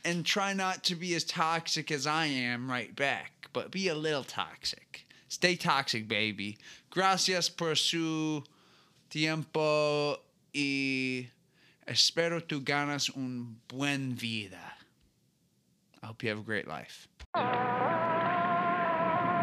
and 0.04 0.24
try 0.24 0.52
not 0.52 0.84
to 0.84 0.94
be 0.94 1.14
as 1.14 1.24
toxic 1.24 1.90
as 1.90 2.06
I 2.06 2.26
am 2.26 2.70
right 2.70 2.94
back, 2.94 3.48
but 3.52 3.70
be 3.70 3.88
a 3.88 3.94
little 3.94 4.24
toxic. 4.24 5.06
Stay 5.28 5.56
toxic, 5.56 6.08
baby. 6.08 6.58
Gracias 6.90 7.48
por 7.48 7.74
su 7.74 8.44
tiempo 9.10 10.18
y 10.54 11.28
espero 11.88 12.46
tu 12.46 12.60
ganas 12.60 13.10
un 13.16 13.56
buen 13.66 14.14
vida. 14.14 14.76
I 16.02 16.06
hope 16.06 16.22
you 16.22 16.28
have 16.28 16.38
a 16.38 16.42
great 16.42 16.68
life. 16.68 17.08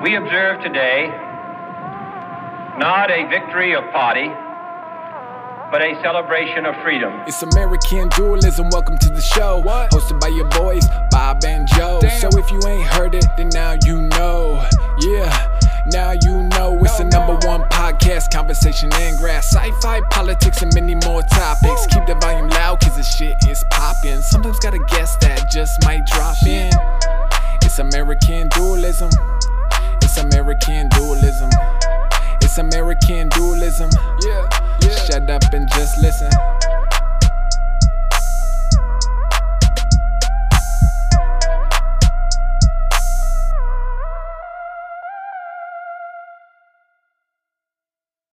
We 0.03 0.15
observe 0.15 0.61
today 0.61 1.07
not 2.77 3.09
a 3.09 3.27
victory 3.29 3.73
of 3.73 3.83
party, 3.91 4.27
but 5.71 5.81
a 5.81 5.99
celebration 6.03 6.65
of 6.65 6.75
freedom. 6.83 7.13
It's 7.25 7.41
American 7.41 8.09
dualism. 8.09 8.69
Welcome 8.69 8.97
to 8.99 9.09
the 9.09 9.21
show. 9.21 9.61
Hosted 9.91 10.19
by 10.19 10.27
your 10.27 10.47
boys, 10.49 10.85
Bob 11.11 11.43
and 11.45 11.67
Joe. 11.69 11.99
So 12.19 12.29
if 12.37 12.51
you 12.51 12.61
ain't 12.67 12.87
heard 12.87 13.15
it, 13.15 13.25
then 13.37 13.49
now 13.49 13.75
you 13.85 14.01
know. 14.01 14.67
Yeah. 14.99 15.54
Now 15.87 16.11
you 16.11 16.43
know 16.49 16.79
it's 16.81 16.97
the 16.97 17.03
number 17.03 17.33
one 17.47 17.61
podcast, 17.69 18.31
conversation 18.31 18.89
and 18.93 19.17
grass, 19.17 19.53
sci-fi, 19.53 20.01
politics, 20.09 20.63
and 20.63 20.73
many 20.73 20.95
more 20.95 21.21
topics. 21.21 21.85
Keep 21.87 22.07
the 22.07 22.15
volume 22.15 22.49
loud, 22.49 22.79
cause 22.79 22.97
the 22.97 23.03
shit 23.03 23.37
is 23.47 23.63
popping. 23.69 24.21
Sometimes 24.21 24.57
got 24.59 24.73
a 24.73 24.79
guest 24.89 25.19
that 25.21 25.51
just 25.51 25.83
might 25.83 26.05
drop 26.07 26.41
in. 26.43 26.71
It's 27.61 27.77
American 27.77 28.49
dualism. 28.49 29.11
It's 30.01 30.17
American 30.17 30.89
dualism. 30.89 31.51
It's 32.41 32.57
American 32.57 33.29
dualism. 33.29 33.91
Yeah, 34.25 34.47
yeah. 34.81 34.95
Shut 35.05 35.29
up 35.29 35.43
and 35.53 35.69
just 35.69 36.01
listen. 36.01 36.31